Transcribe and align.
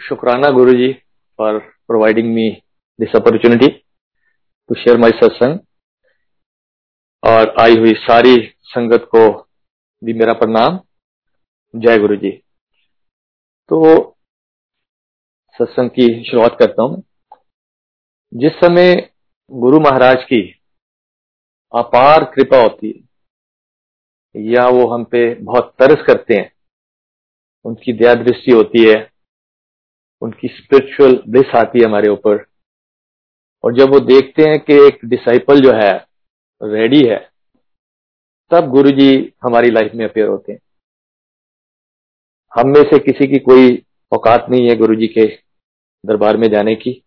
शुक्राना 0.00 0.48
Guru 0.50 0.72
ji 0.72 0.92
for 1.38 1.58
providing 1.88 2.26
me 2.34 2.50
this 2.98 3.14
opportunity 3.16 3.68
to 3.68 4.74
share 4.74 4.98
my 4.98 5.10
satsang 5.14 5.58
और 7.22 7.54
आई 7.60 7.76
हुई 7.76 7.92
सारी 8.00 8.34
संगत 8.64 9.08
को 9.14 9.22
भी 10.02 10.12
मेरा 10.12 10.32
प्रणाम। 10.34 10.78
जय 11.74 11.98
गुरु 11.98 12.16
जी 12.16 12.30
तो 13.70 13.80
सत्संग 15.60 15.90
की 15.90 16.06
शुरुआत 16.30 16.56
करता 16.58 16.82
हूँ। 16.82 17.02
जिस 18.32 18.52
समय 18.56 18.94
गुरु 19.50 19.80
महाराज 19.80 20.24
की 20.24 20.42
अपार 21.74 22.30
कृपा 22.34 22.62
होती 22.62 22.88
है, 22.88 23.02
या 24.34 24.68
वो 24.68 24.86
हम 24.86 25.04
पे 25.04 25.34
बहुत 25.44 25.74
तरस 25.78 26.06
करते 26.06 26.34
हैं, 26.34 26.50
उनकी 27.64 27.92
दया 27.94 28.14
दृष्टि 28.16 28.52
होती 28.52 28.88
है 28.88 28.96
उनकी 30.22 30.48
स्पिरिचुअल 30.48 31.22
ब्लिस 31.28 31.54
आती 31.56 31.78
है 31.78 31.84
हमारे 31.84 32.08
ऊपर। 32.08 32.46
और 33.64 33.74
जब 33.74 33.88
वो 33.88 34.00
देखते 34.00 34.42
हैं 34.42 34.60
कि 34.60 34.74
एक 34.74 34.98
डिसाइपल 35.04 35.60
जो 35.60 35.72
है 35.72 36.06
रेडी 36.62 37.04
है, 37.08 37.30
तब 38.50 38.68
गुरु 38.68 38.90
जी 38.90 39.32
हमारी 39.42 39.70
लाइफ 39.70 39.92
में 39.94 40.04
अपेयर 40.04 40.28
होते 40.28 40.52
हैं। 40.52 40.58
हम 42.54 42.68
में 42.68 42.82
से 42.82 42.98
किसी 42.98 43.26
की 43.26 43.38
कोई 43.38 43.82
औकात 44.12 44.46
नहीं 44.50 44.68
है 44.68 44.76
गुरु 44.76 44.94
जी 44.94 45.06
के 45.06 45.26
दरबार 46.06 46.36
में 46.36 46.48
जाने 46.48 46.74
की, 46.74 47.02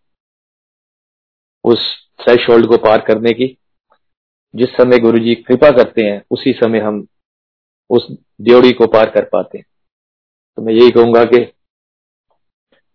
उस 1.64 2.08
थ्रेश 2.20 2.48
होल्ड 2.50 2.66
को 2.66 2.76
पार 2.76 3.00
करने 3.00 3.32
की। 3.32 3.58
जिस 4.54 4.68
समय 4.68 4.98
गुरु 4.98 5.18
जी 5.18 5.34
कृपा 5.34 5.70
करते 5.70 6.04
हैं, 6.04 6.22
उसी 6.30 6.52
समय 6.52 6.78
हम 6.78 7.06
उस 7.90 8.16
ड्योड़ी 8.40 8.72
को 8.72 8.86
पार 8.86 9.10
कर 9.10 9.24
पाते 9.24 9.58
हैं। 9.58 9.64
तो 10.56 10.62
मैं 10.62 10.72
यही 10.72 10.90
कहूँगा 10.90 11.24
कि 11.24 11.52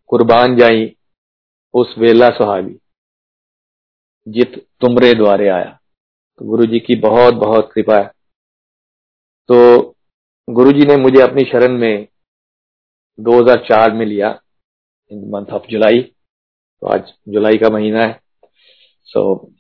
कुर्बान 0.08 0.56
जाई 0.56 0.98
उस 1.74 1.96
वेला 1.98 2.30
सुहागी 2.30 2.80
जित 4.28 4.68
तुमरे 4.82 5.14
द्वारे 5.14 5.48
आया। 5.50 5.80
तो 6.38 6.46
गुरु 6.46 6.66
जी 6.66 6.80
की 6.80 6.96
बहुत 6.96 7.34
बहुत 7.34 7.70
कृपा 7.74 7.98
है। 7.98 8.12
तो 9.48 9.88
गुरु 10.50 10.72
जी 10.72 10.86
ने 10.86 10.96
मुझे 10.96 11.22
अपनी 11.22 11.44
शरण 11.44 11.78
में 11.78 12.08
2004 13.20 13.94
में 13.94 14.06
लिया 14.06 14.42
इन 15.12 15.30
मंथ 15.30 15.46
ऑफ़ 15.46 15.68
जुलाई 15.68 16.02
तो 16.82 16.88
आज 16.88 17.14
जुलाई 17.30 17.58
का 17.58 17.70
महीना 17.70 18.04
है। 18.04 18.22
सो 19.04 19.48
so, 19.48 19.54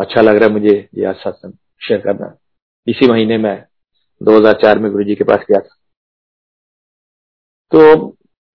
अच्छा 0.00 0.22
लग 0.22 0.36
रहा 0.36 0.46
है 0.46 0.52
मुझे 0.52 0.88
ये 0.94 1.04
आज 1.04 1.16
सत्संग 1.16 1.52
शेयर 1.88 2.00
करना। 2.00 2.36
इसी 2.88 3.10
महीने 3.10 3.38
में 3.38 3.64
2004 4.22 4.78
में 4.78 4.92
गुरु 4.92 5.04
जी 5.04 5.14
के 5.14 5.24
पास 5.24 5.38
गया 5.38 5.60
था। 5.60 5.76
तो 7.70 8.10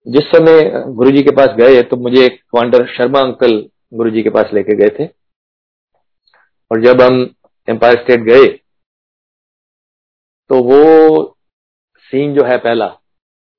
जिस 0.05 0.23
समय 0.25 0.69
गुरु 0.93 1.11
जी 1.11 1.21
के 1.23 1.31
पास 1.35 1.55
गए 1.57 1.81
तो 1.83 1.97
मुझे 1.99 2.25
एक 2.25 2.39
कमांडर 2.43 2.85
शर्मा 2.93 3.19
अंकल 3.19 3.51
गुरु 3.93 4.09
जी 4.11 4.23
के 4.23 4.29
पास 4.29 4.53
लेके 4.53 4.75
गए 4.77 4.95
थे। 4.97 5.05
और 6.71 6.81
जब 6.81 7.01
हम 7.01 7.19
एम्पायर 7.67 8.01
स्टेट 8.03 8.19
गए 8.23 8.47
तो 10.49 10.61
वो 10.63 10.77
सीन 12.05 12.33
जो 12.35 12.43
है 12.45 12.57
पहला, 12.59 12.87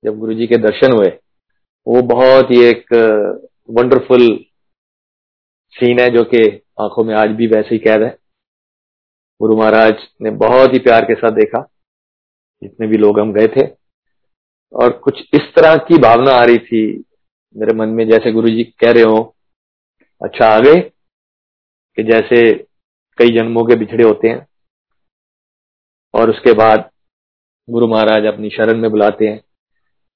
जब 0.05 0.19
गुरु 0.19 0.35
जी 0.35 0.47
के 0.47 0.57
दर्शन 0.59 0.93
हुए, 0.93 1.09
वो 1.87 2.03
बहुत 2.09 2.51
ही 2.51 2.63
एक 2.63 2.93
वंडरफुल 3.71 4.27
सीन 5.75 6.01
है, 6.01 6.09
जो 6.11 6.25
कि 6.25 6.43
आँखों 6.81 7.05
में 7.05 7.15
आज 7.17 7.31
भी 7.37 7.47
वैसे 7.47 7.75
ही 7.75 7.79
कैद 7.79 8.03
है। 8.03 8.11
गुरु 9.41 9.57
महाराज 9.57 10.03
ने 10.23 10.31
बहुत 10.39 10.75
ही 10.75 10.79
प्यार 10.81 11.05
के 11.05 11.15
साथ 11.15 11.31
देखा, 11.35 11.61
जितने 12.63 12.87
भी 12.87 12.97
लोग 12.97 13.21
हम 13.21 13.33
गए 13.33 13.49
थे। 13.49 13.67
और 14.75 14.93
कुछ 14.93 15.21
इस 15.35 15.41
तरह 15.41 15.77
की 15.77 15.99
भावना 15.99 16.31
आ 16.31 16.45
रही 16.45 16.59
थी 16.59 17.05
मेरे 17.57 17.75
मन 17.75 17.89
में, 17.89 18.09
जैसे 18.09 18.33
गुरु 18.33 18.49
जी 18.49 18.65
कह 18.65 18.93
रहे 18.93 19.03
हो 19.03 19.37
अच्छा 20.25 20.47
आ 20.47 20.59
गए? 20.59 20.81
कि 21.97 22.03
जैसे 22.03 22.55
कई 23.19 23.39
जन्मों 23.39 23.65
के 23.65 23.77
बिछड़े 23.77 24.05
होते 24.05 24.29
हैं। 24.29 24.47
और 26.15 26.31
उसके 26.31 26.53
बाद 26.53 26.91
गुरु 27.71 27.87
महाराज 27.87 28.25
अपनी 28.25 28.51
शरण 28.51 28.79
में 28.79 28.91
बुलाते 28.91 29.29
हैं। 29.29 29.45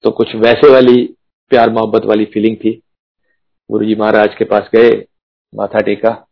तो 0.03 0.11
कुछ 0.11 0.35
वैसे 0.35 0.71
वाली 0.71 1.15
प्यार 1.49 1.69
मोहब्बत 1.69 2.01
वाली 2.05 2.25
फीलिंग 2.25 2.57
थी। 2.57 2.81
गुरु 3.71 3.85
जी 3.85 3.95
महाराज 3.95 4.35
के 4.37 4.45
पास 4.45 4.69
गए, 4.75 5.07
माथा 5.55 5.79
टेका, 5.79 6.27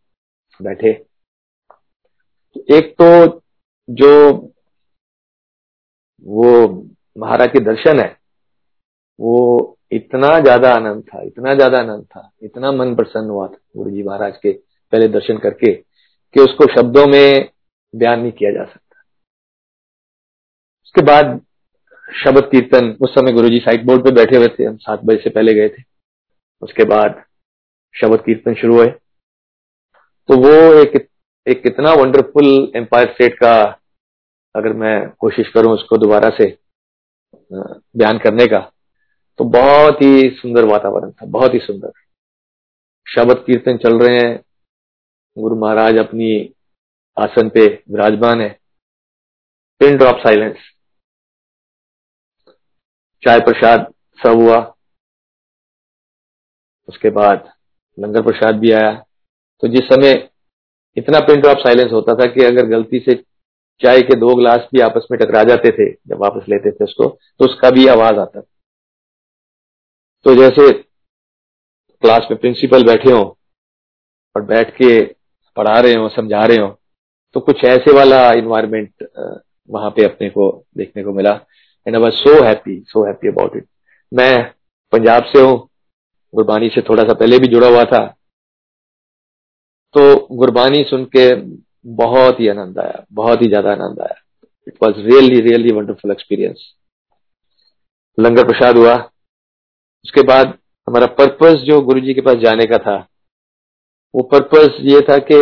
बैठे। 0.62 1.06
एक 2.78 2.96
तो 3.02 3.42
जो 3.90 4.34
वो 6.24 6.68
महाराज 7.16 7.52
के 7.52 7.60
दर्शन 7.62 8.00
है, 8.00 8.18
वो 9.20 9.78
इतना 9.92 10.40
ज़्यादा 10.40 10.74
आनंद 10.76 11.04
था, 11.04 11.22
इतना 11.22 11.54
ज़्यादा 11.56 11.80
आनंद 11.80 12.04
था, 12.06 12.32
इतना 12.44 12.72
मन 12.74 12.96
प्रसन्न 12.96 13.30
हुआ 13.30 13.48
था 13.48 13.58
गुरु 13.78 13.92
जी 13.92 14.04
महाराज 14.04 14.38
के 14.38 14.52
पहले 14.94 15.08
दर्शन 15.10 15.38
करके 15.38 15.74
कि 15.74 16.40
उसको 16.42 16.66
शब्दों 16.74 17.06
में 17.08 17.50
बयान 17.94 18.20
नहीं 18.20 18.32
किया 18.32 18.52
जा 18.52 18.64
सकता। 18.64 19.04
उसके 20.86 21.02
बाद 21.04 21.40
शब्द 22.08 22.44
कीर्तन, 22.52 22.90
उस 23.02 23.14
समय 23.14 23.32
गुरु 23.34 23.50
जी 23.50 23.58
साइड 23.60 23.86
बोर्ड 23.86 24.04
पे 24.04 24.12
बैठे 24.14 24.38
हुए 24.38 24.48
थे, 24.50 24.64
हम 24.64 24.76
सात 24.78 25.04
बजे 25.04 25.24
से 25.24 25.30
पहले 25.30 25.54
गए 25.54 25.70
थे। 25.70 25.84
उसके 26.62 26.84
बाद 26.86 27.24
शब्द 27.96 28.22
कीर्तन 28.26 28.54
शुरू 28.56 28.76
हुए। 28.76 28.88
तो 30.30 30.38
वो 30.38 30.52
एक 30.76 31.08
एक 31.48 31.62
कितना 31.64 31.94
वंडरफुल 31.94 32.46
एम्पायर 32.76 33.08
स्टेट 33.08 33.34
का 33.40 33.56
अगर 34.56 34.74
मैं 34.76 34.96
कोशिश 35.20 35.50
करूँ 35.54 35.74
उसको 35.74 35.98
दोबारा 35.98 36.30
से 36.38 36.50
बयान 37.52 38.18
करने 38.18 38.46
का 38.48 38.60
तो 39.40 39.44
बहुत 39.52 40.02
ही 40.02 40.30
सुंदर 40.32 40.66
वातावरण 40.66 41.12
था, 41.12 41.26
बहुत 41.26 41.54
ही 41.54 41.60
सुंदर। 41.60 41.92
शब्द 43.08 43.44
कीर्तन 43.48 43.78
चल 43.78 44.00
रहे 44.00 44.18
हैं, 44.18 44.40
गुरु 45.38 45.56
महाराज 45.56 45.98
अपनी 46.00 46.30
आसन 47.18 47.50
पे 47.50 47.66
विराजमान 47.66 48.42
है। 48.42 48.50
पिन 49.82 49.98
ड्रॉप 49.98 50.18
साइलेंस 50.18 50.58
चाय 53.24 53.40
प्रसाद 53.40 53.94
सब 54.20 54.42
हुआ। 54.42 54.58
उसके 56.90 57.10
बाद 57.12 57.52
लंगर 57.98 58.22
प्रसाद 58.22 58.60
भी 58.60 58.72
आया। 58.72 58.92
तो 59.64 59.68
जिस 59.68 59.86
समय 59.86 60.12
इतना 60.98 61.20
पिन 61.20 61.42
ड्रॉप 61.42 61.58
साइलेंस 61.58 61.92
होता 61.92 62.14
था 62.16 62.26
कि 62.26 62.44
अगर 62.46 62.66
गलती 62.70 63.00
से 63.00 63.14
चाय 63.82 64.02
के 64.02 64.16
दो 64.16 64.36
गिलास 64.36 64.68
भी 64.74 64.80
आपस 64.82 65.08
में 65.12 65.20
टकरा 65.20 65.44
जाते 65.44 65.72
थे, 65.72 65.92
जब 65.92 66.18
वापस 66.20 66.46
लेते 66.50 66.72
थे 66.72 66.84
उसको 66.84 67.08
तो 67.40 67.46
उसका 67.46 67.70
भी 67.72 67.88
आवाज़ 67.90 68.20
आता 68.20 68.42
तो 70.26 70.36
जैसे 70.36 70.72
क्लास 70.72 72.28
में 72.32 72.40
प्रिंसिपल 72.40 72.84
बैठे 72.84 73.12
हो 73.12 73.22
और 74.36 74.42
बैठ 74.44 74.70
के 74.76 75.00
पढ़ा 75.58 75.80
रहे 75.80 75.94
हो, 75.94 76.08
समझा 76.10 76.42
रहे 76.42 76.58
हो 76.58 76.68
तो 77.36 77.40
कुछ 77.42 77.64
ऐसे 77.66 77.94
वाला 77.94 78.32
इन्वायरमेंट 78.34 79.08
वहाँ 79.70 79.90
पे 79.92 80.04
अपने 80.06 80.30
को 80.30 80.50
देखने 80.78 81.04
को 81.04 81.14
मिला। 81.14 81.32
And 81.86 81.96
I 81.96 82.02
was 82.02 82.14
so 82.14 82.44
happy 82.44 82.80
so 82.88 83.06
happy 83.06 83.28
about 83.28 83.56
it 83.58 83.68
मैं 84.12 84.34
पंजाब 84.94 85.24
से 85.26 85.42
हूँ, 85.42 85.58
गुरबानी 86.34 86.70
से 86.70 86.82
थोड़ा 86.90 87.04
सा 87.04 87.14
पहले 87.14 87.40
भी 87.40 87.48
जुड़ा 87.48 87.68
हुआ 87.68 87.84
था। 87.86 88.06
तो 89.96 90.36
गुरबानी 90.36 90.84
सुन 90.84 91.06
के 91.16 91.26
बहुत 91.86 92.40
ही 92.40 92.48
आनंद 92.48 92.80
आया, 92.80 93.04
बहुत 93.12 93.42
ही 93.42 93.48
ज़्यादा 93.48 93.72
आनंद 93.72 94.00
आया। 94.02 94.22
It 94.68 94.78
was 94.84 95.00
really 95.02 95.40
really 95.42 95.72
wonderful 95.74 96.12
experience 96.12 96.74
लंगर 98.18 98.48
प्रसाद 98.48 98.78
हुआ। 98.78 98.96
उसके 100.06 100.22
बाद 100.28 100.58
हमारा 100.88 101.06
पर्पस 101.16 101.62
जो 101.64 101.82
गुरु 101.82 102.00
जी 102.02 102.14
के 102.14 102.22
पास 102.22 102.38
जाने 102.40 102.66
का 102.68 102.78
था, 102.80 102.96
वो 104.14 104.24
पर्पस 104.32 104.78
ये 104.84 105.02
था 105.10 105.18
कि 105.30 105.36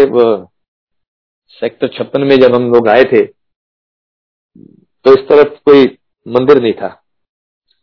सेक्टर 1.53 1.87
छप्पन 1.89 2.21
में 2.21 2.35
जब 2.37 2.55
हम 2.55 2.71
लोग 2.73 2.87
आए 2.89 3.03
थे 3.03 3.25
तो 3.25 5.13
इस 5.13 5.27
तरफ़ 5.29 5.57
कोई 5.65 5.85
मंदिर 6.25 6.61
नहीं 6.61 6.73
था। 6.73 6.89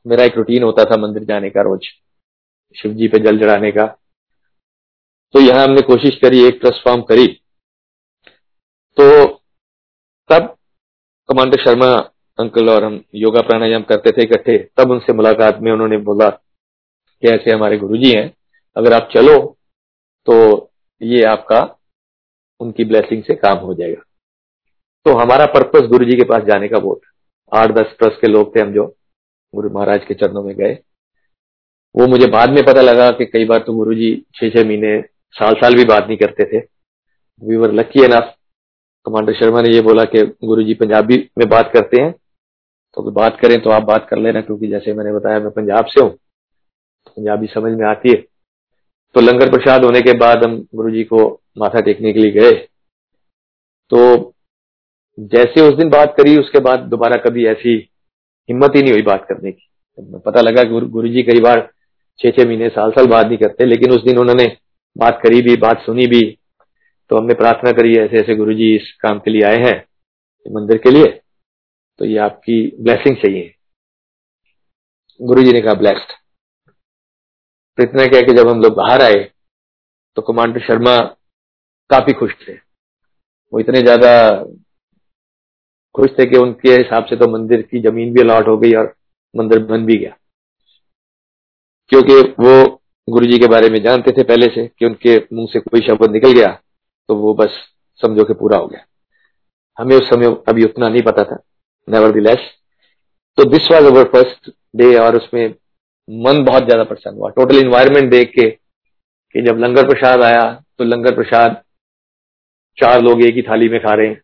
मेरा 0.06 0.24
एक 0.24 0.36
रूटीन 0.36 0.62
होता 0.62 0.84
था 0.84 0.96
मंदिर 0.98 1.24
जाने 1.24 1.50
का 1.50 1.62
रोज, 1.62 1.86
शिव 2.76 2.92
जी 2.94 3.08
पे 3.08 3.18
जल 3.20 3.38
चढ़ाने 3.40 3.70
का। 3.72 3.86
तो 5.34 5.40
यहाँ 5.40 5.64
हमने 5.64 5.82
कोशिश 5.82 6.18
करी, 6.22 6.42
एक 6.44 6.58
ट्रस्ट 6.60 6.84
फॉर्म 6.84 7.02
करी। 7.02 7.26
तो 8.96 9.26
तब 10.30 10.56
कमांडर 11.28 11.62
शर्मा, 11.64 11.90
अंकल 12.38 12.70
और 12.70 12.84
हम 12.84 13.00
योगा 13.14 13.40
प्राणायाम 13.40 13.82
करते 13.82 14.10
थे 14.10 14.22
इकट्ठे। 14.22 14.56
तब 14.76 14.90
उनसे 14.90 15.12
मुलाकात 15.12 15.58
में 15.60 15.72
उन्होंने 15.72 15.96
बोला 15.98 16.28
कि 16.28 17.28
ऐसे 17.28 17.50
हमारे 17.50 17.78
गुरुजी 17.78 18.10
हैं, 18.10 18.32
अगर 18.76 18.92
आप 18.92 19.08
चलो 19.14 19.38
तो 20.26 20.70
ये 21.00 21.22
आपका, 21.24 21.60
उनकी 22.60 22.84
ब्लेसिंग 22.84 23.22
से 23.22 23.34
काम 23.34 23.58
हो 23.58 23.74
जाएगा। 23.74 24.02
तो 25.06 25.16
हमारा 25.18 25.46
पर्पस 25.46 25.86
गुरु 25.88 26.04
जी 26.04 26.16
के 26.16 26.24
पास 26.24 26.42
जाने 26.42 26.68
का 26.68 26.78
वो 26.78 26.94
था। 26.94 27.60
आठ 27.60 27.70
दस 27.70 27.94
ट्रस्ट 27.98 28.20
के 28.20 28.26
लोग 28.26 28.54
थे 28.56 28.60
हम 28.60 28.72
जो, 28.72 28.86
गुरु 29.54 29.70
महाराज 29.70 30.04
के 30.04 30.14
चरणों 30.14 30.42
में 30.42 30.54
गए। 30.56 30.72
वो 31.94 32.06
मुझे 32.06 32.26
बाद 32.26 32.50
में 32.50 32.62
पता 32.64 32.80
लगा 32.80 33.10
कि 33.10 33.26
कई 33.26 33.44
बार 33.44 33.58
तो 33.58 33.72
गुरु 33.72 33.94
जी 33.94 34.14
छह 34.34 34.64
महीने 34.64 35.00
साल 35.34 35.54
साल 35.54 35.74
भी 35.74 35.84
बात 35.84 36.06
नहीं 36.06 36.16
करते 36.16 36.44
थे। 36.44 36.58
We 37.42 37.56
were 37.56 37.72
lucky 37.72 38.04
enough 38.04 38.34
commander 39.06 39.34
Sharma 39.34 39.60
ने 39.62 39.74
ये 39.74 39.80
बोला 39.80 40.04
कि 40.04 40.22
गुरु 40.44 40.62
जी 40.62 40.74
पंजाबी 40.74 41.16
में 41.38 41.48
बात 41.48 41.70
करते 41.74 42.02
हैं 42.02 42.12
तो 42.96 43.10
बात 43.12 43.38
करें 43.40 43.60
तो 43.62 43.70
आप 43.70 43.82
बात 43.82 44.06
कर 44.10 44.18
लेना 44.18 44.40
क्योंकि 44.40 44.68
जैसे 44.68 44.92
मैंने 44.92 45.12
बताया 45.12 45.38
मैं 45.40 45.50
पंजाब 45.50 45.86
से 45.86 46.02
हूँ 46.02 46.10
पंजाबी 46.10 47.46
समझ 47.46 47.72
में 47.72 47.86
आती 47.86 48.10
है। 48.10 48.16
तो 49.14 49.20
लंगर 49.20 49.50
प्रसाद 49.50 49.84
होने 49.84 50.00
के 50.00 50.12
बाद 50.18 50.44
हम 50.44 50.56
गुरु 50.74 50.90
जी 50.90 51.04
को 51.04 51.22
माथा 51.58 51.80
टेकने 51.80 52.12
के 52.12 52.20
लिए 52.20 52.30
गए। 52.30 52.52
तो 53.92 54.32
जैसे 55.32 55.60
उस 55.60 55.74
दिन 55.74 55.88
बात 55.90 56.14
करी 56.16 56.36
उसके 56.38 56.60
बाद 56.60 56.80
दोबारा 56.90 57.16
कभी 57.20 57.46
ऐसी 57.46 57.74
हिम्मत 58.48 58.76
ही 58.76 58.82
नहीं 58.82 58.92
हुई 58.92 59.02
बात 59.02 59.26
करने 59.28 59.52
की। 59.52 59.66
पता 60.26 60.40
लगा 60.40 60.62
गुरु, 60.64 60.86
गुरु 60.88 61.08
जी 61.08 61.22
कई 61.22 61.40
बार 61.40 61.68
छह 62.20 62.30
छह 62.30 62.46
महीने 62.46 62.68
साल 62.68 62.90
साल 62.90 63.06
बात 63.06 63.26
नहीं 63.26 63.38
करते 63.38 63.64
लेकिन 63.66 63.92
उस 63.92 64.04
दिन 64.04 64.18
उन्होंने 64.18 64.46
बात 64.96 65.20
करी 65.22 65.42
भी 65.42 65.56
बात 65.58 65.82
सुनी 65.82 66.06
भी 66.06 66.22
तो 67.10 67.16
हमने 67.16 67.34
प्रार्थना 67.34 67.70
करी 67.72 67.96
ऐसे 67.98 68.18
ऐसे 68.18 68.34
गुरु 68.36 68.52
जी 68.54 68.74
इस 68.74 68.92
काम 69.02 69.18
के 69.18 69.30
लिए 69.30 69.42
आए 69.44 69.56
हैं 69.60 69.76
मंदिर 70.46 70.78
के 70.78 70.90
लिए 70.90 71.08
तो 72.00 72.04
ये 72.04 72.18
आपकी 72.20 72.60
ब्लेसिंग 72.82 73.16
चाहिए। 73.16 73.54
गुरु 75.20 75.42
जी 75.42 75.52
ने 75.52 75.60
कहा 75.60 75.74
ब्लेस्ड 75.74 76.12
तो 77.78 77.82
इतना 77.82 78.06
कह 78.06 78.22
के 78.22 78.36
जब 78.36 78.48
हम 78.48 78.60
लोग 78.62 78.74
बाहर 78.76 79.02
आए 79.02 79.18
तो 80.16 80.22
कमांडर 80.22 80.60
शर्मा 80.60 80.96
काफ़ी 81.90 82.12
खुश 82.12 82.32
थे। 82.38 82.52
वो 82.52 83.60
इतने 83.60 83.82
ज़्यादा 83.82 84.12
खुश 85.94 86.10
थे 86.18 86.26
कि 86.26 86.36
उनके 86.38 86.72
हिसाब 86.72 87.04
से 87.06 87.16
तो 87.16 87.28
मंदिर 87.28 87.62
की 87.62 87.80
ज़मीन 87.82 88.14
भी 88.14 88.20
अलॉट 88.20 88.48
हो 88.48 88.56
गई 88.58 88.72
और 88.74 88.94
मंदिर 89.34 89.64
बन 89.66 89.86
भी 89.86 89.96
गया। 89.98 90.16
क्योंकि 91.92 92.20
वो 92.40 92.64
गुरु 93.08 93.26
जी 93.26 93.38
के 93.38 93.46
बारे 93.48 93.70
में 93.70 93.82
जानते 93.82 94.12
थे 94.12 94.22
पहले 94.24 94.46
से 94.54 94.66
कि 94.68 94.86
उनके 94.86 95.16
मुँह 95.34 95.46
से 95.52 95.60
कोई 95.60 95.80
शब्द 95.86 96.10
निकल 96.12 96.32
गया। 96.32 96.58
तो 97.10 97.14
वो 97.16 97.32
बस 97.34 97.54
समझो 98.00 98.24
कि 98.24 98.34
पूरा 98.34 98.56
हो 98.58 98.66
गया। 98.66 98.84
हमें 99.78 99.96
उस 99.96 100.08
समय 100.08 100.26
अभी 100.48 100.64
उतना 100.64 100.88
नहीं 100.88 101.02
पता 101.02 101.22
था। 101.24 101.36
नेवर 101.88 102.12
दिलेस 102.12 102.48
तो 103.38 103.44
this 103.50 103.70
was 103.72 103.86
our 103.86 104.04
first 104.12 104.50
day 104.76 104.94
और 104.98 105.16
उसमें 105.16 105.46
मन 106.08 106.44
बहुत 106.44 106.64
ज़्यादा 106.64 106.84
प्रसन्न 106.84 107.16
हुआ। 107.16 107.30
टोटल 107.30 107.58
इन्वायरमेंट 107.58 108.10
देख 108.10 108.30
के 108.30 108.48
कि 108.50 109.42
जब 109.42 109.58
लंगर 109.58 109.88
प्रसाद 109.88 110.22
आया 110.22 110.44
तो 110.78 110.84
लंगर 110.84 111.14
प्रसाद 111.14 111.60
चार 112.78 113.00
लोग 113.02 113.22
एक 113.22 113.34
ही 113.34 113.42
थाली 113.42 113.68
में 113.68 113.78
खा 113.80 113.94
रहे 113.94 114.08
हैं। 114.08 114.20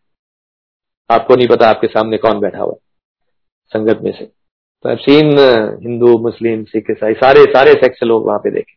आपको 1.09 1.35
नहीं 1.35 1.47
पता 1.47 1.69
आपके 1.69 1.87
सामने 1.89 2.17
कौन 2.19 2.39
बैठा 2.39 2.59
हुआ 2.59 2.75
संगत 3.71 3.99
में 4.03 4.11
से। 4.11 4.25
तो 4.25 4.89
अब 4.89 4.97
सीन 4.99 5.37
हिंदू 5.83 6.17
मुस्लिम 6.23 6.63
सिख 6.65 6.91
ईसाई 6.91 7.13
सारे 7.15 7.43
सारे 7.53 7.73
सेक्स 7.75 8.03
लोग 8.03 8.25
वहाँ 8.27 8.39
पे 8.39 8.51
देखे। 8.51 8.75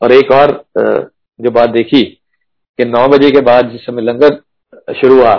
और 0.00 0.12
एक 0.12 0.30
और 0.32 0.50
जो 1.40 1.50
बात 1.50 1.70
देखी 1.70 2.02
कि 2.02 2.84
नौ 2.84 3.06
बजे 3.08 3.30
के 3.30 3.40
बाद 3.40 3.70
जिस 3.70 3.84
समय 3.86 4.02
लंगर 4.02 4.94
शुरू 4.94 5.14
हुआ, 5.14 5.34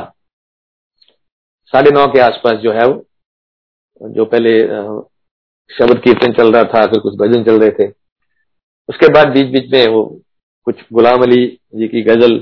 साढ़े 1.74 1.92
नौ 1.92 2.06
के 2.08 2.20
आसपास 2.22 2.60
जो 2.60 2.72
है 2.72 2.86
वो, 2.88 3.06
जो 4.02 4.26
पहले 4.26 4.60
शब्द 5.70 6.02
कीर्तन 6.04 6.34
चल 6.34 6.52
रहा 6.54 6.64
था, 6.64 6.86
फिर 6.86 7.00
कुछ 7.00 7.16
भजन 7.16 7.44
चल 7.44 7.60
रहे 7.62 7.72
थे। 7.72 7.88
उसके 8.90 9.08
बाद 9.14 9.28
बीच 9.28 9.48
बीच 9.54 9.72
में 9.72 9.88
वो 9.88 10.04
कुछ 10.68 10.84
गुलाम 10.94 11.22
अली 11.24 11.46
जी 11.76 11.88
की 11.88 12.02
गज़ल, 12.02 12.38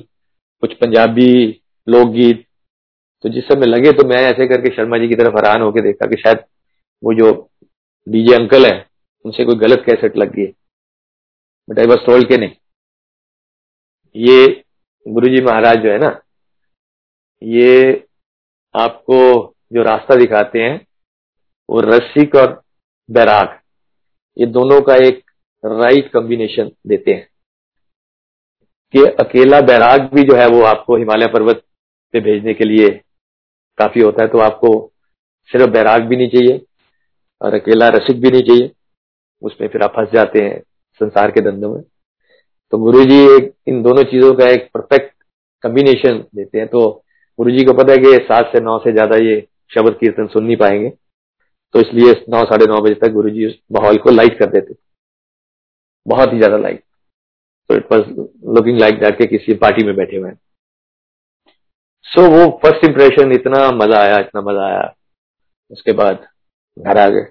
कुछ 0.63 0.73
पंजाबी 0.73 1.61
लोकगीत। 1.87 2.45
तो 3.23 3.29
जिस 3.29 3.47
समय 3.47 3.65
लगे 3.65 3.91
तो 3.91 4.07
मैं 4.07 4.17
ऐसे 4.23 4.47
करके 4.47 4.75
शर्मा 4.75 4.97
जी 4.97 5.07
की 5.07 5.15
तरफ़ 5.15 5.35
हैरान 5.35 5.61
होकर 5.61 5.81
देखा 5.81 6.07
कि 6.07 6.21
शायद 6.21 6.43
वो 7.03 7.13
जो 7.13 7.31
डीजे 8.07 8.35
अंकल 8.35 8.65
है, 8.65 8.85
उनसे 9.25 9.45
कोई 9.45 9.55
गलत 9.57 9.83
कैसेट 9.85 10.17
लग 10.17 10.35
गई। 10.35 10.45
बट 11.67 11.79
आई 11.79 11.85
बस 11.87 12.05
टोल्ड 12.05 12.27
के 12.29 12.37
नहीं। 12.37 12.55
ये 14.15 14.63
गुरुजी 15.07 15.41
महाराज 15.41 15.77
जो 15.77 15.91
है 15.91 15.97
ना, 15.97 16.21
ये 17.43 18.07
आपको 18.75 19.17
जो 19.73 19.83
रास्ता 19.83 20.15
दिखाते 20.15 20.59
हैं, 20.59 20.87
वो 21.69 21.79
रसिक 21.79 22.35
और 22.35 22.61
बैराग, 23.11 23.59
ये 24.37 24.45
दोनों 24.45 24.81
का 24.81 24.95
एक 24.95 25.31
राइट 25.65 26.11
कॉम्बिनेशन 26.13 26.71
देते 26.87 27.11
हैं। 27.11 27.27
कि 28.93 29.03
अकेला 29.19 29.61
बैराग 29.61 30.09
भी 30.13 30.23
जो 30.23 30.35
है 30.35 30.47
वो 30.47 30.61
आपको 30.61 30.97
हिमालय 30.97 31.27
पर्वत 31.27 31.63
पे 32.13 32.19
भेजने 32.19 32.53
के 32.53 32.65
लिए 32.65 32.89
काफ़ी 33.77 34.01
होता 34.01 34.23
है 34.23 34.29
तो 34.29 34.37
आपको 34.37 34.91
सिर्फ़ 35.49 35.71
बैराग 35.71 36.01
भी 36.01 36.15
नहीं 36.15 36.29
चाहिए 36.29 36.65
और 37.41 37.53
अकेला 37.53 37.87
रसिक 37.87 38.21
भी 38.21 38.31
नहीं 38.31 38.41
चाहिए। 38.41 38.71
उसमें 39.41 39.67
फिर 39.67 39.81
आप 39.81 39.93
फंस 39.95 40.09
जाते 40.13 40.43
हैं 40.43 40.59
संसार 41.01 41.31
के 41.31 41.41
धंधों 41.41 41.75
में। 41.75 41.83
तो 42.73 42.77
गुरु 42.77 43.03
जी 43.05 43.19
एक, 43.35 43.53
इन 43.67 43.81
दोनों 43.83 44.03
चीज़ों 44.03 44.33
का 44.35 44.47
एक 44.49 44.69
परफेक्ट 44.73 45.13
कम्बिनेशन 45.63 46.23
देते 46.35 46.59
हैं। 46.59 46.67
तो 46.67 46.89
गुरु 47.39 47.51
जी 47.51 47.63
को 47.65 47.73
पता 47.73 47.91
है 47.91 47.97
कि 47.97 48.15
सात 48.25 48.51
से 48.51 48.59
नौ 48.61 48.77
से 48.79 48.91
ज़्यादा 48.91 49.17
ये 49.19 49.39
शब्द 49.71 49.97
कीर्तन 49.99 50.27
सुन 50.27 50.43
नहीं 50.45 50.57
पाएँगे। 50.57 50.89
तो 50.89 51.79
इसलिए 51.81 52.11
नौ, 52.29 52.43
साढ़े 52.43 52.65
नौ 52.65 52.81
बजे 52.81 52.93
तक 52.95 53.11
गुरु 53.13 53.29
जी 53.29 53.45
उस 53.47 53.59
माहौल 53.71 53.97
को 53.97 54.11
लाइट 54.11 54.37
कर 54.39 54.49
देते। 54.51 54.75
बहुत 56.05 56.33
ही 56.33 56.37
ज़्यादा 56.37 56.57
लाइट 56.57 56.83
तो 57.69 57.75
it 57.75 57.91
was 57.91 58.03
looking 58.55 58.79
like 58.79 58.99
that 58.99 59.17
के 59.17 59.25
किसी 59.27 59.53
पार्टी 59.57 59.83
में 59.85 59.95
बैठे 59.95 60.17
हुए 60.17 60.29
हैं। 60.29 60.37
सो 62.07 62.21
वो 62.31 62.45
फ़र्स्ट 62.63 62.85
इंप्रेशन 62.85 63.31
इतना 63.33 63.69
मज़ा 63.73 63.99
आया, 63.99 64.17
इतना 64.19 64.41
मज़ा 64.41 64.65
आया। 64.65 64.93
उसके 65.71 65.91
बाद 65.93 66.25
घर 66.77 66.97
आ 66.97 67.07
गए। 67.09 67.23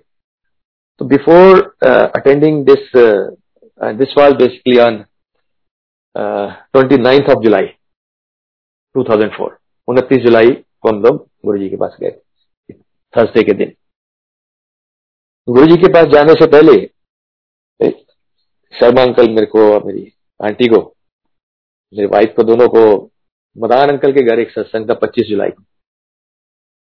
तो 1.00 1.04
before 1.04 1.60
attending 1.84 2.64
this 2.66 2.90
this 3.98 4.14
was 4.18 4.34
basically 4.36 4.78
on 4.80 5.04
twenty 6.16 6.96
ninth 6.98 7.30
of 7.30 7.42
July 7.42 7.66
2004 8.94 9.48
उनतीस 9.88 10.22
जुलाई 10.22 10.50
को 10.50 10.88
हम 10.88 11.02
लोग 11.02 11.16
गुरु 11.44 11.58
जी 11.58 11.68
के 11.70 11.76
पास 11.76 11.96
गए 12.00 12.10
थर्सडे 13.14 13.42
के 13.42 13.52
दिन। 13.54 13.72
गुरु 15.48 15.66
जी 15.66 15.76
के 15.76 15.92
पास 15.92 16.06
जाने 16.08 16.32
से 16.34 16.46
पहले 16.50 16.76
शर्मा 18.74 19.02
अंकल 19.02 19.28
मेरे 19.30 19.46
को 19.46 19.60
और 19.72 19.84
मेरी 19.84 20.12
आंटी 20.40 20.68
को, 20.68 20.80
मेरी 21.92 22.06
वाइफ 22.06 22.32
को 22.36 22.42
दोनों 22.42 22.68
को, 22.68 22.82
मदान 23.56 23.88
अंकल 23.88 24.12
के 24.12 24.22
घर 24.22 24.38
एक 24.40 24.50
सत्संग 24.50 24.88
था 24.90 24.94
25 25.02 25.26
जुलाई 25.28 25.50
को। 25.50 25.62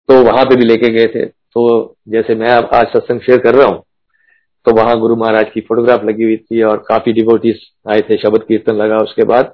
तो 0.09 0.23
वहाँ 0.23 0.45
पे 0.45 0.55
भी 0.55 0.65
लेके 0.65 0.89
गए 0.93 1.07
थे। 1.07 1.25
तो 1.25 1.95
जैसे 2.09 2.35
मैं 2.35 2.49
आज 2.49 2.87
सत्संग 2.87 3.21
शेयर 3.21 3.39
कर 3.39 3.55
रहा 3.55 3.67
हूँ 3.67 3.83
तो 4.67 4.73
वहाँ 4.75 4.97
गुरु 4.99 5.15
महाराज 5.15 5.51
की 5.53 5.61
फोटोग्राफ 5.61 6.03
लगी 6.03 6.23
हुई 6.23 6.37
थी 6.37 6.61
और 6.61 6.77
काफ़ी 6.87 7.11
डिवोटीज 7.13 7.59
आए 7.91 8.01
थे, 8.01 8.17
शब्द 8.17 8.43
कीर्तन 8.47 8.75
लगा 8.75 8.97
उसके 8.97 9.23
बाद। 9.25 9.53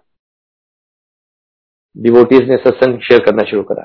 डिवोटीज 1.95 2.49
ने 2.49 2.57
सत्संग 2.57 2.99
शेयर 2.99 3.23
करना 3.25 3.43
शुरू 3.49 3.63
करा। 3.63 3.83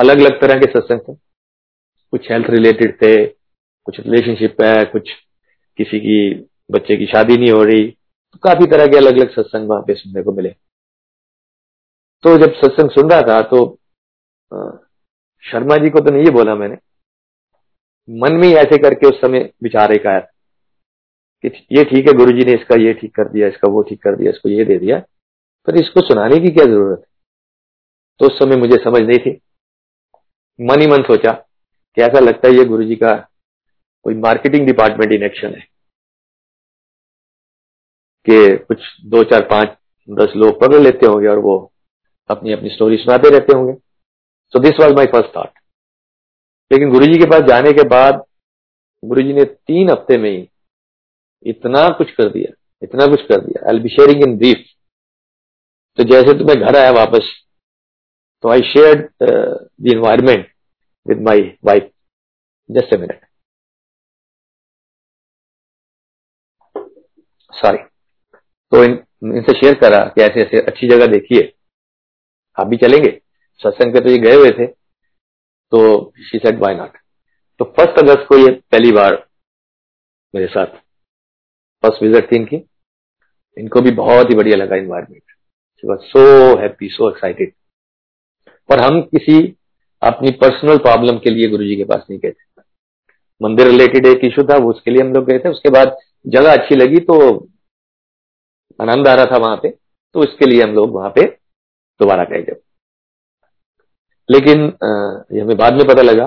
अलग 0.00 0.20
अलग 0.20 0.40
तरह 0.40 0.60
के 0.60 0.70
सत्संग 0.70 1.00
थे। 1.00 1.14
कुछ 1.14 2.30
हेल्थ 2.30 2.50
रिलेटेड 2.50 2.96
थे, 3.02 3.26
कुछ 3.26 4.00
रिलेशनशिप 4.00 4.62
है, 4.62 4.84
कुछ 4.84 5.10
किसी 5.78 6.00
की, 6.00 6.30
बच्चे 6.70 6.96
की 6.96 7.06
शादी 7.06 7.36
नहीं 7.36 7.52
हो 7.52 7.62
रही। 7.64 7.88
तो 8.32 8.38
काफ़ी 8.42 8.66
तरह 8.66 8.86
के 8.86 8.96
अलग 8.96 9.18
अलग 9.18 9.30
सत्संग 9.32 9.68
वहाँ 9.68 9.82
पे 9.82 9.94
सुनने 9.94 10.22
को 10.22 10.32
मिले। 10.32 10.54
तो 12.24 12.36
जब 12.38 12.54
सत्संग 12.56 12.90
सुन 12.90 13.10
रहा 13.10 13.22
था 13.22 13.40
तो 13.44 13.66
शर्मा 15.44 15.76
जी 15.76 15.90
को 15.90 16.00
तो 16.00 16.10
नहीं 16.10 16.30
बोला 16.32 16.54
मैंने। 16.54 16.76
मन 18.10 18.32
में 18.32 18.48
ऐसे 18.48 18.78
करके 18.78 19.08
उस 19.08 19.20
समय 19.20 19.50
विचार 19.62 19.92
एक 19.92 20.06
आया 20.06 20.20
कि 21.44 21.48
ये 21.72 21.84
ठीक 21.84 22.08
है 22.08 22.12
गुरु 22.12 22.32
जी 22.32 22.44
ने 22.44 22.52
इसका 22.52 22.80
ये 22.80 22.92
ठीक 22.92 23.14
कर 23.14 23.28
दिया, 23.28 23.48
इसका 23.48 23.68
वो 23.68 23.82
ठीक 23.82 24.02
कर 24.02 24.16
दिया, 24.16 24.30
इसको 24.30 24.48
ये 24.48 24.64
दे 24.64 24.78
दिया, 24.78 24.98
पर 25.66 25.76
इसको 25.76 26.00
सुनाने 26.00 26.38
की 26.38 26.50
क्या 26.50 26.64
ज़रूरत 26.64 26.98
है? 26.98 27.04
तो 28.20 28.26
उस 28.26 28.38
समय 28.38 28.56
मुझे 28.56 28.76
समझ 28.76 29.02
नहीं 29.02 29.18
थी। 29.18 29.40
मन 30.60 30.80
ही 30.80 30.86
मन 30.86 31.02
सोचा 31.02 31.32
कि 31.96 32.02
ऐसा 32.02 32.20
लगता 32.20 32.48
है 32.48 32.54
ये 32.54 32.64
गुरु 32.64 32.84
जी 32.84 32.96
का 32.96 33.14
कोई 34.04 34.14
मार्केटिंग 34.14 34.66
डिपार्टमेंट 34.66 35.12
इन 35.12 35.22
एक्शन 35.22 35.54
है। 35.54 35.68
कि 38.26 38.56
कुछ 38.56 38.78
दो, 39.04 39.24
चार, 39.24 39.42
पाँच, 39.42 39.76
दस 40.08 40.32
लोग 40.36 40.60
पकड़ 40.60 40.80
लेते 40.80 41.06
होंगे 41.06 41.28
और 41.28 41.38
वो 41.38 41.72
अपनी 42.30 42.52
अपनी 42.52 42.70
स्टोरी 42.70 42.96
सुनाते 42.96 43.30
रहते 43.30 43.56
होंगे। 43.56 43.72
So 44.52 44.58
this 44.58 44.80
was 44.80 44.94
my 44.94 45.06
first 45.06 45.36
thought 45.36 45.59
लेकिन 46.70 46.90
गुरु 46.90 47.06
जी 47.06 47.18
के 47.18 47.26
पास 47.30 47.42
जाने 47.48 47.72
के 47.72 47.88
बाद 47.88 48.24
गुरु 49.02 49.22
जी 49.22 49.32
ने 49.32 49.44
तीन 49.44 49.90
हफ़्ते 49.90 50.18
में 50.18 50.30
ही 50.30 50.48
इतना 51.46 51.88
कुछ 51.98 52.10
कर 52.14 52.28
दिया 52.28 52.52
इतना 52.82 53.06
कुछ 53.06 53.22
कर 53.28 53.40
दिया। 53.40 53.68
I 53.70 53.80
be 53.80 53.88
sharing 53.88 54.22
in 54.22 54.36
brief 54.38 54.66
तो 55.98 56.04
जैसे 56.10 56.38
तो 56.38 56.44
मैं 56.44 56.56
घर 56.56 56.76
आया 56.76 56.90
वापस 56.94 57.30
तो 58.44 58.48
I 58.48 58.60
share 58.66 59.08
the 59.22 59.92
environment 59.92 60.46
with 61.06 61.20
my 61.28 61.42
wife 61.64 61.90
just 62.68 62.92
a 62.94 62.96
minute 62.96 63.26
sorry 67.52 67.78
तो 68.72 68.82
इन, 68.84 68.92
इनसे 69.36 69.58
शेयर 69.60 69.74
करा 69.80 70.04
कि 70.08 70.22
ऐसे 70.22 70.40
ऐसे 70.42 70.60
अच्छी 70.66 70.88
जगह 70.88 71.06
देखिए। 71.12 71.52
आप 72.58 72.66
भी 72.66 72.76
चलेंगे? 72.76 73.10
सत्संग 73.60 73.92
पे 73.94 74.00
तो 74.00 74.10
ये 74.10 74.18
गए 74.18 74.34
हुए 74.34 74.50
थे। 74.50 74.66
तो 75.72 76.12
शी 76.22 76.38
सेड 76.38 76.58
वाई 76.60 76.74
नॉट 76.74 76.96
तो 77.60 77.64
फ़र्स्ट 77.76 77.98
अगस्त 77.98 78.26
को 78.28 78.38
ये 78.38 78.50
पहली 78.72 78.92
बार 78.92 79.24
मेरे 80.34 80.46
साथ 80.48 80.66
फ़र्स्ट 81.84 82.02
विज़िट 82.02 82.30
थी 82.32 82.36
इनकी। 82.36 82.56
इनको 83.56 83.80
भी 83.80 83.90
बहुत 83.92 84.30
ही 84.30 84.34
बढ़िया 84.36 84.56
लगा 84.56 84.76
environment 84.76 85.22
so 86.04 86.20
happy 86.58 86.88
so 86.88 87.10
excited 87.10 87.52
और 88.68 88.80
हम 88.80 89.00
किसी 89.04 89.36
अपनी 90.02 90.30
पर्सनल 90.40 90.78
प्रॉब्लम 90.80 91.18
के 91.18 91.30
लिए 91.30 91.48
गुरु 91.50 91.64
जी 91.64 91.76
के 91.76 91.84
पास 91.84 92.04
नहीं 92.10 92.18
गए 92.20 92.30
थे। 92.30 92.62
मंदिर 93.40 93.66
रिलेटेड 93.66 94.06
एक 94.06 94.24
इशू 94.24 94.42
था, 94.44 94.56
वो 94.56 94.70
उसके 94.70 94.90
लिए 94.90 95.02
हम 95.02 95.12
लोग 95.14 95.24
गए 95.26 95.38
थे। 95.38 95.48
उसके 95.48 95.70
बाद 95.70 95.96
जगह 96.26 96.52
अच्छी 96.52 96.74
लगी 96.76 97.00
तो 97.02 97.16
आनंद 98.78 99.08
आ 99.08 99.14
रहा 99.14 99.26
था 99.26 99.36
वहाँ 99.38 99.56
पे 99.62 99.68
तो 100.14 100.24
इसके 100.24 100.46
लिए 100.46 100.62
हम 100.62 100.74
लोग 100.74 100.94
वहाँ 100.94 101.10
पे 101.10 101.24
दोबारा 102.00 102.24
गए 102.24 102.42
जब। 102.42 102.60
लेकिन 104.30 104.60
ये 105.34 105.40
हमें 105.40 105.56
बाद 105.56 105.74
में 105.74 105.86
पता 105.86 106.02
लगा 106.02 106.26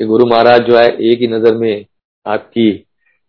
कि 0.00 0.04
गुरु 0.06 0.26
महाराज 0.26 0.60
जो 0.60 0.78
है, 0.78 0.86
एक 0.86 1.20
ही 1.20 1.26
नज़र 1.28 1.54
में 1.56 1.84
आपकी 2.26 2.68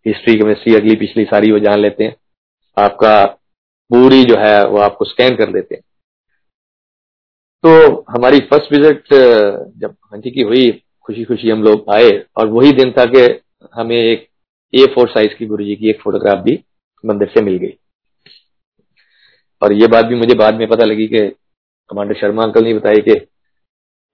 हिस्ट्री 0.06 0.34
केमिस्ट्री 0.38 0.74
अगली 0.74 0.96
पिछली 0.96 1.24
सारी 1.24 1.50
वो 1.52 1.58
जान 1.58 1.78
लेते 1.78 2.04
हैं। 2.04 2.14
आपका 2.76 3.24
पूरी 3.90 4.24
जो 4.24 4.36
है, 4.38 4.66
वो 4.66 4.78
आपको 4.78 5.04
स्कैन 5.04 5.36
कर 5.36 5.52
देते 5.52 5.74
हैं। 5.74 5.82
तो 7.64 8.04
हमारी 8.10 8.38
फ़र्स्ट 8.50 8.72
विज़िट 8.72 9.04
जब 9.80 9.94
हँसी 10.12 10.30
की 10.30 10.42
हुई 10.42 10.70
खुशी 11.06 11.24
खुशी 11.24 11.50
हम 11.50 11.62
लोग 11.62 11.90
आए 11.92 12.10
और 12.36 12.48
वही 12.48 12.72
दिन 12.72 12.92
था 12.92 13.04
कि 13.06 13.22
हमें 13.74 13.96
एक 13.96 14.26
ए 14.72 14.84
फोर 14.94 15.08
साइज़ 15.08 15.34
की 15.38 15.46
गुरु 15.46 15.64
जी 15.64 15.74
की 15.76 15.90
एक 15.90 16.00
फोटोग्राफ 16.00 16.38
भी 16.44 16.58
मंदिर 17.04 17.28
से 17.28 17.42
मिल 17.42 17.56
गई। 17.56 17.72
और 19.62 19.72
ये 19.72 19.86
बात 19.86 20.04
भी 20.04 20.14
मुझे 20.14 20.34
बाद 20.34 20.54
में 20.54 20.66
पता 20.68 20.84
लगी 20.84 21.06
कि 21.08 21.26
कमांडर 21.90 22.14
शर्मा 22.14 22.42
अंकल 22.42 22.64
ने 22.64 22.74
बताई 22.74 23.00
कि 23.00 23.14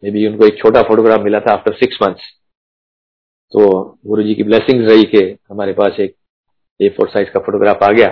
मे 0.04 0.10
बी 0.10 0.26
उनको 0.26 0.46
एक 0.46 0.58
छोटा 0.58 0.80
फोटोग्राफ 0.82 1.20
मिला 1.20 1.38
था 1.40 1.52
आफ्टर 1.52 1.72
सिक्स 1.74 1.98
मंथ्स 2.02 2.22
तो 3.54 3.68
गुरु 4.06 4.22
जी 4.22 4.34
की 4.34 4.42
ब्लेसिंग 4.42 4.88
रही 4.88 5.04
कि 5.04 5.20
हमारे 5.50 5.72
पास 5.72 6.00
एक 6.00 6.14
ए 6.80 6.88
फोर 6.88 7.08
साइज़ 7.08 7.28
का 7.28 7.40
फोटोग्राफ 7.40 7.82
आ 7.82 7.90
गया। 7.90 8.08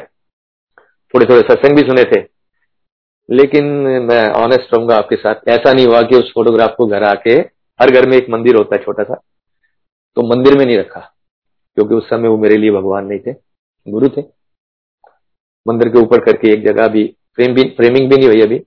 थोड़े 1.15 1.27
थोड़े 1.27 1.41
सत्संग 1.41 1.77
भी 1.77 1.83
सुने 1.83 2.05
थे। 2.05 2.21
लेकिन 3.29 3.65
मैं 4.05 4.23
ऑनेस्ट 4.35 4.75
रहूँगा 4.75 4.97
आपके 4.97 5.17
साथ, 5.17 5.35
ऐसा 5.49 5.73
नहीं 5.73 5.87
हुआ 5.87 6.01
कि 6.03 6.17
उस 6.17 6.33
फोटोग्राफ 6.35 6.75
को 6.79 6.87
घर 6.87 7.03
आके 7.05 7.35
हर 7.81 7.91
घर 7.91 8.09
में 8.09 8.17
एक 8.17 8.31
मंदिर 8.31 8.57
होता 8.57 8.77
है 8.77 8.83
छोटा 8.85 9.03
सा 9.05 9.21
तो 10.17 10.27
मंदिर 10.29 10.59
में 10.59 10.65
नहीं 10.67 10.79
रखा, 10.79 11.01
क्योंकि 11.77 11.95
उस 11.95 12.09
समय 12.09 12.29
वो 12.29 12.39
मेरे 12.39 12.57
लिए 12.57 12.71
भगवान 12.71 13.07
नहीं 13.07 13.21
थे, 13.21 13.33
गुरु 13.87 14.09
थे। 14.09 14.23
मंदिर 15.67 15.89
के 15.89 15.99
ऊपर 15.99 16.25
करके 16.25 16.53
एक 16.53 16.67
जगह 16.67 16.89
भी 16.89 17.07
फ्रेम 17.37 17.55
भी 17.55 17.69
फ्रेमिंग 17.77 18.11
भी 18.11 18.17
नहीं 18.17 18.29
हुई 18.29 18.43
अभी, 18.43 18.59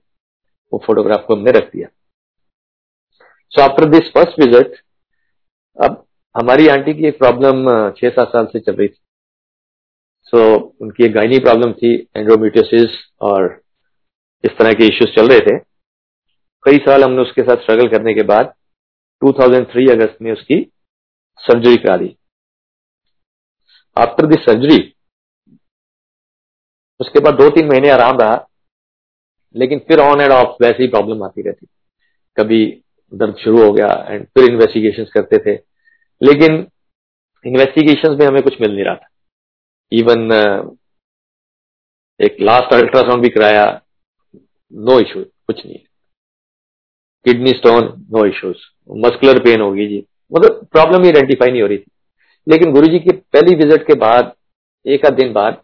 वो 0.72 0.82
फोटोग्राफ 0.86 1.24
को 1.26 1.36
हमने 1.36 1.50
रख 1.50 1.72
दिया। 1.72 1.88
So 3.52 3.62
after 3.62 3.84
this 3.90 4.10
first 4.14 4.40
visit 4.40 4.74
अब 5.78 6.04
हमारी 6.34 6.66
आंटी 6.68 6.94
की 6.94 7.06
एक 7.08 7.18
प्रॉब्लम 7.18 7.68
छह 7.90 8.08
सात 8.08 8.28
साल 8.28 8.46
से 8.46 8.60
चल 8.60 8.72
रही 8.72 8.88
थी। 8.88 8.98
सो 10.24 10.38
so, 10.38 10.62
उनकी 10.80 11.04
एक 11.04 11.12
गायनी 11.12 11.38
प्रॉब्लम 11.38 11.72
थी 11.72 11.94
एंड्रोम्यूटियोसिस 12.16 12.98
और 13.20 13.46
इस 14.44 14.56
तरह 14.58 14.72
के 14.72 14.86
इश्यूज़ 14.86 15.14
चल 15.16 15.28
रहे 15.28 15.40
थे। 15.40 15.58
कई 16.64 16.78
साल 16.86 17.04
हमने 17.04 17.22
उसके 17.22 17.42
साथ 17.42 17.62
स्ट्रगल 17.62 17.88
करने 17.88 18.14
के 18.14 18.22
बाद 18.22 18.52
2003 19.22 19.90
अगस्त 19.90 20.22
में 20.22 20.32
उसकी 20.32 20.60
सर्जरी 21.42 21.76
करा 21.76 21.96
दी। 21.96 22.16
आफ्टर 23.96 24.26
दिस 24.26 24.44
सर्जरी 24.44 24.78
उसके 27.00 27.20
बाद 27.20 27.34
दो 27.34 27.48
तीन 27.50 27.68
महीने 27.68 27.90
आराम 27.90 28.18
रहा 28.20 28.46
लेकिन 29.54 29.78
फिर 29.88 30.00
ऑन 30.00 30.20
एंड 30.20 30.32
ऑफ़ 30.32 30.62
वैसे 30.62 30.82
ही 30.82 30.88
प्रॉब्लम 30.88 31.22
आती 31.24 31.42
रहती। 31.42 31.66
कभी 32.36 32.82
दर्द 33.12 33.36
शुरू 33.36 33.62
हो 33.62 33.72
गया 33.72 33.88
एंड 34.08 34.24
फिर 34.28 34.50
इन्वेस्टिगेशन 34.50 35.04
करते 35.14 35.38
थे। 35.40 35.54
लेकिन 36.20 36.66
इन्वेस्टिगेशन 37.44 38.16
में 38.18 38.26
हमें 38.26 38.42
कुछ 38.42 38.60
मिल 38.60 38.74
नहीं 38.74 38.84
रहा 38.84 38.94
था। 38.94 39.08
इवन 39.92 40.30
एक 42.20 42.36
लास्ट 42.40 42.72
अल्ट्रासाउंड 42.74 43.22
भी 43.22 43.28
कराया 43.28 43.64
नो 44.72 44.98
इशू 45.00 45.22
कुछ 45.22 45.64
नहीं 45.66 45.78
kidney 47.26 47.50
stone 47.52 47.84
no 48.10 48.24
issues 48.26 48.56
muscular 48.98 49.38
pain 49.44 49.60
होगी 49.60 49.86
जी। 49.88 50.04
मतलब 50.32 50.66
प्रॉब्लम 50.72 51.02
ही 51.02 51.08
आइडेंटिफाई 51.08 51.50
नहीं 51.50 51.62
हो 51.62 51.68
रही 51.68 51.78
थी। 51.78 51.90
लेकिन 52.46 52.72
गुरु 52.72 52.86
जी 52.86 52.98
की 52.98 53.12
पहली 53.12 53.54
विज़िट 53.56 53.86
के 53.86 53.94
बाद, 53.96 54.32
एक 54.86 55.06
आध 55.06 55.14
दिन 55.14 55.32
बाद, 55.32 55.60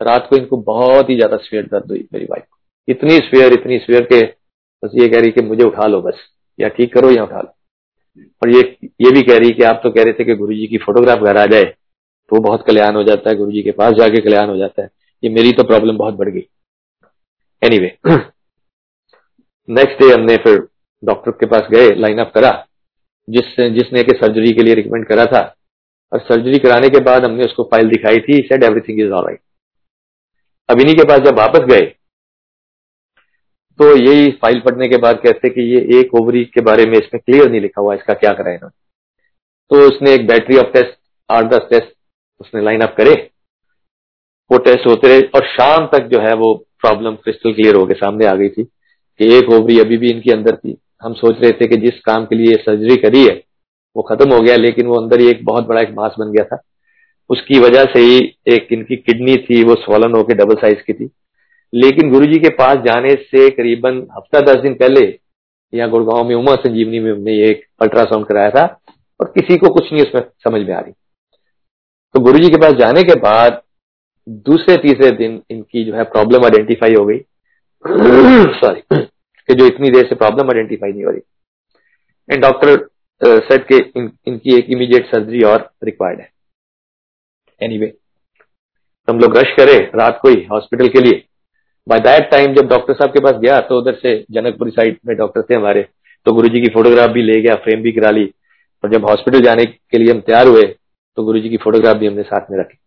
रात 0.00 0.26
को 0.30 0.36
इनको 0.36 0.56
बहुत 0.64 1.10
ही 1.10 1.14
ज़्यादा 1.16 1.36
स्वेयर 1.38 1.66
दर्द 1.66 1.90
हुई 1.90 2.06
मेरी 2.12 2.24
वाइफ 2.24 2.44
को। 2.44 2.58
इतनी 2.88 3.18
स्वेयर 3.18 3.52
इतनी 3.52 3.78
स्वेयर 3.78 4.04
के, 4.04 4.20
बस 4.82 4.90
ये 4.94 5.08
कह 5.08 5.20
रही 5.20 5.30
कि 5.30 5.42
मुझे 5.42 5.64
उठा 5.64 5.86
लो 5.86 6.00
बस। 6.02 6.20
या 6.58 6.68
ठीक 6.68 6.92
करो 6.94 7.10
या 7.10 7.22
उठा 7.22 7.40
लो। 7.40 7.54
और 8.42 8.50
ये 8.50 8.60
ये 9.02 9.10
भी 9.12 9.22
कह 9.22 9.38
रही 9.38 9.50
कि 9.50 9.62
आप 9.64 9.80
तो 9.82 9.90
कह 9.90 10.02
रहे 10.02 10.12
थे 10.12 10.24
कि 10.24 10.34
गुरु 10.34 10.54
जी 10.54 10.66
की 10.66 10.78
फोटोग्राफ 10.78 11.18
घर 11.20 11.36
आ 11.36 11.44
जाए 11.46 11.64
तो 11.64 12.40
बहुत 12.42 12.64
कल्याण 12.66 12.96
हो 12.96 13.02
जाता 13.04 13.30
है 13.30 13.36
गुरु 13.36 13.50
जी 13.50 13.62
के 13.62 13.72
पास 13.72 13.92
जाके 13.94 14.20
कल्याण 14.20 14.48
हो 14.48 14.56
जाता 14.56 14.82
है। 14.82 14.88
ये 15.22 15.30
मेरी 15.30 15.52
तो 15.52 15.64
प्रॉब्लम 15.64 15.96
बहुत 15.98 16.14
बढ़ 16.14 16.28
गई। 16.28 16.46
एनीवे 17.62 17.96
नेक्स्ट 19.68 19.98
डे 20.00 20.12
हमने 20.12 20.36
फिर 20.38 20.66
डॉक्टर 21.02 21.30
के 21.30 21.46
पास 21.46 21.68
गए 21.70 21.94
लाइन 21.96 22.18
अप 22.18 22.32
करा। 22.34 22.52
जिस, 23.28 23.44
जिसने 23.72 24.02
के 24.02 24.12
सर्जरी 24.16 24.52
के 24.52 24.62
लिए 24.62 24.74
रिकमेंड 24.74 25.06
करा 25.06 25.24
था। 25.26 25.40
और 26.12 26.20
सर्जरी 26.20 26.58
कराने 26.58 26.88
के 26.88 27.00
बाद 27.04 27.24
हमने 27.24 27.44
उसको 27.44 27.62
फ़ाइल 27.64 27.88
दिखाई 27.88 28.18
थी 28.18 28.36
said 28.42 28.62
everything 28.64 29.00
is 29.00 29.10
all 29.10 29.24
right 29.24 29.40
इन्हीं 30.68 30.94
के 30.96 31.04
पास 31.04 31.20
जब 31.20 31.38
वापस 31.38 31.64
गए 31.66 31.80
तो 33.78 33.96
यही 33.96 34.30
फ़ाइल 34.30 34.60
पढ़ने 34.60 34.88
के 34.88 34.96
बाद 34.96 35.16
कहते 35.16 35.48
कि 35.48 35.62
ये 35.62 36.00
एक 36.00 36.14
ओवरी 36.14 36.44
के 36.44 36.60
बारे 36.60 36.84
में 36.84 36.92
इसमें 36.92 37.20
क्लियर 37.26 37.50
नहीं 37.50 37.60
लिखा 37.60 37.80
हुआ, 37.80 37.94
इसका 37.94 38.14
क्या 38.14 38.32
करा 38.32 38.50
इन्होंने? 38.50 38.76
तो 39.70 39.86
उसने 39.88 40.14
एक 40.14 40.26
बैटरी 40.26 40.56
ऑफ़ 40.56 40.66
टेस्ट 40.66 40.98
आठ 41.30 41.44
दस 41.44 41.66
टेस्ट 41.70 41.94
उसने 42.40 42.62
लाइन 42.62 42.80
अप 42.80 42.94
करे। 42.96 43.30
वो 44.50 44.58
टेस्ट 44.58 44.86
होते 44.86 45.08
रहे 45.08 45.20
और 45.20 45.46
शाम 45.46 45.86
तक 45.86 46.06
जो 46.06 46.20
है 46.20 46.34
वो 46.34 46.54
प्रॉब्लम 46.80 47.14
क्रिस्टल 47.14 47.52
क्लियर 47.52 47.74
होकर 47.74 47.94
सामने 47.94 48.26
आ 48.26 48.34
गई 48.34 48.48
थी 48.48 48.64
कि 48.64 49.36
एक 49.36 49.50
ओवरी 49.50 49.78
अभी 49.80 49.96
भी 49.96 50.10
इनकी 50.10 50.30
अंदर 50.30 50.56
थी। 50.56 50.76
हम 51.02 51.12
सोच 51.12 51.40
रहे 51.40 51.52
थे 51.52 51.66
कि 51.66 51.76
जिस 51.76 52.00
काम 52.00 52.24
के 52.24 52.36
लिए 52.36 52.54
सर्जरी 52.54 52.96
करी 52.96 53.24
है, 53.24 53.42
वो 53.96 54.02
खत्म 54.02 54.32
हो 54.32 54.40
गया, 54.40 54.56
लेकिन 54.56 54.86
वो 54.86 54.94
अंदर 54.94 55.20
ही 55.20 55.30
एक 55.30 55.44
बहुत 55.44 55.66
बड़ा 55.66 55.80
एक 55.80 55.90
मास 55.90 56.14
बन 56.18 56.32
गया 56.32 56.44
था। 56.44 56.62
उसकी 57.30 57.58
वजह 57.58 57.84
से 57.84 58.00
ही 58.00 58.18
एक 58.48 58.68
इनकी 58.72 58.96
किडनी 58.96 59.36
थी, 59.36 59.62
वो 59.64 59.74
सोलन 59.74 60.16
होकर 60.16 60.34
डबल 60.34 60.54
साइज़ 60.54 60.78
की 60.78 60.92
थी। 60.92 61.10
लेकिन 61.74 62.10
गुरुजी 62.10 62.38
के 62.38 62.48
पास 62.48 62.76
जाने 62.76 63.14
से 63.14 63.50
करीबन 63.50 64.06
हफ़्ता 64.16 64.40
दस 64.40 64.60
दिन 64.60 64.74
पहले 64.74 65.18
यहाँ 65.74 65.90
गुड़गांव 65.90 66.28
में 66.28 66.34
उमा 66.34 66.54
संजीवनी 66.54 67.00
में 67.00 67.12
हमने 67.12 67.32
एक 67.50 67.66
अल्ट्रासाउंड 67.82 68.26
कराया 68.26 68.50
था 68.50 68.80
और 69.20 69.26
किसी 69.26 69.56
को 69.56 69.68
कुछ 69.74 69.92
नहीं 69.92 70.02
उसमें 70.02 70.22
समझ 70.22 70.68
में 70.68 70.74
आ 70.74 70.80
रही। 70.80 70.92
तो 72.14 72.20
गुरु 72.20 72.38
जी 72.38 72.48
के 72.48 72.56
पास 72.56 72.72
जाने 72.72 73.02
के 73.02 73.14
बाद 73.14 73.62
दूसरे 74.28 74.76
तीसरे 74.76 75.10
दिन 75.10 75.42
इनकी 75.50 75.84
जो 75.84 75.94
है 75.94 76.04
प्रॉब्लम 76.04 76.44
आइडेंटिफाई 76.44 76.94
हो 76.94 77.04
गई। 77.06 77.18
सॉरी 78.60 78.80
कि 79.48 79.54
जो 79.54 79.66
इतनी 79.66 79.90
देर 79.90 80.06
से 80.08 80.14
प्रॉब्लम 80.14 80.46
आइडेंटिफाई 80.46 80.92
नहीं 80.92 81.04
हो 81.04 81.10
रही। 81.10 81.20
एंड 82.32 82.42
डॉक्टर 82.42 82.88
सेट 83.24 83.68
के 83.68 84.00
इन, 84.00 84.12
इनकी 84.26 84.58
एक 84.58 84.66
इमीडिएट 84.70 85.06
सर्जरी 85.06 85.42
और 85.42 85.70
रिक्वायर्ड 85.84 86.20
है। 86.20 86.32
एनीवे 87.62 87.86
anyway, 87.86 89.10
हम 89.10 89.18
लोग 89.18 89.36
रश 89.36 89.52
करे 89.56 89.90
रात 89.94 90.18
को 90.22 90.28
ही 90.28 90.44
हॉस्पिटल 90.44 90.88
के 90.88 91.00
लिए। 91.00 91.24
बाय 91.88 91.98
दैट 91.98 92.30
टाइम 92.30 92.54
जब 92.54 92.66
डॉक्टर 92.68 92.94
साहब 92.94 93.10
के 93.10 93.20
पास 93.20 93.34
गया 93.34 93.58
तो 93.60 93.78
उधर 93.78 93.94
से 93.94 94.12
जनकपुरी 94.30 94.70
साइड 94.70 94.96
में 95.06 95.16
डॉक्टर 95.16 95.42
थे 95.42 95.54
हमारे 95.54 95.82
तो 96.26 96.32
गुरु 96.32 96.48
जी 96.48 96.60
की 96.60 96.68
फोटोग्राफ 96.68 97.10
भी 97.10 97.22
ले 97.22 97.40
गया 97.40 97.54
फ्रेम 97.54 97.82
भी 97.82 97.92
करा 97.92 98.10
ली। 98.10 98.24
और 98.84 98.90
जब 98.90 99.04
हॉस्पिटल 99.04 99.40
जाने 99.40 99.64
के 99.64 99.98
लिए 99.98 100.12
हम 100.12 100.20
तैयार 100.20 100.46
हुए 100.46 100.62
तो 100.62 101.24
गुरु 101.24 101.38
जी 101.40 101.48
की 101.48 101.56
फोटोग्राफ 101.56 101.96
भी 101.96 102.06
हमने 102.06 102.22
साथ 102.22 102.50
में 102.50 102.58
रखी। 102.58 102.78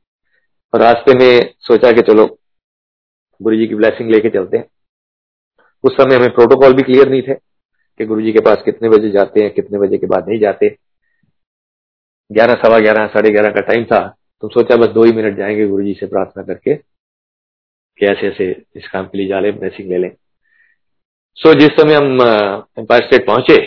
और 0.74 0.80
रास्ते 0.80 1.14
में 1.16 1.54
सोचा 1.60 1.92
कि 1.92 2.02
चलो 2.02 2.26
गुरु 3.42 3.56
जी 3.58 3.68
की 3.68 3.76
ब्लेसिंग 3.76 4.12
लेके 4.12 4.30
चलते 4.30 4.58
हैं। 4.58 4.66
उस 5.84 5.94
समय 5.94 6.16
हमें 6.16 6.34
प्रोटोकॉल 6.34 6.74
भी 6.74 6.84
क्लियर 6.84 7.10
नहीं 7.10 7.22
थे, 7.22 7.34
कि 7.34 8.06
गुरु 8.06 8.22
जी 8.22 8.32
के 8.32 8.42
पास 8.42 8.62
कितने 8.66 8.90
बजे 8.90 9.10
जाते 9.12 9.44
हैं, 9.44 9.54
कितने 9.54 9.80
बजे 9.80 9.98
के 9.98 10.08
बाद 10.08 10.30
नहीं 10.30 10.40
जाते। 10.40 10.76
ग्यारह, 12.32 12.54
सवा 12.56 12.80
ग्यारह, 12.80 13.08
साढ़े 13.08 13.30
ग्यारह 13.30 13.50
का 13.50 13.62
टाइम 13.64 13.86
था 13.86 14.08
तो 14.44 14.48
सोचा 14.50 14.76
बस 14.76 14.88
दो 14.90 15.04
ही 15.04 15.12
मिनट 15.14 15.38
जाएँगे 15.38 15.68
गुरु 15.68 15.84
जी 15.84 15.94
से 15.94 16.08
प्रार्थना 16.08 16.44
करके। 16.44 16.80
कि 18.02 18.08
ऐसे 18.08 18.28
ऐसे 18.28 18.50
इस 18.76 18.88
काम 18.88 19.06
के 19.06 19.18
लिए 19.18 19.28
जा 19.28 19.40
ले 19.40 19.52
ब्लेसिंग 19.52 19.90
ले 19.90 19.98
लें। 19.98 20.10
सो 21.38 21.50
so, 21.50 21.60
जिस 21.60 21.70
समय 21.72 21.94
हम 21.94 22.22
एम्पायर 22.80 23.04
स्टेट 23.04 23.26
पहुँचे 23.28 23.58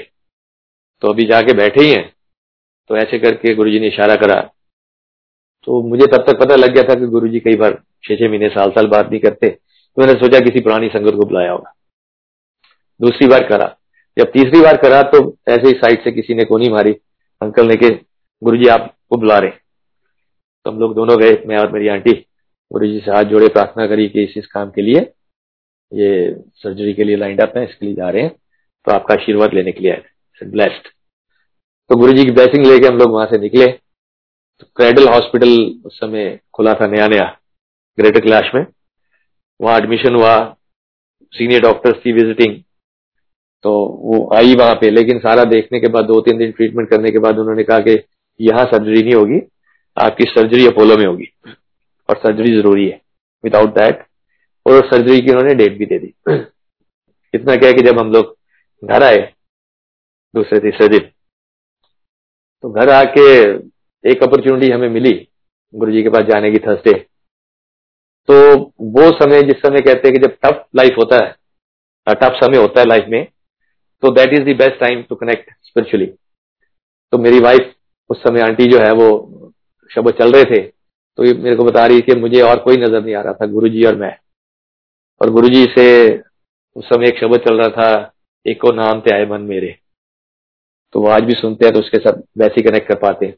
तो 1.02 1.08
अभी 1.08 1.24
जाके 1.24 1.52
बैठे 1.54 1.82
ही 1.82 1.92
हैं। 1.92 2.12
तो 2.90 2.96
ऐसे 2.96 3.18
करके 3.18 3.54
गुरु 3.54 3.70
जी 3.70 3.80
ने 3.80 3.88
इशारा 3.88 4.16
करा। 4.16 4.40
तो 5.66 5.80
मुझे 5.82 6.06
तब 6.06 6.24
तक 6.26 6.38
पता 6.40 6.56
लग 6.56 6.74
गया 6.74 6.82
था 6.82 6.94
कि 6.94 7.06
गुरुजी 7.06 7.40
कई 7.40 7.56
बार 7.56 7.80
छह 8.04 8.16
छह 8.16 8.28
महीने 8.28 8.48
साल 8.48 8.70
साल 8.70 8.86
बात 8.86 9.10
नहीं 9.10 9.20
करते। 9.20 9.48
तो 9.48 10.02
मैंने 10.02 10.18
सोचा 10.20 10.40
किसी 10.40 10.60
पुरानी 10.60 10.88
संगत 10.88 11.14
को 11.14 11.26
बुलाया 11.26 11.52
होगा। 11.52 11.72
दूसरी 13.00 13.28
बार 13.28 13.48
करा। 13.48 13.74
जब 14.16 14.30
तीसरी 14.32 14.60
बार 14.60 14.76
करा 14.76 15.02
तो 15.04 15.18
ऐसे 15.48 15.68
ही 15.68 15.72
साइड 15.74 16.04
से 16.04 16.12
किसी 16.12 16.34
ने 16.34 16.44
कोनी 16.44 16.68
मारी। 16.70 16.92
अंकल 17.40 17.68
ने 17.68 17.76
के 17.76 17.88
गुरु 18.42 18.56
जी 18.56 18.68
आपको 18.68 19.16
बुला 19.16 19.38
रहे 19.38 19.50
तो 19.50 20.70
हम 20.70 20.78
लोग 20.78 20.94
दोनों 20.94 21.18
गए 21.20 21.42
मैं 21.46 21.58
और 21.58 21.72
मेरी 21.72 21.88
आंटी। 21.88 22.12
गुरु 22.70 22.86
जी 22.86 23.00
से 23.00 23.10
हाथ 23.10 23.24
जोड़े 23.24 23.48
प्रार्थना 23.48 23.86
करी 23.86 24.08
कि 24.08 24.22
इस, 24.24 24.36
इस 24.36 24.46
काम 24.46 24.70
के 24.70 24.82
लिए 24.82 25.00
ये 25.92 26.34
सर्जरी 26.62 26.92
के 26.94 27.04
लिए 27.04 27.16
लाइंड 27.16 27.40
अप 27.40 27.56
है 27.56 27.64
इसके 27.64 27.86
लिए 27.86 27.94
जा 27.94 28.08
रहे 28.10 28.22
हैं 28.22 28.30
तो 28.30 28.92
आपका 28.92 29.14
आशीर्वाद 29.14 29.54
लेने 29.54 29.72
के 29.72 29.80
लिए 29.80 29.92
आए 29.92 30.46
ब्लेस्ड 30.46 30.88
तो 31.90 31.96
गुरु 31.96 32.12
जी 32.12 32.24
की 32.24 32.30
ब्लेसिंग 32.30 32.66
लेके 32.66 32.86
हम 32.86 32.98
लोग 32.98 33.12
वहाँ 33.12 33.26
से 33.26 33.38
निकले। 33.38 33.66
तो 33.66 34.66
क्रेडल 34.76 35.08
हॉस्पिटल 35.08 35.50
उस 35.86 35.98
समय 36.00 36.38
खुला 36.54 36.72
था 36.74 36.86
नया 36.86 37.06
नया 37.08 37.24
ग्रेटर 37.98 38.20
क्लाश 38.20 38.50
में। 38.54 38.64
वहाँ 39.60 39.78
एडमिशन 39.78 40.14
हुआ 40.14 40.36
सीनियर 41.32 41.60
डॉक्टर्स 41.62 41.98
की 42.02 42.12
विजिटिंग 42.12 42.56
तो 43.64 43.72
वो 44.04 44.28
आई 44.36 44.54
वहाँ 44.54 44.74
पे 44.80 44.90
लेकिन 44.90 45.18
सारा 45.18 45.44
देखने 45.50 45.80
के 45.80 45.88
बाद 45.88 46.04
दो 46.04 46.20
तीन 46.20 46.38
दिन 46.38 46.52
ट्रीटमेंट 46.52 46.88
करने 46.90 47.10
के 47.10 47.18
बाद 47.18 47.38
उन्होंने 47.38 47.64
कहा 47.64 47.78
कि 47.80 47.98
यहाँ 48.40 48.64
सर्जरी 48.66 49.02
नहीं 49.02 49.14
होगी 49.14 49.40
आपकी 49.96 50.24
सर्जरी 50.30 50.66
अपोलो 50.66 50.96
में 50.96 51.06
होगी। 51.06 51.32
और 52.08 52.16
सर्जरी 52.16 52.56
ज़रूरी 52.56 52.88
है 52.88 53.00
विदाउट 53.44 53.74
दैट 53.74 54.04
और 54.66 54.86
सर्जरी 54.86 55.20
की 55.20 55.30
उन्होंने 55.30 55.54
डेट 55.54 55.78
भी 55.78 55.86
दे 55.86 55.98
दी। 55.98 56.12
इतना 57.34 57.56
क्या 57.56 57.68
है 57.68 57.74
कि 57.74 57.82
जब 57.82 57.98
हम 57.98 58.12
लोग 58.12 58.36
घर 58.82 59.02
आए, 59.02 59.18
दूसरे, 60.34 60.58
तीसरे 60.60 60.88
दिन 60.88 61.10
तो 62.64 62.70
घर 62.70 62.90
आके 62.90 63.26
एक 64.04 64.22
अपॉर्चुनिटी 64.22 64.70
हमें 64.70 64.88
मिली 64.88 65.12
गुरु 65.74 65.92
जी 65.92 66.02
के 66.02 66.08
पास 66.08 66.22
जाने 66.22 66.50
की 66.50 66.58
थर्सडे 66.58 66.92
तो 68.28 68.34
वो 68.80 69.10
समय 69.18 69.42
जिस 69.42 69.56
समय 69.56 69.80
कहते 69.80 70.08
हैं 70.08 70.12
कि 70.12 70.20
जब 70.20 70.36
टफ 70.44 70.64
लाइफ 70.76 70.96
होता 70.98 71.24
है 71.24 72.14
टफ 72.14 72.38
समय 72.44 72.56
होता 72.56 72.80
है 72.80 72.86
लाइफ 72.86 73.04
में 73.08 73.24
तो 74.02 74.10
that 74.10 74.32
is 74.32 74.42
the 74.42 74.56
best 74.58 74.80
time 74.80 75.02
to 75.02 75.14
connect 75.14 75.50
spiritually 75.62 76.06
तो 77.12 77.18
मेरी 77.18 77.40
वाइफ 77.40 77.74
उस 78.10 78.22
समय 78.22 78.40
आंटी 78.40 78.70
जो 78.70 78.78
है, 78.78 78.92
वो 78.92 79.52
शब्द 79.90 80.10
चल 80.18 80.32
रहे 80.32 80.44
थे 80.44 80.62
तो 81.18 81.24
ये 81.24 81.32
मेरे 81.32 81.56
को 81.56 81.64
बता 81.64 81.86
रही 81.86 82.00
कि 82.00 82.14
मुझे 82.14 82.40
और 82.42 82.58
कोई 82.58 82.76
नज़र 82.76 83.02
नहीं 83.04 83.14
आ 83.14 83.20
रहा 83.22 83.32
था 83.32 83.46
गुरुजी 83.46 83.84
और 83.84 83.96
मैं। 83.96 84.16
और 85.20 85.30
गुरुजी 85.30 85.64
से 85.74 85.86
उस 86.76 86.84
समय 86.84 87.08
एक 87.08 87.18
शब्द 87.18 87.36
चल 87.38 87.58
रहा 87.58 87.68
था 87.68 88.12
एक 88.46 88.64
नाम 88.74 89.00
थे 89.00 89.14
आए 89.14 89.26
मन 89.26 89.42
मेरे। 89.42 89.76
तो 90.94 91.00
वो 91.00 91.08
आज 91.08 91.22
भी 91.22 91.32
सुनते 91.32 91.66
हैं 91.66 91.74
तो 91.74 91.80
उसके 91.80 91.98
साथ 91.98 92.20
वैसे 92.38 92.54
ही 92.56 92.62
कनेक्ट 92.62 92.88
कर 92.88 92.98
पाते 92.98 93.26
हैं। 93.26 93.34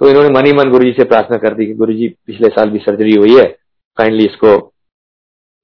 तो 0.00 0.08
इन्होंने 0.10 0.28
मन 0.30 0.46
ही 0.46 0.52
मन 0.52 0.70
गुरु 0.70 0.84
जी 0.84 0.92
से 0.92 1.04
प्रार्थना 1.04 1.36
कर 1.38 1.54
दी 1.54 1.66
कि 1.66 1.74
गुरु 1.74 1.92
जी 1.92 2.08
पिछले 2.26 2.48
साल 2.48 2.70
भी 2.70 2.78
सर्जरी 2.78 3.14
हुई 3.14 3.36
है 3.38 3.44
काइंडली 3.98 4.24
इसको 4.24 4.56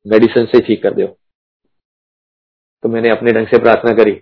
मेडिसिन 0.06 0.46
से 0.46 0.60
ठीक 0.60 0.82
कर 0.82 0.94
दो। 0.94 1.06
तो 2.84 2.88
मैंने 2.88 3.10
अपने 3.10 3.32
ढंग 3.32 3.46
से 3.46 3.58
प्रार्थना 3.58 3.92
करी। 3.92 4.20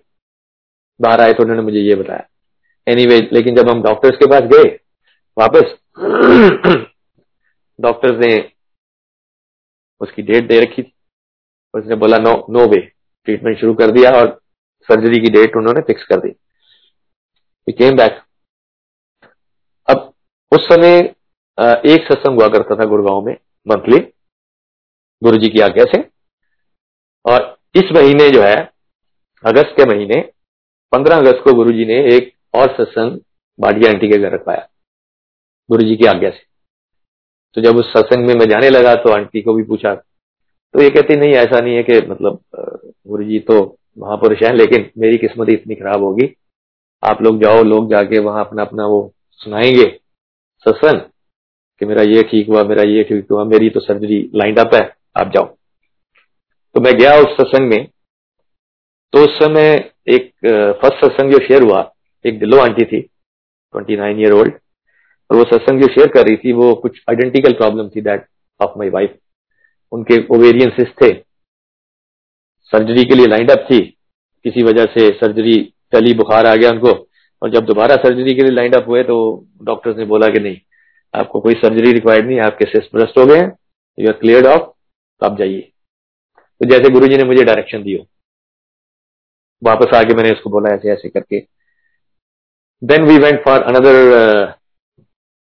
बाहर 1.01 1.21
आए 1.21 1.33
तो 1.33 1.43
उन्होंने 1.43 1.63
मुझे 1.63 1.81
ये 1.81 1.95
बताया। 1.95 2.27
एनीवे 2.87 3.11
anyway, 3.11 3.33
लेकिन 3.33 3.57
जब 3.57 3.69
हम 3.69 3.83
डॉक्टर्स 3.83 4.17
के 4.17 4.27
पास 4.27 4.43
गए 4.43 4.69
वापस 5.37 5.75
डॉक्टर्स 7.79 8.19
ने 8.19 8.33
उसकी 10.01 10.23
डेट 10.23 10.49
दे 10.49 10.61
रखी 10.61 10.83
थी। 10.83 10.93
उसने 11.75 11.97
बोला 11.97 12.17
नो 12.19 12.35
नो 12.51 12.67
वे 12.69 12.81
ट्रीटमेंट 12.81 13.59
शुरू 13.61 13.75
कर 13.75 13.91
दिया 13.91 14.11
और 14.21 14.29
सर्जरी 14.89 15.21
की 15.21 15.31
डेट 15.31 15.57
उन्होंने 15.57 15.81
फिक्स 15.83 16.05
कर 16.05 16.21
दी. 16.21 16.31
केम 17.69 17.97
बैक 17.97 18.21
अब 19.89 20.13
उस 20.53 20.67
समय 20.69 20.99
एक 21.87 22.07
सत्संग 22.07 22.41
हुआ 22.41 22.49
करता 22.49 22.77
था 22.77 22.85
गुड़गांव 22.89 23.21
में 23.27 23.33
मंथली 23.67 23.99
गुरु 25.23 25.39
जी 25.39 25.49
की 25.49 25.61
आज्ञा 25.61 25.85
से। 25.93 26.03
और 27.25 27.57
इस 27.75 27.93
महीने 27.95 28.29
जो 28.31 28.43
है, 28.43 28.57
अगस्त 29.45 29.75
के 29.77 29.85
महीने 29.87 30.21
15 30.93 31.17
अगस्त 31.17 31.43
को 31.45 31.53
गुरु 31.55 31.73
जी 31.73 31.85
ने 31.87 31.95
एक 32.17 32.33
और 32.55 32.69
सत्संग 32.75 33.19
बाडिया 33.59 33.91
आंटी 33.91 34.09
के 34.09 34.19
घर 34.19 34.33
रखवाया। 34.35 34.69
गुरु 35.71 35.85
जी 35.85 35.97
की 35.97 36.07
आज्ञा 36.07 36.31
से। 36.31 36.43
तो 37.57 37.61
जब 37.61 37.77
उस 37.77 37.93
सत्संग 37.93 38.27
में 38.27 38.35
मैं 38.35 38.47
जाने 38.49 38.71
लगा 38.71 38.95
तो 38.95 39.13
आंटी 39.13 39.41
को 39.43 39.55
भी 39.55 39.63
पूछा। 39.63 39.95
तो 39.95 40.83
ये 40.83 40.91
कहती, 40.91 41.17
नहीं, 41.17 41.33
ऐसा 41.33 41.61
नहीं 41.61 41.75
है 41.77 41.83
कि 41.83 42.01
मतलब 42.09 42.41
गुरु 43.09 43.25
जी 43.25 43.39
तो 43.41 43.57
महापुरुष 43.99 44.43
हैं, 44.43 44.53
लेकिन 44.53 44.91
मेरी 44.99 45.19
किस्मत 45.19 45.51
इतनी 45.51 45.75
खराब 45.75 46.03
होगी। 46.03 46.35
आप 47.03 47.23
लोग 47.23 47.43
जाओ, 47.43 47.63
लोग 47.63 47.91
जाके 47.91 48.19
वहाँ 48.19 48.45
अपना 48.45 48.63
अपना 48.63 48.87
वो 48.87 49.13
सुनाएँगे 49.41 49.85
सत्संग 50.67 51.01
कि 51.81 51.87
मेरा 51.87 52.03
ये 52.05 52.23
ठीक 52.23 52.49
हुआ, 52.49 52.63
मेरा 52.65 52.83
ये 52.83 53.03
ठीक 53.05 53.31
हुआ, 53.31 53.45
मेरी 53.45 53.69
तो 53.71 53.81
सर्जरी 53.81 54.19
लाइंड 54.35 54.59
अप 54.59 54.75
है, 54.75 54.81
आप 55.17 55.31
जाओ। 55.35 55.45
तो 56.75 56.81
मैं 56.81 56.97
गया 56.99 57.15
उस 57.19 57.37
सत्संग 57.37 57.69
में। 57.71 57.87
तो 59.13 59.25
उस 59.25 59.39
समय 59.39 59.73
एक 60.09 60.31
फ़र्स्ट 60.81 61.05
सत्संग 61.05 61.33
जो 61.33 61.39
शेयर 61.39 61.63
हुआ, 61.63 61.81
एक 62.25 62.39
दिलो 62.39 62.59
आंटी 62.59 62.85
थी 62.85 63.01
ट्वेंटी 63.01 63.97
नाइन 63.97 64.21
ईयर 64.21 64.33
ओल्ड 64.33 64.53
और 65.31 65.37
वो 65.37 65.45
सत्संग 65.45 65.81
जो 65.83 65.87
शेयर 65.89 66.09
कर 66.09 66.27
रही 66.27 66.37
थी, 66.37 66.53
वो 66.53 66.75
कुछ 66.75 67.01
आइडेंटिकल 67.11 67.53
प्रॉब्लम 67.55 67.89
थी 67.89 68.01
दैट 68.01 68.27
ऑफ़ 68.61 68.79
माई 68.79 68.91
वाइफ 68.91 69.17
उनके 69.93 70.19
ओवेरियन 70.35 70.71
सिस्ट 70.71 71.01
थे। 71.03 71.13
सर्जरी 72.73 73.05
के 73.05 73.15
लिए 73.15 73.27
लाइंड 73.27 73.51
अप 73.51 73.67
थी। 73.71 73.81
किसी 74.45 74.63
वजह 74.63 74.85
से 74.95 75.09
सर्जरी 75.17 75.55
चली 75.95 76.15
बुखार 76.15 76.47
आ 76.47 76.55
गया 76.55 76.71
उनको। 76.71 76.93
और 77.43 77.51
जब 77.51 77.65
दोबारा 77.65 77.97
सर्जरी 77.99 78.35
के 78.35 78.43
लिए 78.43 78.51
लाइंड 78.51 78.75
अप 78.77 78.89
हुए 78.89 79.03
तो 79.05 79.17
डॉक्टर्स 79.63 79.97
ने 79.97 80.05
बोला 80.07 80.29
कि 80.29 80.41
नहीं, 80.41 80.57
आपको 81.15 81.41
कोई 81.41 81.55
सर्जरी 81.55 81.93
रिक्वायर्ड 81.93 82.27
नहीं, 82.27 82.39
आपके 82.41 82.65
सिस्ट 82.67 82.97
ब्रस्ट 82.97 83.19
हो 83.19 83.27
गए 83.27 83.39
हैं 83.39 83.53
यू 83.99 84.09
आर 84.09 84.19
क्लियर 84.19 84.47
ऑफ़ 84.47 84.63
तो 84.63 85.27
आप 85.27 85.39
जाइए। 85.39 85.61
तो 86.61 86.69
जैसे 86.71 86.91
गुरु 86.93 87.07
ने 87.07 87.25
मुझे 87.25 87.45
डायरेक्शन 87.45 87.83
दी 87.83 87.97
हो 87.97 88.07
वापस 89.63 89.95
आके 89.97 90.15
मैंने 90.15 90.31
उसको 90.31 90.51
बोला 90.51 90.75
ऐसे 90.75 90.91
ऐसे 90.93 91.09
करके 91.09 91.39
then 92.83 93.05
we 93.05 93.19
went 93.19 93.45
for 93.45 93.63
another 93.63 94.55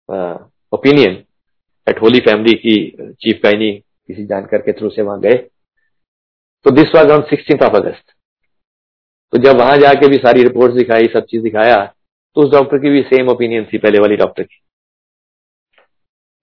opinion 0.08 1.22
at 1.86 2.00
Holy 2.02 2.20
Family 2.20 2.54
की 2.56 2.76
चीफ 3.14 3.40
गाइनी 3.42 3.72
किसी 3.72 4.24
जानकर 4.26 4.58
के 4.58 4.72
थ्रू 4.72 4.90
से 4.90 5.02
वहाँ 5.02 5.20
गए। 5.20 5.36
तो 6.66 6.70
this 6.72 6.94
was 6.94 7.10
on 7.12 7.22
sixteen 7.30 7.64
of 7.64 7.76
अगस्त 7.76 8.14
तो 9.32 9.38
जब 9.38 9.58
वहाँ 9.58 9.76
जाके 9.78 10.08
भी 10.08 10.16
सारी 10.18 10.42
रिपोर्ट 10.42 10.72
दिखाई, 10.74 11.06
सब 11.06 11.24
चीज़ 11.24 11.42
दिखाया 11.42 11.84
तो 12.36 12.42
उस 12.42 12.50
डॉक्टर 12.52 12.78
की 12.78 12.90
भी 12.90 13.02
सेम 13.04 13.28
ओपिनियन 13.28 13.64
थी, 13.64 13.78
पहले 13.78 13.98
वाली 13.98 14.16
डॉक्टर 14.16 14.42
की। 14.42 14.60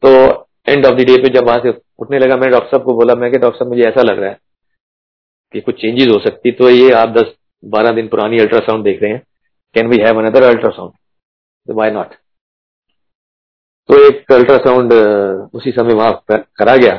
तो 0.04 0.10
एंड 0.68 0.86
ऑफ़ 0.86 0.96
द 0.96 1.06
डे 1.08 1.16
पे 1.24 1.30
जब 1.34 1.48
वहाँ 1.48 1.60
से 1.60 1.74
उठने 2.00 2.20
लगा 2.20 2.36
मैंने 2.38 2.52
डॉक्टर 2.52 2.70
साहब 2.70 2.84
को 2.84 2.94
बोला, 2.94 3.16
मैं 3.16 3.32
कि 3.32 3.38
डॉक्टर 3.38 3.58
साहब, 3.58 3.70
मुझे 3.70 3.84
ऐसा 3.84 4.02
लग 4.02 4.20
रहा 4.20 4.30
है 4.30 4.40
कि 5.54 5.62
कुछ 5.62 5.82
चेंजेस 5.82 6.08
हो 6.08 6.20
सकती 6.20 6.52
तो 6.52 6.70
ये 6.70 6.92
आप 6.94 7.10
दस 7.12 7.34
बारह 7.64 7.92
दिन 7.92 8.08
पुरानी 8.08 8.40
अल्ट्रासाउंड 8.40 8.84
देख 8.84 9.02
रहे 9.04 9.12
हैं। 9.12 9.22
Can 9.76 9.88
we 9.88 9.98
have 9.98 10.20
another 10.20 10.44
ultrasound 10.44 11.76
why 11.76 11.92
not 11.92 12.14
तो 13.90 13.98
एक 14.08 14.32
अल्ट्रासाउंड 14.32 14.94
उसी 15.54 15.72
समय 15.72 15.94
वहाँ 15.94 16.24
करा 16.32 16.76
गया। 16.76 16.98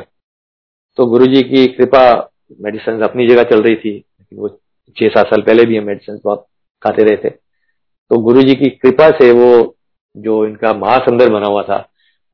तो 0.97 1.05
गुरुजी 1.05 1.41
की 1.43 1.65
कृपा 1.67 2.31
मेडिसिन 2.61 3.01
अपनी 3.01 3.27
जगह 3.27 3.43
चल 3.43 3.61
रही 3.61 3.75
थी, 3.75 3.91
लेकिन 3.91 4.39
वो 4.39 4.49
छह 4.97 5.07
सात 5.07 5.25
साल 5.25 5.41
पहले 5.41 5.65
भी 5.65 5.77
हम 5.77 5.83
मेडिसिन 5.83 6.19
बहुत 6.23 6.45
खाते 6.83 7.03
रहे 7.03 7.17
थे। 7.17 7.29
तो 7.29 8.19
गुरु 8.19 8.41
जी 8.41 8.55
की 8.55 8.69
कृपा 8.69 9.09
से 9.09 9.31
वो 9.31 9.77
जो 10.17 10.45
इनका 10.45 10.73
मास 10.73 11.01
अंदर 11.07 11.29
बना 11.29 11.47
हुआ 11.47 11.63
था, 11.63 11.77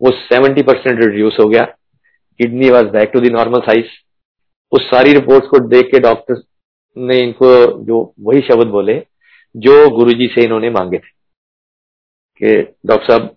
वो 0.01 0.11
सेवेंटी 0.11 0.63
परसेंट 0.63 1.03
रिड्यूस 1.03 1.37
हो 1.39 1.47
गया। 1.49 1.65
Kidney 2.39 2.69
was 2.69 2.85
back 2.85 3.11
to 3.13 3.19
the 3.19 3.29
normal 3.29 3.59
size 3.59 3.85
उस 4.71 4.85
सारी 4.87 5.13
रिपोर्ट्स 5.13 5.47
को 5.47 5.59
देख 5.59 5.85
के 5.85 5.99
डॉक्टर 5.99 6.41
ने 6.97 7.17
इनको 7.17 7.47
जो, 7.83 8.13
वही 8.19 8.41
शब्द 8.41 8.67
बोले, 8.67 8.95
जो 9.55 9.89
गुरुजी 9.89 10.27
से 10.27 10.43
इन्होंने 10.43 10.69
मांगे 10.69 10.97
थे। 10.97 11.11
कि 12.41 12.75
डॉक्टर 12.85 13.07
साहब 13.07 13.35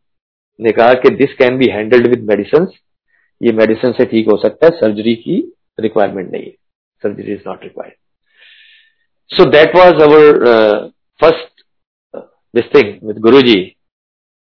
ने 0.61 0.73
कहा 0.73 0.95
कि 0.95 1.11
this 1.17 1.35
can 1.35 1.59
be 1.59 1.67
handled 1.67 2.07
with 2.07 2.23
medicine 2.29 2.67
ये 3.41 3.53
मेडिसिन 3.53 3.93
से 3.93 4.05
ठीक 4.05 4.29
हो 4.29 4.37
सकता 4.37 4.67
है 4.67 4.79
सर्जरी 4.79 5.15
की 5.15 5.37
रिक्वायरमेंट 5.81 6.31
नहीं 6.33 6.45
है. 6.45 6.55
Surgery 7.03 7.33
is 7.33 7.41
not 7.47 7.63
required 7.63 7.95
so 9.31 9.45
that 9.51 9.77
was 9.77 10.03
our 10.03 10.39
first 11.21 11.65
this 12.55 12.65
thing 12.75 13.09
with 13.09 13.19
Guru 13.19 13.43
ji 13.43 13.61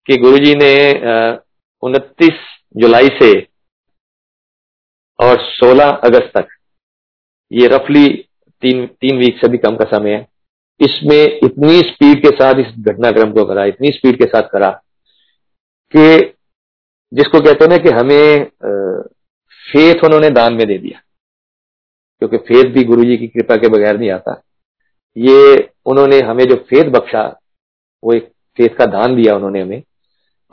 कि 0.08 0.16
गुरु 0.16 0.38
जी 0.38 0.54
ने 0.54 0.74
uh, 0.92 1.38
उनतीस 1.82 2.38
जुलाई 2.76 3.08
से 3.22 3.30
और 5.18 5.36
16 5.62 5.96
अगस्त 6.04 6.32
तक 6.36 6.48
ये 7.50 7.66
रफली 7.66 8.08
तीन 8.62 8.86
तीन 8.86 9.18
वीक 9.18 9.38
से 9.38 9.48
भी 9.48 9.58
कम 9.58 9.76
का 9.76 9.84
समय 9.96 10.14
है 10.14 10.26
इसमें 10.80 11.40
इतनी 11.44 11.80
स्पीड 11.82 12.22
के 12.22 12.30
साथ 12.36 12.60
इस 12.60 12.72
घटनाक्रम 12.78 13.32
को 13.32 13.44
करा 13.44 13.64
इतनी 13.64 13.90
स्पीड 13.90 14.18
के 14.18 14.26
साथ 14.26 14.48
करा 14.52 14.70
कि 15.96 16.34
जिसको 17.12 17.40
कहते 17.40 17.64
हैं 17.64 17.70
ना 17.70 17.76
कि 17.76 17.88
हमें 17.88 18.44
फेथ 19.72 20.04
उन्होंने 20.04 20.30
दान 20.30 20.54
में 20.54 20.66
दे 20.66 20.78
दिया। 20.78 21.02
क्योंकि 22.18 22.36
फेथ 22.36 22.64
भी 22.64 22.84
गुरु 22.84 23.04
जी 23.04 23.16
की 23.16 23.28
कृपा 23.28 23.56
के 23.56 23.68
बगैर 23.68 23.98
नहीं 23.98 24.10
आता। 24.10 24.42
ये 25.16 25.70
उन्होंने 25.86 26.20
हमें 26.20 26.44
जो 26.44 26.56
फेथ 26.56 26.90
बख्शा, 26.90 27.40
वो 28.04 28.12
एक 28.12 28.32
फेथ 28.56 28.68
का 28.68 28.86
दान 28.86 29.16
दिया 29.16 29.34
उन्होंने 29.34 29.62
हमें। 29.62 29.82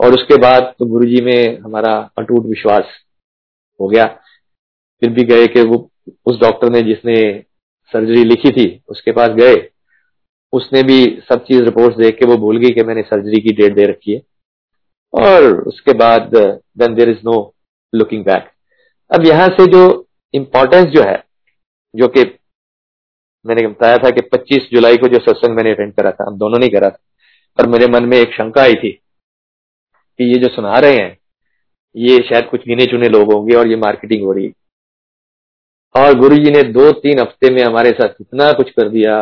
और 0.00 0.14
उसके 0.14 0.36
बाद 0.36 0.74
तो 0.78 0.86
गुरु 0.86 1.04
जी 1.04 1.20
में 1.24 1.58
हमारा 1.58 2.10
अटूट 2.18 2.46
विश्वास 2.46 2.84
हो 3.80 3.88
गया। 3.88 4.06
फिर 5.00 5.10
भी 5.10 5.22
गए 5.22 5.46
कि 5.46 5.62
वो, 5.62 5.90
उस 6.26 6.40
डॉक्टर 6.40 6.70
ने 6.70 6.82
जिसने 6.82 7.44
सर्जरी 7.92 8.24
लिखी 8.24 8.50
थी, 8.50 8.82
उसके 8.88 9.12
पास 9.12 9.28
गए। 9.28 9.70
उसने 10.52 10.82
भी 10.82 11.22
सब 11.28 11.44
चीज़ 11.44 11.62
रिपोर्ट्स 11.62 11.96
देख 11.96 12.18
के 12.18 12.26
वो 12.26 12.36
भूल 12.36 12.58
गई 12.58 12.70
कि 12.70 12.84
मैंने 12.84 13.02
सर्जरी 13.02 13.40
की 13.40 13.52
डेट 13.52 13.74
दे 13.74 13.84
रखी 13.84 14.14
है। 14.14 14.22
और 15.14 15.44
उसके 15.60 15.92
बाद 15.92 16.30
then 16.34 16.94
there 16.94 17.08
is 17.08 17.18
no 17.24 17.54
looking 17.94 18.24
back 18.24 18.50
अब 19.10 19.26
यहाँ 19.26 19.48
से 19.48 19.66
जो 19.66 20.08
इम्पोर्टेंस 20.34 20.84
जो 20.84 21.02
है, 21.02 21.24
जो 21.94 22.08
कि 22.08 22.38
मैंने 23.46 23.66
बताया 23.66 23.96
था 23.96 24.10
कि 24.10 24.20
25 24.20 24.68
जुलाई 24.72 24.96
को 24.96 25.08
जो 25.08 25.18
सत्संग 25.18 25.56
मैंने 25.56 25.70
अटेंड 25.70 25.94
करा 25.94 26.10
था, 26.10 26.24
हम 26.28 26.38
दोनों 26.38 26.58
ने 26.58 26.68
करा 26.68 26.90
था, 26.90 26.98
पर 27.58 27.66
मेरे 27.66 27.86
मन 27.86 28.04
में 28.04 28.16
एक 28.18 28.32
शंका 28.32 28.62
आई 28.62 28.74
थी 28.74 28.90
कि 28.90 30.24
ये 30.24 30.38
जो 30.38 30.48
सुना 30.48 30.78
रहे 30.78 30.96
हैं, 30.96 31.18
ये 31.96 32.18
शायद 32.18 32.44
कुछ 32.44 32.60
गिने 32.60 32.86
चुने 32.86 33.08
लोग 33.08 33.32
होंगे 33.32 33.56
और 33.56 33.68
ये 33.68 33.76
मार्केटिंग 33.76 34.24
हो 34.24 34.32
रही 34.32 34.46
है। 34.46 34.52
और 35.94 36.14
गुरु 36.18 36.36
जी 36.36 36.50
ने 36.50 36.62
दो 36.62 36.90
तीन 36.92 37.20
हफ़्ते 37.20 37.50
में 37.50 37.62
हमारे 37.62 37.90
साथ 37.90 38.14
इतना 38.20 38.52
कुछ 38.52 38.70
कर 38.70 38.88
दिया 38.88 39.16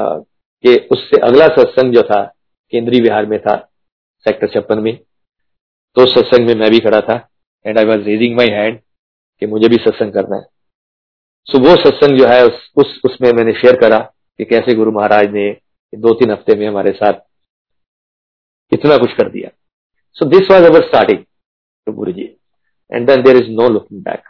कि 0.65 0.89
उससे 0.93 1.21
अगला 1.21 1.47
सत्संग 1.47 1.95
जो 1.95 2.03
था, 2.03 2.35
केंद्रीय 2.73 3.01
बिहार 3.01 3.27
में 3.27 3.39
था, 3.41 3.57
सेक्टर 4.27 4.47
छप्पन 4.47 4.79
में। 4.79 4.99
तो 5.97 6.07
सत्संग 6.07 6.47
में 6.47 6.55
मैं 6.55 6.71
भी 6.71 6.79
खड़ा 6.81 7.01
था 7.01 7.15
and 7.65 7.79
I 7.79 7.85
was 7.85 8.01
raising 8.01 8.37
my 8.37 8.49
hand 8.51 8.79
कि 9.43 9.47
मुझे 9.47 9.69
भी 9.69 9.77
सत्संग 9.77 10.13
करना 10.13 10.37
है। 10.37 10.43
सो 11.47 11.59
so, 11.59 11.65
वो 11.65 11.75
सत्संग 11.77 12.19
जो 12.19 12.27
है 12.27 12.45
उस, 12.47 12.71
उस 12.77 13.01
उसमें 13.05 13.31
मैंने 13.33 13.53
शेयर 13.53 13.77
करा 13.81 13.99
कि 14.39 14.45
कैसे 14.45 14.75
गुरु 14.75 14.93
महाराज 14.93 15.33
ने 15.33 15.51
दो 15.93 16.15
तीन 16.15 16.31
हफ़्ते 16.31 16.55
में 16.57 16.67
हमारे 16.69 16.93
साथ 16.93 17.21
इतना 18.73 18.97
कुछ 18.97 19.13
कर 19.13 19.29
दिया। 19.31 19.51
So 20.17 20.27
this 20.29 20.51
was 20.51 20.65
our 20.65 20.87
starting 20.87 21.25
to 21.87 21.93
Guru 21.93 22.13
ji. 22.13 22.29
And 22.93 23.07
then 23.07 23.23
there 23.23 23.37
is 23.37 23.51
no 23.51 23.69
looking 23.69 24.03
back 24.03 24.23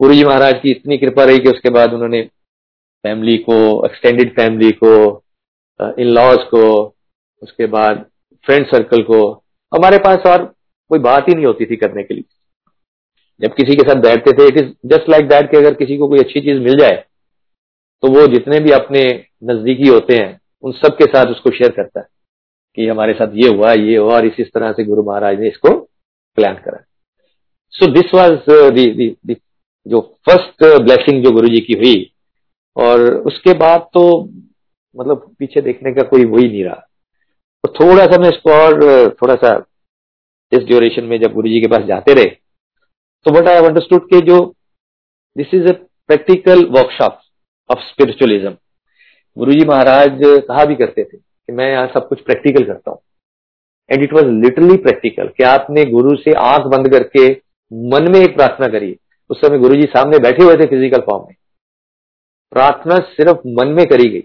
Guru 0.00 0.14
ji 0.14 0.24
Maharaj 0.24 0.60
की 0.62 0.70
इतनी 0.70 0.98
कृपा 0.98 1.24
रही 1.24 1.38
कि 1.38 1.48
उसके 1.48 1.70
बाद 1.70 1.92
उन्होंने 1.94 2.22
फैमिली 3.04 3.36
को 3.38 3.54
एक्सटेंडेड 3.86 4.34
फैमिली 4.36 4.70
को 4.82 4.90
इन 5.80 6.08
लॉज 6.08 6.42
को 6.50 6.64
उसके 7.42 7.66
बाद 7.66 8.04
फ्रेंड 8.46 8.66
सर्कल 8.66 9.02
को 9.02 9.20
हमारे 9.72 9.98
पास 9.98 10.26
और 10.26 10.44
कोई 10.92 10.98
बात 11.00 11.28
ही 11.28 11.34
नहीं 11.34 11.46
होती 11.46 11.66
थी 11.66 11.76
करने 11.76 12.02
के 12.02 12.14
लिए। 12.14 12.24
जब 13.40 13.54
किसी 13.54 13.76
के 13.76 13.88
साथ 13.88 14.00
बैठते 14.02 14.32
थे 14.32 14.46
it 14.48 14.56
is 14.58 14.72
just 14.86 15.08
like 15.10 15.28
that 15.28 15.50
कि 15.50 15.56
अगर 15.56 15.74
किसी 15.74 15.96
को 15.98 16.08
कोई 16.08 16.18
अच्छी 16.20 16.40
चीज़ 16.40 16.58
मिल 16.60 16.78
जाए 16.78 17.04
तो 18.02 18.08
वो 18.10 18.26
जितने 18.28 18.58
भी 18.60 18.70
अपने 18.72 19.02
नजदीकी 19.44 19.88
होते 19.88 20.14
हैं, 20.14 20.40
उन 20.64 20.72
सब 20.74 20.96
के 20.96 21.04
साथ 21.06 21.30
उसको 21.30 21.50
शेयर 21.50 21.70
करता 21.72 22.00
है 22.00 22.06
कि 22.78 22.86
हमारे 22.88 23.12
साथ 23.14 23.34
ये 23.34 23.48
हुआ 23.48 23.72
ये 23.72 23.96
हुआ, 23.96 24.14
और 24.14 24.26
इसी 24.26 24.44
तरह 24.44 24.72
से 24.72 24.84
गुरु 24.84 25.02
महाराज 25.02 25.40
ने 25.40 25.48
इसको 25.48 25.70
प्लान 26.38 26.54
करा। 26.64 26.78
सो 27.74 27.86
दिस 27.92 28.14
वॉज़ 28.14 28.34
जो 29.86 30.00
फ़र्स्ट 30.26 30.64
ब्लेसिंग 30.82 31.22
जो 31.24 31.30
गुरु 31.30 31.48
जी 31.48 31.60
की 31.60 31.74
हुई, 31.74 32.10
और 32.76 33.00
उसके 33.26 33.52
बाद 33.58 33.88
तो 33.94 34.02
मतलब 34.94 35.30
पीछे 35.38 35.60
देखने 35.62 35.92
का 35.92 36.02
कोई 36.08 36.24
वही 36.26 36.48
नहीं 36.48 36.64
रहा। 36.64 36.88
तो 37.64 37.72
थोड़ा 37.74 38.04
सा 38.06 38.18
मैं 38.20 38.28
इसको 38.28 38.50
और 38.52 39.14
थोड़ा 39.22 39.34
सा 39.36 39.58
इस 40.52 40.64
ड्यूरेशन 40.64 41.04
में 41.04 41.18
जब 41.20 41.32
गुरु 41.32 41.48
जी 41.48 41.60
के 41.60 41.66
पास 41.66 41.84
जाते 41.86 42.14
रहे 42.14 42.30
तो 43.26 43.32
वट 43.34 43.48
आई 43.48 43.56
अंडरस्टूड 43.56 44.06
के 44.06 44.20
जो 44.26 44.40
this 45.36 45.54
is 45.54 45.66
a 45.68 45.72
practical 46.08 46.64
workshop 46.70 47.20
of 47.70 47.78
spiritualism 47.82 48.54
Guru 49.36 49.52
ji 49.52 49.64
Maharaj 49.66 50.18
कहा 50.22 50.64
भी 50.64 50.74
करते 50.76 51.04
थे 51.04 51.16
कि 51.16 51.52
मैं 51.52 51.70
यहाँ 51.70 51.86
सब 51.94 52.08
कुछ 52.08 52.20
प्रैक्टिकल 52.20 52.64
करता 52.64 52.90
हूँ। 52.90 52.98
And 53.90 54.02
it 54.02 54.12
was 54.12 54.26
literally 54.42 54.76
practical 54.78 55.28
कि 55.36 55.44
आपने 55.44 55.84
गुरु 55.86 56.16
से 56.16 56.32
आँख 56.40 56.66
बंद 56.72 56.88
करके 56.92 57.30
मन 57.72 58.10
में 58.12 58.18
एक 58.20 58.34
प्रार्थना 58.36 58.68
करी। 58.68 58.96
उस 59.30 59.40
समय 59.40 59.58
गुरु 59.58 59.76
जी 59.76 59.86
सामने 59.86 60.18
बैठे 60.18 60.44
हुए 60.44 60.56
थे 60.56 60.66
फ़िज़िकल 60.66 61.00
फॉर्म 61.00 61.24
में। 61.28 61.34
प्रार्थना 62.52 62.98
सिर्फ़ 63.10 63.48
मन 63.58 63.68
में 63.68 63.84
करी 63.86 64.08
गई। 64.08 64.20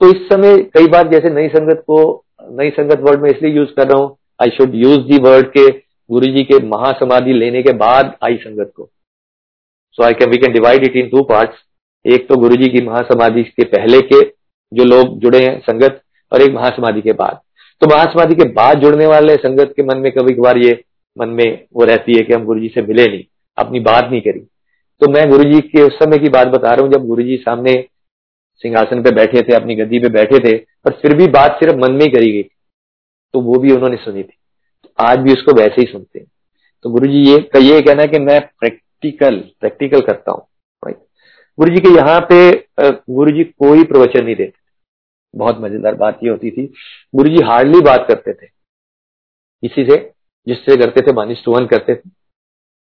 तो 0.00 0.10
इस 0.10 0.22
समय 0.28 0.56
कई 0.76 0.86
बार 0.86 1.08
जैसे 1.08 1.30
नई 1.34 1.48
संगत 1.48 1.82
को, 1.86 2.24
नई 2.50 2.70
संगत 2.70 3.00
वर्ड 3.00 3.22
में 3.22 3.30
इसलिए 3.30 3.52
यूज़ 3.52 3.74
कर 3.76 3.88
रहा 3.88 4.00
हूँ 4.02 4.16
I 4.40 4.50
should 4.50 4.74
use 4.74 5.00
the 5.02 5.18
word 5.22 5.46
के 5.48 5.68
गुरु 6.10 6.26
जी 6.26 6.42
के 6.44 6.58
महासमाधि 6.66 7.32
लेने 7.32 7.62
के 7.62 7.72
बाद 7.78 8.14
आई 8.24 8.36
संगत 8.36 8.72
को। 8.76 8.88
So 9.98 10.04
I 10.04 10.14
can 10.14 10.30
we 10.30 10.36
can 10.36 10.52
divide 10.52 10.84
it 10.84 10.96
in 10.96 11.08
two 11.08 11.22
parts 11.24 11.58
एक 12.04 12.28
तो 12.28 12.36
गुरु 12.36 12.56
जी 12.56 12.68
की 12.68 12.80
महासमाधि 12.82 13.42
के 13.42 13.64
पहले 13.66 14.00
के, 14.02 14.20
जो 14.72 14.84
लोग 14.84 15.18
जुड़े 15.20 15.38
हैं 15.38 15.58
संगत, 15.60 16.00
और 16.32 16.42
एक 16.42 16.52
महासमाधि 16.52 17.00
के 17.00 17.12
बाद। 17.14 17.40
तो 17.82 17.86
महासमाधि 17.86 18.34
के 18.34 18.44
बाद 18.52 18.80
जुड़ने 18.80 19.06
वाले 19.06 19.34
संगत 19.36 19.72
के 19.76 19.82
मन 19.82 19.98
में 19.98 20.10
कभी 20.12 20.34
कभार 20.34 20.58
ये 20.58 20.72
मन 21.16 21.28
में 21.30 21.64
वो 21.74 21.84
रहती 21.84 22.16
है 22.16 22.22
कि 22.22 22.32
हम 22.32 22.44
गुरु 22.44 22.60
जी 22.60 22.68
से 22.68 22.82
मिले 22.82 23.06
नहीं, 23.06 23.22
अपनी 23.58 23.80
बात 23.80 24.08
नहीं 24.10 24.20
करी। 24.20 24.40
तो 25.00 25.10
मैं 25.12 25.28
गुरु 25.30 25.44
जी 25.44 25.60
के 25.60 25.82
उस 25.82 25.94
समय 25.94 26.18
की 26.18 26.28
बात 26.28 26.48
बता 26.48 26.70
रहा 26.70 26.84
हूँ, 26.84 26.92
जब 26.92 27.06
गुरु 27.06 27.22
जी 27.22 27.36
सामने 27.38 27.72
सिंहासन 28.64 29.02
पे 29.02 29.10
बैठे 29.10 29.42
थे, 29.42 29.54
अपनी 29.54 29.74
गद्दी 29.74 29.98
पे 29.98 30.08
बैठे 30.10 30.38
थे, 30.38 30.56
पर 30.56 30.92
फिर 31.02 31.16
भी 31.16 31.26
बात 31.30 31.58
सिर्फ़ 31.60 31.76
मन 31.76 31.92
में 31.92 32.04
ही 32.04 32.10
करी 32.10 32.32
गई 32.32 32.42
तो 33.34 33.40
वो 33.40 33.58
भी 33.58 33.72
उन्होंने 33.72 33.96
सुनी 33.96 34.22
थी। 34.22 34.36
तो 34.84 34.90
आज 34.98 35.18
भी 35.18 35.32
उसको 35.32 35.52
वैसे 35.54 35.80
ही 35.80 35.86
सुनते 35.86 36.18
हैं। 36.18 36.26
तो 36.84 36.90
गुरु 36.90 37.06
जी 37.06 37.18
ये 37.20 37.36
ये 37.62 37.80
कहना 37.80 38.02
है 38.02 38.08
कि 38.08 38.18
मैं 38.20 38.40
प्रैक्टिकल 38.60 39.38
प्रैक्टिकल 39.60 40.00
करता 40.02 40.32
हूँ 40.32 40.46
राइट 40.82 40.96
गुरु 41.58 41.74
जी 41.74 41.80
के 41.80 41.94
यहाँ 41.96 42.20
पे 42.30 42.38
गुरु 42.80 43.30
जी 43.32 43.44
कोई 43.44 43.84
प्रवचन 43.84 44.24
नहीं 44.24 44.36
देते 44.36 44.58
बहुत 45.34 45.58
मज़ेदार 45.60 45.94
बात 45.96 46.20
ये 46.24 46.30
होती 46.30 46.50
थी। 46.50 46.64
गुरु 47.14 47.28
जी 47.28 47.42
हार्डली 47.44 47.80
बात 47.80 48.04
करते 48.08 48.32
थे। 48.32 48.46
इसी 49.62 49.84
से, 49.84 49.96
जिससे 50.46 50.76
करते 50.76 51.00
थे, 51.00 51.12
मानिस 51.12 51.44
टू 51.44 51.54
करते 51.66 51.94
थे। 51.94 52.08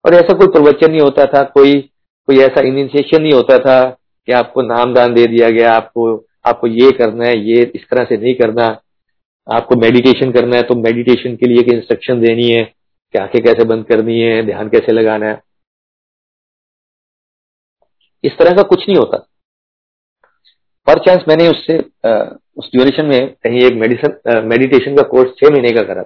और 0.04 0.14
ऐसा 0.14 0.36
कोई 0.38 0.46
प्रवचन 0.48 0.90
नहीं 0.90 1.00
होता 1.00 1.24
था, 1.26 1.42
कोई 1.44 1.80
कोई 2.28 2.38
ऐसा 2.38 2.60
इनिशिएशन 2.60 3.22
नहीं 3.22 3.32
होता 3.32 3.58
था 3.58 3.82
कि 4.28 4.32
आपको 4.32 4.62
नाम 4.62 4.94
दान 4.94 5.14
दे 5.14 5.26
दिया 5.26 5.50
गया, 5.50 5.72
आपको 5.72 6.24
आपको 6.46 6.66
ये 6.66 6.90
करना 6.92 7.26
है, 7.26 7.38
ये 7.40 7.62
इस 7.74 7.86
तरह 7.90 8.04
से 8.04 8.16
नहीं 8.16 8.34
करना। 8.34 8.68
आपको 9.48 9.76
मेडिटेशन 9.80 10.32
करना 10.32 10.56
है 10.56 10.62
तो 10.62 10.74
मेडिटेशन 10.76 11.36
के 11.36 11.46
लिए 11.46 11.76
इंस्ट्रक्शन 11.76 12.20
देनी 12.20 12.48
है 12.50 12.64
कि 12.64 13.18
आँखें 13.18 13.42
कैसे 13.42 13.64
बंद 13.64 13.84
करनी 13.86 14.20
है, 14.20 14.42
ध्यान 14.46 14.68
कैसे 14.68 14.92
लगाना 14.92 15.26
है। 15.26 15.40
इस 18.24 18.32
तरह 18.38 18.56
का 18.56 18.62
कुछ 18.64 18.88
नहीं 18.88 18.96
होता। 18.96 19.18
पर 20.86 20.98
चांस 21.04 21.24
मैंने 21.28 21.48
उससे 21.48 21.78
उस 22.56 22.70
ड्यूरेशन 22.72 23.06
में 23.06 23.34
कहीं 23.34 23.60
एक 23.62 23.74
मेडिसन 23.80 24.46
मेडिटेशन 24.48 24.96
का 24.96 25.02
कोर्स 25.08 25.30
छह 25.38 25.50
महीने 25.52 25.70
का 25.72 25.82
करा 25.84 26.02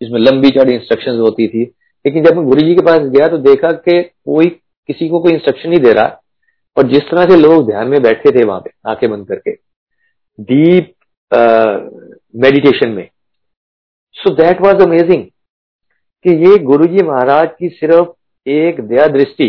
जिसमें 0.00 0.20
लंबी 0.20 0.50
चौड़ी 0.50 0.74
इंस्ट्रक्शंस 0.74 1.18
होती 1.20 1.46
थी। 1.48 1.62
लेकिन 2.04 2.24
जब 2.24 2.36
मैं 2.36 2.44
गुरु 2.46 2.60
जी 2.60 2.74
के 2.74 2.82
पास 2.82 3.00
गया 3.10 3.26
तो 3.28 3.38
देखा 3.40 3.72
कि 3.78 4.02
कोई 4.02 4.46
किसी 4.88 5.08
को 5.08 5.20
कोई 5.20 5.32
इंस्ट्रक्शन 5.32 5.68
नहीं 5.68 5.80
दे 5.80 5.92
रहा 5.92 6.20
और 6.76 6.88
जिस 6.88 7.02
तरह 7.10 7.24
से 7.24 7.36
लोग 7.36 7.66
ध्यान 7.66 7.88
में 7.88 8.00
बैठे 8.02 8.30
थे 8.30 8.44
वहाँ 8.44 8.60
पे, 8.60 8.70
आँखें 8.86 9.10
बंद 9.10 9.26
करके 9.28 9.52
डीप 10.38 10.94
मेडिटेशन 12.34 12.88
में। 12.88 13.08
सो 14.16 14.34
दैट 14.34 14.60
वाज 14.60 14.82
अमेजिंग 14.82 15.24
कि 16.24 16.34
ये 16.44 16.58
गुरुजी 16.64 17.02
महाराज 17.02 17.48
की 17.58 17.68
सिर्फ़ 17.70 18.08
एक 18.46 18.80
दया 18.80 19.06
दृष्टि, 19.08 19.46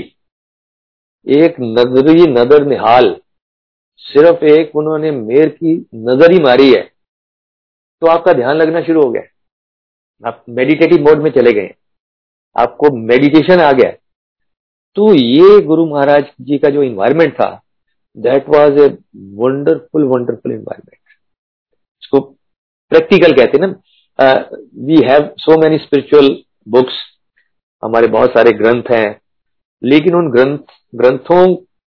एक 1.27 1.55
नजरी 1.59 2.31
नज़र 2.31 2.65
निहाल, 2.65 3.15
सिर्फ़ 4.05 4.43
एक 4.45 4.75
उन्होंने 4.75 5.11
मेर 5.11 5.49
की 5.49 5.75
नज़र 5.95 6.31
ही 6.31 6.39
मारी 6.43 6.71
है। 6.73 6.81
तो 8.01 8.07
आपका 8.07 8.33
ध्यान 8.33 8.55
लगना 8.57 8.81
शुरू 8.81 9.01
हो 9.03 9.09
गया। 9.11 9.23
आप 10.23 10.43
मेडिटेटिव 10.49 11.01
मोड 11.01 11.21
में 11.23 11.31
चले 11.31 11.51
गए। 11.53 11.73
आपको 12.55 12.95
मेडिटेशन 12.97 13.61
आ 13.61 13.71
गया। 13.71 13.91
तो 14.97 15.13
ये 15.13 15.59
गुरु 15.61 15.85
महाराज 15.85 16.31
जी 16.41 16.57
का 16.57 16.69
जो 16.69 16.83
इन्वायरमेंट 16.83 17.33
था 17.33 17.49
that 18.17 18.49
was 18.49 18.79
a 18.79 18.87
wonderful 19.35 20.03
wonderful 20.05 20.51
environment 20.51 20.99
इसको 22.03 22.19
प्रैक्टिकल 22.91 23.33
कहते 23.33 23.57
हैं 23.57 23.67
ना। 23.67 23.75
We 24.79 25.01
have 25.05 25.29
so 25.37 25.59
many 25.61 25.77
spiritual 25.79 26.29
books 26.67 26.93
हमारे 27.83 28.07
बहुत 28.09 28.31
सारे 28.31 28.51
ग्रंथ 28.53 28.91
हैं, 28.91 29.19
लेकिन 29.81 30.15
उन 30.15 30.29
ग्रंथ, 30.31 30.57
ग्रंथों 30.93 31.55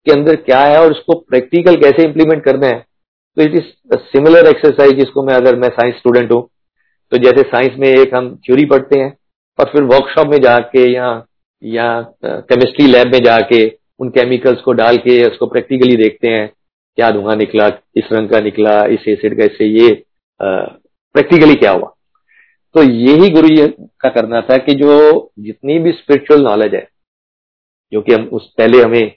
के 0.07 0.13
अंदर 0.13 0.37
क्या 0.39 0.61
है 0.61 0.79
और 0.81 0.91
उसको 0.91 1.15
प्रैक्टिकल 1.21 1.77
कैसे 1.79 2.05
इंप्लीमेंट 2.05 2.45
करना 2.45 2.67
है? 2.67 2.79
तो 3.37 3.43
इट 3.43 3.55
इज़ 3.55 3.97
सिमिलर 4.07 4.49
एक्सरसाइज 4.49 4.93
जिसको 4.95 5.23
मैं, 5.23 5.35
अगर 5.35 5.57
मैं 5.57 5.69
साइंस 5.71 5.95
स्टूडेंट 5.97 6.33
हूँ 6.33 6.49
तो 7.13 7.19
जैसे 7.19 7.43
साइंस 7.45 7.79
में 7.79 7.89
एक 7.89 8.15
हम 8.15 8.35
थ्योरी 8.37 8.65
पढ़ते 8.67 8.99
हैं, 8.99 9.13
और 9.59 9.71
फिर 9.73 9.83
वर्कशॉप 9.85 10.27
में 10.29 10.41
जाके 10.41 10.91
या 10.93 11.09
या 11.63 11.89
केमिस्ट्री 12.25 12.87
लैब 12.87 13.13
में 13.13 13.19
जाके 13.25 13.67
उन 14.01 14.09
केमिकल्स 14.11 14.61
को 14.61 14.73
डाल 14.75 14.97
के 14.99 15.23
उसको 15.27 15.47
प्रैक्टिकली 15.47 15.97
देखते 15.97 16.29
हैं, 16.29 16.49
क्या 16.99 17.11
धुआँ 17.11 17.37
निकला 17.37 17.67
इस 17.97 18.09
रंग 18.13 18.29
का 18.29 18.41
निकला, 18.41 18.85
इस 18.87 19.09
एसिड 19.09 19.39
का, 19.39 19.45
इससे 19.45 19.67
ये 19.67 19.91
प्रैक्टिकली 21.15 21.55
क्या 21.55 21.71
हुआ? 21.71 21.95
तो 22.75 22.83
यही 22.83 23.31
गुरु 23.31 23.49
जी 23.49 23.67
का 24.01 24.09
करना 24.09 24.41
था 24.41 24.57
कि 24.57 24.75
जो 24.75 24.93
जितनी 25.39 25.79
भी 25.79 25.93
स्पिरिचुअल 25.93 26.43
नॉलेज 26.43 26.75
है, 26.75 26.89
जो 27.93 28.01
कि 28.03 28.13
हम 28.13 28.25
उस 28.25 28.53
पहले 28.59 28.83
हमें 28.83 29.17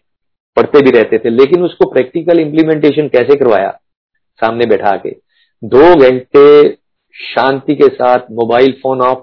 पढ़ते 0.55 0.81
भी 0.81 0.91
रहते 0.91 1.17
थे, 1.17 1.29
लेकिन 1.29 1.63
उसको 1.63 1.91
प्रैक्टिकल 1.91 2.39
इंप्लीमेंटेशन 2.39 3.07
कैसे 3.07 3.35
करवाया? 3.35 3.69
सामने 4.39 4.65
बैठा 4.65 4.97
के। 4.97 5.09
दो 5.63 5.95
घंटे 5.95 6.77
शांति 7.15 7.75
के 7.75 7.87
साथ 7.87 8.19
मोबाइल 8.31 8.71
फ़ोन 8.83 9.01
ऑफ़ 9.01 9.19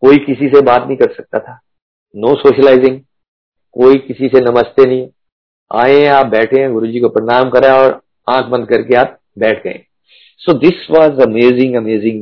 कोई 0.00 0.18
किसी 0.18 0.48
से 0.48 0.60
बात 0.62 0.86
नहीं 0.86 0.96
कर 0.96 1.12
सकता 1.12 1.38
था। 1.38 1.60
नो 2.16 2.34
सोशलाइजिंग 2.34 3.00
कोई 3.72 3.98
किसी 3.98 4.28
से 4.28 4.40
नमस्ते 4.40 4.86
नहीं। 4.86 5.08
आए 5.72 6.04
आप 6.06 6.26
बैठे 6.26 6.60
हैं, 6.60 6.72
गुरु 6.72 6.86
जी 6.86 7.00
को 7.00 7.08
प्रणाम 7.08 7.50
करा 7.50 7.76
और 7.76 8.00
आँख 8.28 8.46
बंद 8.46 8.68
करके 8.68 8.94
आप 8.94 9.18
बैठ 9.38 9.64
गए। 9.64 9.84
So 10.42 10.52
this 10.58 10.86
was 10.90 11.20
amazing 11.22 11.74
amazing 11.76 12.18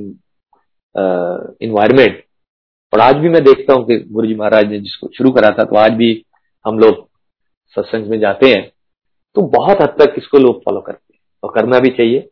environment 1.62 2.22
और 2.92 3.00
आज 3.00 3.16
भी 3.16 3.28
मैं 3.28 3.42
देखता 3.44 3.74
हूँ 3.74 3.86
कि 3.86 3.98
गुरु 3.98 4.26
जी 4.26 4.34
महाराज 4.34 4.70
ने 4.70 4.78
जिसको 4.80 5.08
शुरू 5.16 5.30
करा 5.30 5.50
था 5.58 5.64
तो 5.64 5.76
आज 5.78 5.92
भी 5.94 6.10
हम 6.64 6.78
लोग 6.78 7.06
सत्संग 7.76 8.06
में 8.10 8.18
जाते 8.20 8.48
हैं 8.48 8.62
तो 9.36 9.42
बहुत 9.56 9.82
हद 9.82 9.96
तक 10.00 10.14
इसको 10.18 10.38
लोग 10.38 10.60
फॉलो 10.64 10.80
करते 10.80 11.14
हैं। 11.14 11.20
और 11.42 11.52
करना 11.54 11.78
भी 11.78 11.90
चाहिए। 11.96 12.28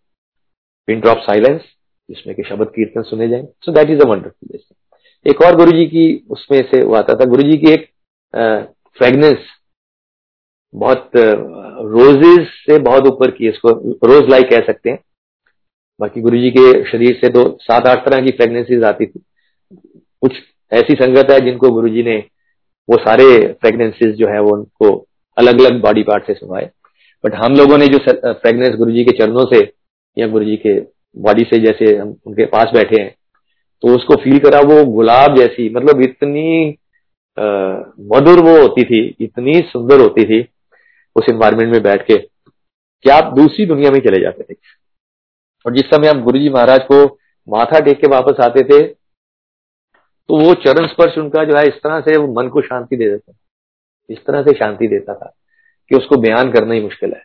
पिंट 0.89 1.07
ऑफ़ 1.07 1.19
साइलेंस 1.21 1.61
जिसमें 2.09 2.35
कि 2.37 2.43
शब्द 2.43 2.69
कीर्तन 2.69 3.03
सुने 3.03 3.29
जाए। 3.29 3.47
So 3.63 3.73
that 3.73 3.91
is 3.91 4.01
a 4.01 4.09
wonderful 4.09 4.59
एक 5.27 5.43
और 5.43 5.57
गुरु 5.57 5.73
जी 5.73 5.87
की 5.87 6.07
उसमें 6.31 6.61
से 6.71 6.83
वो 6.85 6.95
आता 6.95 7.15
था। 7.15 7.25
गुरु 7.25 7.43
जी 7.43 7.59
की 7.59 7.73
एक 7.73 7.91
फ्रेगनेंस 8.99 9.47
बहुत 10.75 11.11
रोजेज 11.17 12.47
से 12.49 12.79
बहुत 12.83 13.07
ऊपर 13.07 13.31
की 13.31 13.49
इसको 13.49 13.71
रोज 14.09 14.31
लाइक 14.31 14.51
कह 14.51 14.67
सकते 14.67 14.91
हैं। 14.91 14.99
बाकी 16.01 16.21
गुरु 16.21 16.39
जी 16.39 16.51
के 16.51 16.73
शरीर 16.91 17.19
से 17.21 17.29
तो 17.33 17.43
सात, 17.63 17.87
आठ 17.87 18.05
तरह 18.07 18.25
की 18.25 18.31
फ्रेगनेंसीज 18.31 18.85
आती 18.85 19.07
थी। 19.07 19.21
कुछ 20.23 20.33
ऐसी 20.73 20.95
संगत 20.95 21.31
है 21.31 21.39
जिनको 21.41 21.71
गुरु 21.71 21.89
जी 21.89 22.03
ने 22.03 22.17
वो 22.89 22.97
सारे 22.99 23.27
फ्रेगनेंसेज 23.53 24.15
जो 24.17 24.29
है 24.29 24.41
वो 24.41 24.51
उनको 24.53 24.95
अलग 25.37 25.61
अलग 25.61 25.81
बॉडी 25.83 26.03
पार्ट 26.03 26.27
से 26.27 26.35
सुनाए 26.35 26.71
बट 27.25 27.35
हम 27.35 27.55
लोगों 27.55 27.79
ने 27.79 27.87
जो 27.87 27.99
फ्रेगनेंस 27.99 28.75
गुरु 28.77 28.93
जी 28.93 29.05
के 29.05 29.17
चरणों 29.19 29.45
से 29.53 29.61
या 30.17 30.27
गुरु 30.27 30.45
जी 30.45 30.57
के 30.57 30.79
बॉडी 31.17 31.45
से 31.45 31.59
जैसे 31.61 31.97
हम 31.97 32.15
उनके 32.27 32.45
पास 32.47 32.71
बैठे 32.75 33.01
हैं 33.03 33.15
तो 33.83 33.95
उसको 33.97 34.17
फील 34.17 34.39
करा 34.39 34.61
वो 34.65 34.85
गुलाब 34.87 35.37
जैसी 35.37 35.69
मतलब 35.71 36.01
इतनी 36.03 36.69
मधुर 37.39 38.41
वो 38.41 38.61
होती 38.61 38.85
थी, 38.85 39.17
इतनी 39.21 39.61
सुंदर 39.69 40.01
होती 40.01 40.25
थी 40.25 40.41
उस 41.17 41.27
इन्वायरमेंट 41.29 41.73
में 41.73 41.83
बैठ 41.83 42.07
के 42.07 42.17
कि 42.17 43.11
आप 43.11 43.33
दूसरी 43.37 43.67
दुनिया 43.67 43.91
में 43.91 43.99
चले 44.01 44.21
जाते 44.23 44.43
थे। 44.45 44.57
और 45.67 45.75
जिस 45.75 45.87
समय 45.87 46.09
हम 46.09 46.23
गुरु 46.23 46.39
जी 46.39 46.49
महाराज 46.49 46.81
को 46.83 47.05
माथा 47.49 47.81
टेक 47.81 48.01
के 48.01 48.09
वापस 48.09 48.41
आते 48.41 48.63
थे 48.65 48.83
तो 50.29 50.37
वो 50.41 50.53
चरण 50.55 50.87
स्पर्श 50.87 51.19
उनका 51.19 51.45
जो 51.45 51.57
है, 51.57 51.67
इस 51.69 51.75
तरह 51.75 52.01
से 52.01 52.17
वो 52.17 52.27
मन 52.33 52.49
को 52.49 52.61
शांति 52.63 52.97
दे 52.97 53.09
देता 53.11 53.33
इस 54.09 54.19
तरह 54.27 54.43
से 54.43 54.53
शांति 54.53 54.89
देता 54.89 55.15
था 55.15 55.33
कि 55.91 55.97
उसको 55.97 56.17
बयान 56.17 56.53
करना 56.53 56.75
ही 56.75 56.81
मुश्किल 56.81 57.13
है। 57.13 57.23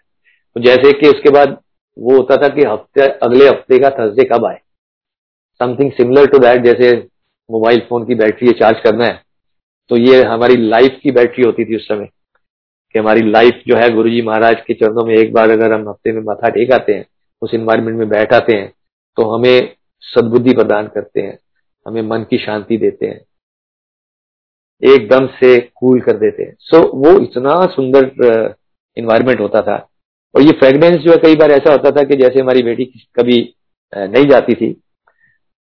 तो 0.55 0.61
जैसे 0.61 0.91
कि 0.91 1.07
उसके 1.07 1.29
बाद 1.29 1.57
वो 1.97 2.15
होता 2.17 2.35
था 2.37 2.47
कि 2.47 2.63
हफ़्ते, 2.63 3.01
अगले 3.01 3.47
हफ़्ते 3.47 3.79
का 3.79 3.89
थर्सडे 3.89 4.23
कब 4.23 4.45
आए? 4.45 4.59
समथिंग 5.61 5.91
सिमिलर 5.91 6.25
टू 6.25 6.37
दैट 6.37 6.63
जैसे 6.63 6.91
मोबाइल 7.49 7.79
फ़ोन 7.89 8.05
की 8.05 8.15
बैटरी 8.15 8.51
चार्ज 8.51 8.79
करना 8.79 9.05
है 9.05 9.21
तो 9.91 9.97
ये 9.97 10.23
हमारी 10.23 10.55
लाइफ 10.57 10.99
की 11.03 11.11
बैटरी 11.11 11.45
होती 11.45 11.65
थी 11.65 11.75
उस 11.75 11.87
समय 11.87 12.05
कि 12.95 12.99
हमारी 12.99 13.21
लाइफ 13.31 13.63
जो 13.67 13.75
है 13.75 13.89
गुरुजी 13.89 14.21
महाराज 14.21 14.61
के 14.67 14.73
चरणों 14.73 15.05
में 15.05 15.15
एक 15.15 15.33
बार 15.33 15.49
अगर 15.49 15.73
हम 15.73 15.89
हफ़्ते 15.89 16.11
में 16.11 16.21
माथा 16.21 16.49
टेक 16.49 16.71
आते 16.71 16.93
हैं 16.93 17.05
उस 17.41 17.53
इन्वायरमेंट 17.53 17.97
में 17.97 18.07
बैठाते 18.09 18.55
हैं 18.57 18.71
तो 19.17 19.29
हमें 19.29 19.75
सद्बुद्धि 20.03 20.53
प्रदान 20.53 20.87
करते 20.87 21.21
हैं 21.21 21.37
हमें 21.85 22.01
मन 22.01 22.23
की 22.29 22.37
शांति 22.37 22.77
देते 22.77 23.07
हैं 23.07 23.21
एकदम 24.83 25.27
से 25.39 25.59
कूल 25.75 26.01
कर 26.01 26.17
देते 26.17 26.43
हैं। 26.43 26.55
सो 26.59 26.77
so, 26.77 26.83
वो 26.85 27.19
इतना 27.19 27.65
सुंदर 27.65 28.55
इन्वायरमेंट 28.97 29.39
होता 29.39 29.61
था। 29.61 29.75
और 30.35 30.41
ये 30.41 30.51
फ्रेगनेंस 30.51 31.01
जो 31.01 31.11
है 31.11 31.17
कई 31.17 31.35
बार 31.35 31.51
ऐसा 31.51 31.71
होता 31.71 31.91
था 31.91 32.03
कि 32.03 32.15
जैसे 32.15 32.39
हमारी 32.39 32.63
बेटी 32.63 32.85
कभी 33.15 33.37
नहीं 33.93 34.25
जाती 34.25 34.55
थी 34.55 34.71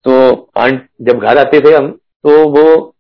तो 0.07 0.33
आंट 0.59 0.89
जब 1.03 1.19
घर 1.19 1.39
आते 1.39 1.61
थे 1.61 1.75
हम 1.75 1.91
तो 2.25 2.49
वो 2.51 2.95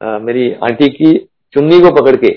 आ, 0.00 0.18
मेरी 0.18 0.52
आंटी 0.64 0.88
की 0.88 1.16
चुन्नी 1.54 1.80
को 1.80 1.90
पकड़ 1.94 2.16
के 2.16 2.28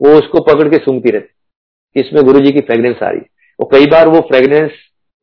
वो 0.00 0.18
उसको 0.18 0.40
पकड़ 0.44 0.68
के 0.68 0.76
सूंघती 0.76 1.10
रहती 1.10 2.00
इसमें 2.00 2.22
गुरु 2.24 2.40
जी 2.40 2.52
की 2.52 2.60
फ्रेगनेंस 2.60 3.02
आ 3.02 3.08
रही 3.10 3.20
है। 3.20 3.28
और 3.58 3.68
कई 3.72 3.86
बार 3.86 4.08
वो 4.08 4.20
फ्रेगनेंस 4.28 4.72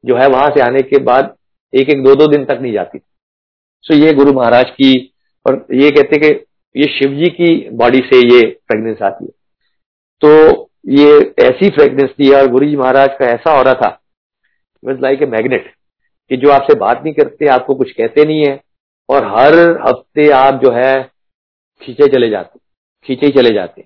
जो 0.04 0.18
है 0.18 0.28
वहाँ 0.28 0.50
से 0.50 0.62
आने 0.62 0.82
के 0.84 1.00
बाद 1.04 1.36
एक 1.74 1.90
एक 1.90 2.04
दो 2.04 2.16
दो 2.16 2.28
दिन 2.28 2.46
तक 2.46 2.60
नहीं 2.62 2.74
जाती। 2.74 3.00
सो 3.86 3.96
ये 3.96 4.14
गुरु 4.14 4.34
महाराज 4.34 4.70
की, 4.72 5.14
और 5.46 5.66
ये 5.74 5.90
कहते 5.92 6.18
कि 6.18 6.34
ये 6.76 6.88
शिव 6.90 7.14
जी 7.14 7.30
की 7.32 7.70
बॉडी 7.78 8.00
से 8.04 8.18
ये 8.20 8.42
फ्रेगनेंस 8.68 9.02
आती 9.02 9.26
है। 9.26 9.32
तो 10.22 10.70
ये 10.90 11.12
ऐसी 11.42 11.70
फ्रेगनेंस 11.70 12.10
थी 12.12 12.32
और 12.34 12.48
गुरु 12.52 12.66
जी 12.66 12.76
महाराज 12.78 13.10
का 13.20 13.26
ऐसा 13.28 13.56
हो 13.58 13.64
रहा 13.64 13.74
था 13.74 13.90
वॉज़ 14.84 15.00
लाइक 15.02 15.22
ए 15.22 15.26
मैग्नेट 15.28 15.74
कि 16.32 16.38
जो 16.38 16.50
आपसे 16.52 16.76
बात 16.80 17.02
नहीं 17.04 17.14
करते, 17.14 17.48
आपको 17.48 17.76
कुछ 17.76 17.92
कहते 17.92 18.26
नहीं 18.26 18.46
है 18.48 18.60
और 19.10 19.26
हर 19.30 19.56
हफ़्ते 19.82 20.30
आप 20.34 20.62
जो 20.64 20.72
है 20.74 21.04
खींचे 21.82 22.08
चले 22.12 22.30
जाते, 22.30 22.60
खींचे 23.06 23.26
ही 23.26 23.32
चले 23.34 23.54
जाते। 23.54 23.86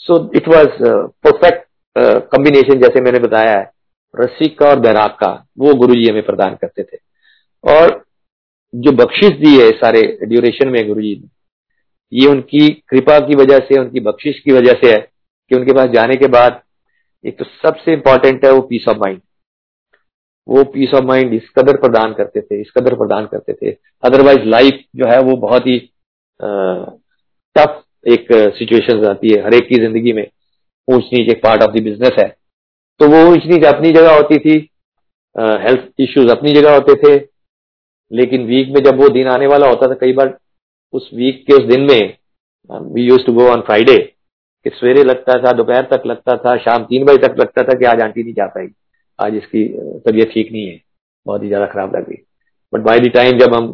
So 0.00 0.18
it 0.36 0.48
was 0.48 0.82
perfect 1.24 1.68
combination 1.96 2.80
जैसे 2.80 3.00
मैंने 3.00 3.18
बताया 3.18 3.58
है 3.58 3.70
रसिक 4.14 4.58
का 4.58 4.66
और 4.66 4.80
बैराग 4.80 5.10
का, 5.12 5.32
वो 5.58 5.74
गुरु 5.74 5.94
जी 5.94 6.08
हमें 6.08 6.24
प्रदान 6.26 6.54
करते 6.54 6.82
थे। 6.82 6.98
और 7.64 8.02
जो 8.74 8.92
बख्शिश 8.94 9.30
दी 9.38 9.56
है 9.56 9.70
सारे 9.78 10.02
ड्यूरेशन 10.24 10.68
में 10.68 10.86
गुरु 10.88 11.00
जी 11.00 11.14
ने, 11.14 11.28
ये 12.12 12.26
उनकी 12.28 12.68
कृपा 12.90 13.18
की 13.20 13.34
वजह 13.34 13.58
से, 13.58 13.78
उनकी 13.80 14.00
बख्शिश 14.00 14.38
की 14.40 14.52
वजह 14.52 14.72
से 14.82 14.92
है 14.92 14.98
कि 15.50 15.56
उनके 15.56 15.72
पास 15.72 15.90
जाने 15.90 16.16
के 16.16 16.28
बाद 16.28 16.60
एक 17.24 17.38
तो 17.38 17.44
सबसे 17.44 17.92
इंपॉर्टेंट 17.92 18.44
है 18.44 18.50
वो 18.52 18.60
पीस 18.62 18.88
ऑफ़ 18.88 18.98
माइंड 18.98 19.20
वो 20.46 20.62
पीस 20.66 20.94
ऑफ़ 20.94 21.04
माइंड 21.04 21.34
इस 21.34 21.48
कदर 21.58 21.76
प्रदान 21.76 22.12
करते 22.12 22.40
थे, 22.40 22.60
इस 22.60 22.70
कदर 22.70 22.94
प्रदान 22.96 23.26
करते 23.26 23.52
थे। 23.52 23.70
अदरवाइज़ 24.02 24.44
लाइफ 24.46 24.80
जो 24.96 25.06
है 25.06 25.20
वो 25.22 25.36
बहुत 25.38 25.66
ही 25.66 25.78
टफ 26.40 27.82
एक 28.06 28.26
सिचुएशन 28.58 29.04
आती 29.06 29.32
है, 29.32 29.42
हर 29.44 29.54
एक 29.54 29.68
की 29.68 29.74
ज़िंदगी 29.76 30.12
में। 30.12 30.26
नीच 30.88 31.28
एक 31.30 31.42
पार्ट 31.42 31.62
ऑफ़ 31.62 31.70
द 31.70 31.82
बिज़नेस 31.82 32.16
है। 32.18 32.28
तो 33.00 33.08
वो 33.08 33.34
नीच 33.34 33.64
अपनी 33.66 33.92
जगह 33.92 34.16
होती 34.16 34.38
थी 34.38 34.56
हेल्थ 35.36 36.00
इश्यूज़ 36.00 36.30
अपनी 36.30 36.52
जगह 36.52 36.74
होते 36.74 36.94
थे, 36.96 37.16
लेकिन 38.10 38.44
वीक 38.46 38.68
में 38.68 38.82
जब 38.82 39.00
वो 39.00 39.08
दिन 39.10 39.28
आने 39.28 39.46
वाला 39.46 39.68
होता 39.68 39.88
था, 39.88 39.94
कई 39.94 40.12
बार 40.12 40.36
उस 40.94 41.10
वीक 41.14 41.44
के 41.46 41.54
उस 41.54 41.64
दिन 41.66 41.80
में 41.82 42.16
we 42.94 43.02
use 43.02 43.26
to 43.26 43.32
go 43.32 43.46
on 43.48 43.60
Friday 43.62 43.96
कि 44.66 44.70
सवेरे 44.70 45.04
लगता 45.04 45.34
था, 45.38 45.52
दोपहर 45.52 45.86
तक 45.90 46.02
लगता 46.06 46.36
था, 46.36 46.56
शाम 46.58 46.84
तीन 46.84 47.04
बजे 47.04 47.26
तक 47.26 47.38
लगता 47.40 47.62
था 47.62 47.78
कि 47.78 47.84
आज 47.86 48.00
आंटी 48.02 48.22
नहीं 48.22 48.34
जा 48.34 48.46
पाएगी 48.48 48.74
आज 49.18 49.34
इसकी 49.36 49.64
तबीयत 50.00 50.30
ठीक 50.32 50.52
नहीं 50.52 50.66
है, 50.66 50.80
बहुत 51.26 51.42
ही 51.42 51.48
ज़्यादा 51.48 51.66
खराब 51.66 51.96
लग 51.96 52.08
गई। 52.08 52.22
बट 52.72 52.80
बाय 52.80 53.00
द 53.00 53.12
टाइम 53.14 53.38
जब 53.38 53.54
हम 53.54 53.72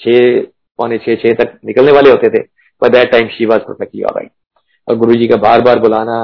छह, 0.00 0.40
पौने 0.78 0.98
छह 1.00 1.34
तक 1.34 1.58
निकलने 1.64 1.92
वाले 1.92 2.10
होते 2.10 2.28
थे 2.28 2.42
by 2.82 2.90
that 2.90 3.10
time 3.12 3.28
she 3.28 3.46
was 3.46 3.60
perfectly 3.62 4.02
all 4.02 4.14
right 4.16 4.30
और 4.88 4.96
गुरु 4.96 5.14
जी 5.14 5.26
का 5.26 5.36
बार 5.38 5.60
बार 5.60 5.78
बुलाना, 5.78 6.18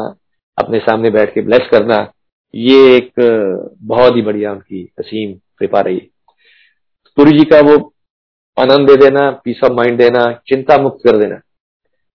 अपने 0.58 0.78
सामने 0.78 1.10
बैठ 1.10 1.34
के 1.34 1.40
ब्लेस 1.40 1.68
करना, 1.70 1.96
ये 2.54 2.96
एक, 2.96 3.12
बहुत 3.82 4.16
ही 4.16 4.22
बढ़िया 4.22 4.52
उनकी 4.52 4.82
असीम 4.98 5.38
कृपा 5.58 5.80
रही। 5.80 6.00
गुरु 7.18 7.30
जी 7.30 7.44
का 7.44 7.60
वो 7.60 7.76
आनंद 8.56 8.88
दे 8.90 8.96
देना 8.96 9.30
पीस 9.44 9.60
ऑफ़ 9.64 9.72
माइंड 9.72 9.98
देना, 9.98 10.32
चिंता 10.48 10.78
मुक्त 10.78 10.98
कर 11.06 11.16
देना। 11.16 11.40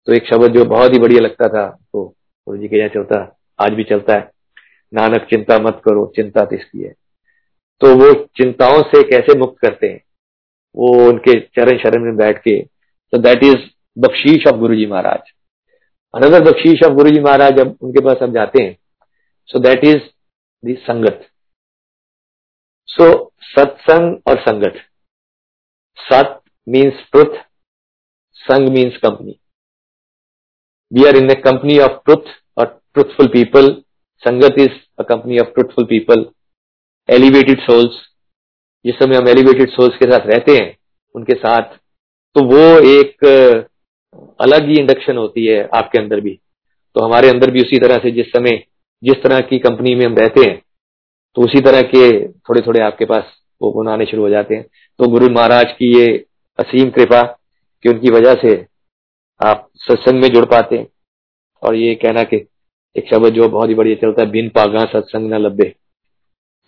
तो 0.09 0.13
एक 0.13 0.27
शब्द 0.27 0.55
जो 0.55 0.65
बहुत 0.65 0.93
ही 0.93 0.99
बढ़िया 0.99 1.21
लगता 1.21 1.49
था 1.49 1.67
तो 1.69 2.05
गुरु 2.47 2.59
जी 2.59 2.69
के 2.69 2.77
यहाँ 2.77 2.89
चलता, 2.89 3.39
आज 3.59 3.73
भी 3.73 3.85
चलता 3.85 4.15
है। 4.15 4.31
नानक, 4.93 5.27
चिंता 5.31 5.59
मत 5.59 5.81
करो, 5.85 6.13
चिंता 6.17 6.45
तिसकी 6.45 6.83
है। 6.83 6.93
तो 7.81 7.95
वो 7.97 8.13
चिंताओं 8.37 8.83
से 8.85 9.03
कैसे 9.03 9.39
मुक्त 9.39 9.59
करते 9.59 9.87
हैं? 9.87 10.01
वो 10.75 10.89
उनके 11.09 11.39
चरण 11.41 11.79
शरण 11.79 12.05
में 12.05 12.17
बैठ 12.17 12.39
के 12.39 12.61
तो 13.13 13.19
that 13.19 13.45
is 13.45 13.57
Bakhshish 13.97 14.47
of 14.47 14.57
Guru 14.57 14.75
ji 14.75 14.87
Maharaj. 14.87 15.33
Another 16.15 16.41
Bakhshish 16.41 16.83
of 16.87 16.93
Guru 16.93 17.11
ji 17.11 17.21
Maharaj 17.21 17.57
जब 17.57 17.77
उनके 17.83 18.05
पास 18.05 18.23
हम 18.23 18.33
जाते 18.33 18.63
हैं 18.63 18.77
सो 19.47 19.59
दैट 19.59 19.85
इज़ 19.85 20.77
संगत 20.77 21.27
सो 22.89 23.09
सत्संग 23.43 24.17
और 24.29 24.41
संगत 24.41 24.81
sat 25.99 26.41
means 26.67 27.05
truth 27.13 27.37
sang 28.37 28.69
means 28.69 28.97
company 28.97 29.39
we 30.93 31.07
are 31.09 31.17
in 31.17 31.29
the 31.29 31.37
company 31.45 31.79
of 31.79 32.01
truth 32.05 32.33
और 32.59 32.67
truthful 32.95 33.27
people 33.27 33.71
sangat 34.25 34.59
is 34.59 34.79
a 34.99 35.03
company 35.03 35.39
of 35.39 35.49
truthful 35.49 35.85
people 35.85 36.27
elevated 37.09 37.61
souls 37.61 38.01
जिस 38.85 38.95
समय 38.95 39.17
हम 39.17 39.29
एलिवेटेड 39.29 39.71
सोल्स 39.71 39.97
के 39.97 40.11
साथ 40.13 40.27
रहते 40.27 40.53
हैं, 40.53 40.77
उनके 41.15 41.35
साथ 41.35 41.77
तो 42.37 42.45
वो 42.45 42.65
एक 42.89 43.68
अलग 44.41 44.69
ही 44.69 44.79
इंडक्शन 44.81 45.17
होती 45.17 45.47
है 45.47 45.63
आपके 45.75 45.99
अंदर 45.99 46.21
भी। 46.21 46.39
तो 46.97 47.05
हमारे 47.05 47.29
अंदर 47.29 47.51
भी 47.51 47.63
उसी 47.63 47.79
तरह 47.79 47.99
से 47.99 48.11
जिस 48.11 48.27
समय, 48.29 48.63
जिस 49.03 49.23
तरह 49.23 49.41
की 49.41 49.59
कंपनी 49.59 49.95
में 49.95 50.05
हम 50.07 50.15
रहते 50.17 50.49
हैं 50.49 50.61
तो 51.37 51.43
उसी 51.43 51.61
तरह 51.61 51.83
के 51.85 52.07
थोड़े 52.29 52.61
थोड़े 52.61 52.81
आपके 52.81 53.05
पास 53.05 53.25
वो 53.61 53.71
गुण 53.71 53.89
आने 53.89 54.05
शुरू 54.07 54.23
हो 54.23 54.29
जाते 54.29 54.55
हैं। 54.55 54.65
तो 55.01 55.09
गुरु 55.09 55.29
महाराज 55.31 55.73
की 55.73 55.93
ये 55.93 56.07
असीम 56.59 56.91
कृपा 56.91 57.23
कि 57.85 57.89
उनकी 57.89 58.11
वजह 58.11 58.35
से 58.35 58.55
आप 59.41 59.69
सत्संग 59.79 60.23
में 60.23 60.29
जुड़ 60.29 60.45
पाते 60.45 60.77
हैं। 60.77 60.87
और 61.63 61.75
ये 61.75 61.95
कहना 61.95 62.23
कि 62.23 62.37
एक 62.97 63.09
शब्द 63.11 63.35
जो 63.35 63.49
बहुत 63.49 63.69
ही 63.69 63.75
बढ़िया 63.75 63.97
चलता 63.97 64.23
है, 64.23 64.31
बिन 64.31 64.49
पागा 64.49 64.85
सत्संग 64.85 65.33
न 65.33 65.39
लब्बे। 65.39 65.75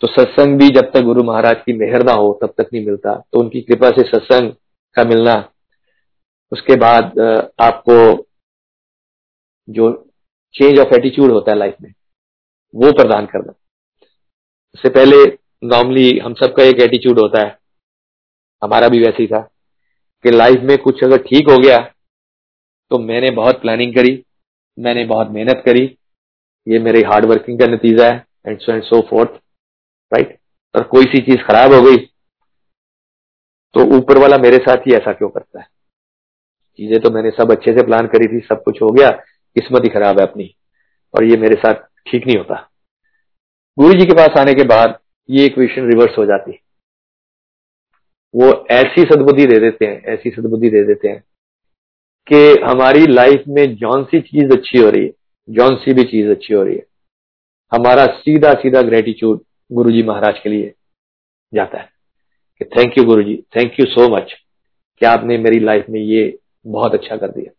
तो 0.02 0.06
सत्संग 0.08 0.58
भी 0.58 0.68
जब 0.68 0.90
तक 0.90 1.02
गुरु 1.02 1.22
महाराज 1.22 1.62
की 1.66 1.72
मेहर 1.72 2.04
ना 2.04 2.12
हो, 2.12 2.38
तब 2.42 2.54
तक 2.58 2.68
नहीं 2.72 2.84
मिलता। 2.86 3.14
तो 3.32 3.40
उनकी 3.40 3.60
कृपा 3.60 3.90
से 3.90 4.02
सत्संग 4.08 4.52
का 4.96 5.04
मिलना 5.04 5.34
उसके 6.52 6.76
बाद 6.76 7.18
आपको 7.60 7.96
जो 9.68 9.90
चेंज 10.54 10.78
ऑफ़ 10.80 10.94
एटीट्यूड 10.94 11.30
होता 11.32 11.52
है 11.52 11.58
लाइफ 11.58 11.76
में, 11.82 11.92
वो 12.74 12.92
प्रदान 12.92 13.26
करना। 13.26 13.52
उससे 14.74 14.88
पहले 14.90 15.24
नॉर्मली 15.64 16.18
हम 16.18 16.34
सबका 16.34 16.62
एक 16.64 16.80
एटीट्यूड 16.80 17.18
होता 17.20 17.40
है। 17.40 17.58
हमारा 18.62 18.88
भी 18.88 18.98
वैसे 19.00 19.22
ही 19.22 19.26
था 19.26 19.40
कि 20.24 20.30
लाइफ 20.30 20.62
में 20.62 20.76
कुछ 20.78 21.04
अगर 21.04 21.22
ठीक 21.24 21.48
हो 21.50 21.58
गया 21.58 21.78
तो 22.90 22.98
मैंने 23.00 23.30
बहुत 23.32 23.60
प्लानिंग 23.60 23.94
करी, 23.94 24.22
मैंने 24.78 25.04
बहुत 25.06 25.30
मेहनत 25.30 25.62
करी, 25.66 25.84
ये 26.66 26.78
मेरे 26.78 27.00
हार्ड 27.02 27.24
वर्किंग 27.24 27.58
का 27.60 27.66
नतीजा 27.66 28.06
है 28.06 28.24
and 28.46 28.58
so 28.60 28.72
and 28.72 28.82
so 28.84 29.00
forth 29.10 29.40
right 30.12 30.38
और 30.74 30.82
कोई 30.84 31.04
सी 31.04 31.22
चीज़ 31.22 31.42
खराब 31.46 31.72
हो 31.72 31.82
गई 31.82 31.96
तो 33.74 33.84
ऊपर 33.96 34.18
वाला 34.18 34.38
मेरे 34.38 34.56
साथ 34.58 34.86
ही 34.86 34.94
ऐसा 34.94 35.12
क्यों 35.12 35.28
करता 35.28 35.60
है? 35.60 35.66
चीज़ें 36.80 37.00
तो 37.00 37.10
मैंने 37.10 37.30
सब 37.30 37.50
अच्छे 37.50 37.72
से 37.72 37.84
प्लान 37.86 38.06
करी 38.06 38.26
थी, 38.26 38.40
सब 38.40 38.62
कुछ 38.62 38.80
हो 38.82 38.88
गया, 38.90 39.10
किस्मत 39.56 39.84
ही 39.84 39.88
खराब 39.88 40.20
है 40.20 40.26
अपनी। 40.26 40.44
और 41.14 41.24
ये 41.24 41.36
मेरे 41.36 41.56
साथ 41.56 41.74
ठीक 42.06 42.26
नहीं 42.26 42.36
होता। 42.36 42.54
गुरु 43.78 43.98
जी 44.00 44.06
के 44.06 44.12
पास 44.12 44.38
आने 44.38 44.54
के 44.54 44.64
बाद 44.64 44.98
ये 45.30 45.44
इक्वेशन 45.46 45.90
रिवर्स 45.90 46.18
हो 46.18 46.24
जाती। 46.26 46.52
वो 48.34 48.66
ऐसी 48.70 49.02
सदबुद्धि 49.02 49.46
दे 49.46 49.58
देते 49.58 49.86
हैं, 49.86 50.02
ऐसी 50.04 50.30
सदबुद्धि 50.30 50.70
दे 50.70 50.84
देते 50.84 51.08
हैं 51.08 51.22
कि 52.26 52.60
हमारी 52.62 53.06
लाइफ 53.06 53.44
में 53.48 53.74
जौन 53.76 54.04
सी 54.04 54.20
चीज़ 54.20 54.58
अच्छी 54.58 54.78
हो 54.78 54.90
रही 54.90 55.04
है, 55.04 55.12
जौन 55.50 55.76
सी 55.76 55.94
भी 55.94 56.04
चीज़ 56.04 56.30
अच्छी 56.30 56.54
हो 56.54 56.62
रही 56.62 56.76
है, 56.76 56.86
हमारा 57.72 58.06
सीधा 58.18 58.52
सीधा 58.52 58.82
ग्रेटिट्यूड 58.82 59.40
गुरु 59.72 59.90
जी 59.90 60.02
महाराज 60.02 60.38
के 60.38 60.48
लिए 60.48 60.74
जाता 61.54 61.78
है। 61.78 61.88
कि 62.58 62.64
thank 62.66 62.98
you 62.98 63.04
Guru 63.04 63.22
ji 63.22 63.36
thank 63.56 63.80
you 63.80 63.86
so 63.86 64.08
much 64.08 64.32
कि 65.00 65.06
आपने 65.06 65.38
मेरी 65.38 65.60
लाइफ 65.60 65.86
में 65.90 66.00
ये 66.00 66.38
बहुत 66.64 66.94
अच्छा 66.94 67.16
कर 67.16 67.30
दिया। 67.30 67.52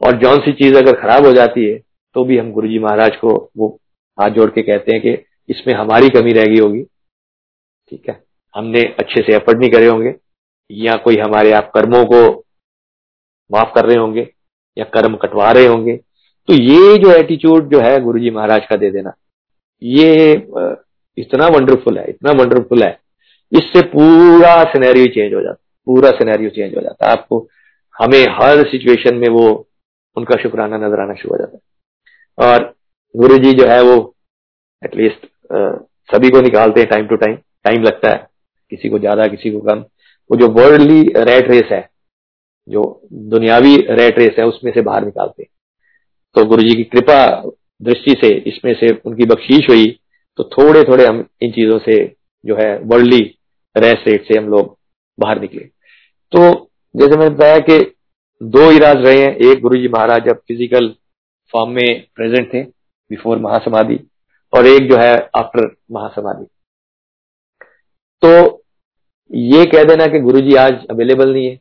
और 0.00 0.18
जौन 0.18 0.38
सी 0.40 0.52
चीज़ 0.54 0.76
अगर 0.76 1.00
खराब 1.00 1.26
हो 1.26 1.32
जाती 1.32 1.64
है 1.64 1.78
तो 2.16 2.24
भी 2.24 2.38
हम 2.38 2.50
गुरु 2.52 2.68
जी 2.68 2.78
महाराज 2.78 3.16
को 3.16 3.32
वो 3.56 3.68
हाथ 4.18 4.30
जोड़ 4.30 4.48
के 4.50 4.62
कहते 4.62 4.92
हैं 4.92 5.00
कि 5.00 5.12
इसमें 5.48 5.74
हमारी 5.74 6.08
कमी 6.10 6.32
रह 6.32 6.44
गई 6.44 6.58
होगी। 6.58 6.82
ठीक 6.82 8.08
है? 8.08 8.22
हमने 8.54 8.82
अच्छे 8.98 9.22
से 9.22 9.34
एफर्ट 9.36 9.58
नहीं 9.58 9.70
करे 9.70 9.86
होंगे। 9.86 10.14
या 10.70 10.96
कोई 10.96 11.16
हमारे 11.18 11.52
आप 11.52 11.70
कर्मों 11.74 12.04
को 12.06 12.22
माफ़ 13.50 13.72
कर 13.74 13.86
रहे 13.86 13.96
होंगे, 13.96 14.26
या 14.76 14.84
कर्म 14.94 15.16
कटवा 15.16 15.50
रहे 15.52 15.66
होंगे। 15.66 15.96
तो 16.48 16.54
ये 16.54 16.96
जो 16.98 17.12
एटीट्यूड 17.14 17.70
जो 17.70 17.80
है 17.80 18.00
गुरु 18.00 18.18
जी 18.18 18.30
महाराज 18.30 18.66
का 18.66 18.76
दे 18.76 18.90
देना, 18.90 19.12
ये 19.82 20.32
इतना 21.18 21.46
वंडरफुल 21.48 21.98
है, 21.98 22.08
इतना 22.08 22.32
वंडरफुल 22.32 22.82
है। 22.82 22.98
इससे 23.52 23.82
पूरा 23.88 24.62
सिनेरियो 24.64 25.06
चेंज 25.08 25.34
हो 25.34 25.40
जाता 25.40 25.62
पूरा 25.90 26.10
सिनेरियो 26.12 26.50
चेंज 26.50 26.74
हो 26.76 26.80
जाता 26.80 27.06
है। 27.06 27.12
आपको 27.12 27.46
हमें 27.96 28.20
हर 28.32 28.62
सिचुएशन 28.68 29.14
में 29.16 29.28
वो, 29.30 29.46
उनका 30.16 30.36
शुक्राना 30.42 30.76
नज़र 30.78 31.00
आना 31.00 31.14
शुरू 31.14 31.34
हो 31.34 31.38
जाता 31.38 31.56
है। 31.56 32.48
और 32.48 32.74
गुरु 33.14 33.38
जी 33.38 33.52
जो 33.54 33.66
है 33.68 33.80
वो 33.82 33.96
एटलीस्ट 34.82 35.26
सभी 36.10 36.28
को 36.30 36.40
निकालते 36.40 36.80
हैं 36.80 36.88
टाइम 36.90 37.06
टू 37.06 37.16
टाइम 37.16 37.36
टाइम 37.64 37.82
लगता 37.82 38.10
है। 38.10 38.26
किसी 38.72 38.88
को 38.88 38.98
ज़्यादा, 38.98 39.26
किसी 39.26 39.50
को 39.50 39.60
कम। 39.60 39.84
वो 40.30 40.36
जो 40.38 40.48
वर्ल्डली 40.50 41.02
रेट 41.24 41.50
रेस 41.50 41.72
है, 41.72 41.88
जो 42.68 42.82
दुनियावी 43.30 43.76
रेट 43.90 44.18
रेस 44.18 44.36
है, 44.38 44.46
उसमें 44.46 44.72
से 44.72 44.80
बाहर 44.82 45.04
निकालते 45.04 45.42
हैं। 45.42 45.50
तो 46.36 46.44
गुरु 46.46 46.62
जी 46.62 46.74
की 46.76 46.84
कृपा 46.86 47.24
दृष्टि 47.80 48.14
से 48.20 48.28
इसमें 48.48 48.72
से 48.80 48.88
उनकी 49.06 49.24
बख्शीश 49.26 49.68
हुई। 49.70 49.86
तो 50.38 50.44
थोड़े 50.52 50.82
थोड़े 50.84 51.06
हम 51.06 51.24
इन 51.42 51.52
चीज़ों 51.52 51.78
से 51.80 51.96
जो 52.44 52.56
है 52.56 52.70
वर्ल्डली 52.84 53.20
रेस 53.76 54.04
रेट 54.06 54.26
से 54.26 54.38
हम 54.38 54.48
लोग 54.48 54.76
बाहर 55.18 55.40
निकले। 55.40 55.68
तो 56.32 56.70
जैसे 56.94 57.16
मैंने 57.18 57.34
बताया 57.34 57.58
कि 57.60 57.78
दो 58.40 58.70
इराज 58.72 59.04
रहे 59.04 59.20
हैं, 59.20 59.34
एक 59.36 59.60
गुरु 59.62 59.76
जी 59.76 59.88
महाराज 59.88 60.24
जब 60.24 60.38
फ़िज़िकल 60.38 60.88
फॉर्म 61.54 61.70
में 61.72 62.06
प्रेजेंट 62.16 62.52
थे 62.54 62.62
बिफोर 62.62 63.38
महासमाधि 63.38 63.98
और 64.52 64.66
एक 64.66 64.88
जो 64.90 64.96
है 64.96 65.14
आफ्टर 65.36 65.74
महासमाधि। 65.92 66.44
तो 68.22 68.62
ये 69.30 69.64
कह 69.66 69.84
देना 69.84 70.06
कि 70.06 70.20
गुरु 70.20 70.40
जी 70.40 70.54
आज 70.56 70.86
अवेलेबल 70.90 71.32
नहीं 71.32 71.46
है। 71.46 71.58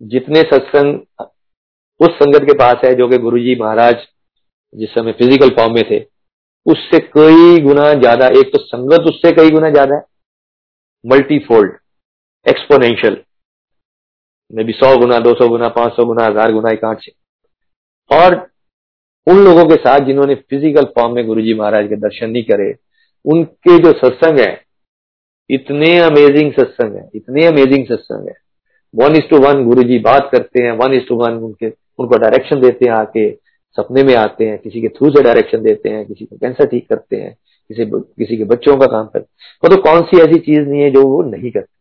जितने 0.00 0.40
सत्संग 0.44 1.26
उस 2.00 2.14
संगत 2.14 2.42
के 2.42 2.54
पास 2.58 2.84
है 2.84 2.94
जो 2.94 3.08
कि 3.08 3.18
गुरु 3.18 3.38
जी 3.38 3.54
महाराज 3.60 4.06
जिस 4.74 4.90
समय 4.90 5.12
फ़िज़िकल 5.12 5.50
फॉर्म 5.56 5.74
में 5.74 5.82
थे, 5.90 5.98
उससे 6.66 6.98
कई 7.08 7.60
गुना 7.62 7.92
ज़्यादा, 7.94 8.26
एक 8.28 8.52
तो 8.52 8.58
संगत 8.60 9.08
उससे 9.08 9.32
कई 9.32 9.50
गुना 9.50 9.70
ज़्यादा 9.70 9.96
है 9.96 10.04
मल्टीफोल्ड 11.04 11.72
एक्सपोनेंशियल 12.46 13.16
मे 14.50 14.64
भी 14.64 14.72
सौ 14.72 14.96
गुना, 14.98 15.18
दो 15.18 15.32
सौ 15.34 15.48
गुना, 15.48 15.68
पाँच 15.70 15.92
सौ 15.92 16.04
गुना, 16.06 16.24
हज़ार 16.24 16.52
गुना, 16.52 16.70
एक 16.70 16.84
आठ 16.84 17.08
और 18.10 18.34
उन 19.26 19.44
लोगों 19.44 19.64
के 19.66 19.74
साथ 19.76 20.06
जिन्होंने 20.06 20.34
फ़िज़िकल 20.34 20.84
फॉर्म 20.96 21.14
में 21.14 21.26
गुरुजी 21.26 21.54
महाराज 21.54 21.88
के 21.88 21.96
दर्शन 21.98 22.30
नहीं 22.30 22.42
करे, 22.44 22.74
उनके 23.24 23.78
जो 23.78 23.92
सत्संग 23.98 24.38
है, 24.40 24.60
इतने 25.50 25.98
अमेजिंग 26.00 26.52
सत्संग 26.52 26.96
है, 26.96 27.08
इतने 27.14 27.46
अमेजिंग 27.46 27.86
सत्संग 27.86 28.28
है। 28.28 28.34
वन 28.94 29.16
इज़ 29.16 29.28
टू 29.30 29.38
वन 29.40 29.64
गुरु 29.64 29.82
जी 29.82 29.98
बात 30.00 30.28
करते 30.32 30.62
हैं 30.62 30.72
वन 30.78 30.94
इज़ 30.94 31.06
टू 31.08 31.16
वन 31.16 31.36
उनके, 31.40 31.68
उनको 31.98 32.18
डायरेक्शन 32.18 32.60
देते 32.60 32.88
हैं 32.88 32.92
आके, 32.94 33.30
सपने 33.78 34.02
में 34.04 34.14
आते 34.16 34.46
हैं, 34.46 34.58
किसी 34.58 34.80
के 34.80 34.88
थ्रू 34.88 35.10
से 35.10 35.22
डायरेक्शन 35.22 35.62
देते 35.62 35.88
हैं, 35.88 36.04
किसी 36.06 36.24
को 36.24 36.36
कैंसर 36.36 36.66
ठीक 36.66 36.88
करते 36.88 37.16
हैं, 37.16 37.32
किसी 37.70 37.84
किसी 37.84 38.36
के 38.36 38.44
बच्चों 38.46 38.76
का 38.78 38.86
काम 38.88 39.06
करते 39.06 39.26
वो 39.62 39.74
तो 39.74 39.80
कौन 39.82 40.02
सी 40.02 40.20
ऐसी 40.20 40.38
चीज़ 40.40 40.60
नहीं 40.60 40.80
है 40.82 40.90
जो 40.90 41.02
वो 41.02 41.22
नहीं 41.24 41.50
करते। 41.50 41.80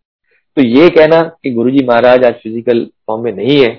तो 0.58 0.62
ये 0.62 0.88
कहना 0.90 1.22
कि 1.44 1.52
गुरुजी 1.54 1.86
महाराज 1.86 2.24
आज 2.26 2.34
फ़िज़िकल 2.34 2.84
फॉर्म 3.08 3.24
में 3.24 3.32
नहीं 3.34 3.58
है 3.60 3.70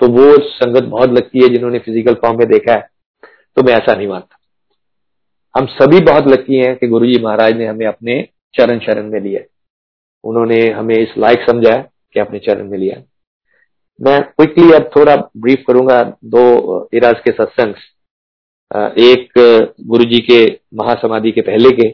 तो 0.00 0.06
वो 0.08 0.36
संगत 0.44 0.84
बहुत 0.84 1.10
लगती 1.10 1.42
है 1.42 1.48
जिन्होंने 1.48 1.78
फ़िज़िकल 1.78 2.14
फॉर्म 2.22 2.38
में 2.38 2.46
देखा 2.48 2.74
है 2.74 2.88
तो 3.56 3.62
मैं 3.62 3.72
ऐसा 3.74 3.94
नहीं 3.94 4.06
मानता। 4.08 4.36
हम 5.54 5.66
सभी 5.68 6.00
बहुत 6.04 6.28
लकी 6.28 6.56
हैं 6.56 6.74
कि 6.76 6.88
गुरुजी 6.88 7.22
महाराज 7.22 7.56
ने 7.56 7.66
हमें 7.66 7.86
अपने 7.86 8.16
चरण 8.54 8.78
शरण 8.78 9.10
में 9.10 9.20
लिया 9.20 9.40
उन्होंने 10.24 10.60
हमें 10.70 10.96
इस 10.96 11.14
लायक 11.18 11.44
समझा 11.50 11.76
कि 11.76 12.20
अपने 12.20 12.38
चरण 12.38 12.70
में 12.70 12.78
लिया 12.78 13.02
मैं 14.00 14.20
क्विकली 14.22 14.72
अब 14.72 14.90
थोड़ा 14.96 15.16
ब्रीफ 15.16 15.64
करूँगा 15.66 16.02
दो 16.26 16.88
इराज 16.94 17.20
के 17.20 17.32
सत्संग। 17.32 17.74
एक 19.00 19.32
गुरु 19.86 20.04
जी 20.04 20.20
के 20.30 20.44
महासमाधि 20.76 21.30
के 21.32 21.40
पहले 21.42 21.70
के 21.76 21.88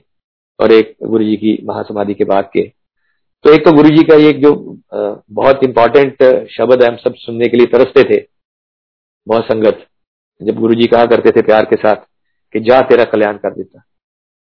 और 0.61 0.73
एक 0.73 0.95
गुरु 1.05 1.25
जी 1.25 1.37
की 1.37 1.59
महासमाधि 1.67 2.15
के 2.15 2.25
बाद 2.25 2.51
के। 2.53 2.71
तो 3.47 3.53
एक 3.55 3.65
तो 3.65 3.73
गुरु 3.73 3.89
जी 3.89 4.03
का 4.05 4.15
एक 4.29 4.41
जो 4.43 4.53
बहुत 5.33 5.61
इंपॉर्टेंट 5.65 6.23
शब्द 6.51 6.83
है 6.83 6.89
हम 6.89 6.97
सब 6.97 7.15
सुनने 7.17 7.49
के 7.49 7.57
लिए 7.57 7.67
तरसते 7.73 8.03
थे, 8.05 8.19
बहुत 9.27 9.45
संगत। 9.45 9.87
जब 10.41 10.59
गुरु 10.61 10.75
जी 10.75 10.87
कहा 10.87 11.05
करते 11.07 11.31
थे 11.31 11.43
प्यार 11.43 11.65
के 11.65 11.77
साथ 11.77 12.03
कि 12.55 12.61
जा 12.61 12.81
तेरा 12.89 13.05
कल्याण 13.13 13.37
कर 13.39 13.55
देता। 13.55 13.83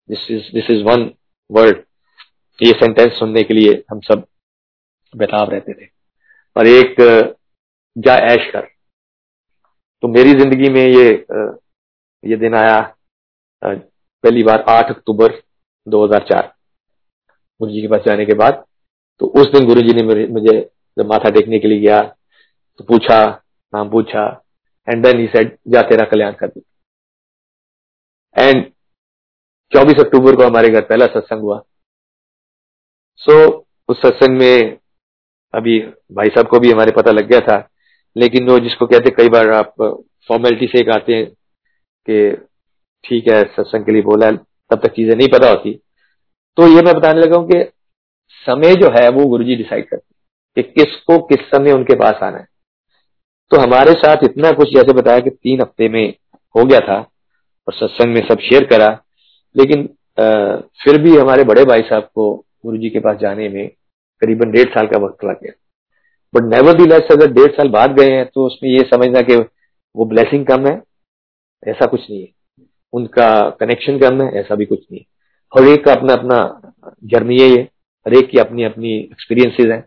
This 0.10 0.28
is 0.32 0.52
this 0.54 0.70
is 0.72 0.84
one 0.86 1.10
word 1.50 1.82
ये 2.60 2.72
सेंटेंस 2.74 3.18
सुनने 3.20 3.44
के 3.44 3.54
लिए 3.54 3.84
हम 3.92 4.00
सब 4.02 4.26
बेताब 5.14 5.50
रहते 5.52 5.74
थे। 5.74 5.90
और 6.56 6.68
एक, 6.68 6.96
जा 7.96 8.18
ऐश 8.28 8.52
कर। 8.54 8.68
तो 10.04 10.08
मेरी 10.10 10.40
ज़िंदगी 10.40 10.70
में 10.70 10.86
ये 10.86 11.10
ये 12.24 12.38
दिन 12.38 12.56
आया 12.58 12.80
पहली 13.64 14.44
बार 14.44 14.66
8 14.70 14.90
अक्टूबर 14.90 15.42
2004 15.88 16.56
गुरु 17.62 17.72
जी 17.72 17.82
के 17.82 17.88
पास 17.88 18.02
जाने 18.06 18.26
के 18.26 18.34
बाद 18.36 18.66
तो 19.22 19.26
उस 19.42 19.48
दिन 19.54 19.66
गुरु 19.66 19.82
जी 19.82 19.94
ने 19.94 20.04
मुझे 20.28 20.60
जब 20.98 21.06
माथा 21.06 21.30
टेकने 21.30 21.60
के 21.60 21.68
लिए 21.68 21.80
गया 21.80 22.02
तो 22.80 22.84
पूछा 22.84 23.20
नाम 23.74 23.90
पूछा 23.90 24.26
एंड 24.88 25.06
देन 25.06 25.20
ही 25.20 25.28
सेड 25.28 25.58
जा 25.68 25.82
तेरा 25.90 26.06
कल्याण 26.06 26.34
कर 26.34 26.48
दी. 26.48 26.62
एंड 28.36 28.64
24 29.72 30.00
अक्टूबर 30.00 30.36
को 30.36 30.44
हमारे 30.44 30.70
घर 30.70 30.82
पहला 30.82 31.06
सत्संग 31.08 31.42
हुआ। 31.42 31.62
सो 33.20 33.32
so, 33.34 33.64
उस 33.90 34.02
सत्संग 34.02 34.38
में 34.38 34.78
अभी 35.54 35.80
भाई 36.12 36.30
साहब 36.30 36.48
को 36.48 36.60
भी 36.60 36.72
हमारे 36.72 36.92
पता 36.92 37.12
लग 37.12 37.28
गया 37.28 37.40
था 37.40 37.58
लेकिन 38.16 38.50
वो 38.50 38.60
जिसको 38.60 38.86
कहते 38.86 39.10
कई 39.10 39.30
बार 39.30 39.50
आप 39.54 39.74
फॉर्मेलिटी 40.28 40.68
से 40.68 40.80
एक 40.80 40.90
आते 40.90 41.16
हैं 41.16 41.26
कि 42.08 42.32
ठीक 43.04 43.28
है 43.28 43.44
सत्संग 43.56 43.86
के 43.86 43.92
लिए 43.92 44.02
बोला 44.02 44.32
तब 44.32 44.80
तक 44.84 44.94
चीज़ें 44.96 45.16
नहीं 45.16 45.28
पता 45.28 45.50
होती। 45.50 45.74
तो 46.58 46.68
ये 46.68 46.82
मैं 46.82 46.94
बताने 46.96 47.22
लगा 47.22 47.38
हूँ 47.38 47.48
कि 47.48 47.64
समय 48.46 48.76
जो 48.76 48.90
है 48.92 49.08
वो 49.10 49.26
गुरुजी 49.26 49.56
डिसाइड 49.56 49.90
करते 49.90 50.14
हैं 50.58 50.64
कि 50.64 50.72
किसको 50.74 51.18
किस 51.28 51.40
समय 51.48 51.72
उनके 51.72 51.96
पास 51.96 52.24
आना 52.24 52.38
है। 52.38 52.48
तो 53.52 53.60
हमारे 53.60 53.92
साथ 53.96 54.24
इतना 54.24 54.52
कुछ 54.52 54.74
जैसे 54.74 54.94
बताया 54.94 55.20
कि 55.20 55.30
तीन 55.30 55.62
हफ़्ते 55.62 55.90
में 55.90 56.14
हो 56.56 56.66
गया 56.66 56.80
था 56.80 56.98
और 56.98 57.74
सत्संग 57.74 58.14
में 58.14 58.22
सब 58.28 58.40
शेयर 58.40 58.66
करा 58.66 58.90
लेकिन 59.56 59.90
आ, 60.18 60.56
फिर 60.84 61.02
भी 61.02 61.16
हमारे 61.18 61.44
बड़े 61.44 61.64
भाई 61.66 61.82
साहब 61.82 62.10
को 62.16 62.34
गुरुजी 62.66 62.90
के 62.90 63.00
पास 63.00 63.18
जाने 63.18 63.48
में 63.50 63.68
करीबन 64.22 64.52
डेढ़ 64.52 64.70
साल 64.70 64.88
का 64.88 64.98
वक्त 64.98 65.24
लग 65.26 65.40
गया। 65.44 65.52
बट 66.34 66.54
नेवर 66.54 66.94
अगर 67.12 67.32
डेढ़ 67.32 67.52
साल 67.52 67.70
बाद 67.70 68.00
गए 68.00 68.12
हैं 68.12 68.26
तो 68.26 68.46
उसमें 68.46 68.70
ये 68.70 68.82
समझना 68.86 69.22
कि 69.22 69.36
वो 69.96 70.06
ब्लेसिंग 70.06 70.46
कम 70.46 70.68
है 70.68 70.74
ऐसा 71.64 71.86
कुछ 71.86 72.10
नहीं 72.10 72.22
है। 72.22 72.28
उनका 72.94 73.28
कनेक्शन 73.60 74.00
कम 74.00 74.22
है 74.22 74.32
ऐसा 74.40 74.56
भी 74.56 74.66
कुछ 74.66 74.80
नहीं 74.92 75.00
है। 75.00 75.06
हर 75.54 75.68
एक 75.70 75.84
का 75.86 75.94
अपना 75.94 76.14
अपना 76.14 76.40
जर्नी 77.06 77.40
है 77.40 77.48
ये। 77.48 77.68
हर 78.10 78.18
एक 78.18 78.30
की 78.30 78.38
अपनी 78.40 78.64
अपनी 78.64 78.94
एक्सपीरियंसेस 78.98 79.72
हैं। 79.72 79.82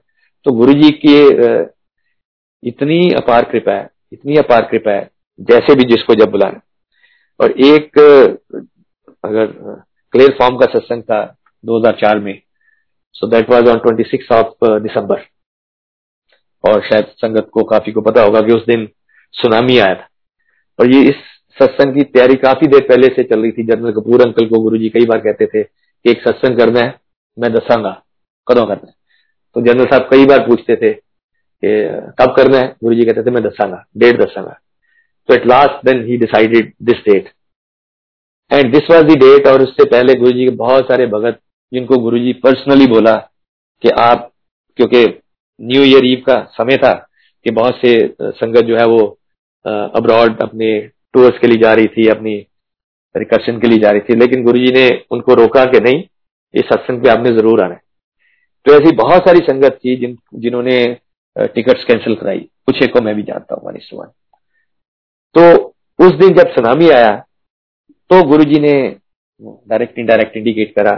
तो 0.46 0.52
गुरु 0.52 0.72
जी 0.72 0.90
की 0.96 1.14
इतनी 2.62 3.10
अपार 3.12 3.44
कृपा 3.52 3.72
है, 3.72 3.88
इतनी 4.12 4.36
अपार 4.36 4.68
कृपा 4.70 4.90
है, 4.90 5.08
जैसे 5.40 5.74
भी 5.74 5.84
जिसको 5.84 6.14
जब 6.14 6.30
बुलाना। 6.30 6.60
और 7.40 7.50
एक, 7.60 7.98
अगर 9.24 9.46
क्लियर 10.14 10.36
फॉर्म 10.38 10.56
का 10.56 10.66
सत्संग 10.72 11.02
था 11.02 11.20
2004 11.64 12.18
में 12.18 12.40
so 13.14 13.26
that 13.26 13.50
was 13.50 13.68
on 13.68 13.78
26 13.80 14.32
of 14.32 14.66
December 14.82 15.24
और 16.64 16.80
शायद 16.82 17.06
संगत 17.16 17.48
को, 17.52 17.62
काफ़ी 17.64 17.92
को 17.92 18.00
पता 18.00 18.22
होगा 18.22 18.40
कि 18.40 18.52
उस 18.52 18.64
दिन 18.66 18.88
सुनामी 19.34 19.78
आया 19.78 19.94
था। 19.94 20.08
और 20.78 20.94
ये 20.94 21.02
इस 21.08 21.16
सत्संग 21.58 21.94
की 21.94 22.02
तैयारी 22.04 22.34
काफ़ी 22.38 22.66
देर 22.68 22.86
पहले 22.88 23.08
से 23.08 23.22
चल 23.24 23.42
रही 23.42 23.52
थी। 23.52 23.62
जनरल 23.64 23.92
कपूर 23.92 24.22
अंकल 24.22 24.46
को 24.48 24.62
गुरुजी 24.62 24.88
कई 24.88 25.06
बार 25.06 25.18
कहते 25.20 25.46
थे 25.46 25.62
कि 25.62 26.10
एक 26.10 26.22
सत्संग 26.22 26.58
करना 26.58 26.80
है, 26.80 26.98
मैं 27.38 27.52
दसांगा। 27.52 28.02
कदों 28.46 28.66
करना 28.66 28.86
है। 28.86 28.94
तो 29.56 29.60
जनरल 29.62 29.86
साहब 29.86 30.08
कई 30.10 30.24
बार 30.26 30.46
पूछते 30.46 30.76
थे 30.76 30.92
कि, 30.92 31.70
कब 32.18 32.34
करना 32.36 32.58
है? 32.58 32.74
गुरु 32.82 32.94
जी 32.94 33.04
कहते 33.04 33.22
थे, 33.22 33.30
मैं 33.30 33.42
दसांगा 33.42 33.84
डेट 33.98 34.20
दसांगा 34.20 34.58
तो 35.28 35.34
at 35.34 35.46
last 35.46 35.84
then 35.86 36.04
he 36.06 36.16
decided 36.18 36.72
this 36.82 37.04
date 37.04 37.28
and 38.50 38.72
this 38.72 38.90
was 38.90 39.04
the 39.06 39.14
date 39.16 39.46
और 39.46 39.62
उससे 39.62 39.84
पहले 39.86 40.14
गुरु 40.14 40.30
जी 40.30 40.44
के 40.44 40.54
बहुत 40.56 40.84
सारे 40.84 41.06
भगत, 41.08 41.38
जिनको 41.72 41.98
गुरु 41.98 42.18
जी 42.18 42.32
पर्सनली 42.42 42.86
बोला 42.86 43.14
कि 43.82 43.88
आप, 44.00 44.30
क्योंकि 44.78 45.04
न्यू 45.60 45.82
ईयर 45.84 46.06
ईव 46.06 46.22
का 46.26 46.38
समय 46.52 46.76
था 46.76 46.92
कि 47.46 47.50
बहुत 47.50 47.76
से 47.76 47.94
संगत 48.20 48.64
जो 48.64 48.76
है 48.76 48.86
वो 48.86 49.00
अब्रॉड 49.64 50.42
अपने 50.42 50.78
टूर्स 51.14 51.38
के 51.38 51.46
लिए 51.46 51.58
जा 51.58 51.72
रही 51.74 51.86
थी, 51.86 52.08
अपनी 52.08 52.34
रिकर्शन 53.14 53.58
के 53.60 53.68
लिए 53.68 53.78
जा 53.78 53.90
रही 53.90 54.00
थी। 54.00 54.14
लेकिन 54.16 54.44
गुरुजी 54.44 54.72
ने 54.72 54.88
उनको 55.10 55.34
रोका 55.34 55.64
कि 55.64 55.80
नहीं, 55.80 56.02
इस 56.54 56.64
सत्संग 56.64 57.02
पे 57.02 57.08
आपने 57.08 57.30
ज़रूर 57.30 57.62
आना 57.62 57.74
है। 57.74 57.80
तो 58.66 58.72
ऐसी 58.72 58.94
बहुत 58.96 59.22
सारी 59.22 59.40
संगत 59.42 59.78
थी 59.84 59.96
जिन, 59.96 60.16
जिन्होंने 60.36 60.84
टिकट्स 61.36 61.84
कैंसिल 61.84 62.14
कराई। 62.14 62.38
कुछ 62.66 62.82
एक 62.82 62.92
को 62.92 63.00
मैं 63.00 63.14
भी 63.14 63.22
जानता 63.24 63.54
हूँ 63.54 63.64
मानिस्वान 63.64 64.08
तो 65.34 65.74
उस 65.98 66.12
दिन 66.16 66.34
जब 66.34 66.50
सुनामी 66.50 66.88
आया 66.90 67.14
तो 68.10 68.22
गुरुजी 68.28 68.60
ने 68.60 68.72
डायरेक्ट, 69.40 69.98
इनडायरेक्ट 69.98 70.36
इंडिकेट 70.36 70.74
करा 70.74 70.92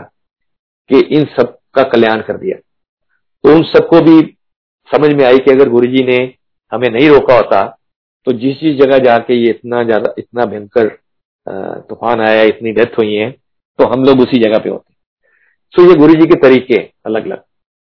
कि 0.91 1.01
इन 1.17 1.25
सब 1.37 1.57
का 1.75 1.83
कल्याण 1.85 2.21
कर 2.23 2.37
दिया। 2.39 2.57
तो 2.57 3.55
उन 3.55 3.63
सबको 3.67 4.01
भी 4.03 4.21
समझ 4.91 5.11
में 5.13 5.25
आई 5.25 5.39
कि 5.39 5.51
अगर 5.51 5.69
गुरुजी 5.71 6.05
ने 6.05 6.17
हमें 6.73 6.89
नहीं 6.91 7.09
रोका 7.09 7.37
होता 7.37 7.65
तो 8.27 8.33
जिस 8.35 8.61
जिस 8.61 8.77
जगह 8.77 8.99
जाके 9.01 9.35
ये 9.35 9.51
इतना 9.51 9.83
ज़्यादा, 9.85 10.15
इतना 10.19 10.45
भयंकर 10.45 10.89
तूफ़ान 11.89 12.21
आया, 12.21 12.43
इतनी 12.45 12.73
डेथ 12.73 12.99
हुई 12.99 13.15
है 13.15 13.31
तो 13.79 13.87
हम 13.87 14.05
लोग 14.05 14.21
उसी 14.21 14.39
जगह 14.41 14.59
पे 14.59 14.71
होते। 14.71 14.93
सो 15.75 15.89
ये 15.89 15.95
गुरु 15.97 16.15
जी 16.15 16.27
के 16.27 16.41
तरीके 16.41 16.77
अलग 17.07 17.27
अलग 17.27 17.43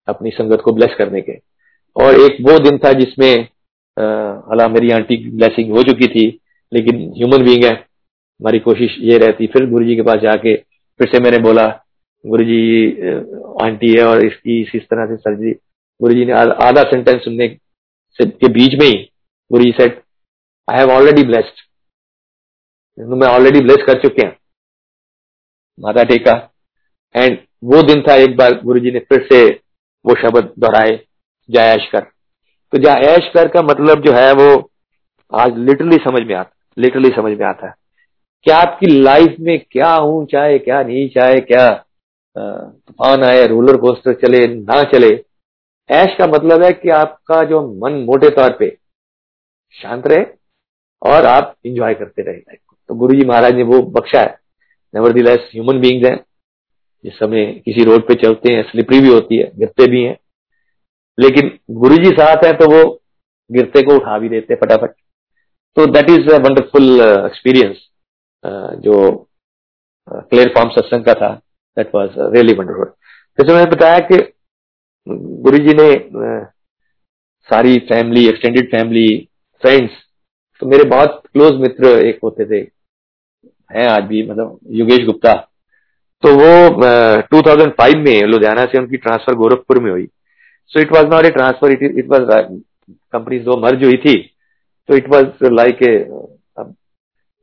अपनी 0.08 0.30
संगत 0.30 0.60
को 0.60 0.72
ब्लेस 0.72 0.94
करने 0.98 1.20
के। 1.20 1.32
और 1.96 2.20
एक 2.20 2.36
वो 2.42 2.58
दिन 2.60 2.78
था 2.78 2.92
जिसमें 2.94 3.34
अला 3.96 4.66
मेरी 4.68 4.90
आंटी 4.90 5.16
की 5.16 5.30
ब्लेसिंग 5.30 5.70
हो 5.72 5.82
चुकी 5.82 6.06
थी, 6.08 6.26
लेकिन 6.72 6.96
ह्यूमन 7.16 7.44
बींग 7.44 7.64
है, 7.64 7.72
हमारी 7.72 8.58
कोशिश 8.58 8.96
ये 9.00 9.18
रहती। 9.18 9.46
फिर 9.46 9.68
गुरु 9.70 9.84
जी 9.84 9.96
के 9.96 10.02
पास 10.02 10.18
जाके, 10.20 10.54
फिर 10.54 11.08
से 11.08 11.20
मैंने 11.20 11.38
बोला 11.42 11.66
गुरु 12.24 12.44
जी 12.44 12.90
आंटी 13.62 13.92
है 13.92 14.04
और 14.04 14.24
इसकी 14.24 14.60
इस 14.74 14.82
तरह 14.84 15.06
से 15.06 15.16
सर्जरी 15.18 15.52
गुरु 16.00 16.14
ने 16.16 16.32
आधा 16.32 16.82
सेंटेंस 16.84 17.22
सुनने 17.24 17.48
के 18.18 18.48
बीच 18.50 18.74
में 18.80 18.86
ही 18.86 18.92
Guru 19.50 19.64
ji 19.64 19.70
said 19.72 20.02
I 20.68 20.78
have 20.78 20.90
already 20.90 21.22
blessed 21.24 21.64
मैं 22.98 23.28
ऑलरेडी 23.28 23.60
ब्लेस 23.60 23.84
कर 23.86 24.00
चुके 24.02 24.26
हैं। 24.26 24.36
माता 25.78 26.02
टेका। 26.04 26.32
एंड 27.14 27.38
वो 27.64 27.82
दिन 27.84 28.00
था 28.02 28.14
एक 28.16 28.36
बार 28.36 28.60
गुरु 28.62 28.80
जी 28.80 28.90
ने 28.90 28.98
फिर 29.08 29.26
से 29.32 29.40
वो 30.06 30.14
शब्द 30.14 30.52
दोहराए 30.58 30.98
जायश 31.48 31.88
कर। 31.92 32.00
तो 32.72 32.78
जायश 32.78 33.30
कर 33.34 33.48
का 33.48 33.62
मतलब 33.62 34.02
जो 34.02 34.12
है 34.12 34.32
वो 34.32 34.70
आज 35.32 35.58
लिटरली 35.58 35.96
समझ 35.96 36.22
में 36.22 36.34
आता 36.34 36.52
लिटरली 36.76 37.08
समझ 37.08 37.38
में 37.38 37.46
आता 37.46 37.66
है। 37.66 37.74
कि 38.46 38.50
आपकी 38.50 38.86
लाइफ 39.02 39.36
में 39.40 39.58
क्या 39.70 39.92
हूँ, 39.94 40.26
चाहे 40.26 40.58
क्या 40.58 40.82
नहीं, 40.82 41.08
चाहे 41.08 41.40
क्या 41.40 41.70
तूफ़ान 42.36 43.24
आए 43.24 43.46
रोलर 43.46 43.76
कोस्टर 43.76 44.12
चले, 44.14 44.46
ना 44.46 44.82
चले, 44.82 45.08
ऐश 45.90 46.16
का 46.18 46.26
मतलब 46.26 46.62
है 46.62 46.70
कि 46.72 46.88
आपका 46.88 47.42
जो 47.42 47.60
मन 47.82 47.92
मोटे 48.04 48.30
तौर 48.30 48.56
पे 48.58 48.68
शांत 49.74 50.06
रहे 50.06 50.24
और 51.02 51.26
आप 51.26 51.54
इंजॉय 51.64 51.94
करते 51.94 52.22
रहे 52.22 52.36
लाइफ 52.36 52.58
को। 52.66 52.76
तो 52.88 52.94
गुरु 52.94 53.14
जी 53.14 53.26
महाराज 53.26 53.54
ने 53.54 53.62
वो 53.62 53.80
बख्शा 53.82 54.20
है। 54.20 54.38
नेवर 54.94 55.18
ह्यूमन 55.30 55.80
बींग्स 55.80 56.08
हैं। 56.08 56.16
जिस 57.06 57.14
समय 57.14 57.44
किसी 57.64 57.84
रोड 57.84 58.06
पे 58.06 58.14
चलते 58.22 58.52
हैं 58.52 58.62
स्लिपरी 58.70 59.00
भी 59.00 59.08
होती 59.08 59.36
है 59.36 59.50
गिरते 59.58 59.86
भी 59.90 60.02
हैं। 60.02 60.16
लेकिन 61.18 61.50
गुरु 61.78 61.96
जी 61.96 62.10
साथ 62.12 62.44
हैं 62.44 62.56
तो 62.58 62.70
वो 62.70 62.82
गिरते 63.50 63.82
को 63.82 63.94
उठा 63.96 64.18
भी 64.18 64.28
देते 64.28 64.54
फटाफट। 64.54 64.90
तो 65.76 65.86
दैट 65.86 66.10
इज़ 66.10 66.32
वंडरफुल 66.34 67.00
एक्सपीरियंस 67.00 67.76
जो 68.84 68.96
क्लियर 70.08 70.52
फॉर्म 70.54 70.70
सत्संग 70.70 71.04
का 71.04 71.14
था 71.14 71.32
दैट 71.76 71.94
वाज 71.94 72.10
रियली 72.34 72.54
वंडरफुल 72.54 72.92
जैसे 73.38 73.52
मैंने 73.52 73.70
बताया 73.70 73.98
कि 74.08 74.18
गुरु 75.42 75.58
जी 75.58 75.74
ने 75.74 75.90
uh, 76.20 76.44
सारी 77.48 77.78
फैमिली 77.88 78.28
एक्सटेंडेड 78.28 78.70
फैमिली 78.70 79.08
फ्रेंड्स 79.62 79.92
तो 80.62 80.66
मेरे 80.66 80.84
बहुत 80.90 81.22
क्लोज 81.32 81.60
मित्र 81.60 81.98
एक 82.06 82.18
होते 82.22 82.44
थे। 82.44 82.58
हैं 83.70 83.86
आज 83.88 84.04
भी 84.04 84.22
मतलब 84.30 84.58
योगेश 84.72 85.04
गुप्ता। 85.06 85.32
तो 86.26 86.30
वो 86.34 86.52
uh, 86.82 87.18
2005 87.32 87.94
में 87.96 88.22
लुधियाना 88.28 88.64
से 88.64 88.78
उनकी 88.78 88.96
ट्रांसफ़र 88.96 89.34
गोरखपुर 89.34 89.78
में 89.82 89.90
हुई। 89.90 90.06
So 90.70 90.80
it 90.80 90.92
was 90.92 91.04
not 91.10 91.24
a 91.24 91.30
transfer 91.30 91.72
it 91.72 91.82
it 91.82 92.06
was 92.08 92.22
company 93.12 93.38
दो 93.40 93.56
मर्ज 93.56 93.84
हुई 93.84 93.96
थी 93.96 94.14
तो 94.88 94.96
इट 94.96 95.08
वाज 95.08 95.50
लाइक 95.52 95.82
ए 95.82 95.92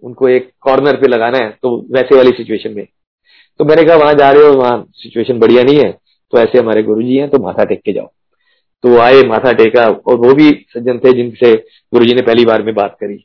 उनको 0.03 0.27
एक 0.29 0.49
कॉर्नर 0.61 0.97
पे 1.01 1.07
लगाना 1.07 1.37
है 1.37 1.49
तो 1.61 1.75
वैसे 1.91 2.15
वाली 2.15 2.31
सिचुएशन 2.37 2.73
में। 2.75 2.85
तो 3.59 3.65
मैंने 3.65 3.83
कहा 3.83 3.95
वहाँ 3.97 4.13
जा 4.13 4.31
रहे 4.31 4.47
हो 4.47 4.53
वहाँ 4.53 4.85
सिचुएशन 4.95 5.39
बढ़िया 5.39 5.63
नहीं 5.63 5.79
है 5.79 5.91
तो 6.33 6.39
ऐसे 6.39 6.59
हमारे 6.59 6.83
गुरु 6.83 7.01
जी 7.01 7.15
हैं 7.17 7.29
तो 7.29 7.39
माथा 7.43 7.63
टेक 7.65 7.81
के 7.81 7.93
जाओ। 7.93 8.11
तो 8.83 8.97
आए 8.99 9.21
माथा 9.27 9.51
टेका 9.53 9.85
और 9.85 10.15
वो 10.17 10.33
भी 10.35 10.49
सज्जन 10.69 10.99
थे 10.99 11.13
जिनसे 11.13 11.53
गुरु 11.93 12.05
जी 12.05 12.13
ने 12.13 12.21
पहली 12.21 12.45
बार 12.45 12.63
में 12.63 12.73
बात 12.75 12.97
करी। 13.01 13.17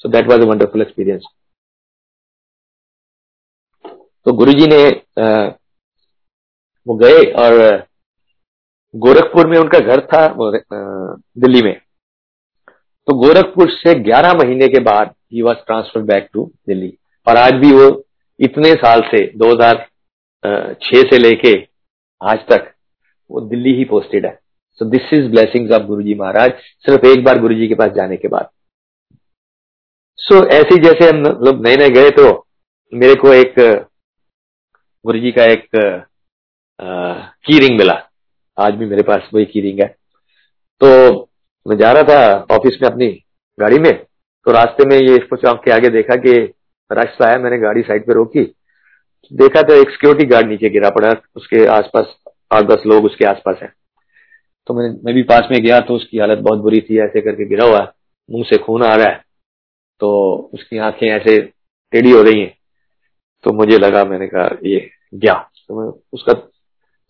So 0.00 0.08
that 0.08 0.28
was 0.28 0.40
a 0.40 0.50
wonderful 0.50 0.82
experience 0.82 1.26
तो 4.26 4.32
गुरु 4.32 4.52
जी 4.52 4.66
ने 4.66 4.82
वो 6.86 6.94
गए 6.96 7.22
और 7.42 7.86
गोरखपुर 8.94 9.46
में 9.46 9.58
उनका 9.58 9.78
घर 9.78 10.00
था 10.06 10.26
दिल्ली 10.36 11.62
में। 11.62 11.74
तो 13.08 13.14
गोरखपुर 13.18 13.70
से 13.70 13.94
11 14.02 14.34
महीने 14.34 14.68
के 14.68 14.80
बाद 14.82 15.14
ही 15.32 15.42
was 15.42 15.64
transfer 15.66 16.02
back 16.02 16.28
to 16.32 16.50
Delhi. 16.68 16.92
और 17.26 17.36
आज 17.36 17.52
भी 17.60 17.72
वो 17.72 17.88
इतने 18.40 18.72
साल 18.74 19.00
से 19.10 19.26
2006 19.36 21.02
से 21.10 21.18
लेके 21.18 21.54
आज 22.20 22.46
तक 22.50 22.72
वो 23.30 23.40
दिल्ली 23.40 23.74
ही 23.74 23.84
पोस्टेड 23.84 24.26
है। 24.26 24.38
So 24.80 24.84
this 24.90 25.12
is 25.12 25.30
blessings 25.30 25.72
of 25.72 25.82
Guru 25.82 26.02
ji 26.02 26.14
Maharaj 26.14 26.52
सिर्फ़ 26.86 27.06
एक 27.06 27.24
बार 27.24 27.38
गुरु 27.40 27.54
जी 27.54 27.68
के 27.68 27.74
पास 27.74 27.90
जाने 27.90 28.16
के 28.16 28.28
बाद। 28.28 28.48
सो 30.18 30.34
so, 30.34 30.46
ऐसे 30.46 30.76
जैसे 30.82 31.08
हम 31.08 31.22
लोग 31.44 31.66
नए 31.66 31.76
नए 31.76 31.90
गए 31.90 32.10
तो 32.10 32.46
मेरे 32.92 33.14
को 33.14 33.32
एक 33.32 33.54
गुरु 35.04 35.18
जी 35.18 35.30
का 35.32 35.44
एक 35.44 35.68
की 37.44 37.58
रिंग 37.58 37.78
मिला। 37.78 37.94
आज 38.58 38.74
भी 38.74 38.86
मेरे 38.86 39.02
पास 39.02 39.28
वही 39.34 39.44
की 39.44 39.60
रिंग 39.60 39.80
है। 39.80 39.86
तो 40.80 40.88
मैं 41.66 41.76
जा 41.78 41.90
रहा 41.92 42.02
था 42.02 42.56
ऑफ़िस 42.56 42.78
में 42.82 42.88
अपनी 42.90 43.08
गाड़ी 43.58 43.78
में 43.78 43.92
तो 43.92 44.52
रास्ते 44.52 44.86
में 44.88 44.96
ये 44.96 45.16
इसको 45.16 45.36
चौक 45.36 45.62
के 45.64 45.70
आगे 45.70 45.88
देखा 45.88 46.16
कि 46.16 46.32
रश 46.90 47.16
आया, 47.22 47.38
मैंने 47.38 47.58
गाड़ी 47.58 47.82
साइड 47.82 48.06
पे 48.06 48.14
रोकी। 48.14 48.44
देखा 49.32 49.62
तो 49.62 49.74
एक 49.74 49.90
सिक्योरिटी 49.90 50.26
गार्ड 50.26 50.48
नीचे 50.48 50.70
गिरा 50.70 50.90
पड़ा, 50.90 51.12
उसके 51.36 51.66
आसपास 51.72 52.14
आठ 52.52 52.64
दस 52.64 52.82
लोग 52.86 53.04
उसके 53.04 53.24
आसपास 53.24 53.58
हैं। 53.62 53.72
तो 54.68 54.74
मैं 54.74 54.88
मैं 55.04 55.14
भी 55.14 55.22
पास 55.24 55.48
में 55.52 55.62
गया 55.62 55.80
तो 55.80 55.94
उसकी 55.94 56.18
हालत 56.18 56.38
बहुत 56.40 56.60
बुरी 56.60 56.80
थी, 56.80 56.98
ऐसे 57.00 57.20
करके 57.20 57.48
गिरा 57.48 57.66
हुआ, 57.66 57.92
मुँह 58.28 58.44
से 58.50 58.58
खून 58.58 58.82
आ 58.84 58.94
रहा 58.94 59.08
है। 59.08 59.22
तो 60.00 60.50
उसकी 60.54 60.78
आँखें 60.80 61.06
ऐसे 61.10 61.40
टेढ़ी 61.92 62.10
हो 62.10 62.22
रही 62.22 62.40
हैं। 62.40 62.56
तो 63.44 63.52
मुझे 63.52 63.78
लगा, 63.78 64.04
मैंने 64.04 64.26
कहा, 64.26 64.48
ये 64.64 64.90
गया 65.14 65.34
तो 65.68 65.80
मैं 65.80 65.86
उसका 66.12 66.32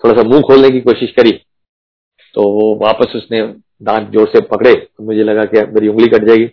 थोड़ा 0.05 0.15
सा 0.15 0.29
मुँह 0.29 0.41
खोलने 0.41 0.71
की 0.71 0.81
कोशिश 0.81 1.11
करी। 1.11 1.33
तो 2.35 2.43
वो 2.53 2.75
वापस 2.77 3.13
उसने 3.17 3.43
दांत 3.83 4.09
ज़ोर 4.11 4.29
से 4.29 4.41
पकड़े। 4.47 4.75
तो 4.75 5.05
मुझे 5.05 5.25
लगा 5.25 5.45
कि 5.45 5.63
मेरी 5.73 5.89
उंगली 5.89 6.09
कट 6.09 6.25
जाएगी। 6.25 6.47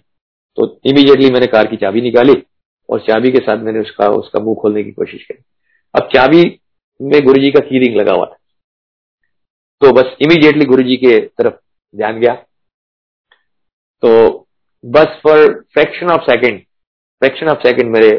तो 0.57 0.65
इमीडिएटली 0.85 1.29
मैंने 1.31 1.47
कार 1.47 1.67
की 1.67 1.77
चाबी 1.77 2.01
निकाली 2.01 2.33
और 2.89 2.99
चाबी 2.99 3.31
के 3.31 3.39
साथ 3.39 3.63
मैंने 3.63 3.79
उसका 3.79 4.07
उसका 4.11 4.39
मुँह 4.39 4.55
खोलने 4.61 4.83
की 4.83 4.91
कोशिश 4.91 5.23
करी। 5.23 5.43
अब 5.95 6.09
चाबी 6.13 6.43
में 6.99 7.21
गुरु 7.25 7.41
जी 7.41 7.51
का 7.51 7.59
की 7.59 7.79
रिंग 7.79 7.95
लगा 7.95 8.13
हुआ 8.13 8.25
था। 8.25 8.37
तो 9.81 9.91
बस 9.93 10.15
इमीडिएटली 10.21 10.65
गुरु 10.65 10.83
जी 10.83 10.95
के 10.97 11.19
तरफ़ 11.19 11.53
ध्यान 11.93 12.19
गया। 12.19 12.33
तो 14.03 14.47
बस 14.83 15.19
for 15.23 15.53
fraction 15.73 16.09
of 16.09 16.21
second 16.23 16.59
fraction 17.21 17.47
of 17.47 17.59
second 17.59 17.91
मेरे 17.91 18.11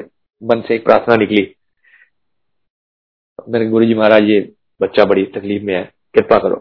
मन 0.42 0.60
से 0.60 0.74
एक 0.74 0.84
प्रार्थना 0.84 1.16
निकली। 1.16 1.42
मेरे 3.48 3.66
गुरु 3.66 3.84
जी 3.84 3.94
महाराज, 3.94 4.22
ये 4.22 4.40
बच्चा 4.80 5.04
बड़ी 5.04 5.24
तकलीफ़ 5.34 5.62
में 5.62 5.74
है, 5.74 5.82
कृपा 6.14 6.38
करो। 6.38 6.56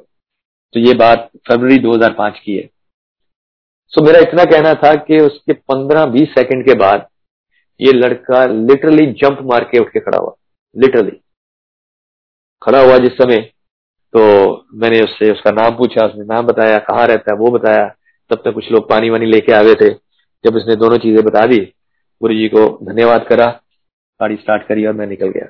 तो 0.74 0.80
ये 0.80 0.94
बात 0.94 1.30
फरवरी 1.48 1.78
2005 1.80 2.40
की 2.40 2.58
है। 2.58 2.70
सो 3.94 4.04
मेरा 4.06 4.20
इतना 4.20 4.44
कहना 4.46 4.74
था 4.74 4.94
कि 4.96 5.20
उसके 5.20 5.54
15-20 5.54 6.30
सेकंड 6.30 6.66
के 6.66 6.74
बाद 6.80 7.08
ये 7.80 7.92
लड़का 7.94 8.46
लिटरली 8.46 9.06
जंप 9.14 9.40
मार 9.44 9.64
के 9.64 9.80
उठ 9.80 9.90
के 9.90 10.00
खड़ा 10.00 10.18
हुआ। 10.18 10.36
लिटरली 10.76 11.20
खड़ा 12.62 12.82
हुआ 12.82 12.98
जिस 12.98 13.14
समय 13.14 13.40
तो 14.14 14.22
मैंने 14.74 15.02
उससे 15.02 15.32
उसका 15.32 15.52
नाम 15.52 15.76
पूछा, 15.78 16.06
उसने 16.06 16.24
नाम 16.26 16.46
बताया, 16.46 16.78
कहाँ 16.80 17.08
रहता 17.08 17.32
है, 17.32 17.38
वो 17.38 17.52
बताया। 17.52 17.88
तब 18.32 18.42
तक 18.46 18.54
कुछ 18.54 18.72
लोग 18.72 18.90
पानी 18.90 19.10
वानी 19.10 19.26
लेके 19.26 19.54
आ 19.54 19.62
गए 19.64 19.76
थे। 19.76 19.90
जब 20.44 20.56
उसने 20.56 20.76
दोनों 20.76 20.98
चीज़ें 20.98 21.24
बता 21.26 21.46
दी 21.46 21.58
गुरु 22.22 22.34
जी 22.34 22.48
को 22.48 22.66
धन्यवाद 22.84 23.26
करा। 23.28 23.48
गाड़ी 24.20 24.36
स्टार्ट 24.36 24.68
करी 24.68 24.86
और 24.86 24.94
मैं 24.94 25.08
निकल 25.08 25.30
गया। 25.30 25.46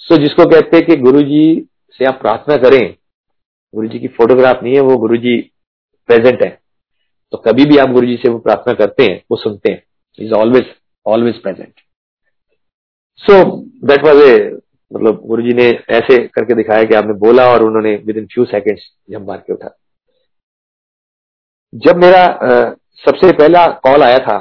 सो 0.00 0.14
so, 0.14 0.20
जिसको 0.20 0.44
कहते 0.50 0.76
हैं 0.76 0.86
कि 0.86 0.96
गुरु 0.98 1.22
जी 1.22 1.68
से 2.00 2.04
आप 2.04 2.20
प्रार्थना 2.20 2.56
करें 2.58 2.94
गुरु 3.74 3.88
जी 3.88 3.98
की 3.98 4.08
फोटोग्राफ 4.08 4.62
नहीं 4.62 4.74
है 4.74 4.80
वो 4.80 4.96
गुरु 4.98 5.16
जी 5.16 5.36
प्रेजेंट 6.08 6.42
है। 6.42 6.50
तो 7.32 7.38
कभी 7.38 7.64
भी 7.64 7.76
आप 7.78 7.90
गुरु 7.90 8.06
जी 8.06 8.16
से 8.16 8.28
वो 8.28 8.38
प्रार्थना 8.38 8.74
करते 8.74 9.04
हैं 9.04 9.22
वो 9.30 9.36
सुनते 9.36 9.72
हैं। 9.72 9.82
Is 10.18 10.32
always 10.32 10.74
always 11.06 11.40
present 11.42 11.80
so 13.22 13.44
that 13.86 14.04
was 14.06 14.22
a 14.22 14.34
मतलब 14.90 15.20
गुरु 15.26 15.42
जी 15.42 15.54
ने 15.54 15.68
ऐसे 15.90 16.16
करके 16.28 16.54
दिखाया 16.54 16.84
कि 16.84 16.94
आपने 16.94 17.14
बोला 17.18 17.46
और 17.48 17.62
उन्होंने 17.62 17.94
विद 18.06 18.16
इन 18.16 18.26
फ्यू 18.26 18.44
सेकेंड्स 18.46 18.82
जम 19.10 19.26
मार 19.26 19.38
के 19.38 19.52
उठा। 19.52 19.76
जब 21.72 21.96
मेरा 21.96 22.22
आ, 22.22 22.70
सबसे 23.04 23.32
पहला 23.32 23.66
कॉल 23.84 24.02
आया 24.02 24.18
था 24.18 24.38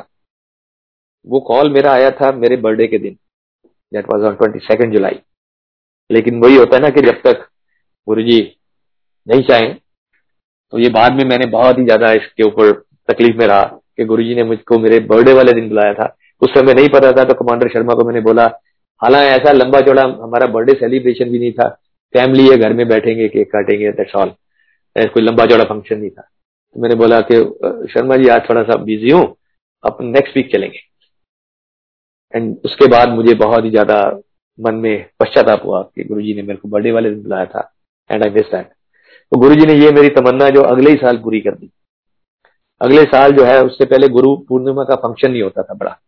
वो 1.28 1.40
कॉल 1.48 1.70
मेरा 1.74 1.92
आया 1.92 2.10
था 2.12 2.32
मेरे 2.34 2.58
बर्थडे 2.58 2.88
के 2.88 2.98
दिन। 3.00 3.18
That 3.92 4.06
was 4.10 4.24
on 4.24 4.36
twenty 4.36 4.60
second 4.60 4.94
July 4.94 5.20
लेकिन 6.10 6.40
वही 6.42 6.56
होता 6.56 6.76
है 6.76 6.82
ना 6.82 6.90
कि 6.90 7.02
जब 7.02 7.22
तक 7.24 7.46
गुरु 8.08 8.22
जी 8.22 8.40
नहीं 9.28 9.44
चाहें 9.44 9.76
तो 10.74 10.80
ये 10.80 10.90
बाद 10.90 11.14
में 11.14 11.24
मैंने 11.26 11.46
बहुत 11.50 11.78
ही 11.80 11.84
ज़्यादा 11.84 12.12
इसके 12.14 12.44
ऊपर 12.44 12.72
तकलीफ़ 13.10 13.38
में 13.38 13.46
रहा 13.48 13.64
कि 13.98 14.06
गुरु 14.06 14.24
जी 14.24 14.36
ने 14.36 14.44
मुझको 14.44 14.78
मेरे 14.80 15.00
बर्थडे 15.08 15.34
वाले 15.34 15.54
दिन 15.54 15.70
बुलाया 15.70 15.94
था। 15.94 16.06
उस 16.42 16.54
समय 16.54 16.74
नहीं 16.74 16.90
पता 16.90 17.12
था 17.12 17.24
तो 17.24 17.34
कमांडर 17.36 17.70
शर्मा 17.70 17.94
को 17.94 18.04
मैंने 18.06 18.22
बोला, 18.22 18.44
हालाँकि 19.02 19.30
ऐसा 19.32 19.52
लंबा 19.52 19.80
चौड़ा 19.82 20.04
हमारा 20.04 20.48
बर्थडे 20.48 20.74
सेलिब्रेशन 20.80 21.30
भी 21.32 21.40
नहीं 21.40 21.52
था। 21.52 21.68
फैमिली 22.16 22.48
है, 22.50 22.58
घर 22.58 22.74
में 22.74 22.88
बैठेंगे 22.88 23.28
केक 23.28 23.52
काटेंगे 23.52 23.92
दैट्स 23.92 24.16
ऑल 24.16 24.34
कोई 24.96 25.24
लंबा 25.24 25.46
चौड़ा 25.46 25.64
फ़ंक्शन 25.66 25.98
नहीं 26.00 26.10
था। 26.10 26.22
तो 26.22 26.82
मैंने 26.82 26.96
बोला 26.96 27.20
कि 27.32 27.36
शर्मा 27.94 28.18
जी, 28.18 28.28
आज 28.28 28.50
थोड़ा 28.50 28.64
सा 28.64 28.76
बिज़ी 28.84 29.12
हूँ 29.12 29.26
अपन 29.84 30.06
नेक्स्ट 30.08 30.38
वीक 30.38 30.52
चलेंगे। 30.52 30.80
एंड 32.34 32.58
उसके 32.66 32.88
बाद 32.88 33.10
मुझे 33.10 33.34
बहुत 33.34 33.64
ही 33.64 33.70
ज़्यादा 33.70 34.02
मन 34.60 34.76
में 34.76 35.06
पश्चाताप 35.20 35.66
हुआ 35.66 35.82
कि 35.82 36.04
गुरु 36.04 36.22
जी 36.22 36.34
ने 36.34 36.42
मेरे 36.42 36.58
को 36.58 36.70
बर्थडे 36.70 36.92
वाले 36.92 37.10
दिन 37.10 37.22
बुलाया 37.24 37.46
था 37.46 37.72
एंड 38.10 38.24
आई 38.24 38.30
मिस 38.30 38.46
दैट 38.46 38.72
तो 39.32 39.38
गुरु 39.38 39.56
जी 39.56 39.66
ने 39.66 39.74
ये 39.74 39.92
मेरी 39.92 40.10
तमन्ना 40.10 40.50
जो 40.50 40.62
अगले 40.62 40.92
ही 40.92 40.98
साल 40.98 41.18
पूरी 41.18 41.40
कर 41.42 41.56
दी। 41.56 41.70
अगले 42.82 43.04
साल 43.04 43.32
जो 43.32 43.44
है, 43.44 43.64
उससे 43.64 43.86
पहले 43.86 44.08
गुरु 44.08 44.36
पूर्णिमा 44.50 44.84
का 44.84 44.96
फ़ंक्शन 44.96 45.32
नहीं 45.32 45.42
होता 45.42 45.64
था 45.64 45.74
बड़ा। 45.74 46.00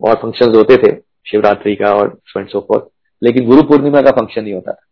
और 0.00 0.14
फ़ंक्शन 0.14 0.54
होते 0.54 0.76
थे, 0.76 0.94
शिवरात्रि 1.30 1.74
का 1.76 1.94
और 1.94 2.18
सो 2.28 2.60
फोर्थ 2.60 2.88
लेकिन 3.22 3.46
गुरु 3.46 3.62
पूर्णिमा 3.62 4.02
का 4.02 4.10
फ़ंक्शन 4.10 4.42
नहीं 4.42 4.54
होता 4.54 4.72
था। 4.72 4.86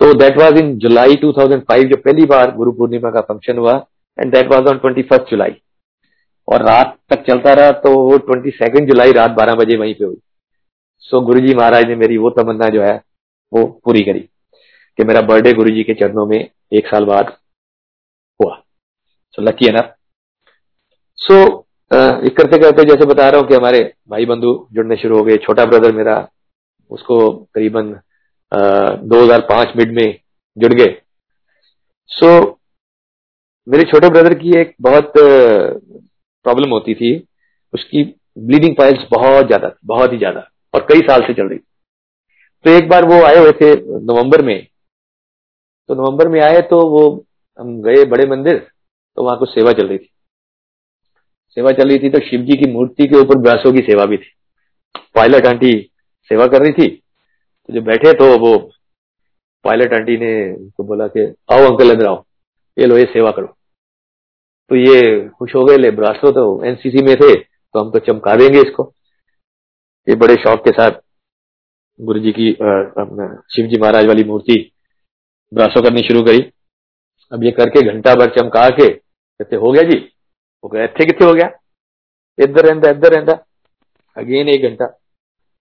तो 0.00 0.14
दैट 0.14 0.38
वाज 0.38 0.58
इन 0.58 0.76
जुलाई 0.78 1.16
2005 1.16 1.84
जो 1.84 1.96
पहली 1.96 2.24
बार 2.26 2.54
गुरु 2.56 2.72
पूर्णिमा 2.72 3.10
का 3.10 3.20
फ़ंक्शन 3.20 3.58
हुआ 3.58 3.74
and 4.18 4.32
that 4.32 4.46
was 4.46 4.66
on 4.66 4.78
twenty 4.78 5.02
first 5.02 5.30
July 5.30 5.56
और 6.48 6.62
रात 6.62 6.96
तक 7.10 7.22
चलता 7.26 7.52
रहा 7.54 7.72
तो 7.80 7.90
वो 8.00 8.16
ट्वेंटी 8.20 8.50
सेकेंड 8.52 8.88
जुलाई 8.88 9.12
रात 9.12 9.30
बारह 9.32 9.54
बजे 9.54 9.76
वहीं 9.76 9.94
पे 9.94 10.04
हुई। 10.04 10.16
सो 11.04 11.20
गुरु 11.22 11.40
जी 11.40 11.54
महाराज 11.54 11.84
ने 11.88 11.96
मेरी 11.96 12.16
वो 12.18 12.30
तमन्ना 12.32 12.68
जो 12.68 12.82
है 12.82 12.94
वो 13.52 13.64
पूरी 13.84 14.00
करी 14.04 14.20
कि 14.98 15.04
मेरा 15.04 15.20
बर्थडे 15.22 15.52
गुरु 15.52 15.70
जी 15.70 15.82
के 15.84 15.94
चरणों 15.94 16.26
में 16.26 16.38
एक 16.38 16.86
साल 16.86 17.04
बाद 17.04 17.36
हुआ। 18.40 18.54
सो 19.34 19.42
लकी 19.42 19.66
है 19.66 19.72
ना 19.72 19.82
सो 21.18 21.44
करते 21.90 22.58
करते 22.58 22.84
जैसे 22.86 23.06
बता 23.06 23.28
रहा 23.28 23.40
हूँ 23.40 23.48
कि 23.48 23.54
हमारे 23.54 23.80
भाई 24.08 24.26
बंधु 24.26 24.52
जुड़ने 24.72 24.96
शुरू 24.96 25.18
हो 25.18 25.24
गए। 25.24 25.36
छोटा 25.38 25.64
ब्रदर 25.64 25.92
मेरा 25.92 26.16
उसको 26.90 27.18
करीबन 27.54 27.92
2005 29.08 29.76
मिड 29.76 29.92
में 29.94 30.18
जुड़ 30.56 30.72
गए। 30.72 30.96
सो 32.10 32.26
so, 32.28 32.54
मेरे 33.66 33.84
छोटे 33.84 34.08
ब्रदर 34.10 34.34
की 34.34 34.56
एक 34.60 34.74
बहुत 34.80 35.12
प्रॉब्लम 36.46 36.70
होती 36.70 36.94
थी, 36.94 37.16
उसकी 37.74 38.02
ब्लीडिंग 38.40 38.74
फाइल्स 38.76 39.06
बहुत 39.10 39.46
ज़्यादा 39.46 39.70
बहुत 39.86 40.12
ही 40.12 40.18
ज़्यादा, 40.18 40.48
और 40.74 40.86
कई 40.90 41.00
साल 41.02 41.22
से 41.22 41.34
चल 41.34 41.48
रही 41.48 41.58
तो 42.64 42.70
एक 42.70 42.88
बार 42.88 43.04
वो 43.06 43.22
आए 43.24 43.36
हुए 43.36 43.52
थे 43.52 43.74
नवंबर 44.02 44.42
में 44.44 44.66
तो 45.88 45.94
नवंबर 45.94 46.28
में 46.28 46.40
आए 46.42 46.60
तो 46.62 46.80
वो 46.88 47.04
हम 47.58 47.80
गए 47.82 48.04
बड़े 48.06 48.26
मंदिर 48.28 48.58
तो 49.18 49.22
वहाँ 49.22 49.38
कुछ 49.38 49.48
सेवा 49.50 49.72
चल 49.72 49.88
रही 49.88 49.98
थी। 49.98 50.08
सेवा 51.56 51.70
चल 51.72 51.88
रही 51.88 51.98
थी 51.98 52.10
तो 52.10 52.18
शिव 52.20 52.40
जी 52.42 52.56
की 52.56 52.70
मूर्ति 52.72 53.06
के 53.08 53.16
ऊपर 53.16 53.38
व्यासों 53.40 53.72
की 53.72 53.80
सेवा 53.82 54.04
भी 54.06 54.16
थी। 54.16 54.30
पायलट 55.14 55.46
आंटी 55.46 55.72
सेवा 56.30 56.46
कर 56.46 56.62
रही 56.62 56.72
थी 56.72 56.88
तो 56.88 57.72
जो 57.72 57.80
बैठे 57.82 58.12
तो 58.14 58.36
वो 58.38 58.56
पायलट 59.64 59.92
आंटी 59.94 60.16
ने 60.18 60.32
उनको 60.52 60.84
बोला 60.84 61.06
कि, 61.06 61.24
आओ 61.52 61.66
अंकल 61.66 61.92
इधर 61.92 62.06
आओ, 62.06 62.24
ये 62.76 62.86
लो, 62.86 62.96
ये 62.98 63.04
सेवा 63.12 63.30
करो। 63.30 63.54
तो 64.72 64.76
ये 64.76 65.28
खुश 65.28 65.54
हो 65.54 65.64
गए 65.64 65.76
ले 65.76 65.90
ब्रासो 65.90 66.30
तो 66.32 66.42
एनसीसी 66.64 67.02
में 67.04 67.14
थे 67.16 67.34
तो 67.34 67.78
हम 67.78 67.90
तो 67.92 67.98
चमका 68.02 68.34
देंगे 68.36 68.60
इसको। 68.60 68.84
ये 70.06 70.14
बड़े 70.16 70.34
शौक 70.34 70.60
के 70.64 70.70
साथ 70.72 71.00
गुरु 72.00 72.20
जी 72.20 72.32
की 72.32 72.52
शिव 73.54 73.66
जी 73.68 73.78
महाराज 73.80 74.06
वाली 74.06 74.24
मूर्ति 74.24 74.56
ब्रासो 75.52 75.82
करनी 75.82 76.02
शुरू 76.02 76.22
करी। 76.22 76.40
अब 77.32 77.44
ये 77.44 77.50
करके 77.50 77.82
घंटा 77.92 78.14
भर 78.14 78.30
चमका 78.36 78.68
के 78.70 78.88
कहते, 78.88 79.56
हो 79.56 79.72
गया 79.72 79.82
जी? 79.82 79.96
वो 80.64 80.68
कहे 80.68 80.86
थे 80.88 81.06
कितने 81.06 81.26
हो 81.26 81.34
गया? 81.34 81.50
इधर 82.38 82.66
रहता 82.66 82.90
इधर 82.90 83.14
रहता 83.14 83.32
अगेन 84.16 84.48
एक 84.48 84.62
घंटा। 84.68 84.86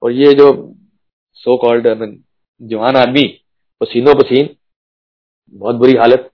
और 0.02 0.12
ये 0.12 0.34
जो 0.34 0.48
सो 1.44 1.58
कॉल्ड 1.58 1.88
जवान 2.62 2.96
आदमी, 2.98 3.24
पसीनो 3.82 4.14
पसीन, 4.22 4.50
बहुत 5.56 5.76
बुरी 5.76 5.98
हालत। 5.98 6.32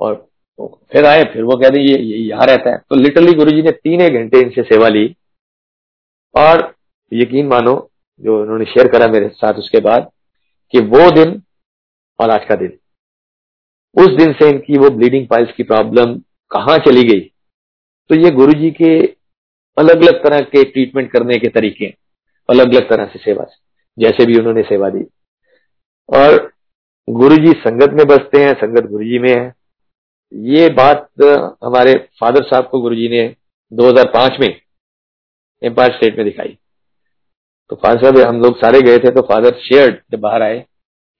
और 0.00 0.14
फिर 0.58 1.04
आए, 1.04 1.22
फिर 1.24 1.42
वो 1.42 1.56
कह 1.56 1.68
रहे 1.68 1.82
ये 1.82 1.96
ये 1.98 2.18
यहाँ 2.18 2.46
रहता 2.46 2.70
है। 2.70 2.78
तो 2.78 2.96
लिटरली 2.96 3.32
गुरु 3.32 3.50
जी 3.50 3.62
ने 3.62 3.70
तीन 3.70 4.00
एक 4.00 4.14
घंटे 4.14 4.40
इनसे 4.40 4.62
सेवा 4.62 4.88
ली। 4.88 5.16
और 6.34 6.74
यकीन 7.12 7.46
मानो, 7.46 7.90
जो 8.20 8.40
उन्होंने 8.42 8.64
शेयर 8.64 8.88
करा 8.88 9.06
मेरे 9.08 9.28
साथ 9.28 9.54
उसके 9.54 9.80
बाद, 9.80 10.10
कि 10.74 10.80
वो 10.80 11.10
दिन 11.10 11.42
और 12.18 12.30
आज 12.30 12.44
का 12.44 12.54
दिन। 12.54 12.78
उस 13.96 14.08
दिन 14.08 14.32
से 14.32 14.48
इनकी 14.48 14.78
वो 14.78 14.90
ब्लीडिंग 14.90 15.26
पाइल्स 15.28 15.52
की 15.52 15.62
प्रॉब्लम 15.62 16.14
कहाँ 16.50 16.78
चली 16.78 17.02
गई? 17.02 17.20
तो 18.10 18.14
ये 18.14 18.30
गुरु 18.30 18.52
जी 18.52 18.70
के 18.70 18.96
अलग 19.76 20.02
अलग 20.02 20.22
तरह 20.24 20.40
के 20.40 20.62
ट्रीटमेंट 20.64 21.10
करने 21.12 21.38
के 21.38 21.48
तरीके 21.48 21.86
अलग 22.48 22.74
अलग 22.74 22.88
तरह 22.90 23.06
से 23.06 23.18
सेवा 23.18 23.44
से, 23.44 23.56
जैसे 23.98 24.26
भी 24.26 24.38
उन्होंने 24.38 24.62
सेवा 24.62 24.88
दी। 24.90 25.04
और 26.08 26.52
गुरु 27.08 27.36
जी 27.36 27.52
संगत 27.60 27.92
में 27.92 28.06
बसते 28.06 28.42
हैं, 28.42 28.52
संगत 28.54 28.86
गुरु 28.86 29.04
जी 29.04 29.18
में 29.18 29.30
है। 29.30 29.52
ये 30.32 30.68
बात 30.70 31.08
हमारे 31.64 31.92
फादर 32.20 32.42
साहब 32.44 32.68
को 32.68 32.80
गुरु 32.80 32.94
जी 32.94 33.08
ने 33.08 33.24
2005 33.72 34.38
में 34.40 34.48
एम्पायर 35.62 35.92
स्टेट 35.92 36.16
में 36.16 36.24
दिखाई। 36.24 36.56
तो 37.70 37.76
फादर 37.76 38.02
साहब, 38.02 38.18
हम 38.18 38.40
लोग 38.40 38.56
सारे 38.56 38.80
गए 38.82 38.98
थे 38.98 39.10
तो 39.10 39.22
फादर 39.24 39.58
शेयर 39.60 40.02
जब 40.12 40.20
बाहर 40.20 40.42
आए 40.42 40.58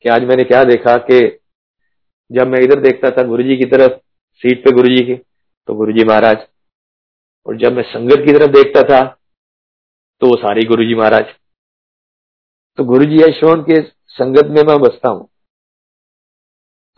कि 0.04 0.08
आज 0.08 0.24
मैंने 0.24 0.44
क्या 0.44 0.62
देखा 0.64 0.96
कि 1.00 1.20
जब 2.30 2.48
मैं 2.48 2.60
इधर 2.60 2.80
देखता 2.80 3.10
था 3.10 3.22
गुरु 3.24 3.42
जी 3.42 3.56
की 3.56 3.64
तरफ़, 3.66 3.92
सीट 4.42 4.64
पे 4.64 4.72
गुरु 4.72 4.88
जी 4.88 5.02
की 5.04 5.14
तो 5.14 5.74
गुरु 5.74 5.92
जी 5.92 6.04
महाराज, 6.04 6.46
और 7.46 7.56
जब 7.56 7.72
मैं 7.72 7.82
संगत 7.84 8.24
की 8.26 8.32
तरफ़ 8.32 8.50
देखता 8.52 8.82
था 8.84 9.04
तो 10.22 10.26
वो 10.26 10.36
सारे 10.38 10.62
गुरु 10.64 10.84
जी 10.84 10.94
महाराज। 10.94 11.34
तो 12.78 12.84
गुरु 12.84 13.04
जी 13.04 13.16
यशोन 13.18 13.62
के 13.62 13.80
संगत 14.16 14.46
में 14.48 14.62
मैं 14.64 14.78
बसता 14.80 15.08
हूँ। 15.08 15.28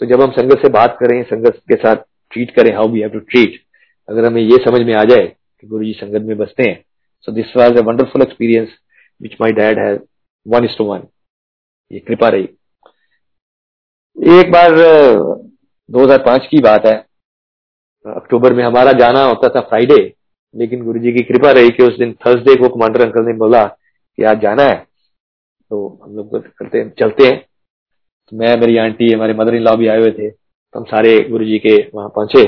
तो 0.00 0.06
जब 0.06 0.20
हम 0.22 0.30
संगत 0.32 0.58
से 0.58 0.68
बात 0.68 0.96
करें, 1.00 1.22
संगत 1.24 1.56
के 1.68 1.76
साथ 1.76 1.96
ट्रीट 2.32 2.50
करें 2.56 2.74
how 2.74 2.88
we 2.88 3.00
have 3.00 3.10
to 3.10 3.18
treat 3.20 3.60
अगर 4.08 4.26
हमें 4.26 4.42
ये 4.42 4.56
समझ 4.64 4.80
में 4.80 4.94
आ 4.94 5.04
जाए 5.04 5.26
कि 5.60 5.66
गुरु 5.66 5.84
जी 5.84 5.92
संगत 5.92 6.22
में 6.22 6.36
बसते 6.38 6.62
हैं 6.62 6.84
so 7.26 7.32
this 7.32 7.56
was 7.56 7.78
a 7.78 7.82
wonderful 7.82 8.22
experience 8.22 8.68
which 9.22 9.36
my 9.40 9.52
dad 9.52 9.78
has 9.78 9.98
one 10.46 10.64
is 10.64 10.76
two 10.78 10.84
one 10.84 11.02
ये 11.92 11.98
कृपा 11.98 12.28
रही। 12.28 12.48
एक 14.16 14.50
बार 14.52 14.74
2005 15.90 16.46
की 16.46 16.60
बात 16.60 16.86
है। 16.86 16.96
अक्टूबर 18.06 18.54
में 18.54 18.62
हमारा 18.64 18.92
जाना 18.92 19.24
होता 19.24 19.48
था 19.48 19.60
फ्राइडे, 19.60 20.14
लेकिन 20.54 20.84
गुरु 20.84 20.98
जी 20.98 21.12
की 21.12 21.22
कृपा 21.24 21.50
रही 21.50 21.70
कि 21.70 21.82
उस 21.82 21.98
दिन 21.98 22.12
थर्सडे 22.26 22.54
को 22.54 22.68
कमांडर 22.68 23.04
अंकल 23.06 23.26
ने 23.26 23.32
बोला 23.38 23.64
कि 23.64 24.22
आज 24.22 24.40
जाना 24.40 24.62
है। 24.62 24.86
तो 25.70 26.00
हम 26.04 26.16
लोग 26.16 26.36
करते 26.48 26.78
हैं 26.78 26.92
चलते 26.98 27.26
हैं। 27.26 27.47
मैं, 28.32 28.56
मेरी 28.56 28.76
आंटी 28.76 29.12
हमारे 29.12 29.34
मदर 29.34 29.54
इन 29.54 29.62
लॉ 29.62 29.74
भी 29.76 29.86
आए 29.86 29.98
हुए 29.98 30.10
थे 30.12 30.30
तो 30.30 30.78
हम 30.78 30.84
सारे 30.86 31.18
गुरु 31.30 31.44
जी 31.44 31.58
के 31.58 31.76
वहाँ 31.94 32.08
पहुँचे। 32.08 32.44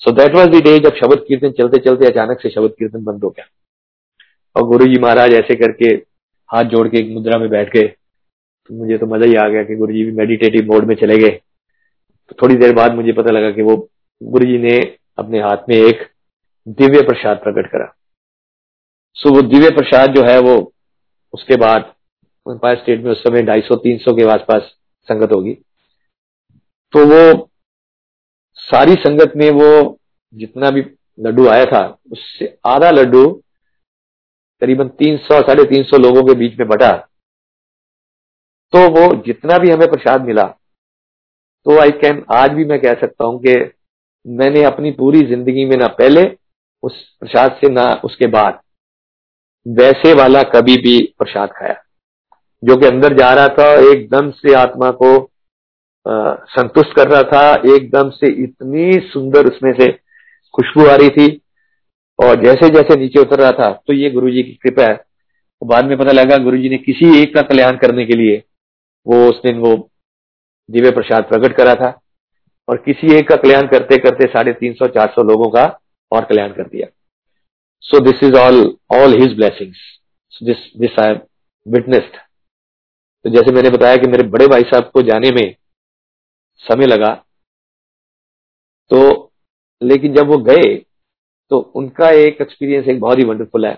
So 0.00 0.10
that 0.12 0.34
was 0.34 0.48
the 0.50 0.62
day 0.64 0.78
जब 0.80 0.96
शब्द 0.96 1.24
कीर्तन 1.28 1.50
चलते 1.52 1.78
चलते 1.80 2.06
अचानक 2.06 2.40
से 2.42 2.50
शब्द 2.50 2.74
कीर्तन 2.78 3.04
बंद 3.04 3.24
हो 3.24 3.30
गया। 3.30 3.44
और 4.56 4.66
गुरु 4.68 4.86
जी 4.86 4.98
महाराज 5.00 5.32
ऐसे 5.34 5.54
करके 5.56 5.94
हाथ 6.50 6.64
जोड़ 6.66 6.86
के 6.88 6.98
एक 6.98 7.12
मुद्रा 7.14 7.38
में 7.38 7.48
बैठ 7.50 7.72
गए। 7.74 7.86
तो 7.86 8.74
मुझे 8.74 8.98
तो 8.98 9.06
मज़ा 9.06 9.26
ही 9.26 9.34
आ 9.36 9.46
गया 9.48 9.62
कि 9.62 9.76
गुरु 9.76 9.92
जी 9.92 10.04
भी 10.04 10.12
मेडिटेटिव 10.12 10.66
मोड 10.66 10.84
में 10.84 10.94
चले 10.94 11.16
गए। 11.18 11.30
तो 11.30 12.36
थोड़ी 12.42 12.56
देर 12.56 12.74
बाद 12.74 12.94
मुझे 12.94 13.12
पता 13.12 13.30
लगा 13.30 13.50
कि 13.50 13.62
वो 13.62 13.76
गुरु 14.20 14.46
जी 14.46 14.58
ने 14.58 14.76
अपने 15.18 15.40
हाथ 15.40 15.68
में 15.68 15.76
एक 15.76 16.02
दिव्य 16.66 17.02
प्रसाद 17.02 17.36
प्रकट 17.36 17.70
करा। 17.72 17.92
सो 19.16 19.34
वो 19.34 19.42
दिव्य 19.44 19.70
प्रसाद 19.70 20.14
जो 20.14 20.24
है 20.24 20.38
वो 20.40 20.56
उसके 21.34 21.56
बाद 21.56 21.92
एम्पायर 22.46 22.76
स्टेट 22.76 23.04
में 23.04 23.10
उस 23.12 23.22
समय 23.22 23.42
ढाई 23.42 23.60
सौ, 23.60 23.76
तीन 23.76 23.98
सौ 23.98 24.14
के 24.14 24.28
आसपास 24.30 24.70
संगत 25.12 25.32
होगी। 25.32 25.54
तो 26.94 27.04
वो 27.06 27.50
सारी 28.58 28.94
संगत 28.96 29.32
में 29.36 29.50
वो 29.52 29.98
जितना 30.34 30.70
भी 30.70 30.84
लड्डू 31.18 31.46
आया 31.48 31.64
था, 31.66 31.82
उससे 32.12 32.56
आधा 32.68 32.90
लड्डू 32.92 33.28
करीबन 34.62 34.88
तीन 34.90 35.16
सौ, 35.18 35.40
साढ़े 35.40 35.64
तीन 35.66 35.82
सौ 35.84 35.98
लोगों 35.98 36.22
के 36.24 36.34
बीच 36.38 36.58
में 36.58 36.68
बटा। 36.68 36.92
तो 38.72 38.88
वो 38.90 39.14
जितना 39.22 39.58
भी 39.58 39.70
हमें 39.70 39.90
प्रसाद 39.90 40.24
मिला 40.24 40.42
तो 41.66 41.78
आई 41.80 41.90
कैन 42.00 42.22
आज 42.32 42.50
भी 42.50 42.64
मैं 42.64 42.80
कह 42.80 42.94
सकता 42.96 43.24
हूँ 43.24 43.38
कि 43.40 43.54
मैंने 44.26 44.62
अपनी 44.64 44.90
पूरी 44.92 45.20
ज़िंदगी 45.26 45.64
में 45.64 45.76
ना 45.76 45.86
पहले 45.94 46.22
उस 46.82 46.94
प्रसाद 47.20 47.56
से 47.60 47.68
ना 47.70 47.92
उसके 48.04 48.26
बाद, 48.28 48.60
वैसे 49.66 50.12
वाला 50.14 50.42
कभी 50.50 50.76
भी 50.78 50.98
प्रसाद 51.18 51.52
खाया। 51.52 51.74
जो 52.62 52.76
कि 52.76 52.86
अंदर 52.86 53.16
जा 53.18 53.32
रहा 53.34 53.48
था 53.48 53.72
एकदम 53.92 54.30
से 54.30 54.54
आत्मा 54.54 54.90
को 55.02 55.12
संतुष्ट 56.50 56.94
कर 56.96 57.08
रहा 57.08 57.22
था 57.22 57.42
एकदम 57.74 58.10
से 58.10 58.32
इतनी 58.42 58.92
सुंदर 59.08 59.46
उसमें 59.46 59.72
से 59.72 59.90
खुशबू 60.54 60.86
आ 60.86 60.94
रही 60.94 61.08
थी 61.08 61.26
और 62.18 62.42
जैसे 62.44 62.68
जैसे 62.68 62.98
नीचे 63.00 63.20
उतर 63.20 63.40
रहा 63.40 63.52
था 63.52 63.70
तो 63.86 63.92
ये 63.92 64.10
गुरु 64.10 64.30
जी 64.30 64.42
की 64.42 64.52
कृपा 64.62 64.82
है। 64.82 64.94
तो 64.94 65.66
बाद 65.66 65.84
में 65.84 65.96
पता 65.98 66.12
लगा 66.12 66.36
गुरु 66.38 66.58
जी 66.58 66.68
ने 66.68 66.76
किसी 66.78 67.16
एक 67.18 67.34
का 67.34 67.42
कल्याण 67.42 67.76
करने 67.76 68.04
के 68.06 68.16
लिए 68.16 68.42
वो 69.06 69.28
उस 69.28 69.40
दिन 69.42 69.58
वो 69.58 69.74
दिव्य 70.68 70.90
प्रसाद 70.90 71.24
प्रकट 71.24 71.56
करा 71.56 71.74
था 71.74 71.90
और 72.68 72.76
किसी 72.76 73.14
एक 73.16 73.28
का 73.28 73.36
कल्याण 73.36 73.66
करते 73.68 73.96
करते 73.98 74.26
साढ़े 74.28 74.52
तीन 74.52 74.72
सौ, 74.72 74.86
चार 74.86 75.12
सौ 75.14 75.22
लोगों 75.22 75.50
का 75.50 75.64
और 76.12 76.24
कल्याण 76.24 76.52
कर 76.52 76.62
दिया। 76.62 76.86
So 77.84 78.00
this 78.00 78.22
is 78.24 78.38
all 78.38 78.58
all 78.92 79.20
his 79.20 79.36
blessings 79.36 79.78
this 80.42 80.56
this 80.78 80.98
I 80.98 81.14
witnessed 81.66 82.16
तो 83.24 83.30
जैसे 83.30 83.52
मैंने 83.52 83.70
बताया 83.70 83.96
कि 83.96 84.06
मेरे 84.06 84.22
बड़े 84.28 84.46
भाई 84.46 84.62
साहब 84.64 84.90
को 84.94 85.02
जाने 85.02 85.30
में 85.30 85.54
समय 86.64 86.86
लगा 86.86 87.12
तो 88.90 89.00
लेकिन 89.82 90.14
जब 90.14 90.28
वो 90.28 90.38
गए 90.44 90.74
तो 91.50 91.58
उनका 91.76 92.10
एक 92.18 92.40
एक्सपीरियंस 92.40 92.88
एक 92.88 93.00
बहुत 93.00 93.18
ही 93.18 93.24
वंडरफुल 93.24 93.66
है। 93.66 93.74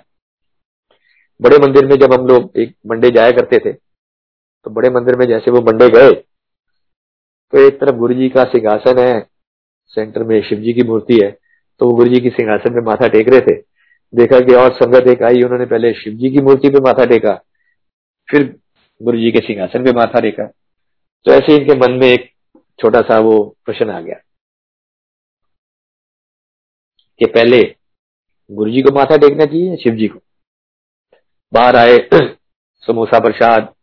बड़े 1.40 1.56
मंदिर 1.58 1.86
में 1.86 1.96
जब 1.96 2.12
हम 2.12 2.26
लोग 2.26 2.58
एक 2.58 2.74
मंडे 2.86 3.10
जाया 3.10 3.30
करते 3.30 3.58
थे 3.58 3.72
तो 3.72 4.70
बड़े 4.70 4.90
मंदिर 4.90 5.16
में 5.18 5.26
जैसे 5.26 5.50
वो 5.50 5.60
मंडे 5.62 5.88
गए 5.90 6.12
तो 6.12 7.58
एक 7.58 7.80
तरफ़ 7.80 7.96
गुरु 7.96 8.14
जी 8.14 8.28
का 8.28 8.44
सिंहासन 8.52 8.98
है 8.98 9.20
सेंटर 9.96 10.22
में 10.24 10.40
शिव 10.42 10.58
जी 10.58 10.72
की 10.72 10.82
मूर्ति 10.88 11.18
है 11.22 11.30
तो 11.80 11.86
वो 11.86 11.96
गुरु 11.96 12.10
जी 12.10 12.20
की 12.20 12.30
सिंहासन 12.30 12.74
में 12.74 12.82
माथा 12.82 13.08
टेक 13.08 13.28
रहे 13.28 13.40
थे। 13.42 13.60
देखा 14.12 14.40
कि 14.40 14.54
और 14.54 14.72
संगत 14.74 15.08
एक 15.08 15.22
आई, 15.22 15.42
उन्होंने 15.42 15.66
पहले 15.66 15.92
शिव 15.94 16.12
जी 16.14 16.30
की 16.30 16.40
मूर्ति 16.42 16.68
पे 16.68 16.80
माथा 16.80 17.04
टेका, 17.06 17.34
फिर 18.28 18.42
गुरु 19.00 19.18
जी 19.18 19.30
के 19.30 19.38
सिंहासन 19.38 19.84
पे 19.84 19.92
माथा 19.92 20.20
टेका। 20.20 20.46
तो 21.26 21.32
ऐसे 21.32 21.56
इनके 21.56 21.78
मन 21.78 21.92
में 21.92 22.06
एक 22.06 22.30
छोटा 22.80 23.00
सा 23.00 23.18
वो 23.18 23.56
प्रश्न 23.64 23.90
आ 23.90 24.00
गया 24.00 24.16
कि 27.18 27.26
पहले 27.26 27.76
गुरु 28.50 28.70
जी 28.70 28.82
को 28.82 28.94
माथा 28.94 29.16
टेकना 29.16 29.44
चाहिए 29.44 29.76
शिव 29.76 29.94
जी 29.94 30.08
को? 30.08 30.18
बाहर 31.52 31.76
आए 31.76 31.98
समोसा 32.86 33.20
प्रसाद 33.20 33.74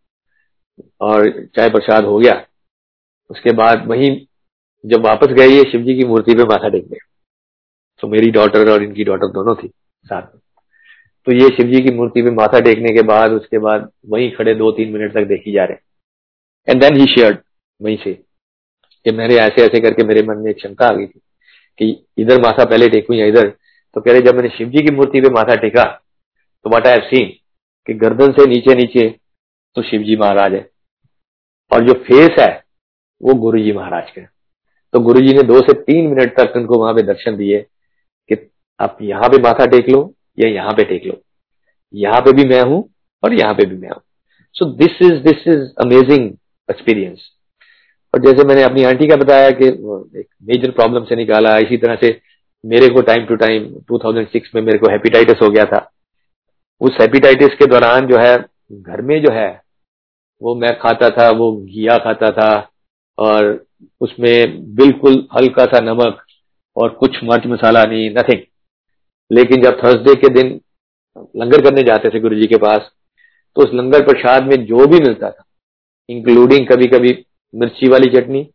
और 1.01 1.45
चाय 1.45 1.69
प्रसाद 1.69 2.05
हो 2.05 2.17
गया। 2.19 2.45
उसके 3.29 3.53
बाद 3.53 3.87
वहीं 3.87 4.25
जब 4.85 5.05
वापस 5.05 5.27
गए, 5.27 5.47
ये 5.47 5.63
शिव 5.71 5.81
जी 5.81 5.95
की 5.95 6.05
मूर्ति 6.05 6.35
पे 6.35 6.43
माथा 6.43 6.69
टेक 6.69 6.87
गए। 6.87 6.97
तो 7.99 8.07
मेरी 8.07 8.31
डॉटर 8.31 8.71
और 8.71 8.83
इनकी 8.83 9.03
डॉटर 9.03 9.27
दोनों 9.27 9.55
थी 9.55 9.67
साथ 10.05 10.21
में। 10.21 10.41
तो 11.29 11.33
ये 11.33 11.47
शिव 11.47 11.67
जी 11.67 11.79
की 11.83 11.91
मूर्ति 11.91 12.21
पे 12.21 12.31
माथा 12.31 12.59
टेकने 12.59 12.91
के 12.93 13.01
बाद, 13.03 13.31
उसके 13.31 13.57
बाद 13.59 13.89
वहीं 14.09 14.29
खड़े 14.35 14.53
दो 14.55 14.71
तीन 14.71 14.91
मिनट 14.93 15.13
तक 15.13 15.25
देखी 15.27 15.51
जा 15.51 15.65
रहे 15.65 16.71
एंड 16.71 16.81
देन 16.81 16.95
ही 16.97 17.05
शेयर्ड 17.07 17.37
वहीं 17.81 17.97
से, 17.97 18.13
कि 18.13 19.11
मेरे 19.11 19.35
ऐसे 19.37 19.65
ऐसे 19.65 19.79
करके 19.81 20.03
मेरे 20.03 20.23
मन 20.23 20.37
में 20.37 20.49
एक 20.51 20.61
शंका 20.61 20.87
आ 20.87 20.93
गई 20.93 21.07
थी, 21.07 21.19
कि 21.79 22.05
इधर 22.17 22.41
माथा 22.41 22.65
पहले 22.65 22.89
टेकू 22.89 23.13
या 23.13 23.25
इधर? 23.25 23.47
तो 23.47 24.01
कह 24.01 24.11
रहे, 24.11 24.21
जब 24.21 24.35
मैंने 24.35 24.49
शिव 24.49 24.69
जी 24.69 24.85
की 24.85 24.95
मूर्ति 24.95 25.21
पे 25.21 25.29
माथा 25.29 25.55
टेका 25.57 25.83
तो 26.65 26.75
वट 26.75 26.87
आई 26.87 26.99
सीन 27.05 27.29
कि 27.87 27.93
गर्दन 27.95 28.31
से 28.33 28.49
नीचे 28.49 28.75
नीचे 28.75 29.09
तो 29.75 29.81
शिव 29.83 30.03
जी 30.03 30.15
महाराज 30.17 30.53
है। 30.53 30.67
और 31.71 31.87
जो 31.87 31.93
फेस 32.03 32.39
है, 32.39 32.51
वो 33.21 33.33
गुरु 33.35 33.59
जी 33.59 33.71
महाराज 33.73 34.11
का 34.11 34.29
तो 34.93 34.99
गुरु 35.01 35.21
जी 35.21 35.33
ने 35.33 35.43
दो 35.45 35.59
से 35.61 35.81
तीन 35.81 36.07
मिनट 36.07 36.39
तक 36.39 36.55
उनको 36.57 36.79
वहाँ 36.79 36.93
पे 36.93 37.01
दर्शन 37.05 37.37
दिए, 37.37 37.65
कि 38.29 38.49
आप 38.79 38.97
यहाँ 39.03 39.29
पे 39.29 39.41
माथा 39.41 39.65
टेक 39.67 39.89
लो 39.89 40.09
या 40.39 40.47
यहाँ 40.47 40.73
पे 40.73 40.83
टेक 40.83 41.05
लो। 41.05 41.21
यहाँ 41.93 42.21
पे 42.21 42.33
भी 42.33 42.45
मैं 42.45 42.61
हूँ 42.61 42.89
और 43.23 43.33
यहाँ 43.33 43.53
पे 43.53 43.65
भी 43.65 43.75
मैं 43.75 43.89
हूँ। 43.89 44.01
So 44.53 44.65
this 44.65 45.01
is 45.01 45.13
this 45.13 45.47
is 45.47 45.61
amazing 45.81 46.29
experience 46.69 47.29
और 48.13 48.21
जैसे 48.21 48.43
मैंने 48.43 48.63
अपनी 48.63 48.83
आंटी 48.83 49.07
का 49.07 49.15
बताया 49.15 49.51
कि 49.51 49.65
एक 50.19 50.27
मेजर 50.43 50.71
प्रॉब्लम 50.71 51.03
से 51.03 51.15
निकाला, 51.15 51.57
इसी 51.57 51.77
तरह 51.77 51.95
से 51.95 52.21
मेरे 52.65 52.89
को 52.89 53.01
टाइम 53.01 53.25
टू 53.25 53.35
टाइम 53.35 53.63
2006 53.91 54.55
में 54.55 54.61
मेरे 54.61 54.77
को 54.77 54.89
हेपेटाइटिस 54.91 55.41
हो 55.41 55.49
गया 55.49 55.65
था। 55.65 55.91
उस 56.81 56.97
हेपेटाइटिस 57.01 57.47
के 57.47 57.65
दौरान 57.65 58.07
जो 58.07 58.17
है, 58.17 58.37
घर 58.73 59.01
में 59.01 59.21
जो 59.21 59.31
है, 59.31 59.61
वो 60.41 60.55
मैं 60.55 60.79
खाता 60.79 61.09
था, 61.09 61.29
वो 61.29 61.65
घिया 61.65 61.97
खाता 61.97 62.31
था 62.31 62.69
और 63.17 63.65
उसमें 64.01 64.75
बिल्कुल 64.75 65.27
हल्का 65.35 65.65
सा 65.65 65.79
नमक 65.79 66.21
और 66.77 66.89
कुछ 66.89 67.23
मर्च 67.23 67.47
मसाला 67.47 67.83
नहीं 67.83 68.09
नथिंग 68.11 68.39
लेकिन 69.31 69.61
जब 69.61 69.77
थर्सडे 69.77 70.15
के 70.15 70.29
दिन 70.29 70.59
लंगर 71.37 71.61
करने 71.61 71.83
जाते 71.83 72.09
थे 72.09 72.19
गुरु 72.19 72.35
जी 72.35 72.47
के 72.47 72.57
पास 72.57 72.89
तो 73.55 73.61
उस 73.61 73.73
लंगर 73.73 74.03
प्रसाद 74.03 74.43
में 74.43 74.65
जो 74.65 74.87
भी 74.87 74.99
मिलता 74.99 75.29
था 75.31 75.43
इंक्लूडिंग 76.09 76.67
कभी 76.67 76.87
कभी 76.87 77.25
मिर्ची 77.53 77.89
वाली 77.89 78.09
चटनी 78.09 78.49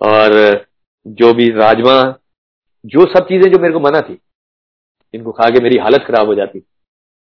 और 0.00 0.32
जो 1.06 1.32
भी 1.34 1.48
राजमा, 1.50 2.14
जो 2.86 3.04
सब 3.04 3.26
चीज़ें 3.28 3.50
जो 3.52 3.58
मेरे 3.58 3.72
को 3.74 3.80
मना 3.80 4.00
थी, 4.00 4.18
इनको 5.14 5.32
खा 5.32 5.48
के 5.48 5.62
मेरी 5.62 5.78
हालत 5.78 6.04
खराब 6.06 6.26
हो 6.26 6.34
जाती। 6.34 6.58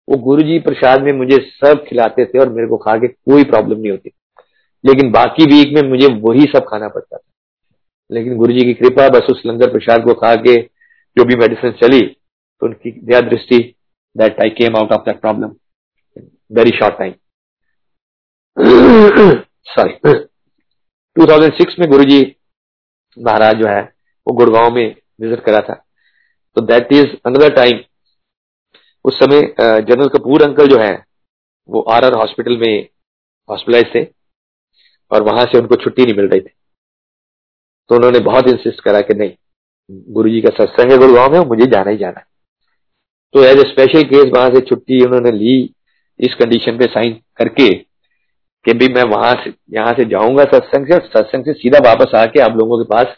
वो 0.09 0.17
गुरु 0.17 0.41
जी 0.41 0.59
प्रसाद 0.59 1.01
में 1.01 1.11
मुझे 1.13 1.37
सब 1.65 1.85
खिलाते 1.87 2.25
थे 2.25 2.39
और 2.39 2.49
मेरे 2.49 2.67
को 2.67 2.77
खा 2.77 2.97
के 2.97 3.07
कोई 3.07 3.43
प्रॉब्लम 3.43 3.79
नहीं 3.79 3.91
होती। 3.91 4.11
लेकिन 4.85 5.11
बाकी 5.11 5.45
वीक 5.45 5.73
में 5.75 5.89
मुझे 5.89 6.07
वही 6.13 6.45
सब 6.45 6.65
खाना 6.69 6.87
पड़ता 6.87 7.17
था। 7.17 7.23
लेकिन 8.11 8.35
गुरु 8.37 8.53
जी 8.53 8.61
की 8.61 8.73
कृपा, 8.73 9.09
बस 9.09 9.27
उस 9.29 9.41
लंगर 9.45 9.71
प्रसाद 9.71 10.03
को 10.03 10.13
खा 10.13 10.35
के 10.35 10.55
जो 11.17 11.25
भी 11.25 11.35
मेडिसिन 11.35 11.71
चली 11.71 12.17
तो 12.61 12.65
उनकी 12.65 12.91
दया 13.01 13.19
दृष्टि 13.29 13.57
that 14.15 14.39
I 14.41 14.49
came 14.57 14.77
out 14.77 14.91
of 14.93 15.01
that 15.05 15.19
problem 15.21 15.55
very 16.51 16.77
short 16.77 16.97
time 16.99 17.13
sorry 19.67 19.93
2006 21.15 21.79
में 21.79 21.89
गुरुजी 21.89 22.19
महाराज 23.17 23.55
जो 23.55 23.67
है, 23.67 23.81
वो 24.27 24.33
गुड़गांव 24.33 24.73
में 24.73 24.95
विज़िट 25.21 25.43
करा 25.45 25.59
था। 25.61 25.73
तो 26.57 26.61
दैट 26.63 26.91
इज़ 26.93 27.15
अनदर 27.25 27.53
टाइम 27.55 27.79
उस 29.05 29.19
समय 29.19 29.41
जनरल 29.59 30.07
कपूर 30.09 30.43
अंकल 30.43 30.67
जो 30.67 30.79
है, 30.79 30.93
वो 31.69 31.81
आर 31.81 32.05
आर 32.05 32.13
हॉस्पिटल 32.13 32.57
में 32.57 32.87
हॉस्पिटलाइज 33.49 33.93
थे 33.95 34.03
और 35.11 35.23
वहाँ 35.23 35.45
से 35.45 35.59
उनको 35.59 35.75
छुट्टी 35.75 36.05
नहीं 36.05 36.15
मिल 36.15 36.27
रही 36.27 36.41
थी। 36.41 36.53
तो 37.89 37.95
उन्होंने 37.95 38.19
बहुत 38.21 38.47
इंसिस्ट 38.49 38.83
करा 38.83 39.01
कि 39.01 39.13
नहीं 39.13 39.33
गुरु 40.13 40.29
जी 40.29 40.41
का 40.41 40.49
सत्संग 40.55 40.91
है 40.91 40.97
गुड़गांव 40.97 41.31
में, 41.31 41.39
मुझे 41.39 41.65
जाना 41.65 41.91
ही 41.91 41.97
जाना 41.97 42.23
तो 43.33 43.43
एज 43.43 43.59
ए 43.59 43.63
स्पेशल 43.69 44.03
केस 44.05 44.31
वहाँ 44.35 44.49
से 44.49 44.59
छुट्टी 44.67 45.03
उन्होंने 45.05 45.31
ली 45.31 45.57
इस 46.19 46.35
कंडीशन 46.35 46.77
पे 46.77 46.85
साइन 46.87 47.13
करके 47.37 47.69
कि 48.65 48.73
भी 48.73 48.87
मैं 48.93 49.03
वहाँ 49.09 49.33
से, 49.43 49.53
यहाँ 49.73 49.93
से 49.93 50.05
जाऊँगा 50.09 50.43
सत्संग 50.53 50.87
से 50.87 50.97
सत्संग 51.07 51.45
से 51.45 51.53
सीधा 51.53 51.79
वापस 51.85 52.15
आके 52.15 52.39
आप 52.41 52.57
लोगों 52.57 52.77
के 52.77 52.87
पास 52.93 53.15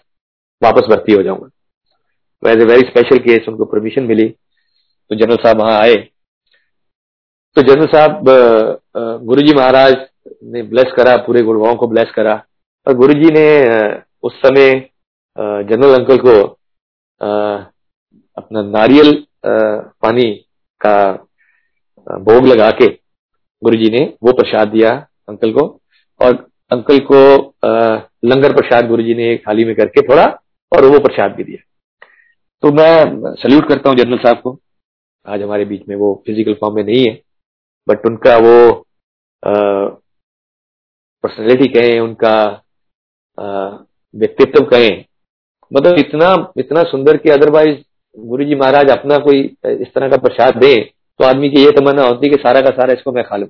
वापस 0.61 0.87
भर्ती 0.89 1.13
हो 1.13 1.21
जाऊँगा। 1.23 1.47
तो 1.47 2.49
as 2.49 2.61
a 2.61 2.65
very 2.65 2.87
special 2.87 3.17
case 3.19 3.47
उनको 3.49 3.65
परमिशन 3.65 4.03
मिली। 4.03 4.27
तो 4.27 5.15
जनरल 5.15 5.35
साहब 5.37 5.61
वहाँ 5.61 5.79
आए। 5.79 5.95
तो 7.57 7.61
जनरल 7.63 7.87
साहब 7.87 8.25
गुरु 9.25 9.41
जी 9.41 9.53
महाराज 9.55 9.95
ने 10.43 10.61
ब्लेस 10.63 10.91
करा, 10.97 11.15
पूरे 11.17 11.41
गुड़गांव 11.43 11.75
को 11.75 11.87
ब्लेस 11.87 12.11
करा। 12.15 12.33
और 12.87 12.93
गुरु 12.95 13.13
जी 13.13 13.31
ने 13.33 13.47
उस 14.23 14.33
समय 14.41 14.69
जनरल 15.37 15.95
अंकल 15.95 16.17
को 16.17 16.41
अपना 18.37 18.61
नारियल 18.63 19.11
पानी 19.43 20.31
का 20.81 21.11
भोग 22.07 22.45
लगा 22.47 22.69
के 22.71 22.87
गुरु 23.61 23.77
जी 23.77 23.89
ने 23.91 24.03
वो 24.23 24.33
प्रसाद 24.33 24.67
दिया 24.67 24.91
अंकल 25.29 25.51
को 25.53 25.65
और 26.21 26.33
अंकल 26.71 26.99
को 27.11 27.19
लंगर 28.25 28.53
प्रसाद 28.55 28.87
गुरु 28.87 29.03
जी 29.03 29.13
ने 29.15 29.35
थाली 29.37 29.65
में 29.65 29.75
करके 29.75 30.01
थोड़ा 30.09 30.25
और 30.71 30.85
वो 30.85 30.99
प्रसाद 30.99 31.35
भी 31.35 31.43
दिया। 31.43 31.57
तो 32.63 32.71
मैं 32.73 33.33
सल्यूट 33.35 33.67
करता 33.67 33.89
हूँ 33.89 33.97
जनरल 33.97 34.17
साहब 34.17 34.41
को। 34.41 34.57
आज 35.25 35.41
हमारे 35.41 35.65
बीच 35.65 35.81
में 35.89 35.95
वो 35.95 36.13
फ़िज़िकल 36.25 36.53
फॉर्म 36.53 36.75
में 36.75 36.83
नहीं 36.83 37.05
है 37.05 37.13
बट 37.87 38.05
उनका 38.05 38.37
वो 38.37 38.85
पर्सनैलिटी 41.23 41.67
कहें, 41.69 41.99
उनका 41.99 42.63
व्यक्तित्व 44.13 44.65
कहें 44.65 45.05
मतलब 45.71 45.97
इतना 45.99 46.31
इतना 46.57 46.83
सुंदर 46.83 47.17
कि 47.17 47.29
अदरवाइज़ 47.29 47.77
गुरु 48.25 48.45
जी 48.45 48.55
महाराज 48.55 48.89
अपना 48.91 49.17
कोई 49.19 49.41
इस 49.65 49.93
तरह 49.95 50.09
का 50.09 50.17
प्रसाद 50.19 50.57
दे 50.57 50.75
तो 51.19 51.25
आदमी 51.25 51.49
की 51.49 51.61
ये 51.61 51.71
तमन्ना 51.73 52.03
होती 52.03 52.29
कि 52.29 52.35
सारा 52.37 52.61
का 52.61 52.69
सारा 52.71 52.93
इसको 52.93 53.11
मैं 53.11 53.23
खा 53.23 53.37
लू। 53.37 53.47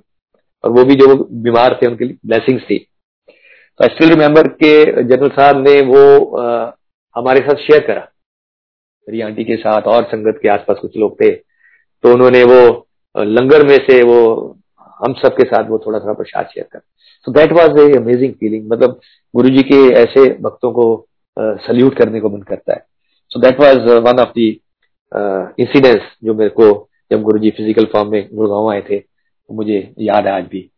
और 0.64 0.72
वो 0.72 0.84
भी 0.86 0.96
जो 0.96 1.16
बीमार 1.44 1.78
थे 1.82 1.88
उनके 1.88 2.06
लिए 2.06 2.18
ब्लेसिंग्स 2.26 2.64
थी। 2.64 2.78
तो 2.78 3.84
आई 3.84 3.96
स्टिल 3.96 4.10
रिमेम्बर 4.10 4.48
के 4.56 5.04
जनरल 5.04 5.30
साहब 5.32 5.68
ने 5.68 5.80
वो 5.84 6.02
आ, 6.38 6.72
हमारे 7.16 7.40
साथ 7.42 7.62
शेयर 7.62 7.86
करा। 7.88 8.08
मेरी 9.08 9.22
आंटी 9.22 9.44
के 9.44 9.56
साथ 9.58 9.88
और 9.88 10.04
संगत 10.06 10.40
के 10.42 10.50
आसपास 10.50 10.78
कुछ 10.82 10.98
लोग 10.98 11.16
थे 11.22 11.30
तो 11.32 12.14
उन्होंने 12.14 12.44
वो 12.46 12.62
लंगर 13.16 13.66
में 13.68 13.78
से 13.88 14.02
वो 14.04 14.20
हम 15.00 15.14
सब 15.16 15.36
के 15.36 15.44
साथ 15.46 15.70
वो 15.70 15.78
थोड़ा 15.86 16.00
थोड़ा 16.00 16.14
प्रसाद 16.14 16.46
शेयर 16.46 16.68
कर। 16.74 16.80
So 17.28 17.32
that 17.32 17.52
was 17.54 17.80
a 17.80 17.92
amazing 17.98 18.34
feeling 18.34 18.70
मतलब 18.72 19.00
गुरु 19.34 19.50
जी 19.50 19.64
के 19.64 19.80
ऐसे 20.02 20.28
भक्तों 20.42 20.72
को 20.72 20.86
सल्यूट 21.38 21.98
करने 21.98 22.20
को 22.20 22.30
मन 22.30 22.42
करता 22.44 22.74
है। 22.74 22.86
So 23.32 23.40
that 23.40 23.60
was 23.60 23.78
one 24.08 24.20
of 24.22 24.30
the 24.36 24.50
incidents 25.12 26.06
जो 26.24 26.34
मेरे 26.34 26.50
को 26.52 26.68
जब 27.12 27.22
गुरु 27.24 27.40
जी 27.40 27.50
फ़िज़िकल 27.52 27.86
फॉर्म 27.94 28.12
में 28.12 28.28
गुड़गांव 28.34 28.70
आए 28.72 28.82
थे 28.90 29.00
तो 29.00 29.54
मुझे 29.56 29.78
याद 30.02 30.28
है 30.28 30.34
आज 30.34 30.44
भी। 30.48 30.70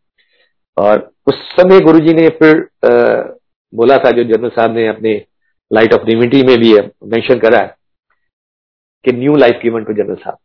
और 0.76 1.10
उस 1.28 1.40
समय 1.52 1.80
गुरुजी 1.80 2.12
ने 2.14 2.28
फिर 2.38 2.56
आ, 2.84 2.90
बोला 3.72 3.96
था 3.98 4.10
जो 4.10 4.24
जनरल 4.24 4.48
साहब 4.50 4.74
ने 4.76 4.86
अपने 4.88 5.14
लाइट 5.70 5.94
ऑफ़ 5.94 6.04
डिविनिटी 6.04 6.42
में 6.46 6.56
भी 6.60 6.72
मेंशन 7.12 7.38
करा 7.38 7.60
कि 9.04 9.12
new 9.12 9.36
life 9.36 9.60
given 9.62 9.84
to 9.84 9.92
general 9.94 10.14
साहब। 10.16 10.38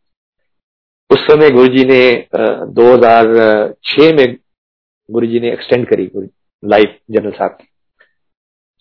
उस 1.10 1.26
समय 1.26 1.50
गुरुजी 1.50 1.84
ने 1.84 2.00
दो 2.72 2.92
हज़ार 2.92 3.26
छह 3.84 4.14
में 4.16 4.36
गुरुजी 5.08 5.40
ने 5.40 5.52
एक्सटेंड 5.52 5.86
करी 5.88 6.10
लाइफ 6.62 6.98
जनरल 7.10 7.30
साहब 7.32 7.50
की। 7.50 7.68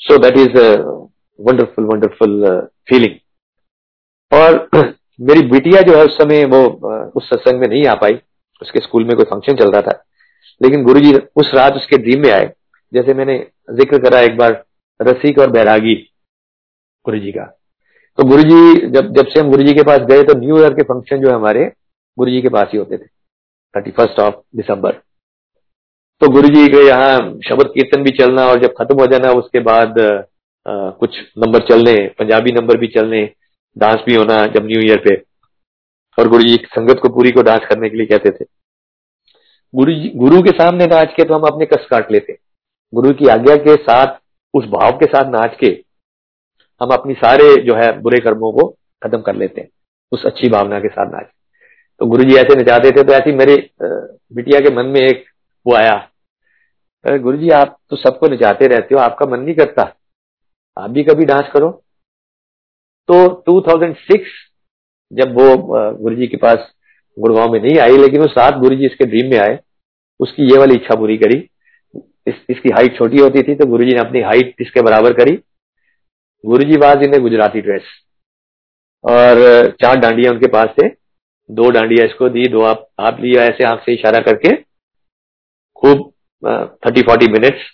So 0.02 0.18
that 0.18 0.38
is 0.38 0.58
wonderful 1.40 1.86
wonderful 1.86 2.46
feeling 2.90 3.16
और 4.32 4.68
मेरी 5.22 5.42
बिटिया 5.50 5.82
जो 5.82 5.98
है 5.98 6.04
उस 6.06 6.18
समय 6.18 6.44
वो 6.46 6.64
उस 7.16 7.30
सत्संग 7.30 7.60
में 7.60 7.68
नहीं 7.68 7.86
आ 7.88 7.94
पाई। 7.96 8.20
उसके 8.62 8.80
स्कूल 8.80 9.04
में 9.06 9.16
कोई 9.16 9.26
फ़ंक्शन 9.26 9.56
चल 9.56 9.72
रहा 9.72 9.82
था। 9.82 10.04
लेकिन 10.62 10.84
गुरुजी 10.84 11.14
उस 11.36 11.52
रात 11.56 11.74
उसके 11.74 11.98
ड्रीम 11.98 12.22
में 12.22 12.32
आए। 12.32 12.52
जैसे 12.94 13.14
मैंने 13.14 13.38
ज़िक्र 13.72 14.00
करा 14.04 14.20
एक 14.22 14.38
बार, 14.38 14.64
रसिक 15.00 15.40
और 15.40 15.52
बैरागी 15.52 15.96
गुरु 17.06 17.20
जी 17.20 17.32
का। 17.32 17.46
तो 18.18 18.24
गुरु 18.24 18.44
जी 18.44 18.88
जब 18.90 19.12
जब 19.14 19.28
से 19.28 19.40
हम 19.40 19.50
गुरु 19.52 19.64
जी 19.64 19.74
के 19.74 19.84
पास 19.84 20.00
गए 20.10 20.24
तो 20.24 20.38
न्यू 20.40 20.60
ईयर 20.60 20.74
के 20.74 20.84
फ़ंक्शन 20.84 21.22
जो 21.22 21.30
है 21.30 21.36
हमारे 21.36 21.66
गुरु 22.18 22.32
जी 22.32 22.42
के 22.42 22.50
पास 22.50 22.70
ही 22.74 22.78
होते 22.78 22.98
थे। 22.98 23.06
थर्टी 23.76 23.92
फ़र्स्ट 23.92 24.20
ऑफ़ 24.20 24.36
दिसंबर 24.56 25.02
तो 26.22 26.30
गुरु 26.32 26.48
जी 26.48 26.68
के 26.68 26.86
यहाँ 26.88 27.18
शब्द 27.48 27.68
कीर्तन 27.74 28.04
भी 28.04 28.12
चलना 28.18 28.46
और 28.48 28.62
जब 28.62 28.74
खत्म 28.74 29.00
हो 29.00 29.06
जाना, 29.08 29.32
उसके 29.32 29.60
बाद 29.62 30.00
आ, 30.68 30.90
कुछ 30.92 31.18
नंबर 31.38 31.68
चलने 31.68 31.96
पंजाबी 32.20 32.52
नंबर 32.52 32.78
भी 32.78 32.88
चलने 32.90 33.24
डांस 33.76 34.02
भी 34.06 34.16
होना 34.16 34.46
जब 34.48 34.66
न्यू 34.66 34.80
ईयर 34.82 34.98
पे। 35.00 35.16
और 36.18 36.28
गुरु 36.28 36.44
जी 36.44 36.56
संगत 36.68 37.00
को 37.02 37.10
पूरी 37.10 37.32
को 37.32 37.42
डांस 37.42 37.66
करने 37.70 37.90
के 37.90 37.98
लिए 37.98 38.06
कहते 38.08 38.32
थे। 38.32 38.46
गुरु 39.74 39.94
जी 39.94 40.10
गुरु 40.16 40.42
के 40.42 40.52
सामने 40.54 40.86
नाच 40.86 41.14
के 41.16 41.24
तो 41.24 41.34
हम 41.34 41.48
अपने 41.48 41.66
कष्ट 41.66 41.90
काट 41.90 42.12
लेते 42.12 42.38
गुरु 42.94 43.14
की 43.14 43.28
आज्ञा 43.30 43.56
के 43.58 43.76
साथ 43.84 44.18
उस 44.54 44.66
भाव 44.68 44.98
के 44.98 45.06
साथ 45.08 45.30
नाच 45.32 45.56
के 45.60 45.68
हम 46.82 46.90
अपनी 46.92 47.14
सारे 47.16 47.46
जो 47.64 47.76
है 47.76 47.92
बुरे 48.02 48.20
कर्मों 48.20 48.52
को 48.52 48.68
खत्म 49.02 49.22
कर 49.22 49.36
लेते 49.36 49.62
हैं 49.62 49.70
उस 50.12 50.26
अच्छी 50.26 50.50
भावना 50.50 50.80
के 50.80 50.88
साथ 50.90 51.12
नाच। 51.12 51.26
तो 52.02 52.06
गुरु 52.06 52.24
जी 52.24 52.36
ऐसे 52.38 52.60
नचाते 52.62 52.92
थे 52.92 53.04
तो 53.04 53.14
ऐसी 53.14 53.32
मेरे 53.36 53.56
बिटिया 53.82 54.60
के 54.60 54.76
मन 54.76 54.86
में 54.88 55.00
एक 55.02 55.24
वो 55.66 55.76
आया। 55.76 55.96
गुरु 57.06 57.38
जी 57.38 57.50
आप 57.52 57.78
तो 57.90 57.96
सबको 57.98 58.28
नचाते 58.28 58.68
रहते 58.68 58.96
हो 58.96 59.02
आपका 59.02 59.26
मन 59.26 59.40
नहीं 59.40 59.56
करता। 59.56 59.94
आप 60.78 60.90
भी 60.90 61.04
कभी 61.04 61.26
डांस 61.26 61.50
करो। 61.54 61.70
तो 63.10 63.26
2006 63.44 64.26
जब 65.12 65.34
वो 65.36 65.56
गुरु 65.94 66.16
जी 66.16 66.28
के 66.28 66.38
पास 66.38 66.72
गुड़गांव 67.18 67.52
में 67.52 67.60
नहीं 67.60 67.78
आई 67.80 67.98
लेकिन 67.98 68.22
वो 68.22 68.26
रात 68.38 68.58
गुरु 68.60 68.76
जी 68.76 68.86
इसके 68.86 69.06
ड्रीम 69.06 69.30
में 69.32 69.38
आए 69.40 69.60
उसकी 70.20 70.52
ये 70.52 70.58
वाली 70.60 70.76
इच्छा 70.76 70.96
पूरी 70.96 71.18
करी। 71.18 71.38
इस, 72.28 72.36
इसकी 72.50 72.70
हाइट 72.70 72.98
छोटी 72.98 73.20
होती 73.20 73.44
थी 73.44 73.56
तो 73.56 73.66
गुरु 73.68 73.84
जी 73.86 73.94
ने 73.94 74.00
अपनी 74.00 74.22
हाइट 74.22 74.56
इसके 74.62 74.82
बराबर 74.82 75.14
करी। 75.14 75.36
गुरु 76.44 76.64
जी 76.64 76.78
बाज 76.78 77.04
इन्हें 77.04 77.22
गुजराती 77.22 77.62
ड्रेस 77.62 77.84
और 79.04 79.70
चार 79.82 80.00
डांडिया 80.00 80.32
उनके 80.32 80.48
पास 80.50 80.70
थे। 80.80 80.88
दो 81.50 81.70
डांडिया 81.72 82.06
इसको 82.06 82.30
दी 82.30 82.48
दो 82.52 82.62
आप 82.66 82.88
आप 83.00 83.20
लिया 83.22 83.44
ऐसे 83.46 83.64
आँख 83.64 83.82
से 83.82 83.94
इशारा 83.94 84.20
करके 84.22 84.56
खूब 85.82 86.12
thirty 86.86 87.02
forty 87.02 87.32
minutes 87.32 87.72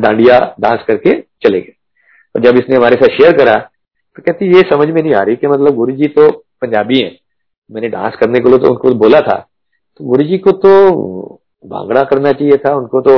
dandiya 0.00 0.38
dance 0.60 0.84
करके 0.88 1.20
चले 1.44 1.60
गए। 1.60 1.74
तो 2.34 2.40
जब 2.40 2.58
इसने 2.58 2.76
हमारे 2.76 2.96
साथ 2.96 3.16
शेयर 3.16 3.36
करा 3.36 3.54
तो 4.16 4.22
कहती, 4.22 4.46
ये 4.48 4.60
समझ 4.70 4.88
में 4.88 5.02
नहीं 5.02 5.14
आ 5.14 5.22
रही 5.22 5.36
कि 5.36 5.46
मतलब 5.46 5.74
गुरु 5.74 5.92
जी 5.92 6.06
तो 6.08 6.30
पंजाबी 6.62 7.00
हैं। 7.00 7.16
मैंने 7.70 7.88
डांस 7.88 8.14
करने 8.20 8.38
के 8.40 8.48
लिए 8.48 8.58
तो 8.58 8.70
उनको 8.70 8.94
बोला 8.98 9.20
था। 9.20 9.36
तो 10.00 10.04
गुरु 10.04 10.24
जी 10.24 10.38
को 10.38 10.52
तो 10.54 10.70
भांगड़ा 11.64 12.02
करना 12.04 12.32
चाहिए 12.32 12.56
था। 12.58 12.74
उनको 12.76 13.00
तो 13.00 13.14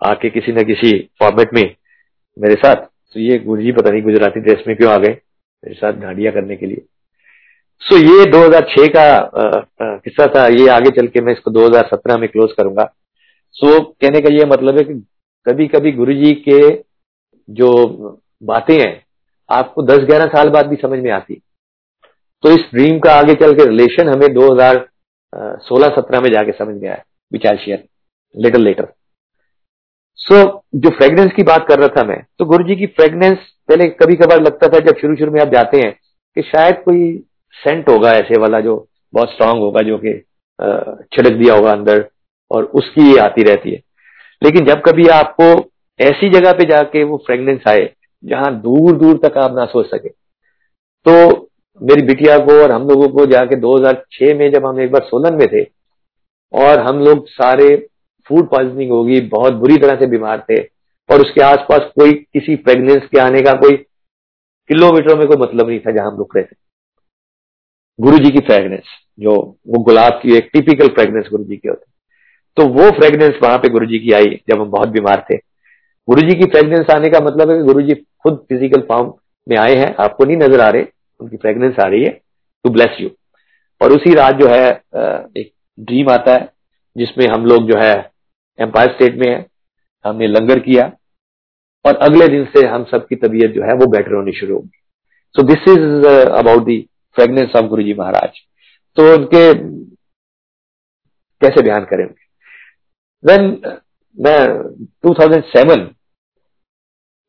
आके 0.00 0.30
किसी 0.30 0.52
न 0.52 0.62
किसी 0.64 0.92
फॉर्मेट 1.20 1.54
में 1.54 1.62
मेरे 2.36 2.54
साथ 2.56 2.84
तो 3.14 3.20
ये 3.20 3.38
गुरु 3.38 3.62
जी 3.62 3.72
पता 3.72 3.90
नहीं 3.90 4.02
गुजराती 4.02 4.40
ड्रेस 4.40 4.64
में 4.68 4.76
क्यों 4.76 4.90
आ 4.92 4.96
गए 4.96 5.12
मेरे 5.62 5.74
साथ 5.74 6.00
गाड़िया 6.00 6.30
करने 6.30 6.56
के 6.56 6.66
लिए। 6.66 6.82
सो 7.82 7.96
ये 7.98 8.24
2006 8.30 8.88
का 8.88 9.98
किस्सा 9.98 10.26
था। 10.34 10.46
ये 10.48 10.68
आगे 10.70 10.90
चल 10.90 11.06
के 11.06 11.20
मैं 11.20 11.32
इसको 11.32 11.50
2017 11.52 12.18
में 12.20 12.28
क्लोज 12.28 12.52
करूँगा। 12.52 12.84
सो 13.56 13.80
कहने 13.80 14.20
का 14.20 14.34
ये 14.34 14.44
मतलब 14.46 14.78
है 14.78 14.84
कि 14.84 14.94
कभी 15.46 15.66
कभी 15.68 15.92
गुरु 15.92 16.14
जी 16.14 16.32
के 16.48 16.60
जो 17.48 17.72
बातें 18.42 18.74
हैं, 18.76 19.02
आपको 19.48 19.82
10-11 19.84 20.26
साल 20.28 20.48
बाद 20.50 20.66
भी 20.66 20.76
समझ 20.76 20.98
में 20.98 21.10
आती 21.12 21.34
तो 22.42 22.50
इस 22.50 22.64
ड्रीम 22.72 22.98
का 22.98 23.12
आगे 23.12 23.34
चल 23.36 23.52
के 23.54 23.64
रिलेशन 23.64 24.08
हमें 24.08 24.28
2016-17 24.30 26.22
में 26.22 26.30
जाके 26.30 26.52
समझ 26.54 26.74
में 26.74 26.88
आया, 26.88 27.02
विचार 27.32 27.56
शेयर 27.56 27.84
लिटल 28.34 28.62
लेटर 28.62 28.92
सो 30.18 30.36
जो 30.74 30.90
फ्रेगनेंस 30.90 31.30
की 31.32 31.42
बात 31.42 31.66
कर 31.68 31.78
रहा 31.78 31.88
था 31.90 32.04
मैं 32.04 32.18
तो 32.38 32.44
गुरु 32.44 32.64
जी 32.64 32.76
की 32.76 32.86
फ्रेगनेंस 32.88 33.38
पहले 33.68 33.88
कभी 33.94 34.14
कभार 34.16 34.40
लगता 34.42 34.68
था 34.68 34.78
जब 34.80 34.98
शुरू 35.00 35.16
शुरू 35.16 35.32
में 35.32 35.40
आप 35.40 35.48
जाते 35.48 35.78
हैं 35.78 35.92
कि 36.36 36.42
शायद 36.44 36.82
कोई 36.84 37.12
सेंट 37.54 37.88
होगा 37.88 38.12
ऐसे 38.12 38.40
वाला 38.40 38.60
जो 38.60 38.76
बहुत 39.14 39.30
स्ट्रांग 39.30 39.58
होगा, 39.58 39.82
जो 39.82 39.98
कि 39.98 40.12
छिड़क 41.10 41.32
दिया 41.32 41.54
होगा 41.54 41.70
अंदर 41.72 42.04
और 42.50 42.64
उसकी 42.74 43.10
ये 43.10 43.18
आती 43.20 43.42
रहती 43.42 43.70
है। 43.70 43.82
लेकिन 44.42 44.66
जब 44.66 44.80
कभी 44.80 45.06
आपको 45.10 45.44
ऐसी 46.00 46.28
जगह 46.30 46.52
पे 46.52 46.64
जाके 46.70 47.02
वो 47.04 47.16
फ्रेगनेंस 47.26 47.60
आए 47.68 47.84
जहाँ 48.24 48.54
दूर 48.60 48.96
दूर 48.96 49.18
तक 49.24 49.36
आप 49.38 49.54
ना 49.54 49.64
सोच 49.64 49.86
सके। 49.86 50.08
तो 51.06 51.48
मेरी 51.80 52.02
बिटिया 52.02 52.38
को 52.38 52.62
और 52.62 52.72
हम 52.72 52.88
लोगों 52.88 53.08
को 53.08 53.26
जाके 53.26 53.56
2006 53.56 54.34
में 54.34 54.50
जब 54.52 54.66
हम 54.66 54.80
एक 54.80 54.92
बार 54.92 55.02
सोलन 55.02 55.34
में 55.34 55.46
थे 55.48 55.62
और 56.52 56.80
हम 56.80 57.00
लोग 57.00 57.28
सारे 57.28 57.76
फ़ूड 58.30 58.48
पॉइजनिंग 58.50 58.90
होगी, 58.90 59.20
बहुत 59.20 59.52
बुरी 59.52 59.76
तरह 59.76 60.00
से 60.00 60.06
बीमार 60.06 60.44
थे 60.50 60.60
और 61.08 61.20
उसके 61.20 61.40
आसपास 61.40 61.90
कोई 61.98 62.12
किसी 62.12 62.56
प्रेगनेंस 62.56 63.02
के 63.02 63.18
आने 63.20 63.42
का 63.42 63.52
कोई 63.52 63.76
किलोमीटर 64.70 65.18
में 65.18 65.26
कोई 65.26 65.36
मतलब 65.36 65.68
नहीं 65.68 65.80
था 65.80 65.90
जहाँ 65.90 66.10
हम 66.10 66.16
रुक 66.18 66.36
रहे 66.36 66.44
थे। 66.44 66.56
गुरु 67.98 68.18
जी 68.18 68.30
की 68.30 68.40
फ्रेगनेंस 68.40 68.88
जो 69.20 69.34
वो 69.66 69.82
गुलाब 69.82 70.20
की 70.22 70.36
एक 70.36 70.50
टिपिकल 70.52 70.88
फ्रेगनेंस 70.88 71.28
गुरु 71.30 71.44
जी 71.44 71.56
की 71.56 71.68
होती। 71.68 71.92
तो 72.56 72.66
वो 72.68 72.90
फ्रेगनेंस 72.90 73.38
वहाँ 73.42 73.58
पे 73.58 73.68
गुरु 73.68 73.86
जी 73.86 73.98
की 73.98 74.12
आई 74.12 74.40
जब 74.48 74.60
हम 74.60 74.70
बहुत 74.70 74.88
बीमार 74.88 75.24
थे। 75.30 75.36
गुरु 76.08 76.22
जी 76.22 76.34
की 76.38 76.46
प्रेगनेंस 76.50 76.90
आने 76.90 77.08
का 77.10 77.20
मतलब 77.20 77.50
है 77.50 77.56
कि 77.56 77.62
गुरु 77.64 77.82
जी 77.82 77.94
खुद 77.94 78.36
फ़िज़िकल 78.48 78.80
फॉर्म 78.88 79.12
में 79.46 79.56
आए 79.58 79.74
हैं, 79.76 79.94
आपको 79.94 80.24
नहीं 80.24 80.36
नज़र 80.36 80.60
आ 80.60 80.68
रहे, 80.68 80.86
उनकी 81.20 81.36
प्रेगनेंस 81.36 81.78
आ 81.80 81.86
रही 81.86 82.02
है 82.04 82.10
टू 82.64 82.70
ब्लेस 82.70 83.00
यू 83.00 83.08
और 83.80 83.92
उसी 83.92 84.14
रात 84.14 84.34
जो 84.34 84.48
है 84.48 84.68
एक 85.36 85.52
ड्रीम 85.78 86.10
आता 86.10 86.32
है, 86.32 86.48
जिसमें 86.96 87.26
हम 87.28 87.46
लोग 87.46 87.66
जो 87.70 87.78
है 87.78 87.94
एम्पायर 88.58 88.92
स्टेट 88.92 89.16
में 89.16 89.28
है, 89.28 89.46
हमने 90.04 90.26
लंगर 90.26 90.58
किया, 90.60 90.84
और 91.84 91.96
अगले 92.02 92.28
दिन 92.28 92.44
से 92.56 92.66
हम 92.66 92.84
सबकी 92.90 93.16
तबीयत 93.16 93.50
जो 93.52 93.62
है, 93.62 93.74
वो 93.74 93.86
बेटर 93.90 94.14
होनी 94.14 94.32
शुरू 94.32 94.54
होगी 94.54 94.78
so 95.34 95.42
this 95.42 95.68
is 95.68 96.06
about 96.38 96.64
the 96.64 96.78
presence 97.16 97.56
of 97.56 97.66
Guru 97.66 97.82
ji 97.82 97.94
Maharaj. 97.94 98.40
तो 98.96 99.12
उनके, 99.14 99.52
कैसे 101.42 101.62
बयान 101.62 101.84
करें 101.84 102.06
देन 103.24 103.50
मैं 104.18 104.38
2007 105.04 105.88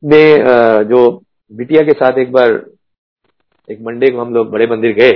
में 0.02 0.44
जो 0.88 1.00
बिटिया 1.52 1.82
के 1.82 1.92
साथ 1.94 2.18
एक 2.18 2.32
बार, 2.32 2.52
एक 3.68 3.78
मंडे 3.82 4.10
को 4.10 4.20
हम 4.20 4.34
लोग 4.34 4.50
बड़े 4.50 4.66
मंदिर 4.66 4.92
गए 4.94 5.12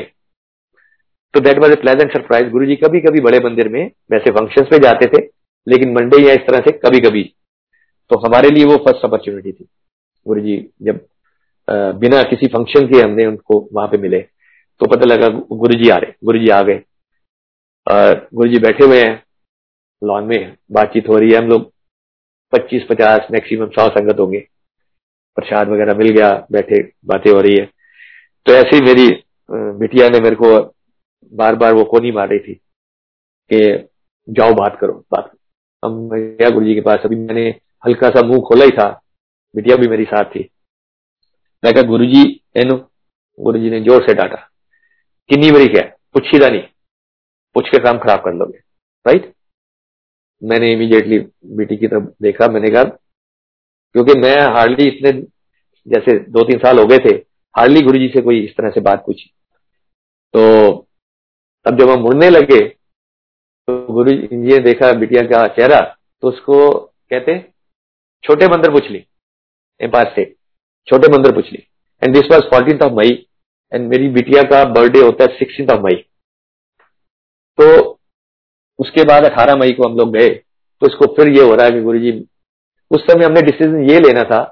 तो 1.34 1.40
that 1.40 1.58
was 1.58 1.72
a 1.72 1.76
pleasant 1.82 2.12
surprise 2.12 2.48
Guru 2.50 2.66
ji 2.66 2.76
कभी 2.76 3.00
कभी 3.00 3.20
बड़े 3.20 3.38
मंदिर 3.40 3.68
में 3.68 3.84
वैसे 4.12 4.30
फ़ंक्शन 4.30 4.64
पे 4.70 4.78
जाते 4.80 5.06
थे, 5.08 5.22
लेकिन 5.66 5.92
मंडे 5.94 6.22
या 6.22 6.34
इस 6.34 6.46
तरह 6.46 6.60
से 6.60 6.72
कभी 6.78 7.00
कभी 7.00 7.22
तो 8.10 8.18
हमारे 8.20 8.50
लिए 8.50 8.64
वो 8.64 8.76
फ़र्स्ट 8.78 9.04
अपॉर्चुनिटी 9.04 9.52
थी। 9.52 9.64
गुरु 10.26 10.40
जी 10.40 10.56
जब 10.82 11.00
बिना 11.98 12.22
किसी 12.24 12.46
फ़ंक्शन 12.48 12.86
के 12.88 13.00
हमने 13.00 13.26
उनको 13.26 13.58
वहाँ 13.72 13.88
पे 13.88 13.98
मिले 13.98 14.20
तो 14.80 14.86
पता 14.88 15.06
लगा 15.06 15.28
गुरु 15.28 15.74
जी 15.74 15.88
आ 15.90 15.96
रहे 15.96 16.12
गुरु 16.24 16.38
जी 16.38 16.48
आ 16.50 16.62
गए। 16.62 16.82
और 17.86 18.28
गुरु 18.34 18.48
जी 18.50 18.58
बैठे 18.60 18.84
हुए 18.84 19.00
हैं 19.00 19.22
लॉन 20.02 20.24
में 20.24 20.56
बातचीत 20.72 21.08
हो 21.08 21.18
रही 21.18 21.30
है, 21.32 21.38
हम 21.38 21.48
लोग 21.48 21.70
पच्चीस, 22.52 22.86
पचास 22.88 23.26
मैक्सिमम 23.32 23.70
सौ 23.70 23.88
संगत 23.90 24.20
होंगे। 24.20 24.46
प्रसाद 25.36 25.68
वगैरह 25.68 25.94
मिल 25.94 26.08
गया, 26.08 26.30
बैठे, 26.52 26.82
बातें 27.06 27.30
हो 27.30 27.40
रही 27.40 27.56
है। 27.56 27.64
तो 28.46 28.52
ऐसे 28.54 28.76
ही 28.76 28.82
मेरी 28.82 29.08
बिटिया 29.78 30.08
ने 30.08 30.20
मेरे 30.20 30.36
को 30.36 30.48
बार 31.32 31.56
बार 31.56 31.72
वो 31.74 31.84
कोनी 31.84 32.10
मार 32.12 32.28
रही 32.28 32.38
थी 32.38 32.54
कि 33.50 33.88
जाओ 34.28 34.54
बात 34.54 34.78
करो 34.80 34.92
बात 35.12 35.24
करो। 35.24 35.38
हम 35.82 36.08
गया 36.10 36.50
गुरु 36.50 36.64
जी 36.66 36.74
के 36.74 36.80
पास, 36.80 37.00
अभी 37.04 37.16
मैंने 37.16 37.48
हल्का 37.84 38.08
सा 38.10 38.22
मुँह 38.22 38.40
खोला 38.48 38.64
ही 38.64 38.70
था, 38.70 38.88
बिटिया 39.54 39.76
भी 39.76 39.88
मेरी 39.88 40.04
साथ 40.06 40.24
थी। 40.26 40.48
मैं 41.62 41.72
कहा 41.74 41.82
गुरु 41.84 42.06
जी 42.06 42.22
एनो 42.56 42.76
गुरु 43.38 43.58
जी 43.58 43.70
ने 43.70 43.80
ज़ोर 43.80 44.02
से 44.02 44.14
डांटा। 44.14 44.36
किन्नी 45.30 45.50
बड़ी 45.52 45.68
क्या 45.68 45.82
पुछीदा 46.14 46.48
नहीं। 46.48 46.62
पूछ 47.56 47.68
के 47.68 47.78
काम 47.82 47.98
खराब 47.98 48.20
कर 48.20 48.34
लोगे। 48.34 48.58
राइट 49.06 49.32
मैंने 50.42 50.72
इमीडिएटली 50.72 51.18
बेटी 51.56 51.76
की 51.76 51.88
तरफ़ 51.88 52.04
देखा, 52.22 52.48
मैंने 52.48 52.70
कहा 52.70 52.82
क्योंकि 53.94 54.18
मैं 54.20 54.36
हार्डली 54.54 54.88
इतने, 54.88 55.12
जैसे 55.86 56.18
दो 56.30 56.42
तीन 56.44 56.58
साल 56.58 56.78
हो 56.78 56.86
गए 56.86 56.98
थे, 57.00 57.14
हार्डली 57.54 57.80
गुरु 57.82 57.98
जी 57.98 58.08
से 58.08 58.20
कोई 58.22 58.40
इस 58.40 58.56
तरह 58.56 58.70
से 58.70 58.80
बात 58.82 59.02
पूछी। 59.06 59.30
तो 60.34 60.70
अब 61.66 61.78
जब 61.78 61.90
हम 61.90 62.00
मुड़ने 62.02 62.30
लगे 62.30 62.60
तो 63.68 63.92
गुरु 63.92 64.10
जी 64.10 64.36
ने 64.36 64.58
देखा 64.60 64.92
बिटिया 65.00 65.22
का 65.24 65.46
चेहरा 65.48 65.80
तो 66.22 66.28
उसको 66.28 66.68
कहते, 66.70 67.38
छोटे 68.24 68.46
मंदिर 68.48 68.70
पूछ 68.72 68.90
ली, 68.90 69.04
एम्पायर 69.80 70.10
स्टेट 70.10 70.34
छोटे 70.88 71.12
मंदिर 71.12 71.32
पूछ 71.32 71.52
ली। 71.52 71.66
And 72.02 72.14
this 72.14 72.30
was 72.32 72.48
fourteen 72.50 72.82
of 72.82 72.92
May 72.92 73.10
and 73.72 73.88
मेरी 73.88 74.08
बिटिया 74.10 74.42
का 74.50 74.64
बर्थडे 74.72 75.00
होता 75.00 75.24
है 75.24 75.38
सिक्सटीन 75.38 75.70
ऑफ़ 75.70 75.80
मई 75.82 75.94
तो 77.58 77.68
उसके 78.78 79.04
बाद 79.04 79.24
अठारह 79.24 79.56
मई 79.56 79.72
को 79.72 79.88
हम 79.88 79.96
लोग 79.96 80.12
गए 80.12 80.28
तो 80.28 80.86
इसको 80.86 81.06
फिर 81.14 81.28
ये 81.28 81.42
हो 81.42 81.54
रहा 81.54 81.66
है 81.66 81.72
कि 81.72 81.80
गुरु 81.82 81.98
जी 81.98 82.12
उस 82.92 83.02
समय 83.02 83.24
हमने 83.24 83.42
डिसीज़न 83.42 83.90
ये 83.90 83.98
लेना 84.00 84.22
था 84.24 84.42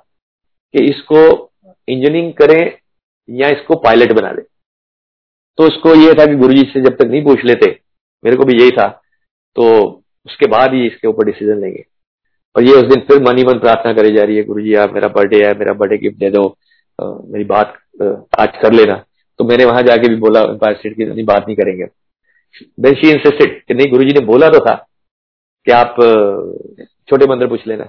कि 0.74 0.84
इसको 0.84 1.22
इंजीनियरिंग 1.88 2.32
करें 2.34 2.60
या 3.28 3.48
इसको 3.50 3.76
पायलट 3.80 4.12
बना 4.12 4.32
दें 4.32 4.42
तो 5.58 5.66
उसको 5.66 5.94
ये 5.96 6.12
था 6.14 6.26
कि 6.26 6.36
गुरुजी 6.36 6.62
से 6.72 6.80
जब 6.80 6.96
तक 6.96 7.06
नहीं 7.06 7.22
पूछ 7.24 7.44
लेते 7.44 7.66
मेरे 8.24 8.36
को 8.36 8.44
भी 8.44 8.60
यही 8.60 8.70
था 8.70 8.88
तो 9.56 9.68
उसके 10.26 10.46
बाद 10.50 10.74
ही 10.74 10.86
इसके 10.86 11.08
ऊपर 11.08 11.26
डिसीज़न 11.26 11.60
लेंगे। 11.60 11.84
और 12.56 12.62
ये 12.62 12.72
उस 12.74 12.82
दिन 12.84 13.00
फिर 13.08 13.22
मनी 13.22 13.44
मन 13.44 13.58
प्रार्थना 13.58 13.92
करी 13.92 14.14
जा 14.16 14.24
रही 14.24 14.36
है 14.36 14.42
गुरु 14.44 14.62
जी 14.62 14.74
आप 14.76 14.92
मेरा 14.94 15.08
बर्थडे 15.10 15.44
है 15.44 15.52
मेरा 15.58 15.72
बर्थडे 15.74 15.98
गिफ्ट 15.98 16.18
दे 16.18 16.30
दो 16.30 16.44
आ, 16.98 17.04
मेरी 17.04 17.44
बात 17.44 17.78
आज 18.40 18.56
कर 18.62 18.72
लेना। 18.72 18.94
तो 19.38 19.44
मैंने 19.44 19.64
वहाँ 19.64 19.82
जाके 19.82 20.08
भी 20.08 20.16
बोला 20.20 20.40
एम्पायर 20.42 20.76
स्टेट 20.76 20.96
की 20.96 21.04
नहीं 21.06 21.24
बात 21.26 21.46
नहीं 21.46 21.56
करेंगे। 21.56 21.84
देन 22.80 22.94
शी 22.94 23.10
इंसिस्टेड 23.10 23.62
कि 23.64 23.74
नहीं 23.74 24.12
ने 24.12 24.26
बोला 24.26 24.48
तो 24.48 24.64
था 24.66 24.74
कि 25.66 25.72
आप 25.72 25.94
छोटे 27.08 27.26
मंदिर 27.26 27.48
पूछ 27.48 27.66
लेना। 27.66 27.84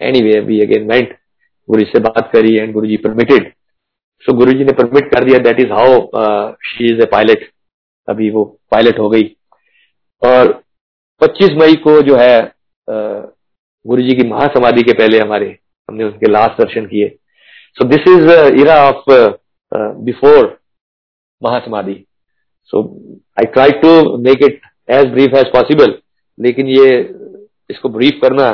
वी 0.00 0.60
अगेन 0.62 0.90
वेंट 0.90 1.16
गुरु 1.68 1.84
से 1.84 2.00
बात 2.00 2.30
करी 2.32 2.56
एंड 2.56 2.72
गुरु 2.72 2.86
जी 2.86 2.96
परमिटेड 2.96 3.52
सो 4.24 4.32
गुरु 4.32 4.52
जी 4.52 4.64
ने 4.64 4.72
परमिट 4.72 5.10
कर 5.14 5.24
दिया 5.24 5.38
that 5.38 5.60
is 5.60 5.72
how 5.72 5.96
is 6.82 7.02
a 7.02 7.06
pilot 7.06 7.48
अभी 8.08 8.30
वो 8.30 8.44
पायलट 8.70 8.98
हो 8.98 9.08
गई 9.08 9.24
और 10.22 10.52
25 11.20 11.56
मई 11.60 11.74
को 11.74 12.00
जो 12.02 12.16
है 12.16 12.52
गुरु 12.88 14.02
जी 14.02 14.14
की 14.14 14.26
महासमाधि 14.28 14.82
के 14.82 14.92
पहले 14.92 15.18
हमारे 15.18 15.56
हमने 15.88 16.04
उनके 16.04 16.30
लास्ट 16.30 16.60
दर्शन 16.62 16.86
किए 16.86 17.08
so 17.76 17.84
this 17.84 18.08
is 18.08 18.30
era 18.60 18.76
of 18.88 19.10
before 20.00 20.58
महासमाधि 21.42 22.04
so 22.72 22.82
I 23.38 23.46
try 23.46 23.70
to 23.82 24.16
make 24.18 24.42
it 24.42 24.60
as 24.88 25.12
brief 25.12 25.34
as 25.34 25.52
possible 25.52 25.98
लेकिन 26.38 26.68
ये, 26.68 26.98
इसको 27.70 27.88
ब्रीफ 27.88 28.18
करना 28.22 28.50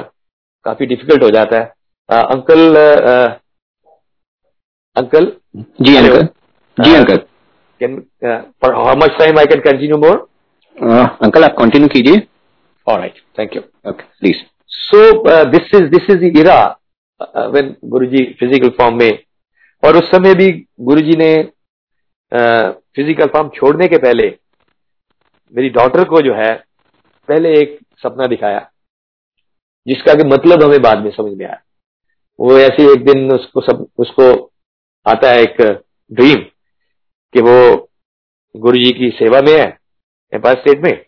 काफ़ी 0.67 0.87
डिफ़िकल्ट 0.87 1.23
हो 1.23 1.31
जाता 1.31 1.57
है। 1.57 1.73
आ, 2.09 2.21
uncle 2.21 2.77
ah, 2.77 3.25
uncle 4.97 5.33
ji 5.57 5.97
uncle 5.97 6.29
ji 6.79 6.95
uncle 6.95 7.17
can 7.81 8.01
for 8.63 8.75
how 8.75 8.97
much 8.97 9.19
time 9.19 9.39
I 9.39 9.47
can 9.47 9.61
continue 9.63 9.97
more 9.99 10.17
uncle 11.23 11.45
आप 11.45 11.57
continue 11.59 11.89
कीजिए। 11.89 12.27
Alright 12.87 13.21
thank 13.39 13.57
you 13.57 13.63
okay 13.91 14.03
please 14.21 14.43
so 14.71 15.45
this 15.51 15.75
is 15.75 15.89
this 15.91 16.11
is 16.11 16.25
era 16.25 16.57
when 17.21 17.75
Guruji 17.87 18.25
physical 18.41 18.69
form 18.79 18.99
में। 18.99 19.19
और 19.83 19.97
उस 19.97 20.11
समय 20.11 20.35
भी 20.35 20.51
गुरुजी 20.81 21.17
ने 21.17 21.35
physical 22.33 23.25
uh, 23.25 23.33
form 23.33 23.49
छोड़ने 23.55 23.87
के 23.89 23.99
पहले 23.99 24.27
मेरी 25.55 25.69
डॉटर 25.71 26.05
को 26.05 26.21
जो 26.23 26.35
है 26.35 26.53
पहले 27.29 27.53
एक 27.55 27.79
सपना 28.03 28.27
दिखाया। 28.27 28.59
जिसका 29.87 30.15
कि 30.15 30.29
मतलब 30.29 30.63
हमें 30.63 30.83
बाद 30.83 30.99
में 30.99 31.11
समझ 31.11 31.33
में 31.33 31.45
आया। 31.47 31.61
वो 32.39 32.59
ऐसे 32.59 32.93
एक 32.93 33.05
दिन 33.05 33.33
उसको 33.33 33.61
सब, 33.61 33.87
उसको 33.99 34.33
आता 35.07 35.31
है 35.31 35.43
एक 35.43 35.57
ड्रीम 36.11 36.41
कि 37.35 37.41
वो 37.43 37.89
गुरु 38.55 38.79
जी 38.79 38.91
की 38.93 39.09
सेवा 39.19 39.41
में 39.41 39.53
है 39.53 39.67
नेपाल 39.67 40.55
स्टेट 40.55 40.85
में। 40.85 41.05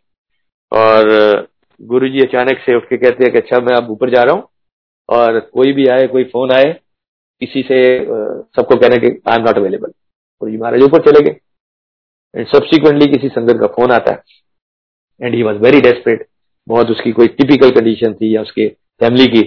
और 0.73 1.49
गुरु 1.81 2.09
जी 2.09 2.21
अचानक 2.21 2.59
से 2.59 2.77
उठ 2.77 2.85
के 2.89 2.97
कहते 2.97 3.25
हैं 3.25 3.33
कि 3.33 3.39
अच्छा 3.39 3.61
मैं 3.61 3.77
अब 3.77 3.91
ऊपर 3.91 4.11
जा 4.11 4.23
रहा 4.23 4.35
हूँ 4.35 4.49
और 5.09 5.39
कोई 5.41 5.73
भी 5.73 5.87
आए, 5.87 6.07
कोई 6.07 6.25
फ़ोन 6.25 6.53
आए, 6.53 6.73
किसी 7.43 7.63
से 7.63 7.79
सबको 8.57 8.77
कहना 8.77 8.97
कि 8.97 9.07
आई 9.07 9.37
एम 9.37 9.45
नॉट 9.45 9.59
अवेलेबल 9.59 9.89
गुरु 9.89 10.51
जी 10.51 10.57
महाराज 10.59 10.83
ऊपर 10.83 11.11
चले 11.11 11.21
गए। 11.25 11.37
एंड 12.35 12.47
सब्सिक्वेंटली 12.47 13.07
किसी 13.13 13.29
संगत 13.29 13.61
का 13.61 13.67
फ़ोन 13.75 13.93
आता 13.93 14.13
है। 14.13 14.23
And 15.21 15.35
he 15.35 15.43
was 15.43 15.59
very 15.59 15.81
desperate 15.81 16.27
बहुत 16.69 16.91
उसकी 16.91 17.13
कोई 17.13 17.27
टिपिकल 17.29 17.71
कंडीशन 17.71 18.15
थी 18.15 18.35
या 18.37 18.43
उसके 18.43 18.69
फैमिली 19.01 19.27
की 19.27 19.43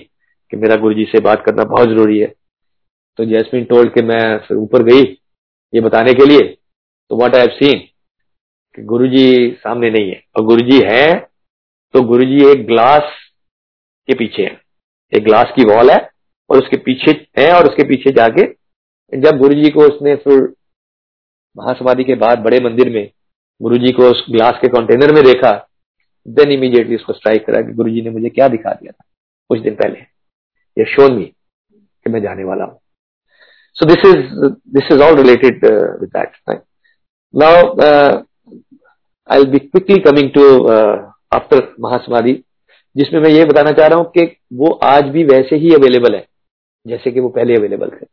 कि 0.51 0.57
मेरा 0.57 0.75
गुरु 0.75 0.93
जी 0.93 1.05
से 1.05 1.19
बात 1.19 1.43
करना 1.45 1.63
बहुत 1.63 1.89
ज़रूरी 1.89 2.19
है। 2.19 2.33
तो 3.19 3.25
जैसमिन 3.25 3.63
टोल्ड 3.65 3.93
के 3.93 4.01
मैं 4.01 4.37
फिर 4.37 4.57
ऊपर 4.57 4.83
गई 4.83 5.01
ये 5.73 5.81
बताने 5.81 6.13
के 6.13 6.25
लिए। 6.25 6.47
तो 7.11 7.17
व्हाट 7.17 7.35
आई 7.35 7.41
हैव 7.41 7.49
सीन 7.49 7.79
कि 8.77 8.83
गुरुजी 8.83 9.51
सामने 9.59 9.89
नहीं 9.89 10.09
है। 10.09 10.21
और 10.37 10.45
गुरुजी 10.45 10.79
है 10.85 11.13
तो 11.93 12.01
गुरुजी 12.01 12.45
एक 12.51 12.65
ग्लास 12.67 13.13
के 14.07 14.13
पीछे 14.13 14.43
है। 14.43 14.59
एक 15.13 15.23
ग्लास 15.23 15.53
की 15.55 15.63
वॉल 15.65 15.91
है 15.91 15.97
और 16.49 16.57
उसके 16.57 16.77
पीछे 16.77 17.11
है 17.39 17.51
और 17.53 17.69
उसके 17.69 17.87
पीछे 17.87 18.11
जाके 18.11 18.47
जब 19.13 19.37
गुरुजी 19.37 19.69
को 19.69 19.81
उसने 19.81 20.15
फिर 20.15 20.41
महासमाधि 21.55 22.03
के 22.03 22.15
बाद 22.15 22.39
बड़े 22.39 22.59
मंदिर 22.59 22.89
में 22.89 23.09
गुरुजी 23.61 23.91
को 23.91 24.09
उस 24.11 24.25
ग्लास 24.31 24.59
के 24.61 24.67
कंटेनर 24.67 25.13
में 25.13 25.23
देखा 25.23 25.51
देन 26.29 26.51
इमीडिएटली 26.51 26.95
उसको 26.95 27.13
स्ट्राइक 27.13 27.45
करा 27.45 27.61
कि 27.61 27.73
गुरुजी 27.73 28.01
ने 28.01 28.09
मुझे 28.09 28.29
क्या 28.29 28.47
दिखा 28.47 28.73
दिया 28.73 28.91
था 28.91 29.05
कुछ 29.49 29.59
दिन 29.59 29.75
पहले 29.75 29.99
ये 30.77 30.85
शोन 30.85 31.13
मी 31.13 31.25
कि 31.25 32.09
मैं 32.09 32.21
जाने 32.21 32.43
वाला 32.43 32.65
हूँ 32.65 32.79
is 33.85 34.49
this 34.73 34.83
is 34.89 35.01
all 35.01 35.15
related 35.15 35.63
uh, 35.63 35.97
with 36.01 36.11
that. 36.11 36.33
Right? 36.47 36.61
Now 37.33 37.73
uh, 37.73 38.23
I'll 39.29 39.45
be 39.45 39.59
quickly 39.59 40.01
coming 40.01 40.31
to 40.33 40.65
uh, 40.65 41.11
जिसमें 42.95 43.19
मैं 43.21 43.29
ये 43.29 43.45
बताना 43.45 43.71
चाह 43.71 43.87
रहा 43.87 43.97
हूँ 43.99 44.05
कि 44.05 44.37
वो 44.53 44.71
आज 44.83 45.03
भी 45.03 45.23
वैसे 45.23 45.55
ही 45.55 45.73
अवेलेबल 45.73 46.15
है 46.15 46.25
जैसे 46.87 47.11
कि 47.11 47.19
वो 47.19 47.29
पहले 47.29 47.55
अवेलेबल 47.55 47.89
थे 47.89 48.05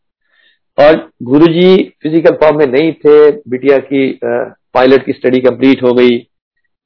और 0.79 1.13
गुरुजी 1.23 1.77
फ़िज़िकल 2.03 2.35
फॉर्म 2.35 2.59
में 2.59 2.67
नहीं 2.67 2.93
थे 2.93 3.31
बिटिया 3.49 3.79
की 3.79 4.21
पायलट 4.25 5.07
की 5.07 5.13
स्टडी 5.13 5.41
कंप्लीट 5.41 5.83
हो 5.83 5.93
गई 5.93 6.19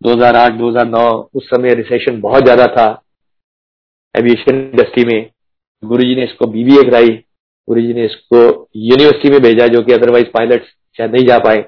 2008-2009 0.00 1.02
उस 1.34 1.46
समय 1.46 1.74
रिसेशन 1.74 2.20
बहुत 2.20 2.44
ज़्यादा 2.44 2.66
था। 2.66 2.86
एविएशन 4.14 4.56
इंडस्ट्री 4.56 5.04
में 5.04 5.30
गुरुजी 5.82 6.14
ने 6.16 6.24
इसको 6.24 6.46
बीबीए 6.46 6.82
कराई, 6.82 7.08
गुरु 7.68 7.80
जी 7.80 7.94
ने 7.94 8.04
इसको 8.04 8.38
यूनिवर्सिटी 8.76 9.30
में 9.30 9.40
भेजा 9.42 9.66
जो 9.66 9.82
कि 9.82 9.92
अदरवाइज़ 9.92 10.26
पायलट 10.28 10.64
शायद 10.98 11.14
नहीं 11.14 11.26
जा 11.26 11.38
पाए। 11.38 11.64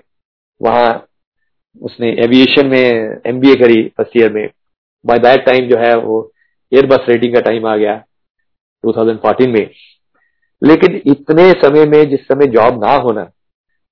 वहाँ 0.60 1.06
उसने 1.82 2.10
एविएशन 2.24 2.66
में 2.66 3.20
एमबीए 3.26 3.54
करी 3.56 3.82
फ़र्स्ट 3.88 4.16
ईयर 4.16 4.32
में। 4.32 4.48
बाय 5.04 5.18
दैट 5.18 5.44
टाइम 5.46 5.68
जो 5.68 5.78
है 5.78 5.94
वो 5.96 6.18
एयरबस 6.72 7.08
रेटिंग 7.08 7.34
का 7.34 7.40
टाइम 7.40 7.66
आ 7.66 7.76
गया 7.76 7.96
2014 8.84 9.48
में। 9.48 9.70
लेकिन 10.62 11.00
इतने 11.06 11.50
समय 11.62 11.84
में 11.86 12.08
जिस 12.10 12.20
समय 12.20 12.46
जॉब 12.46 12.84
ना 12.84 12.94
होना 12.96 13.24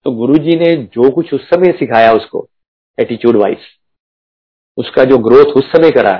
तो 0.06 0.10
गुरुजी 0.16 0.56
ने 0.56 0.74
जो 0.94 1.10
कुछ 1.10 1.32
उस 1.34 1.48
समय 1.48 1.72
सिखाया 1.78 2.12
उसको 2.12 2.46
एटीट्यूड 2.98 3.36
वाइज 3.36 3.58
उसका 4.80 5.04
जो 5.04 5.18
ग्रोथ 5.18 5.56
उस 5.56 5.70
समय 5.72 5.90
करा 5.90 6.12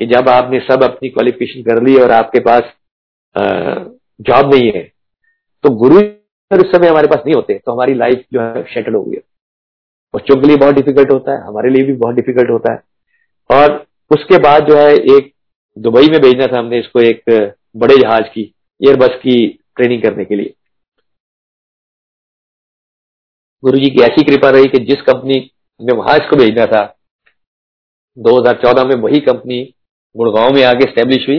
कि 0.00 0.06
जब 0.06 0.28
आपने 0.28 0.60
सब 0.60 0.82
अपनी 0.82 1.08
क्वालिफिकेशन 1.08 1.62
कर 1.62 1.82
ली 1.82 1.96
और 1.96 2.10
आपके 2.10 2.40
पास 2.40 2.72
जॉब 4.20 4.54
नहीं 4.54 4.70
है 4.72 4.82
तो 5.64 5.70
गुरु 5.76 6.00
उस 6.50 6.70
समय 6.72 6.88
हमारे 6.88 7.08
पास 7.08 7.22
नहीं 7.26 7.34
होते 7.34 7.54
तो 7.58 7.72
हमारी 7.72 7.94
लाइफ 7.94 8.24
जो 8.32 8.40
है 8.40 8.62
शेटल 8.64 8.94
हो 8.94 9.02
गई। 9.02 9.14
है 9.14 9.22
बच्चों 10.14 10.36
के 10.40 10.46
लिए 10.46 10.56
बहुत 10.56 10.74
डिफ़िकल्ट 10.74 11.10
होता 11.10 11.32
है, 11.32 11.46
हमारे 11.46 11.70
लिए 11.70 11.84
भी 11.84 11.92
बहुत 11.94 12.14
डिफ़िकल्ट 12.14 12.50
होता 12.50 12.72
है। 12.72 12.82
और 13.50 13.84
उसके 14.10 14.38
बाद 14.38 14.66
जो 14.66 14.76
है 14.76 14.94
एक 15.16 15.32
दुबई 15.76 16.08
में 16.08 16.20
भेजना 16.20 16.46
था 16.46 16.58
हमने 16.58 16.78
इसको 16.78 17.00
एक 17.00 17.22
बड़े 17.76 17.96
जहाज़ 17.96 18.28
की 18.34 18.42
एयरबस 18.80 19.14
की 19.22 19.36
ट्रेनिंग 19.76 20.02
करने 20.02 20.24
के 20.24 20.36
लिए। 20.36 20.54
गुरु 23.62 23.78
जी 23.78 23.90
की 23.90 24.02
ऐसी 24.02 24.24
कृपा 24.24 24.50
रही 24.50 24.68
कि 24.68 24.78
जिस 24.84 25.02
कंपनी 25.02 25.38
में 25.80 25.94
वहाँ 25.94 26.16
इसको 26.16 26.36
भेजना 26.36 26.66
था 26.66 26.82
2014 28.16 28.84
में 28.86 28.94
वही 29.02 29.20
कंपनी 29.20 29.62
गुड़गांव 30.14 30.54
में 30.54 30.62
आके 30.64 30.90
स्टेब्लिश 30.90 31.28
हुई 31.28 31.38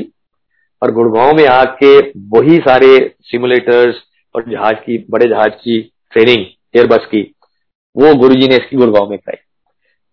और 0.81 0.91
गुड़गांव 0.91 1.35
में 1.37 1.45
आके 1.47 1.97
वही 2.29 2.57
सारे 2.59 2.97
सिमुलेटर्स 3.23 3.95
और 4.35 4.49
जहाज़ 4.51 4.75
की, 4.75 4.97
बड़े 5.09 5.27
जहाज़ 5.29 5.51
की 5.53 5.79
ट्रेनिंग 6.13 6.45
एयरबस 6.75 7.05
की, 7.05 7.21
वो 7.95 8.13
गुरुजी 8.15 8.47
ने 8.47 8.55
इसकी 8.55 8.77
गुड़गांव 8.77 9.09
में 9.09 9.17
कराई। 9.19 9.41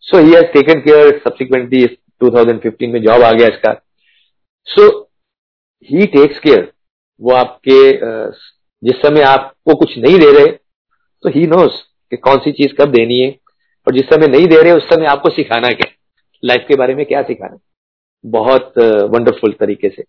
So 0.04 0.18
he 0.18 0.32
has 0.32 0.52
taken 0.52 0.80
care 0.80 1.18
subsequently 1.18 1.84
2015 2.20 2.92
में 2.92 3.00
जॉब 3.02 3.22
आ 3.22 3.30
गया 3.30 3.46
इसका। 3.48 3.72
सो 4.66 4.88
ही 5.90 6.06
टेक्स 6.08 6.38
केयर 6.40 6.70
वो 7.20 7.32
आपके 7.34 7.80
जिस 8.82 8.96
समय 8.98 9.22
आपको 9.24 9.74
कुछ 9.74 9.96
नहीं 9.98 10.18
दे 10.18 10.30
रहे 10.32 10.46
तो 10.46 11.30
ही 11.30 11.46
नोस 11.46 11.82
कि 12.12 12.16
कौन 12.18 12.38
सी 12.38 12.52
चीज़ 12.52 12.74
कब 12.74 12.92
देनी 12.92 13.18
है, 13.20 13.30
और 13.86 13.94
जिस 13.94 14.04
समय 14.04 14.26
नहीं 14.28 14.46
दे 14.46 14.60
रहे, 14.62 14.72
उस 14.72 14.84
समय 14.84 15.06
आपको 15.06 15.30
सिखाना 15.30 15.68
क्या 15.70 15.90
लाइफ 16.42 16.64
के 16.68 16.76
बारे 16.76 16.94
में 16.94 17.04
क्या 17.06 17.22
सिखाना 17.22 17.58
बहुत 18.24 18.78
वंडरफुल 19.12 19.52
तरीके 19.60 19.88
से। 19.88 20.04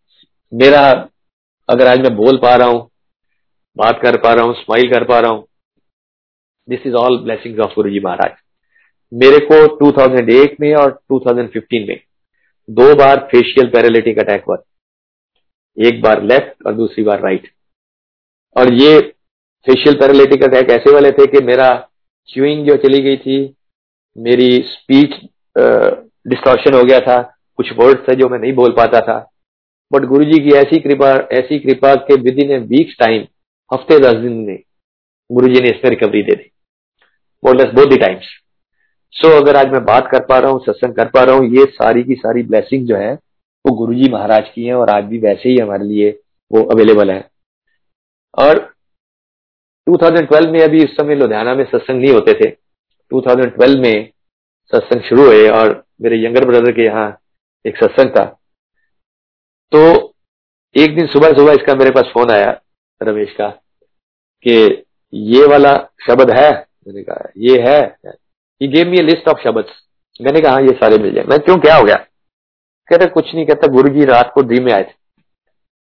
मेरा, 0.52 0.82
अगर 1.70 1.88
आज 1.88 2.00
मैं 2.00 2.16
बोल 2.16 2.38
पा 2.38 2.56
रहा 2.56 2.68
हूँ, 2.68 2.90
बात 3.78 4.00
कर 4.04 4.18
पा 4.22 4.34
रहा 4.34 4.46
हूँ 4.46 4.54
स्माइल 4.56 4.90
कर 4.92 5.04
पा 5.08 5.20
रहा 5.20 5.32
हूँ 5.32 5.46
this 6.68 6.86
is 6.88 6.94
all 6.96 7.18
blessing 7.24 7.60
of 7.60 7.74
Guru 7.76 7.90
ji 7.90 8.00
Maharaj 8.00 8.32
मेरे 9.12 9.40
को 9.46 9.56
2008 9.78 10.60
में 10.62 10.74
और 10.76 10.92
2015 11.14 11.88
में 11.88 12.00
दो 12.70 12.94
बार 12.96 13.20
फेशियल 13.32 13.70
पैरालिटिक 13.70 14.20
अटैक 14.20 14.44
हुआ। 14.48 14.58
एक 15.78 16.02
बार 16.02 16.22
लेफ़्ट 16.24 16.66
और 16.68 16.74
दूसरी 16.74 17.04
बार 17.04 17.22
राइट 17.22 17.50
और 18.56 18.74
ये 18.74 19.00
फेशियल 19.68 19.96
पैरालिटिक 19.96 20.44
अटैक 20.44 20.70
ऐसे 20.72 20.94
वाले 20.94 21.12
थे 21.12 21.26
कि 21.28 21.44
मेरा 21.46 21.70
च्यूइंग 22.30 22.66
जो 22.68 22.76
चली 22.78 23.02
गई 23.02 23.18
थी, 23.18 23.56
मेरी 24.16 24.58
स्पीच 24.68 25.14
डिस्टॉर्शन 26.26 26.74
हो 26.74 26.84
गया 26.84 27.00
था। 27.00 27.22
कुछ 27.58 27.72
वर्ड 27.78 28.08
थे 28.08 28.16
जो 28.16 28.30
मैं 28.30 28.40
नहीं 28.40 28.54
बोल 28.54 28.72
पाता 28.72 29.00
था। 29.02 29.18
बट 29.92 30.06
गुरु 30.06 30.24
जी 30.24 30.40
की 30.40 30.56
ऐसी 30.58 30.80
कृपा 30.80 31.12
ऐसी 31.32 31.60
कृपा 31.60 31.96
के 32.08 32.16
with 32.22 32.40
in 32.40 32.52
a 32.52 32.58
weeks 32.68 32.96
time 33.00 33.26
हफ़्ते 33.72 34.00
दस 34.00 34.14
दिन 34.14 34.34
में 34.48 34.58
गुरु 35.30 35.48
जी 35.48 35.62
ने 35.62 35.70
इसमें 35.70 35.90
रिकवरी 35.90 36.22
दे 36.22 36.36
दी। 36.36 36.52
बोलस 37.44 37.74
बोथ 37.74 37.90
दी 37.90 37.98
टाइम्स 37.98 38.26
सो 39.14 39.30
अगर 39.42 39.56
आज 39.56 39.72
मैं 39.72 39.84
बात 39.86 40.08
कर 40.12 40.20
पा 40.20 40.38
रहा 40.40 40.52
हूँ, 40.52 40.60
सत्संग 40.66 40.94
कर 40.94 41.10
पा 41.10 41.24
रहा 41.24 41.36
हूँ, 41.36 41.46
ये 41.48 41.66
सारी 41.66 42.04
की 42.04 42.16
सारी 42.16 42.44
ब्लेसिंग 42.44 42.88
जो 42.88 42.96
है, 42.96 43.14
वो 43.14 43.76
गुरु 43.76 43.94
जी 43.94 44.10
महाराज 44.12 44.50
की 44.56 44.66
है 44.66 44.74
और 44.74 44.90
आज 44.90 45.04
भी 45.04 45.18
वैसे 45.18 45.50
ही 45.50 45.58
हमारे 45.58 45.86
लिए 45.86 46.10
वो 46.52 46.64
अवेलेबल 46.64 47.12
है। 47.12 47.30
और 48.38 48.60
2012 49.88 50.52
में 50.52 50.60
अभी 50.60 50.84
इस 50.84 50.90
समय 50.90 51.16
लुधियाना 51.16 51.54
में 51.56 51.64
सत्संग 51.66 52.02
नहीं 52.02 52.12
होते 52.12 52.34
थे। 52.34 52.50
2012 53.12 53.80
में 53.80 54.10
सत्संग 54.74 55.02
शुरू 55.02 55.26
हुए 55.26 55.48
और 55.50 55.84
मेरे 56.02 56.18
यंगर 56.18 56.45
ब्रदर 56.45 56.72
के 56.72 56.86
यहाँ 56.86 57.08
एक 57.66 57.78
सत्संग 57.78 58.10
था। 58.10 58.24
तो 59.72 60.14
एक 60.76 60.95
दिन 60.95 61.08
सुबह 61.08 61.34
सुबह 61.34 61.54
इसका 61.54 61.76
मेरे 61.76 61.91
पास 61.91 62.12
फ़ोन 62.14 62.32
आया 62.32 62.60
रमेश 63.02 63.34
का 63.38 63.47
कि 64.45 64.84
ये 65.14 65.45
वाला 65.47 65.74
शब्द 66.08 66.32
है। 66.32 66.49
मैंने 66.88 67.04
कहा 67.04 67.30
ये 67.38 67.60
है? 67.62 67.80
ये 68.62 68.68
गेम 68.68 68.89
मी 68.89 69.02
लिस्ट 69.02 69.30
ऑफ़ 69.30 69.43
शब्द। 69.43 69.66
मैंने 70.20 70.41
कहा 70.41 70.54
हाँ, 70.54 70.62
ये 70.62 70.74
सारे 70.74 70.97
मिल 70.97 71.14
जाए 71.16 71.24
मैं 71.26 71.39
क्यों 71.39 71.58
क्या 71.60 71.76
हो 71.76 71.84
गया? 71.84 71.95
कहते 72.89 73.06
कुछ 73.06 73.34
नहीं। 73.36 73.45
कहता 73.45 73.68
गुरु 73.68 73.89
जी 73.89 74.06
रात 74.06 74.32
को 74.36 74.41
ड्रीम 74.41 74.64
में 74.66 74.72
आए 74.74 74.84
थे। 74.84 74.93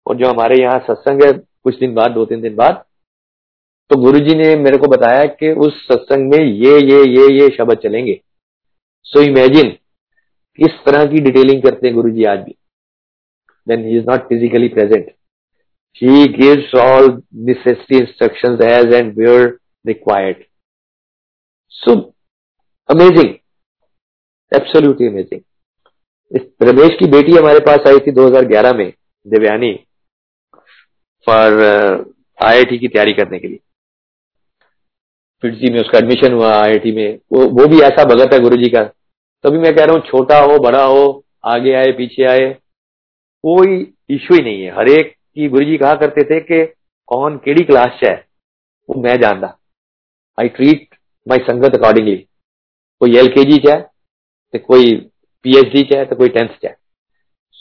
और 0.05 0.15
जो 0.17 0.29
हमारे 0.29 0.61
यहाँ 0.61 0.79
सत्संग 0.79 1.23
है 1.23 1.31
कुछ 1.63 1.79
दिन 1.79 1.93
बाद 1.95 2.11
दो 2.11 2.25
तीन 2.25 2.41
दिन 2.41 2.55
बाद 2.55 2.83
तो 3.91 3.95
गुरु 4.01 4.19
जी 4.19 4.35
ने 4.35 4.55
मेरे 4.55 4.77
को 4.77 4.87
बताया 4.87 5.25
कि 5.25 5.51
उस 5.65 5.81
सत्संग 5.87 6.31
में 6.31 6.39
ये 6.39 6.77
ये 6.81 7.03
ये 7.07 7.27
ये 7.33 7.49
शब्द 7.57 7.77
चलेंगे। 7.83 8.19
सो 9.05 9.21
इमेजिन 9.21 9.75
किस 10.59 10.83
तरह 10.85 11.05
की 11.05 11.19
डिटेलिंग 11.21 11.61
करते 11.63 11.87
हैं 11.87 11.95
गुरु 11.95 12.09
जी 12.11 12.23
आज 12.25 12.39
भी 12.39 12.55
then 13.67 13.83
he 13.83 13.95
is 13.95 14.05
not 14.05 14.27
physically 14.27 14.69
present. 14.69 15.09
He 15.91 16.27
gives 16.29 16.73
all 16.73 17.19
necessary 17.31 17.99
instructions 17.99 18.59
as 18.61 18.85
and 18.91 19.15
where 19.15 19.59
required. 19.85 20.45
So, 21.73 22.13
amazing. 22.89 23.39
Absolutely 24.51 25.07
amazing. 25.07 25.43
इस 26.31 26.41
रमेश 26.61 26.95
की 26.99 27.07
बेटी 27.11 27.31
हमारे 27.35 27.59
पास 27.59 27.87
आई 27.87 27.99
थी 27.99 28.11
2011 28.11 28.75
में 28.75 28.91
देवयानी 29.25 29.73
फॉर 31.27 31.57
आईआईटी 32.39 32.77
की 32.77 32.87
तैयारी 32.87 33.13
करने 33.13 33.39
के 33.39 33.47
लिए 33.47 33.59
फिटजी 35.43 35.71
में 35.73 35.79
उसका 35.79 35.97
एडमिशन 35.97 36.33
हुआ 36.33 36.53
आईआईटी 36.53 36.91
में 36.91 37.19
वो 37.33 37.47
वो 37.59 37.67
भी 37.67 37.81
ऐसा 37.81 38.03
भगत 38.13 38.33
है 38.33 38.39
गुरु 38.39 38.57
जी 38.57 38.69
का 38.75 38.83
तभी 39.43 39.57
मैं 39.57 39.73
कह 39.75 39.83
रहा 39.83 39.95
हूँ, 39.95 40.01
छोटा 40.01 40.39
हो, 40.39 40.57
बड़ा 40.59 40.83
हो, 40.83 41.23
आगे 41.45 41.73
आए, 41.73 41.91
पीछे 41.93 42.23
आए, 42.25 42.49
कोई 43.43 43.79
इश्यू 44.09 44.37
ही 44.37 44.43
नहीं 44.43 44.61
है। 44.63 44.71
हर 44.71 44.89
एक 44.89 45.13
की 45.35 45.47
गुरु 45.49 45.65
जी 45.65 45.77
कहा 45.77 45.93
करते 45.95 46.23
थे 46.25 46.39
कि 46.41 46.63
कौन 47.09 47.37
केड़ी 47.37 47.63
क्लास 47.63 47.99
है, 48.03 48.13
वो 48.89 49.01
मैं 49.01 49.19
जानता। 49.21 49.57
आई 50.37 50.49
ट्रीट 50.49 50.95
माई 51.27 51.39
संगत 51.41 51.75
अकॉर्डिंगली 51.75 52.15
कोई 53.01 53.17
एल 53.17 53.27
के 53.29 53.43
जी 53.43 53.57
चाहे 53.59 53.81
तो 54.53 54.59
कोई 54.59 54.93
पीएचडी 55.45 55.83
चाहे 55.83 56.05
तो 56.05 56.15
कोई 56.15 56.29
टेंथ 56.29 56.47
चाहे 56.47 56.73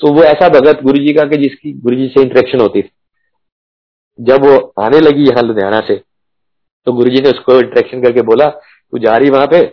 सो 0.00 0.12
वो 0.14 0.22
ऐसा 0.24 0.48
भगत 0.50 0.82
गुरु 0.82 0.98
जी 0.98 1.12
का 1.14 1.24
कि 1.26 1.36
जिसकी 1.38 1.72
गुरु 1.74 1.96
जी 1.96 2.08
से 2.08 2.22
इंटरेक्शन 2.22 2.60
होती 2.60 2.82
थी। 2.82 2.90
जब 4.18 4.44
वो 4.44 4.56
आने 4.80 5.00
लगी 5.00 5.24
यहाँ 5.24 5.42
लुधियाना 5.42 5.80
से 5.86 5.96
तो 6.86 6.92
गुरु 6.92 7.10
जी 7.10 7.20
ने 7.22 7.30
उसको 7.30 7.58
इंटरेक्शन 7.58 8.02
करके 8.02 8.22
बोला, 8.22 8.48
तू 8.48 8.98
जा 8.98 9.16
रही 9.16 9.30
वहाँ 9.30 9.46
पे? 9.46 9.64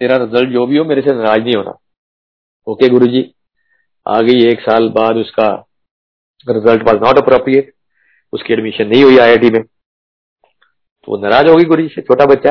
तेरा 0.00 0.16
रिज़ल्ट 0.16 0.50
जो 0.50 0.66
भी 0.66 0.76
हो, 0.76 0.84
मेरे 0.84 1.02
से 1.02 1.14
नाराज़ 1.14 1.40
नहीं 1.40 1.54
होना। 1.56 1.78
ओके 2.66 2.88
गुरु 2.88 3.06
जी 3.06 3.34
आ 4.08 4.20
गई 4.20 4.46
एक 4.48 4.60
साल 4.60 4.88
बाद 4.88 5.16
उसका 5.16 5.48
रिज़ल्ट 6.48 6.82
वॉज़ 6.82 6.96
नॉट 6.96 7.18
अप्रोप्रिएट 7.18 7.72
उसकी 8.32 8.52
एडमिशन 8.52 8.86
नहीं 8.86 9.02
हुई 9.04 9.18
आईआईटी 9.18 9.50
में। 9.50 9.62
तो 9.62 11.12
वो 11.12 11.18
नाराज़ 11.18 11.46
होगी 11.46 11.64
गुरु 11.64 11.82
जी 11.82 11.88
से, 11.88 12.02
छोटा 12.02 12.26
बच्चा। 12.26 12.50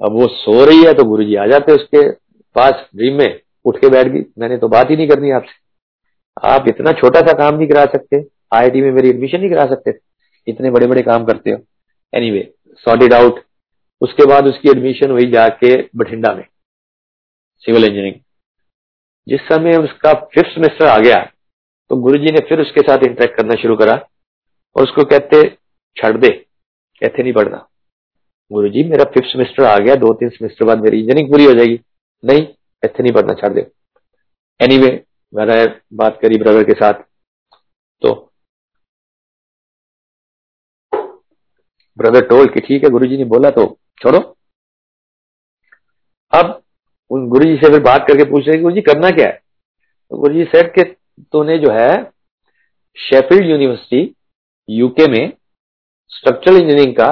अब 0.00 0.12
वो 0.12 0.26
सो 0.28 0.64
रही 0.64 0.82
है 0.82 0.94
तो 0.94 1.04
गुरु 1.04 1.24
जी 1.24 1.34
आ 1.34 1.46
जाते 1.46 1.72
उसके 1.72 2.10
पास 2.54 2.88
ड्रीम 2.96 3.14
में। 3.14 3.40
उठ 3.64 3.76
के 3.76 3.88
बैठ 3.88 4.06
गई। 4.06 4.20
मैंने 4.38 4.56
तो 4.58 4.68
बात 4.68 4.90
ही 4.90 4.96
नहीं 4.96 5.08
करनी 5.08 5.30
आपसे। 5.30 6.48
आप 6.48 6.68
इतना 6.68 6.92
छोटा 6.92 7.20
सा 7.20 7.32
काम 7.32 7.54
नहीं 7.54 7.68
करा 7.68 7.84
सकते। 7.84 8.16
आईआईटी 8.54 8.80
में 8.80 8.92
मेरी 8.92 9.08
एडमिशन 9.08 9.40
नहीं 9.40 9.50
करा 9.50 9.66
सकते। 9.66 9.98
इतने 10.46 10.70
बड़े 10.70 10.86
बड़े 10.86 11.02
काम 11.02 11.24
करते 11.24 11.50
हो। 11.50 11.58
एनी 12.14 12.30
वे 12.30 12.54
सॉर्टेड 12.74 13.14
आउट 13.14 13.40
उसके 14.00 14.26
बाद 14.26 14.46
उसकी 14.46 14.70
एडमिशन 14.70 15.10
हुई 15.10 15.30
जाके 15.30 15.70
बठिंडा 15.96 16.32
में 16.34 16.44
सिविल 17.64 17.84
इंजीनियरिंग 17.84 18.20
जिस 19.26 19.40
समय 19.48 19.76
उसका 19.76 20.12
फिफ्थ 20.34 20.50
सेमेस्टर 20.50 20.86
आ 20.86 20.98
गया 20.98 21.22
तो 21.90 21.96
गुरुजी 22.02 22.32
ने 22.32 22.40
फिर 22.48 22.60
उसके 22.60 22.80
साथ 22.80 23.06
इंटरेक्ट 23.06 23.36
करना 23.36 23.60
शुरू 23.62 23.76
करा 23.76 23.94
और 24.76 24.82
उसको 24.82 25.04
कहते 25.04 25.42
छड़ 25.96 26.16
दे 26.16 26.28
कहते 26.28 27.22
नहीं 27.22 27.32
पढ़ना। 27.32 27.66
गुरु 28.50 28.68
जी 28.68 28.84
मेरा 28.84 29.04
फिफ्थ 29.04 29.28
सेमेस्टर 29.28 29.64
आ 29.64 29.76
गया 29.78 29.94
दो 29.96 30.12
तीन 30.14 30.28
सेमेस्टर 30.28 30.64
बाद 30.64 30.82
मेरी 30.82 31.00
इंजीनियरिंग 31.00 31.30
पूरी 31.30 31.44
हो 31.44 31.52
जाएगी। 31.52 31.80
नहीं 32.24 32.46
ऐसे 32.82 33.02
नहीं 33.02 33.12
पढ़ना 33.12 33.34
छाड़ 33.34 33.52
दे। 33.52 33.60
एनी 34.60 34.76
anyway, 34.76 34.98
मैंने 35.32 35.64
बात 35.94 36.18
करी 36.22 36.38
ब्रदर 36.38 36.64
के 36.64 36.72
साथ 36.72 37.02
तो 38.02 38.14
ब्रदर 41.98 42.26
टोल 42.28 42.46
कि 42.46 42.60
ठीक 42.60 42.84
है 42.84 42.90
गुरुजी 42.90 43.16
ने 43.16 43.24
बोला 43.24 43.50
तो 43.50 43.66
छोड़ो। 44.00 44.18
अब 46.32 46.62
उन 47.10 47.28
गुरु 47.28 47.44
जी 47.44 47.56
से 47.56 47.70
फिर 47.70 47.80
बात 47.80 48.04
करके 48.08 48.24
पूछ 48.24 48.48
रहे 48.48 48.58
गुरु 48.58 48.74
जी 48.74 48.80
करना 48.80 49.10
क्या 49.10 49.26
है? 49.26 49.42
तो 50.10 50.18
गुरु 50.18 50.34
जी 50.34 50.44
सेट 50.44 50.74
के 50.74 50.82
तूने 51.32 51.58
जो 51.58 51.70
है 51.70 52.12
शेफील्ड 52.96 53.50
यूनिवर्सिटी 53.50 54.14
यूके 54.68 55.06
में 55.06 55.32
स्ट्रक्चरल 56.08 56.56
इंजीनियरिंग 56.56 56.94
का 56.96 57.10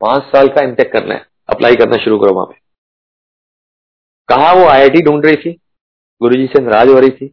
पाँच 0.00 0.22
साल 0.22 0.48
का 0.48 0.62
इंटेक 0.62 0.92
करना 0.92 1.14
है 1.14 1.26
अप्लाई 1.48 1.74
करना 1.74 1.96
शुरू 1.96 2.18
करो 2.18 2.34
वहाँ 2.34 2.46
पे। 2.46 2.60
कहा 4.28 4.52
वो 4.52 4.66
आईआईटी 4.66 5.02
ढूंढ 5.02 5.24
रही 5.24 5.36
थी? 5.36 5.52
गुरु 6.20 6.34
जी 6.34 6.46
से 6.46 6.62
नाराज़ 6.62 6.88
हो 6.88 6.98
रही 7.00 7.10
थी। 7.10 7.28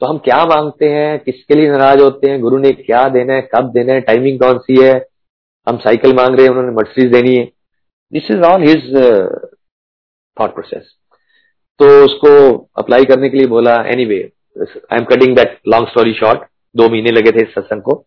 तो 0.00 0.06
हम 0.06 0.18
क्या 0.18 0.44
मांगते 0.46 0.88
हैं? 0.88 1.18
किसके 1.18 1.54
लिए 1.54 1.70
नाराज़ 1.70 2.00
होते 2.02 2.30
हैं? 2.30 2.40
गुरु 2.40 2.58
ने 2.58 2.70
क्या 2.72 3.08
देना 3.08 3.32
है? 3.32 3.48
कब 3.54 3.72
देना 3.72 3.92
है? 3.92 4.00
टाइमिंग 4.00 4.40
कौन 4.40 4.58
सी 4.58 4.82
है? 4.82 4.94
हम 5.68 5.76
साइकिल 5.76 6.14
मांग 6.14 6.36
रहे 6.36 6.42
हैं, 6.42 6.50
उन्होंने 6.50 6.72
मर्सिडीज 6.72 7.12
देनी 7.12 7.36
है। 7.36 7.44
This 8.12 8.30
is 8.30 8.42
all 8.44 8.62
his 8.62 8.94
thought 10.36 10.54
process 10.54 10.94
तो 11.80 11.86
उसको 12.04 12.30
अप्लाई 12.78 13.04
करने 13.04 13.28
के 13.28 13.36
लिए 13.36 13.46
बोला 13.48 13.74
anyway 14.06 14.20
I 14.56 14.98
am 14.98 15.04
cutting 15.06 15.36
that 15.36 15.58
long 15.68 15.88
story 15.88 16.12
short 16.14 16.40
दो 16.74 16.88
महीने 16.88 17.10
लगे 17.10 17.30
थे 17.30 17.42
इस 17.42 17.54
सत्संग 17.54 17.82
को। 17.82 18.04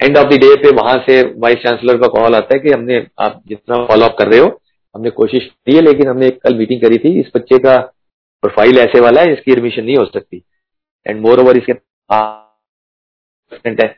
एंड 0.00 0.16
ऑफ़ 0.18 0.26
द 0.28 0.38
डे 0.40 0.54
पे 0.62 0.70
वहाँ 0.74 0.96
से 1.06 1.20
वाइस 1.38 1.58
चांसलर 1.58 1.96
का 1.98 2.08
कॉल 2.08 2.34
आता 2.34 2.54
है 2.54 2.58
कि 2.60 2.70
हमने, 2.70 3.06
आप 3.18 3.42
जितना 3.48 3.76
फॉलो 3.86 4.04
अप 4.04 4.16
कर 4.18 4.28
रहे 4.28 4.40
हो, 4.40 4.48
हमने 4.94 5.10
कोशिश 5.12 5.46
की 5.46 5.74
है, 5.76 5.80
लेकिन 5.82 6.08
हमने 6.08 6.28
कल 6.32 6.54
मीटिंग 6.58 6.80
करी 6.82 6.98
थी। 6.98 7.18
इस 7.20 7.30
बच्चे 7.36 7.58
का 7.58 7.76
प्रोफ़ाइल 8.42 8.78
ऐसे 8.78 9.00
वाला 9.00 9.20
है, 9.20 9.32
इसकी 9.32 9.52
एडमिशन 9.52 9.84
नहीं 9.84 9.96
हो 9.96 10.04
सकती। 10.06 10.42
एंड 11.06 11.20
मोर 11.20 11.40
ओवर 11.40 11.56
इसके 11.56 11.72
है 13.62 13.88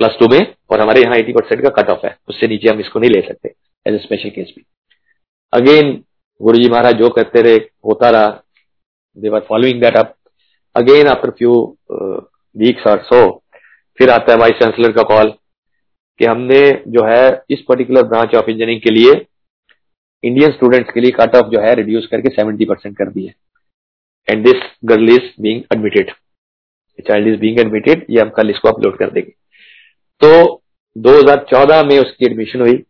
प्लस 0.00 0.16
टू 0.20 0.28
में, 0.28 0.54
और 0.70 0.80
हमारे 0.80 1.02
यहाँ 1.02 1.16
एटी 1.16 1.32
परसेंट 1.32 1.62
का 1.62 1.70
कट 1.80 1.90
ऑफ़ 1.90 2.06
है। 2.06 2.16
उससे 2.28 2.46
नीचे 2.48 2.68
हम 2.68 2.80
इसको 2.80 3.00
नहीं 3.00 3.10
ले 3.10 3.20
सकते 3.28 3.54
एज 3.86 3.94
ए 3.94 3.98
स्पेशल 3.98 4.30
केस 4.30 4.52
भी। 4.56 4.64
अगेन 5.52 5.92
गुरु 6.40 6.58
जी 6.58 6.68
महाराज 6.70 6.94
जो 6.94 7.08
करते 7.10 7.40
रहे, 7.42 7.56
होता 7.56 8.10
रहा। 8.10 8.28
देवर 9.16 9.40
following 9.48 9.80
that 9.80 9.96
up 9.96 10.14
again 10.76 11.08
after 11.08 11.30
few 11.30 11.54
weeks 12.56 12.86
और 12.86 13.02
सो 13.04 13.20
फिर 13.98 14.10
आता 14.10 14.32
है 14.32 14.38
वाइस 14.38 14.58
चांसलर 14.60 14.92
का 14.92 15.02
कॉल 15.04 15.32
कि 16.20 16.24
हमने 16.24 16.60
जो 16.88 17.04
है, 17.04 17.42
इस 17.50 17.60
पर्टिकुलर 17.68 18.02
ब्रांच 18.04 18.34
ऑफ़ 18.34 18.50
इंजीनियरिंग 18.50 18.80
के 18.80 18.90
लिए 18.90 19.12
इंडियन 20.24 20.52
स्टूडेंट्स 20.52 20.92
के 20.94 21.00
लिए 21.00 21.10
कट 21.10 21.36
ऑफ़ 21.36 21.50
जो 21.50 21.60
है 21.60 21.74
रिड्यूस 21.74 22.06
करके 22.10 22.34
सेवेंटी 22.34 22.64
परसेंट 22.64 22.96
कर 22.98 23.10
दी 23.10 23.26
है 23.26 23.34
and 24.28 24.44
this 24.44 24.62
girl 24.84 25.08
is 25.10 25.30
being 25.42 25.62
admitted 25.74 26.10
child 26.98 27.28
is 27.28 27.40
being 27.40 27.60
admitted 27.60 28.04
ये 28.10 28.20
हम 28.20 28.30
कल 28.36 28.50
इसको 28.50 28.68
अपलोड 28.68 28.98
कर 28.98 29.10
देंगे। 29.10 29.30
तो 30.20 30.62
2014 30.96 31.82
में 31.84 31.98
उसकी 31.98 32.26
एडमिशन 32.26 32.60
हुई। 32.60 32.82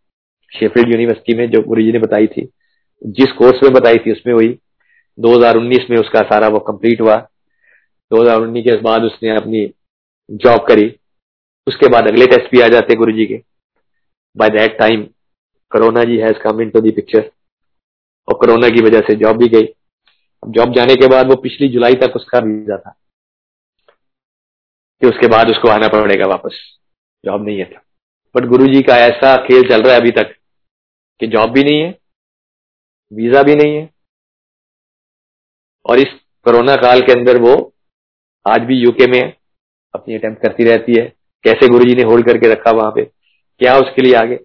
शेफील्ड 0.59 0.93
यूनिवर्सिटी 0.93 1.35
में 1.35 1.51
जो 1.51 1.63
गुरु 1.63 1.83
जी 1.83 1.93
ने 1.93 1.99
बताई 1.99 2.27
थी, 2.27 2.53
जिस 3.07 3.33
कोर्स 3.33 3.63
में 3.63 3.73
बताई 3.73 3.97
थी 3.97 4.13
उसमें 4.13 4.35
हुई 4.35 4.59
2019 5.21 5.91
में 5.91 5.97
उसका 5.97 6.21
सारा 6.23 6.49
वो 6.49 6.59
कंप्लीट 6.59 7.01
हुआ। 7.01 7.17
2019 8.11 8.63
के 8.63 8.81
बाद 8.81 9.03
उसने 9.03 9.37
अपनी 9.37 9.75
जॉब 10.31 10.61
करी। 10.69 10.97
उसके 11.67 11.89
बाद 11.89 12.09
अगले 12.09 12.27
टेस्ट 12.27 12.51
भी 12.53 12.61
आ 12.61 12.69
जाते 12.69 12.95
गुरु 12.95 13.13
जी 13.13 13.27
के। 13.27 13.43
By 14.37 14.49
that 14.49 14.79
time 14.79 15.03
corona 15.71 16.05
ji 16.05 16.17
has 16.17 16.33
come 16.33 16.61
in 16.61 16.71
to 16.71 16.81
the 16.81 16.91
picture 16.91 17.31
और 18.29 18.35
कोरोना 18.35 18.69
की 18.69 18.83
वजह 18.83 19.01
से 19.01 19.15
जॉब 19.15 19.37
भी 19.37 19.49
गई। 19.49 19.65
अब 20.45 20.53
जॉब 20.53 20.75
जाने 20.75 20.95
के 20.95 21.07
बाद 21.07 21.29
वो 21.29 21.37
पिछली 21.37 21.69
जुलाई 21.69 21.95
तक 21.95 22.13
उसका 22.17 22.39
वीज़ा 22.39 22.77
था। 22.77 22.97
कि 25.01 25.07
उसके 25.07 25.27
बाद 25.27 25.51
उसको 25.51 25.69
आना 25.69 25.89
पड़ेगा 25.89 26.27
वापस। 26.27 26.79
जॉब 27.25 27.47
नहीं 27.47 27.59
है 27.59 27.65
था। 27.65 27.83
बट 28.37 28.45
गुरु 28.47 28.67
जी 28.67 28.83
का 28.83 28.97
ऐसा 28.97 29.37
खेल 29.37 29.63
चल 29.63 29.83
रहा 29.83 29.95
है 29.95 30.01
अभी 30.01 30.11
तक। 30.11 30.40
कि 31.21 31.27
जॉब 31.27 31.51
भी 31.51 31.65
नहीं 31.65 31.81
है, 31.81 31.95
वीज़ा 33.13 33.43
भी 33.43 33.55
नहीं 33.55 33.77
है। 33.77 33.89
और 35.87 35.99
इस 35.99 36.13
कोरोना 36.47 36.75
काल 36.79 37.01
के 37.01 37.13
अंदर 37.13 37.41
वो 37.41 37.55
आज 38.47 38.61
भी 38.63 38.77
यूके 38.77 39.07
में 39.11 39.23
अपनी 39.95 40.15
अटेम्प्ट 40.15 40.43
करती 40.43 40.65
रहती 40.65 40.95
है, 40.95 41.05
कैसे 41.45 41.69
गुरुजी 41.69 41.95
ने 41.95 42.03
होल्ड 42.03 42.27
करके 42.27 42.53
रखा 42.53 42.71
वहाँ 42.73 42.91
पे, 42.91 43.05
क्या 43.05 43.77
उसके 43.79 44.03
लिए 44.03 44.15
आगे। 44.15 44.39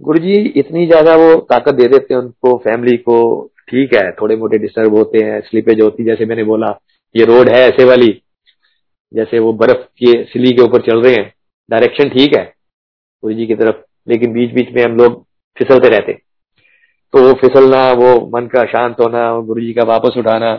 गुरुजी 0.00 0.36
इतनी 0.50 0.86
ज़्यादा 0.86 1.14
वो 1.16 1.34
ताकत 1.50 1.74
दे 1.74 1.88
देते 1.88 2.14
हैं 2.14 2.20
उनको 2.20 2.56
फैमिली 2.60 2.96
को, 2.98 3.50
ठीक 3.68 3.94
है 3.94 4.10
थोड़े 4.12 4.36
मोटे 4.36 4.58
डिस्टर्ब 4.58 4.94
होते 4.94 5.24
हैं 5.24 5.40
स्लीपेज 5.40 5.80
होती 5.80 6.02
है 6.02 6.08
जैसे 6.08 6.26
मैंने 6.26 6.44
बोला, 6.44 6.68
ये 7.14 7.24
रोड 7.24 7.48
है 7.48 7.60
ऐसे 7.62 7.84
वाली, 7.84 8.10
जैसे 9.14 9.38
वो 9.38 9.52
बर्फ़ 9.54 9.84
के 9.98 10.22
सिली 10.24 10.52
के 10.52 10.62
ऊपर 10.62 10.82
चल 10.82 11.02
रहे 11.02 11.14
हैं 11.14 11.32
डायरेक्शन 11.68 12.08
ठीक 12.10 12.36
है 12.36 12.44
गुरु 13.22 13.34
जी 13.34 13.46
की 13.46 13.54
तरफ़, 13.54 13.76
लेकिन 14.08 14.32
बीच 14.32 14.52
बीच 14.54 14.74
में 14.74 14.82
हम 14.84 14.96
लोग 14.96 15.24
फिसलते 15.56 15.88
रहते। 15.88 16.12
तो 17.14 17.22
वो 17.22 17.32
फिसलना, 17.40 17.90
वो 17.92 18.30
मन 18.34 18.46
का 18.46 18.64
शांत 18.66 19.00
होना 19.00 19.30
गुरु 19.42 19.60
जी 19.60 19.72
का 19.72 19.84
वापस 19.86 20.16
उठाना 20.18 20.54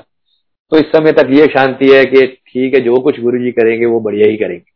तो 0.72 0.78
इस 0.78 0.86
समय 0.88 1.12
तक 1.12 1.28
ये 1.32 1.46
शांति 1.48 1.89
है 1.89 2.04
कि 2.06 2.26
ठीक 2.26 2.74
है, 2.74 2.80
जो 2.82 3.00
कुछ 3.02 3.20
गुरु 3.22 3.39
जी 3.39 3.52
करेंगे, 3.52 3.86
वो 3.86 4.00
बढ़िया 4.00 4.28
ही 4.30 4.38
करेंगे। 4.38 4.72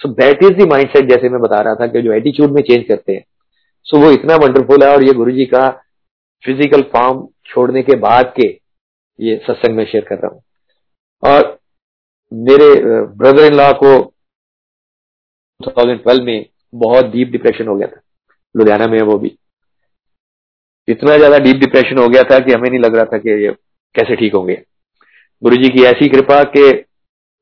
So 0.00 0.08
that 0.10 0.42
is 0.42 0.52
the 0.54 0.68
mindset 0.70 1.08
जैसे 1.08 1.28
मैं 1.28 1.40
बता 1.40 1.60
रहा 1.60 1.74
था 1.74 1.86
कि 1.86 2.02
जो 2.02 2.12
एटीट्यूड 2.12 2.50
में 2.50 2.62
चेंज 2.62 2.84
करते 2.88 3.12
हैं। 3.12 3.24
सो 3.86 3.98
वो 4.00 4.10
इतना 4.10 4.36
वंडरफुल 4.36 4.82
है 4.84 4.92
और 4.92 5.02
ये 5.04 5.12
गुरु 5.14 5.32
जी 5.32 5.44
का 5.46 5.68
फ़िज़िकल 6.44 6.82
फॉर्म 6.92 7.26
छोड़ने 7.46 7.82
के 7.82 7.96
बाद 7.98 8.32
के 8.36 8.48
ये 9.18 9.36
सत्संग 9.46 9.76
में 9.76 9.84
शेयर 9.84 10.04
कर 10.04 10.18
रहा 10.18 10.32
हूँ। 10.34 10.42
और 11.22 11.58
मेरे 12.32 12.68
ब्रदर 13.16 13.46
इन 13.46 13.54
लॉ 13.54 13.72
को 13.74 13.94
2012 15.60 16.24
में 16.24 16.46
बहुत 16.74 17.04
डीप 17.06 17.28
डिप्रेशन 17.28 17.68
हो 17.68 17.76
गया 17.76 17.86
था। 17.86 18.00
लुधियाना 18.54 18.86
में 18.86 19.00
वो 19.02 19.18
भी। 19.18 19.36
इतना 20.88 21.16
ज़्यादा 21.18 21.38
डीप 21.40 21.56
डिप्रेशन 21.58 21.98
हो 21.98 22.08
गया 22.08 22.22
था 22.24 22.38
कि 22.38 22.52
हमें 22.52 22.68
नहीं 22.68 22.80
लग 22.80 22.96
रहा 22.96 23.04
था 23.04 23.18
कि 23.18 23.30
ये 23.42 23.52
कैसे 23.94 24.16
ठीक 24.16 24.34
होंगे। 24.34 24.54
गुरु 25.42 25.56
जी 25.56 25.68
की 25.70 25.82
ऐसी 25.84 26.08
कृपा 26.08 26.42
के 26.56 26.70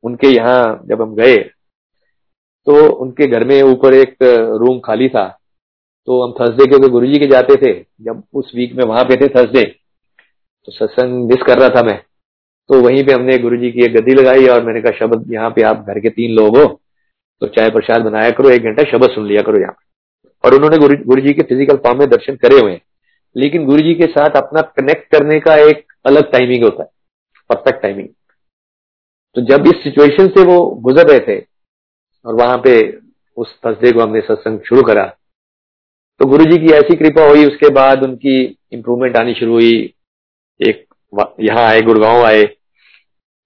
उनके 0.05 0.29
यहाँ 0.29 0.63
जब 0.89 1.03
हम 1.03 1.15
गए 1.17 1.37
तो 2.67 2.87
उनके 2.95 3.27
घर 3.29 3.45
में 3.45 3.61
ऊपर 3.63 3.95
एक 3.95 4.17
रूम 4.61 4.79
खाली 4.81 5.09
था। 5.09 5.27
तो 6.09 6.23
हम 6.23 6.33
थर्सडे 6.35 6.67
क्योंकि 6.67 6.89
गुरु 6.91 7.07
जी 7.07 7.19
के 7.19 7.27
जाते 7.27 7.57
थे, 7.57 7.73
जब 8.03 8.23
उस 8.35 8.53
वीक 8.55 8.73
में 8.75 8.85
वहाँ 8.85 9.05
पे 9.05 9.17
थे 9.17 9.29
थर्सडे 9.31 9.63
तो 9.63 10.73
सत्संग 10.73 11.29
मिस 11.31 11.43
कर 11.47 11.59
रहा 11.59 11.69
था 11.71 11.83
मैं। 11.83 11.99
तो 12.71 12.81
वहीं 12.81 13.03
पे 13.07 13.13
हमने 13.13 13.37
गुरु 13.39 13.57
जी 13.57 13.71
की 13.71 13.85
एक 13.85 13.95
गद्दी 13.95 14.15
लगाई 14.15 14.47
और 14.47 14.65
मैंने 14.65 14.81
कहा, 14.83 14.93
शब्द, 14.95 15.33
यहाँ 15.33 15.51
पे 15.51 15.63
आप 15.65 15.85
घर 15.87 16.01
के 16.01 16.11
तीन 16.11 16.35
लोग 16.37 16.57
हो 16.57 16.65
तो 17.43 17.47
चाय 17.49 17.71
प्रसाद 17.71 18.03
बनाया 18.03 18.31
करो, 18.31 18.51
एक 18.51 18.63
घंटा 18.63 18.83
शब्द 18.91 19.11
सुन 19.11 19.27
लिया 19.27 19.43
करो 19.43 19.61
यहाँ 19.61 19.77
और 20.45 20.55
उन्होंने 20.55 20.79
गुरु 20.79 21.21
जी 21.21 21.33
के 21.33 21.43
फ़िज़िकल 21.45 21.77
फॉर्म 21.79 21.99
में 21.99 22.09
दर्शन 22.11 22.37
करे 22.37 22.59
हुए 22.59 22.73
हैं। 22.73 22.81
लेकिन 23.37 23.65
गुरु 23.67 23.83
जी 23.83 23.95
के 23.95 24.07
साथ 24.09 24.37
अपना 24.37 24.61
कनेक्ट 24.77 25.11
करने 25.13 25.39
का 25.41 25.55
एक 25.61 25.85
अलग 26.07 26.31
टाइमिंग 26.33 26.65
होता 26.65 26.83
है 26.83 26.89
परफेक्ट 27.51 27.83
टाइमिंग 27.83 28.09
तो 29.37 29.41
जब 29.43 29.67
इस 29.67 29.83
सिचुएशन 29.85 30.29
से 30.29 30.45
वो 30.45 30.59
गुजर 30.83 31.09
रहे 31.09 31.21
थे 31.21 31.39
और 32.25 32.35
वहाँ 32.35 32.59
पे 32.59 32.75
उस 33.37 33.55
थर्सडे 33.67 33.93
को 33.93 34.01
हमने 34.01 34.21
सत्संग 34.21 34.61
शुरू 34.69 34.83
करा 34.83 35.05
तो 36.21 36.27
गुरु 36.27 36.45
जी 36.45 36.59
की 36.59 36.73
ऐसी 36.73 36.97
कृपा 36.97 37.25
हुई, 37.25 37.45
उसके 37.47 37.69
बाद 37.75 38.03
उनकी 38.05 38.35
इम्प्रूवमेंट 38.73 39.17
आनी 39.17 39.35
शुरू 39.35 39.53
हुई। 39.53 39.73
एक 40.61 40.85
यहाँ 41.41 41.65
आए, 41.65 41.81
गुड़गांव 41.81 42.25
आए 42.25 42.43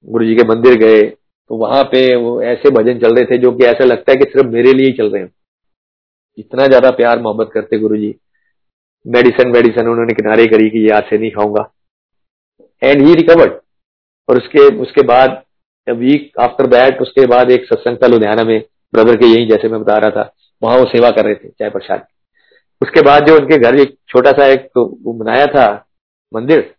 गुरु 0.08 0.24
जी 0.24 0.34
के 0.34 0.44
मंदिर 0.48 0.74
गए 0.78 1.00
तो 1.00 1.56
वहाँ 1.56 1.82
पे 1.84 2.00
वो 2.16 2.40
ऐसे 2.44 2.70
भजन 2.70 2.98
चल 3.00 3.14
रहे 3.14 3.24
थे 3.24 3.38
जो 3.38 3.52
कि 3.52 3.64
ऐसा 3.64 3.84
लगता 3.84 4.12
है 4.12 4.16
कि 4.16 4.24
सिर्फ़ 4.24 4.48
मेरे 4.48 4.72
लिए 4.72 4.86
ही 4.86 4.92
चल 4.92 5.10
रहे 5.12 5.22
हैं। 5.22 5.30
इतना 6.38 6.66
ज़्यादा 6.66 6.90
प्यार 6.92 7.20
मोहब्बत 7.20 7.50
करते 7.54 7.78
गुरु 7.78 7.96
जी 7.96 8.14
मेडिसिन 9.06 9.48
मेडिसिन 9.48 9.88
उन्होंने 9.88 10.14
किनारे 10.14 10.46
करी 10.46 10.68
कि 10.70 10.78
ये 10.78 10.90
आज 10.92 11.10
से 11.10 11.18
नहीं 11.18 11.30
खाऊँगा। 11.30 11.62
एंड 12.82 13.02
ही 13.02 13.14
रिकवर्ड 13.14 13.52
और 14.28 14.36
उसके 14.36 14.66
उसके 14.76 15.02
बाद 15.06 15.42
वीक 15.86 16.38
आफ्टर 16.40 16.66
दैट 16.66 17.00
उसके 17.02 17.26
बाद 17.26 17.50
एक 17.50 17.64
सत्संग 17.64 17.96
था 18.02 18.06
लुधियाना 18.06 18.44
में 18.44 18.60
ब्रदर 18.94 19.16
के 19.16 19.26
यही 19.26 19.46
जैसे 19.46 19.68
मैं 19.68 19.80
बता 19.80 19.96
रहा 19.96 20.10
था, 20.10 20.32
वहाँ 20.62 20.76
वो 20.78 20.84
सेवा 20.86 21.10
कर 21.10 21.24
रहे 21.24 21.34
थे, 21.34 21.48
चाय 21.48 21.70
प्रसाद 21.70 22.06
उसके 22.82 23.00
बाद 23.02 23.26
जो 23.26 23.34
उनके 23.36 23.56
घर 23.58 23.76
एक 23.76 23.96
छोटा 24.08 24.30
सा 24.32 24.46
एक 24.46 24.66
तो 24.74 24.84
बनाया 25.14 25.46
था, 25.46 25.66
मंदिर, 26.32 26.74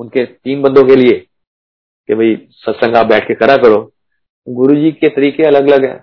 उनके 0.00 0.24
तीन 0.24 0.62
बंदों 0.62 0.84
के 0.84 0.96
लिए, 0.96 1.18
कि 2.08 2.14
भाई 2.14 2.36
सत्संग 2.52 2.96
आप 2.96 3.06
बैठ 3.06 3.26
के 3.28 3.34
करा 3.36 3.56
करो। 3.56 3.80
गुरु 4.46 4.76
जी 4.76 4.90
के 4.92 5.08
तरीके 5.08 5.42
अलग 5.44 5.70
अलग 5.70 5.84
हैं। 5.84 5.98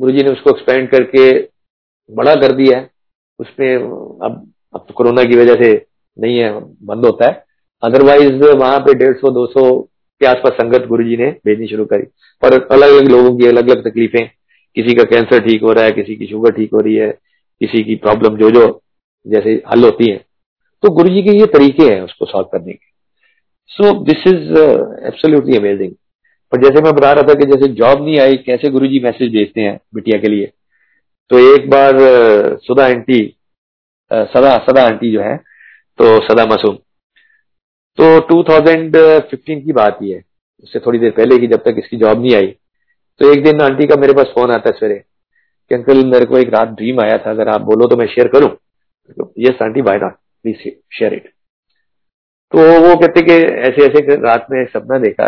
गुरु 0.00 0.12
जी 0.12 0.22
ने 0.22 0.30
उसको 0.30 0.50
एक्सपेंड 0.50 0.88
करके 0.90 1.24
बड़ा 2.10 2.34
कर 2.36 2.52
दिया 2.52 2.78
है। 2.78 2.88
उसमें 3.38 3.76
अब 3.76 4.49
अब 4.74 4.84
तो 4.88 4.94
कोरोना 4.94 5.24
की 5.24 5.36
वजह 5.36 5.54
से 5.54 5.72
नहीं 6.18 6.38
है 6.38 6.50
बंद 6.60 7.04
होता 7.04 7.26
है। 7.26 7.44
अदरवाइज़ 7.82 8.42
वहाँ 8.44 8.78
पे 8.78 8.94
डेढ़ 8.94 9.14
सौ 9.16 9.30
दो 9.30 9.46
सौ 9.46 9.80
के 10.20 10.26
आसपास 10.26 10.52
संगत 10.52 10.86
गुरु 10.86 11.04
जी 11.04 11.16
ने 11.16 11.30
भेजनी 11.46 11.66
शुरू 11.66 11.84
करी। 11.84 12.04
और 12.42 12.52
अलग 12.52 12.90
अलग 12.90 13.08
लोगों 13.08 13.36
की 13.38 13.46
अलग 13.46 13.70
अलग 13.70 13.84
तकलीफें। 13.84 14.26
किसी 14.76 14.94
का 14.94 15.04
कैंसर 15.04 15.40
ठीक 15.40 15.62
हो 15.62 15.72
रहा 15.72 15.84
है 15.84 15.92
किसी 15.92 16.16
की 16.16 16.26
शुगर 16.26 16.52
ठीक 16.52 16.70
हो 16.74 16.80
रही 16.80 16.94
है 16.94 17.10
किसी 17.60 17.82
की 17.84 17.94
प्रॉब्लम 17.94 18.36
जो 18.36 18.50
जो 18.50 18.66
जैसे 19.26 19.62
हल 19.72 19.84
होती 19.84 20.10
है। 20.10 20.16
तो 20.82 20.90
गुरु 20.90 21.08
जी 21.08 21.22
के 21.22 21.30
ये 21.30 21.46
तरीके 21.46 21.84
हैं 21.84 22.00
उसको 22.02 22.26
सॉल्व 22.26 22.46
करने 22.52 22.72
के। 22.72 22.88
So 23.70 23.92
this 24.04 24.26
is 24.26 24.58
absolutely 25.06 25.56
amazing 25.56 25.92
पर 26.52 26.62
जैसे 26.62 26.82
मैं 26.82 26.92
बता 26.92 27.12
रहा 27.12 27.22
था 27.22 27.34
कि 27.34 27.46
जैसे 27.46 27.68
जॉब 27.72 28.04
नहीं 28.04 28.18
आई 28.18 28.36
कैसे 28.36 28.70
गुरु 28.70 28.86
जी 28.86 29.00
मैसेज 29.00 29.32
भेजते 29.32 29.60
हैं 29.60 29.78
बिटिया 29.94 30.18
के 30.20 30.28
लिए? 30.28 30.46
तो 31.30 31.38
एक 31.54 31.68
बार 31.70 31.94
uh, 31.94 32.58
सुधा 32.58 32.88
uh, 32.88 33.20
सदा 34.10 34.56
सदा 34.60 34.82
आंटी 34.82 35.12
जो 35.12 35.20
है 35.22 35.36
तो 35.98 36.16
सदा 36.24 36.44
मासूम। 36.46 36.74
तो 37.98 38.18
2015 38.28 39.60
की 39.64 39.72
बात 39.72 39.98
ही 40.02 40.10
है। 40.10 40.22
उससे 40.64 40.78
थोड़ी 40.78 40.98
देर 40.98 41.10
पहले 41.10 41.38
की 41.38 41.46
जब 41.46 41.62
तक 41.64 41.76
इसकी 41.78 41.96
जॉब 41.96 42.20
नहीं 42.22 42.34
आई 42.36 42.46
तो 43.20 43.32
एक 43.32 43.44
दिन 43.44 43.60
आंटी 43.60 43.86
का 43.86 43.96
मेरे 43.96 44.12
पास 44.12 44.32
फ़ोन 44.34 44.50
आता 44.50 44.70
है 44.70 44.78
सवेरे 44.78 44.94
कि, 44.94 45.74
अंकल, 45.74 46.04
मेरे 46.06 46.24
को 46.24 46.38
एक 46.38 46.48
रात 46.54 46.68
ड्रीम 46.70 47.00
आया 47.00 47.18
था 47.18 47.30
अगर 47.30 47.48
आप 47.48 47.60
बोलो 47.62 47.86
तो 47.88 47.96
मैं 47.96 48.06
शेयर 48.06 48.28
करूँ? 48.28 48.48
तो 48.48 49.32
yes 49.38 49.62
aunty 49.62 49.82
by 49.82 49.98
not 49.98 50.12
please 50.44 50.68
share 50.98 51.14
it 51.14 51.32
तो 52.52 52.58
वो 52.82 52.94
कहते 52.96 53.22
कि 53.22 53.32
ऐसे 53.62 53.86
ऐसे 53.86 54.14
रात 54.22 54.46
में 54.50 54.64
सपना 54.66 54.98
देखा 54.98 55.26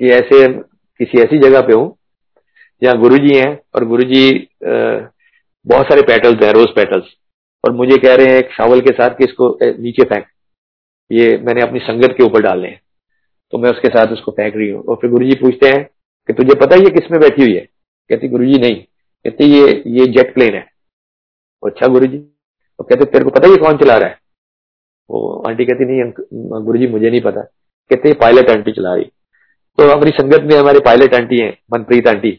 कि 0.00 0.10
ऐसे 0.12 0.46
किसी 1.00 1.18
ऐसी 1.18 1.38
जगह 1.38 1.60
पे 1.60 1.74
हूँ, 1.74 1.96
जहाँ 2.82 2.98
गुरु 2.98 3.18
जी 3.18 3.36
हैं 3.36 3.58
और 3.74 3.84
गुरु 3.84 4.02
जी 4.04 4.48
बहुत 4.62 5.86
सारे 5.86 6.02
पेटल्स 6.02 6.42
हैं 6.42 6.52
रोज 6.52 6.74
पेटल्स 6.76 7.04
और 7.64 7.72
मुझे 7.72 7.96
कह 7.98 8.14
रहे 8.14 8.26
हैं, 8.26 8.38
एक 8.38 8.50
शावल 8.52 8.80
के 8.80 8.92
साथ 8.92 9.10
कि 9.10 9.24
इसको 9.24 9.48
नीचे 9.62 10.04
फेंक। 10.04 10.26
ये 11.10 11.36
मैंने 11.38 11.62
अपनी 11.62 11.80
संगत 11.80 12.14
के 12.16 12.24
ऊपर 12.24 12.42
डालने 12.42 12.68
हैं 12.68 12.80
तो 13.52 13.58
मैं 13.58 13.70
उसके 13.70 13.88
साथ 13.88 14.12
उसको 14.12 14.32
फेंक 14.32 14.56
रही 14.56 14.68
हूँ। 14.68 14.82
और 14.84 14.96
फिर 14.96 15.10
गुरु 15.10 15.26
जी 15.26 15.34
पूछते 15.36 15.68
हैं 15.68 15.82
कि 16.28 16.32
तुझे 16.32 16.54
पता 16.56 16.76
है 16.76 16.82
ये 16.82 16.90
किस 16.90 17.10
बैठी 17.12 17.42
हुई 17.42 17.54
है? 17.54 17.60
कहती 18.10 18.28
गुरु 18.28 18.44
जी 18.44 18.58
नहीं। 18.58 18.76
कहते, 18.76 19.44
ये 19.44 19.82
ये 19.88 20.06
जेट 20.08 20.32
प्लेन 20.34 20.54
है। 20.54 20.60
अच्छा 21.62 21.86
गुरु 21.88 22.06
जी 22.06 22.18
तो 22.18 22.84
कहते, 22.84 23.04
तेरे 23.04 23.24
को 23.24 23.30
पता 23.30 23.48
है 23.48 23.56
कौन 23.58 23.76
चला 23.78 23.96
रहा 23.96 24.08
है? 24.08 24.18
वो 25.10 25.42
आंटी 25.48 25.64
कहती, 25.64 25.84
नहीं 25.84 26.64
गुरु 26.64 26.78
जी 26.78 26.86
मुझे 26.86 27.10
नहीं 27.10 27.20
पता। 27.20 27.40
कहते 27.90 28.12
पायलट 28.20 28.50
आंटी 28.50 28.72
चला 28.72 28.94
रही। 28.94 29.04
तो 29.78 29.90
हमारी 29.90 30.10
संगत 30.12 30.42
में 30.42 30.58
हमारे 30.58 30.80
पायलट 30.80 31.14
आंटी 31.14 31.40
हैं, 31.40 31.52
मनप्रीत 31.72 32.08
आंटी। 32.08 32.30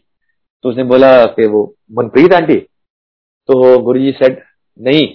तो 0.64 0.70
उसने 0.70 0.84
बोला 0.86 1.10
कि 1.28 1.48
वो, 1.48 1.64
मनप्रीत 1.92 2.34
आंटी? 2.34 2.56
तो 2.56 3.80
गुरु 3.80 4.00
जी 4.00 4.12
सेड 4.14 4.40
नहीं 4.80 5.06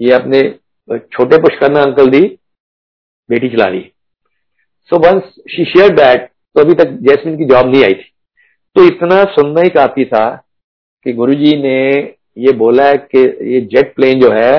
ये 0.00 0.12
अपने 0.12 0.42
छोटे 1.12 1.38
पुष्करना 1.42 1.82
अंकल 1.82 2.10
दी 2.10 2.20
बेटी 3.30 3.48
चला 3.48 3.64
रही 3.64 3.80
so 4.90 4.98
once 4.98 5.34
she 5.50 5.64
share 5.64 5.94
that 5.94 6.28
तो 6.56 6.60
अभी 6.60 6.74
तक 6.74 6.96
जैस्मिन 7.02 7.36
की 7.38 7.44
जॉब 7.44 7.66
नहीं 7.66 7.82
आई 7.84 7.94
थी। 7.94 8.10
तो 8.76 8.84
इतना 8.84 9.22
सुनना 9.32 9.60
ही 9.60 9.68
काफ़ी 9.70 10.04
था 10.04 10.24
कि 11.06 11.12
गुरुजी 11.12 11.56
ने 11.62 11.78
ये 12.38 12.52
बोला 12.52 12.86
है 12.88 12.96
कि 13.14 13.20
ये 13.54 13.60
जेट 13.72 13.94
प्लेन 13.94 14.20
जो 14.20 14.30
है 14.32 14.58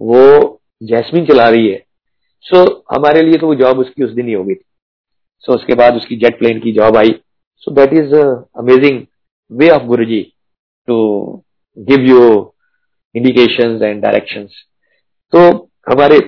वो 0.00 0.22
जैस्मिन 0.82 1.26
चला 1.26 1.48
रही 1.48 1.68
है। 1.68 1.78
सो 2.44 2.56
so, 2.56 2.70
हमारे 2.92 3.22
लिए 3.22 3.38
तो 3.38 3.46
वो 3.46 3.54
जॉब 3.54 3.78
उसकी 3.78 4.04
उस 4.04 4.10
दिन 4.10 4.26
ही 4.28 4.32
हो 4.32 4.44
गई 4.44 4.54
थी। 4.54 4.64
सो 5.44 5.52
so, 5.52 5.58
उसके 5.58 5.74
बाद 5.74 5.96
उसकी 5.96 6.16
जेट 6.16 6.38
प्लेन 6.38 6.60
की 6.60 6.72
job 6.72 6.96
I. 6.96 7.14
So 7.62 7.70
that 7.70 7.92
is 7.94 8.14
amazing 8.14 9.02
way 9.50 9.68
of 9.70 9.82
Guru 9.84 10.04
ji 10.04 10.22
to 10.88 10.96
give 11.78 12.04
you 12.06 12.20
indication 13.14 13.82
and 13.82 14.02
direction 14.02 14.46
तो 15.32 15.40
हमारे 15.92 16.18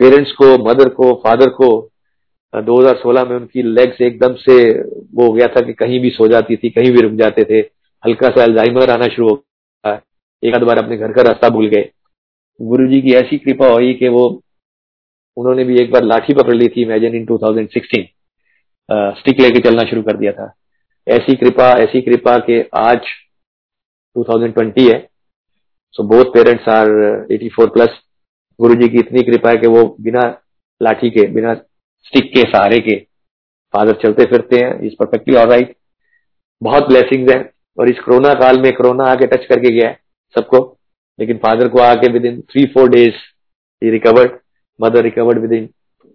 पेरेंट्स 0.00 0.32
को 0.32 0.46
मदर 0.68 0.88
को 0.88 1.12
फादर 1.24 1.48
को 1.50 1.68
2016 2.54 3.28
में 3.28 3.36
उनकी 3.36 3.62
लेग्स 3.62 4.00
एकदम 4.00 4.34
से 4.34 4.56
वो 4.80 5.26
हो 5.26 5.32
गया 5.32 5.46
था 5.46 5.60
कि 5.60 5.72
कहीं 5.72 6.00
भी 6.00 6.10
सो 6.10 6.28
जाती 6.28 6.56
थी, 6.56 6.70
कहीं 6.70 6.92
भी 6.92 7.00
रुक 7.00 7.12
जाते 7.12 7.44
थे। 7.44 7.58
हल्का 8.04 8.28
सा 8.28 8.42
अल्जाइमर 8.42 8.90
आना 8.90 9.06
शुरू 9.06 9.28
हो 9.28 9.34
गया। 9.34 10.00
एक 10.42 10.54
आध 10.54 10.62
बार 10.62 10.78
अपने 10.78 10.96
घर 10.96 11.12
का 11.12 11.22
रास्ता 11.22 11.48
भूल 11.48 11.68
गए। 11.68 11.90
गुरु 12.60 12.86
जी 12.88 13.00
की 13.02 13.12
ऐसी 13.12 13.38
कृपा 13.38 13.66
हुई 13.66 13.92
कि 13.94 14.08
वो, 14.08 14.42
उन्होंने 15.36 15.64
भी 15.64 15.78
एक 15.80 15.92
बार 15.92 16.04
लाठी 16.04 16.34
पकड़ 16.34 16.54
ली 16.54 16.68
थी 16.68 16.82
इमेजिन 16.82 17.14
इन 17.14 17.24
2016 17.24 18.08
स्टिक 19.18 19.40
लेके 19.40 19.60
चलना 19.60 19.82
शुरू 19.82 20.02
कर 20.02 20.16
दिया 20.16 20.32
था। 20.32 20.52
ऐसी 21.06 21.34
कृपा 21.36 21.70
ऐसी 21.78 22.00
कृपा 22.00 22.38
के 22.38 22.60
आज 22.74 23.00
2020 24.16 24.88
है। 24.90 25.09
So 25.92 26.02
both 26.02 26.24
parents 26.24 26.68
are 26.68 26.88
84 27.32 27.66
plus 27.66 27.88
Guru 28.60 28.74
ji 28.74 28.88
की 28.88 28.98
इतनी 28.98 29.22
कृपा 29.22 29.50
है 29.50 29.56
कि 29.56 29.66
वो 29.66 29.96
बिना 30.00 30.40
लाठी 30.82 31.10
के, 31.10 31.26
बिना 31.26 31.54
स्टिक 31.54 32.24
के, 32.34 32.40
सहारे 32.40 32.78
के 32.78 32.96
फादर 33.72 33.92
चलते 33.92 34.24
फिरते 34.24 34.64
हैं। 34.64 34.80
इज़ 34.82 34.92
परफेक्टली 34.98 35.36
ऑल 35.36 35.48
राइट 35.48 35.76
बहुत 36.62 36.88
ब्लेसिंग्स 36.88 37.32
हैं। 37.32 37.50
और 37.78 37.90
इस 37.90 38.00
कोरोना 38.00 38.34
काल 38.34 38.60
में 38.60 38.72
कोरोना 38.72 39.04
आके 39.04 39.26
टच 39.26 39.44
करके 39.46 39.70
गया 39.70 39.88
है 39.88 39.98
सबको। 40.34 40.78
लेकिन 41.20 41.36
फादर 41.36 41.68
को 41.68 41.80
आके 41.80 42.12
with 42.12 42.24
in 42.24 42.40
three 42.40 42.64
four 42.66 42.88
days 42.88 43.14
he 43.84 43.90
recovered 43.90 44.38
mother 44.80 45.02
recovered 45.02 45.38
within 45.52 45.68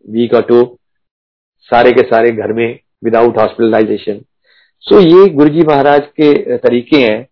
week 0.09 0.33
और 0.33 0.41
टू 0.41 0.77
सारे 1.59 1.91
के 1.91 2.01
सारे 2.01 2.31
घर 2.31 2.53
में 2.53 2.79
विदाउट 3.03 3.37
हॉस्पिटलाइजेशन 3.37 4.21
सो 4.79 4.99
ये 4.99 5.29
गुरुजी 5.29 5.61
महाराज 5.61 6.01
के 6.01 6.57
तरीके 6.57 6.97
हैं 6.97 7.27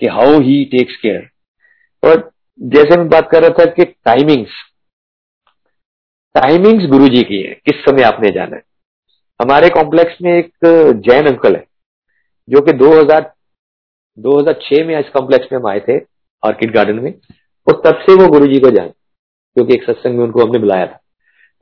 कि 0.00 0.06
हाउ 0.06 0.40
ही 0.40 0.64
टेक्स 0.64 0.96
केयर 0.96 1.29
और 2.02 2.30
जैसे 2.60 2.96
मैं 2.96 3.08
बात 3.08 3.28
कर 3.30 3.42
रहा 3.42 3.50
था 3.58 3.64
कि 3.66 3.84
टाइमिंग्स 3.84 4.50
टाइमिंग्स 6.34 6.84
गुरु 6.86 7.08
जी 7.08 7.22
की 7.22 7.40
है, 7.42 7.54
किस 7.54 7.76
समय 7.84 8.02
आपने 8.02 8.30
जाना 8.30 8.56
है। 8.56 8.62
हमारे 9.40 9.68
कॉम्प्लेक्स 9.68 10.16
में 10.22 10.32
एक 10.32 10.50
जैन 11.04 11.26
अंकल 11.26 11.56
है, 11.56 11.64
जो 12.48 12.60
कि 12.60 12.72
2000 12.74 13.32
2006 14.18 14.84
में 14.86 14.98
इस 14.98 15.08
कॉम्प्लेक्स 15.08 15.52
में 15.52 15.58
हम 15.58 15.66
आए 15.66 15.80
थे 15.80 15.98
ऑर्किड 16.42 16.74
गार्डन 16.74 16.98
में, 16.98 17.12
और 17.66 17.80
तब 17.86 17.98
से 18.00 18.14
वो 18.14 18.26
गुरु 18.28 18.46
जी 18.46 18.58
को 18.60 18.70
जाने, 18.70 18.88
क्योंकि 18.88 19.74
एक 19.74 19.84
सत्संग 19.84 20.18
में 20.18 20.24
उनको 20.24 20.44
हमने 20.44 20.58
बुलाया 20.58 20.86
था। 20.86 20.98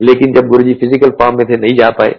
लेकिन 0.01 0.33
जब 0.33 0.47
गुरु 0.47 0.63
जी 0.63 0.73
फ़िज़िकल 0.73 1.09
फॉर्म 1.19 1.37
में 1.37 1.45
थे, 1.47 1.57
नहीं 1.57 1.77
जा 1.77 1.89
पाए, 1.91 2.11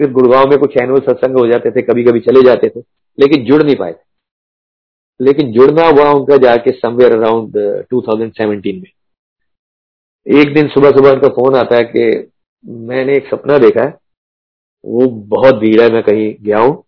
फिर 0.00 0.10
गुड़गांव 0.12 0.48
में 0.50 0.58
कुछ 0.58 0.76
एनुअल 0.76 1.00
सत्संग 1.02 1.38
हो 1.38 1.46
जाते 1.46 1.70
थे 1.70 1.82
कभी 1.82 2.04
कभी 2.04 2.20
चले 2.20 2.42
जाते 2.42 2.68
थे, 2.68 2.80
लेकिन 3.18 3.44
जुड़ 3.44 3.62
नहीं 3.62 3.76
पाए 3.76 3.92
थे। 3.92 4.09
लेकिन 5.20 5.52
जुड़ना 5.52 5.86
हुआ 5.88 6.10
उनका 6.12 6.36
जाके 6.36 6.70
समवेयर 6.70 7.12
अराउंड 7.12 7.52
2017 7.94 8.82
में। 8.82 8.90
एक 10.38 10.54
दिन 10.54 10.68
सुबह 10.68 10.90
सुबह 10.90 11.10
उनका 11.10 11.28
फ़ोन 11.28 11.56
आता 11.56 11.76
है 11.76 11.84
कि 11.84 12.30
मैंने 12.66 13.16
एक 13.16 13.26
सपना 13.26 13.58
देखा 13.58 13.84
है। 13.84 13.98
वो 14.84 15.06
बहुत 15.06 15.54
भीड़ 15.54 15.80
है, 15.80 15.92
मैं 15.92 16.02
कहीं 16.02 16.34
गया 16.40 16.58
हूँ 16.58 16.84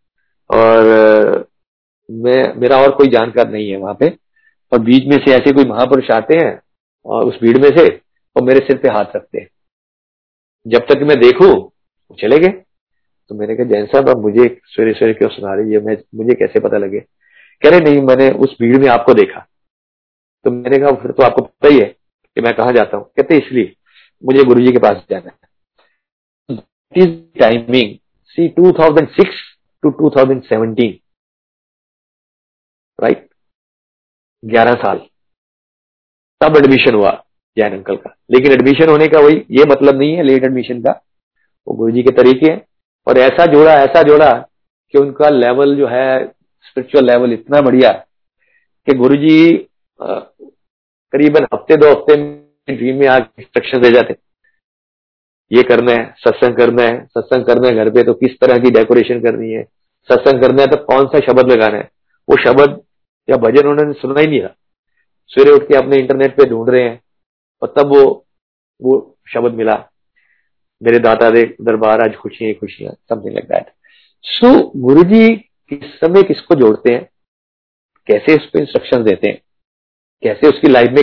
और 0.51 0.85
मैं, 2.11 2.55
मेरा 2.55 2.77
और 2.77 2.91
कोई 2.91 3.09
जानकार 3.09 3.51
नहीं 3.51 3.71
है 3.71 3.77
वहाँ 3.77 3.95
पे। 3.95 4.09
और 4.73 4.79
बीच 4.79 5.07
में 5.07 5.17
से 5.17 5.33
ऐसे 5.33 5.53
कोई 5.53 5.65
महापुरुष 5.65 6.11
आते 6.11 6.37
हैं, 6.37 6.61
और 7.07 7.25
उस 7.25 7.39
भीड़ 7.43 7.59
में 7.59 7.77
से, 7.77 8.01
और 8.37 8.43
मेरे 8.43 8.61
सिर 8.61 8.77
पे 8.77 8.89
हाथ 8.89 9.17
रखते 9.17 9.41
हैं। 9.41 9.49
जब 10.67 10.79
तक 10.79 11.01
मैं 11.03 11.19
देखूँ 11.21 11.73
चले 12.21 12.39
गए। 12.39 12.63
तो 13.29 13.35
मैंने 13.35 13.57
कहा, 13.57 13.67
जैन 13.67 13.87
साहब 13.87 14.09
अब 14.09 14.21
मुझे 14.21 14.61
सवेरे 14.65 14.93
सवेरे 14.93 15.15
क्यों 15.15 15.29
सुना 15.29 15.55
रही 15.55 15.73
है? 15.73 15.81
मैं, 15.81 15.97
मुझे 16.15 16.35
कैसे 16.35 16.61
पता 16.61 16.79
लगे? 16.79 17.05
कह 17.63 17.71
रहे 17.71 17.81
नहीं, 17.81 18.03
मैंने 18.03 18.31
उस 18.31 18.57
भीड़ 18.61 18.79
में 18.79 18.89
आपको 18.89 19.15
देखा। 19.15 19.47
तो 20.45 20.51
मैंने 20.51 20.79
कहा, 20.79 20.91
फिर 20.91 21.11
तो 21.11 21.23
आपको 21.23 21.43
पता 21.43 21.69
ही 21.69 21.79
है 21.79 21.87
कि 22.35 22.41
मैं 22.41 22.55
कहा 22.55 22.71
जाता 22.71 22.97
हूँ। 22.97 23.05
कहते 23.05 23.37
इसलिए 23.37 23.77
मुझे 24.25 24.45
गुरु 24.45 24.61
के 24.61 24.79
पास 24.79 24.97
जाना 25.11 25.31
है। 25.31 25.43
टाइमिंग 27.17 27.99
सी 28.25 28.49
2006 28.49 29.31
टू 29.83 29.91
2017 29.91 30.93
राइट 33.03 33.29
11 34.45 34.75
साल। 34.75 34.99
तब 36.41 36.57
एडमिशन 36.57 36.95
हुआ 36.95 37.25
जैन 37.59 37.73
अंकल 37.73 37.97
का। 37.97 38.17
लेकिन 38.31 38.53
एडमिशन 38.53 38.89
होने 38.89 39.09
का 39.09 39.21
वही, 39.21 39.37
ये 39.51 39.65
मतलब 39.65 39.99
नहीं 39.99 40.17
है 40.17 40.23
लेट 40.23 40.45
एडमिशन 40.45 40.83
का। 40.83 41.03
वो 41.69 41.75
गुरु 41.75 41.93
जी 41.93 42.03
के 42.03 42.11
तरीके 42.11 42.53
हैं। 42.53 42.67
और 43.09 43.19
ऐसा 43.19 43.47
जोड़ा 43.47 43.73
ऐसा 43.73 44.03
जोड़ा 44.03 44.49
कि 44.93 44.99
उनका 44.99 45.29
लेवल 45.29 45.77
जो 45.77 45.87
है 45.87 46.33
स्पिरिचुअल 46.73 47.05
लेवल 47.07 47.33
इतना 47.33 47.61
बढ़िया 47.61 47.91
कि 48.87 48.95
गुरु 48.99 49.17
जी 49.19 49.39
करीबन 50.01 51.47
हफ़्ते 51.55 51.77
दो 51.77 51.91
हफ़्ते 51.91 52.17
में 52.17 52.77
ड्रीम 52.77 52.99
में 52.99 53.07
आके 53.09 53.43
इंस्ट्रक्शन 53.43 53.81
दे 53.81 53.91
जाते। 53.91 54.15
ये 55.51 55.63
करना 55.65 55.93
है, 55.93 56.15
सत्संग 56.19 56.57
करना 56.57 56.83
है, 56.83 57.05
सत्संग 57.07 57.45
करना 57.45 57.69
है 57.69 57.75
घर 57.75 57.91
पे 57.91 58.03
तो 58.05 58.15
किस 58.15 58.39
तरह 58.41 58.59
की 58.59 58.71
डेकोरेशन 58.71 59.21
करनी 59.23 59.51
है, 59.53 59.63
सत्संग 60.11 60.41
करना 60.43 60.63
है 60.63 60.69
तो 60.69 60.77
कौन 60.85 61.07
सा 61.07 61.21
शब्द 61.23 61.53
लगाना 61.53 61.77
है? 61.77 61.91
वो 62.29 62.37
शब्द 62.45 62.81
या 63.29 63.37
भजन 63.39 63.69
उन्होंने 63.69 63.93
सुना 64.01 64.21
ही 64.21 64.27
नहीं 64.27 64.41
था। 64.43 64.55
सवेरे 65.31 65.51
उठ 65.53 65.69
के 65.69 65.77
अपने 65.77 65.97
इंटरनेट 65.99 66.37
पे 66.37 66.49
ढूंढ 66.51 66.71
रहे 66.71 66.83
हैं, 66.83 67.01
और 67.63 67.75
तब 67.77 67.95
वो 67.95 68.03
वो 68.81 68.99
शब्द 69.33 69.55
मिला। 69.55 69.75
मेरे 70.83 70.99
दाता 71.01 71.31
दे 71.31 71.43
दरबार 71.63 72.01
आज 72.01 72.17
खुशियाँ 72.17 72.55
खुशियाँ 72.55 72.93
समथिंग 73.09 73.35
लाइक 73.35 73.45
दैट 73.49 73.71
सो 74.25 74.49
गुरु 74.81 75.03
जी 75.05 75.27
किस 75.71 75.95
समय 75.97 76.23
किसको 76.23 76.55
जोड़ते 76.55 76.93
हैं, 76.93 77.05
कैसे 78.09 78.37
उसको 78.37 78.59
इंस्ट्रक्शन 78.59 79.05
देते 79.05 79.29
हैं, 79.29 79.41
कैसे 80.23 80.49
उसकी 80.49 80.69
लाइफ 80.69 80.91
में 80.93 81.03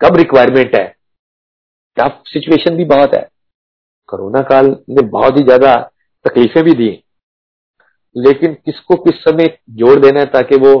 कब 0.00 0.16
रिक्वायरमेंट 0.16 0.74
है 0.76 0.86
टफ 1.96 2.22
सिचुएशन 2.26 2.76
भी 2.76 2.84
बहुत 2.86 3.14
है। 3.14 3.28
कोरोना 4.08 4.42
काल 4.44 4.66
में 4.90 5.08
बहुत 5.08 5.36
ही 5.38 5.42
ज़्यादा 5.42 5.74
तकलीफें 6.24 6.62
भी 6.64 6.72
दी, 6.74 6.90
लेकिन 8.16 8.54
किसको 8.56 8.96
किस 8.96 9.22
समय 9.22 9.56
जोड़ 9.78 9.98
देना 10.00 10.20
है 10.20 10.26
ताकि 10.26 10.56
वो 10.58 10.74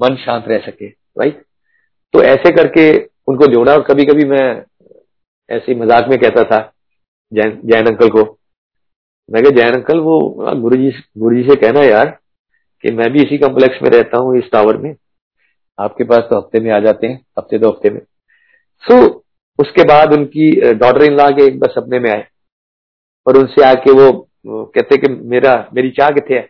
मन 0.00 0.16
शांत 0.16 0.44
रह 0.48 0.58
सके 0.60 0.86
राइट 0.86 1.44
तो 2.14 2.22
ऐसे 2.24 2.50
करके 2.56 2.90
उनको 3.28 3.46
जोड़ा 3.52 3.72
और 3.72 3.82
कभी 3.82 4.04
कभी 4.04 4.24
मैं 4.26 4.46
ऐसे 5.48 5.74
मज़ाक 5.74 6.08
में 6.08 6.18
कहता 6.18 6.44
था 6.44 6.60
जैन 7.32 7.60
जैन 7.64 7.86
अंकल 7.86 8.08
को 8.08 8.22
मैं 9.28 9.42
कहा 9.42 9.50
जैन 9.56 9.74
अंकल 9.74 9.98
वो 10.00 10.18
गुरु 10.60 10.76
जी 10.76 10.90
गुरु 11.18 11.36
जी 11.36 11.42
से 11.42 11.56
कहना 11.56 11.80
यार 11.82 12.16
कि 12.84 12.90
मैं 12.92 13.10
भी 13.12 13.22
इसी 13.22 13.38
कम्प्लेक्स 13.38 13.82
में 13.82 13.88
रहता 13.90 14.18
हूँ 14.18 14.36
इस 14.38 14.50
टावर 14.52 14.76
में। 14.76 14.94
आपके 15.78 16.04
पास 16.04 16.26
तो 16.30 16.36
हफ़्ते 16.36 16.60
में 16.60 16.70
आ 16.72 16.78
जाते 16.80 17.06
हैं 17.06 17.20
हफ़्ते 17.38 17.58
दो 17.58 17.68
हफ़्ते 17.68 17.90
में। 17.90 18.00
सो 18.84 18.94
so, 18.94 19.10
उसके 19.58 19.84
बाद 19.84 20.12
उनकी 20.12 20.50
डॉटर 20.74 21.02
इन 21.04 21.16
ला 21.16 21.28
के 21.30 21.46
एक 21.46 21.58
बार 21.60 21.70
सपने 21.70 21.98
में 22.00 22.10
आए। 22.10 22.26
और 23.26 23.36
उनसे 23.38 23.64
आके 23.64 23.92
वो, 23.92 24.12
कहते 24.46 24.96
कि 24.96 25.08
मेरा 25.24 25.54
मेरी 25.74 25.90
चाह 25.90 26.10
कितने 26.10 26.36
है 26.36 26.48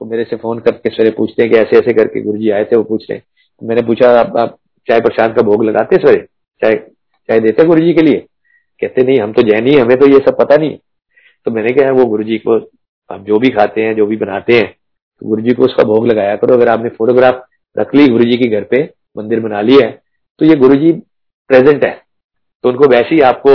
तो 0.00 0.06
मेरे 0.06 0.24
से 0.24 0.36
फ़ोन 0.36 0.58
करके 0.58 0.90
सवेरे 0.90 1.10
पूछते 1.10 1.42
हैं 1.42 1.50
कि 1.52 1.58
ऐसे 1.58 1.78
ऐसे 1.78 1.92
करके 1.94 2.20
गुरु 2.22 2.38
जी 2.38 2.50
आए 2.50 2.64
थे 2.64 2.76
वो 2.76 2.82
पूछ 2.84 3.04
रहे 3.10 3.18
तो 3.18 3.66
मैंने 3.68 3.82
पूछा 3.82 4.10
आप, 4.20 4.36
आप 4.36 4.58
चाय 4.88 5.00
प्रसाद 5.00 5.36
का 5.36 5.42
भोग 5.42 5.64
लगाते 5.64 5.96
सवेरे 5.96 6.26
चाय 6.62 6.74
चाय 7.28 7.40
देते 7.40 7.64
गुरु 7.66 7.80
जी 7.80 7.92
के 7.94 8.02
लिए? 8.02 8.18
कहते 8.82 9.02
नहीं 9.02 9.20
हम 9.20 9.32
तो 9.32 9.42
जैन 9.42 9.66
ही 9.66 9.76
हमें 9.78 9.98
तो 9.98 10.06
ये 10.06 10.18
सब 10.18 10.36
पता 10.38 10.56
नहीं 10.56 10.78
तो 11.46 11.50
मैंने 11.50 11.72
कहा, 11.72 11.90
वो 11.92 12.04
गुरु 12.06 12.24
जी 12.24 12.38
को, 12.38 12.56
आप 13.10 13.20
जो 13.22 13.38
भी 13.38 13.48
खाते 13.50 13.82
हैं, 13.82 13.94
जो 13.96 14.06
भी 14.06 14.16
बनाते 14.18 14.54
हैं 14.54 14.68
तो 15.22 15.28
गुरु 15.28 15.42
जी 15.42 15.54
को 15.54 15.64
उसका 15.64 15.84
भोग 15.84 16.06
लगाया 16.06 16.36
करो। 16.36 16.54
अगर 16.54 16.68
आपने 16.68 16.88
फोटोग्राफ 16.90 17.42
रख 17.76 17.94
ली 17.94 18.06
गुरु 18.08 18.24
जी 18.24 18.36
के 18.36 18.48
घर 18.50 18.64
पे, 18.64 18.82
मंदिर 19.16 19.40
बना 19.40 19.60
लिया 19.62 19.86
है 19.86 20.00
तो 20.40 20.46
ये 20.46 20.56
गुरु 20.56 20.76
जी 20.76 20.92
प्रेजेंट 21.50 21.84
है। 21.84 21.92
तो 22.64 22.68
उनको 22.68 22.88
वैसे 22.88 23.14
ही 23.14 23.20
आपको 23.22 23.54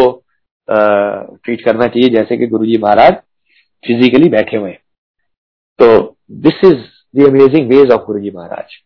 ट्रीट 0.67 1.63
करना 1.65 1.85
चाहिए, 1.85 2.09
जैसे 2.09 2.37
कि 2.37 2.47
गुरु 2.47 2.65
जी 2.65 2.77
महाराज 2.77 3.13
फिजिकली 3.83 4.29
बैठे 4.29 4.57
हुए 4.57 4.71
तो 5.79 6.17
this 6.41 6.63
is 6.65 6.77
the 7.13 7.27
amazing 7.27 7.69
ways 7.69 7.91
of 7.91 8.05
Guru 8.05 8.19
ji 8.19 8.31
Maharaj. 8.31 8.77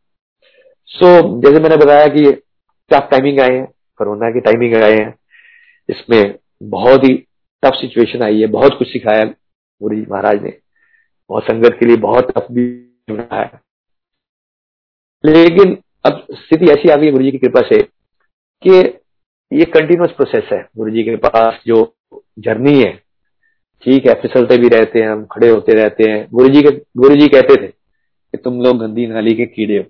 सो 0.90 1.08
जैसे 1.42 1.60
मैंने 1.60 1.78
बताया 1.78 2.08
कि 2.08 2.32
टफ 2.92 3.08
टाइमिंग 3.12 3.40
आए 3.40 3.52
हैं 3.52 3.66
कोरोना 4.00 4.30
की 4.32 4.40
टाइमिंग 4.42 4.76
आए 4.76 4.94
हैं, 4.94 5.14
इसमें 5.90 6.36
बहुत 6.70 7.04
ही 7.04 7.14
टफ 7.64 7.73
सिचुएशन 7.73 8.23
आई 8.23 8.40
है, 8.41 8.48
बहुत 8.48 8.77
कुछ 8.77 8.88
सिखाया 8.88 9.26
गुरु 9.81 9.95
जी 9.95 10.06
महाराज 10.11 10.44
ने। 10.44 10.57
बहुत 11.30 11.44
संगत 11.44 11.77
के 11.80 11.86
लिए 11.86 11.98
बहुत 11.98 12.31
टफ 12.31 12.48
भी 12.52 12.64
रहा 13.10 13.41
है। 13.41 13.60
लेकिन 15.26 15.77
अब 16.06 16.26
स्थिति 16.31 16.72
ऐसी 16.72 16.90
आ 16.90 16.95
गई 16.95 17.11
गुरु 17.11 17.23
जी 17.23 17.31
की 17.31 17.38
कृपा 17.38 17.61
से 17.61 17.81
कि 18.64 18.77
ये 19.52 19.65
कंटिन्यूस 19.65 20.11
प्रोसेस 20.11 20.49
है। 20.53 20.61
गुरु 20.77 20.91
जी 20.91 21.03
के 21.03 21.15
पास 21.15 21.61
जो 21.68 21.95
जर्नी 22.40 22.81
है, 22.81 22.91
ठीक 23.84 24.07
है 24.07 24.14
फिसलते 24.14 24.57
भी 24.57 24.68
रहते 24.68 24.99
हैं, 24.99 25.10
हम 25.10 25.26
खड़े 25.26 25.49
होते 25.49 25.73
रहते 25.73 26.10
हैं। 26.11 26.27
गुरु 26.34 26.49
जी 26.49 26.61
के 26.61 26.72
गुरु 26.98 27.15
जी 27.15 27.27
कहते 27.27 27.56
थे 27.61 27.68
कि 27.68 28.38
तुम 28.38 28.61
लोग 28.61 28.80
गंदी 28.80 29.07
नाली 29.07 29.34
के 29.34 29.45
कीड़े 29.45 29.77
हो। 29.77 29.84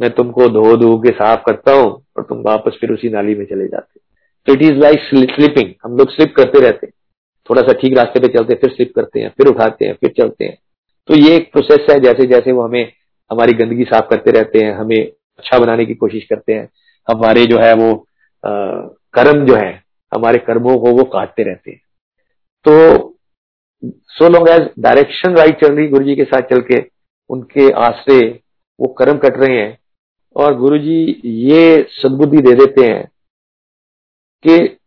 मैं 0.00 0.10
तुमको 0.10 0.48
धो 0.48 0.76
धो 0.76 0.98
के 0.98 1.10
साफ़ 1.10 1.40
करता 1.46 1.72
हूँ 1.72 1.90
और 2.16 2.22
तुम 2.22 2.42
वापस 2.42 2.76
फिर 2.80 2.92
उसी 2.92 3.08
नाली 3.08 3.34
में 3.34 3.44
चले 3.46 3.66
जाते 3.68 3.91
तो 4.46 4.52
इट 4.52 4.62
इज़ 4.62 4.78
लाइक 4.78 5.00
स्लिपिंग 5.04 5.72
हम 5.84 5.96
लोग 5.96 6.10
स्लिप 6.10 6.34
करते 6.36 6.60
रहते 6.60 6.86
हैं। 6.86 6.92
थोड़ा 7.50 7.62
सा 7.62 7.72
ठीक 7.80 7.96
रास्ते 7.98 8.20
पे 8.20 8.28
चलते 8.28 8.52
हैं 8.52 8.60
फिर 8.60 8.70
स्लिप 8.70 8.92
करते 8.96 9.20
हैं 9.20 9.28
फिर 9.36 9.46
उठाते 9.46 9.86
हैं 9.86 9.94
फिर 10.00 10.12
चलते 10.18 10.44
हैं। 10.44 10.56
तो 11.08 11.16
ये 11.16 11.36
एक 11.36 11.50
प्रोसेस 11.52 11.86
है 11.90 11.98
जैसे 12.00 12.26
जैसे 12.26 12.52
वो 12.52 12.62
हमें 12.62 12.92
हमारी 13.30 13.52
गंदगी 13.54 13.84
साफ़ 13.84 14.08
करते 14.10 14.30
रहते 14.30 14.58
हैं 14.58 14.72
हमें 14.74 14.98
अच्छा 14.98 15.58
बनाने 15.58 15.84
की 15.86 15.94
कोशिश 15.94 16.24
करते 16.24 16.52
हैं 16.52 16.68
हमारे 17.08 17.44
जो 17.46 17.58
है 17.58 17.72
वो 17.74 17.92
आ, 18.44 18.50
कर्म 19.14 19.44
जो 19.46 19.54
है 19.54 19.82
हमारे 20.12 20.38
कर्मों 20.38 20.78
को 20.78 20.90
वो 20.92 21.04
काटते 21.12 21.42
रहते 21.42 21.70
हैं। 21.70 21.80
तो 22.64 23.18
so 23.82 24.28
long 24.28 24.48
as 24.48 24.68
direction 24.78 25.36
right 25.36 25.60
चल 25.60 25.74
रही 25.76 25.86
गुरु 25.88 26.04
जी 26.04 26.14
के 26.16 26.24
साथ 26.24 26.42
चल 26.50 26.60
के 26.62 26.82
उनके 27.30 27.70
आश्रे 27.82 28.18
वो 28.78 28.88
कर्म 28.98 29.18
कट 29.18 29.36
रहे 29.36 29.56
हैं 29.56 29.78
और 30.36 30.54
गुरु 30.56 30.78
जी 30.78 31.20
ये 31.24 31.82
सदबुद्धि 31.92 32.42
दे 32.42 32.54
देते 32.54 32.86
हैं 32.86 33.08
कि 34.44 34.78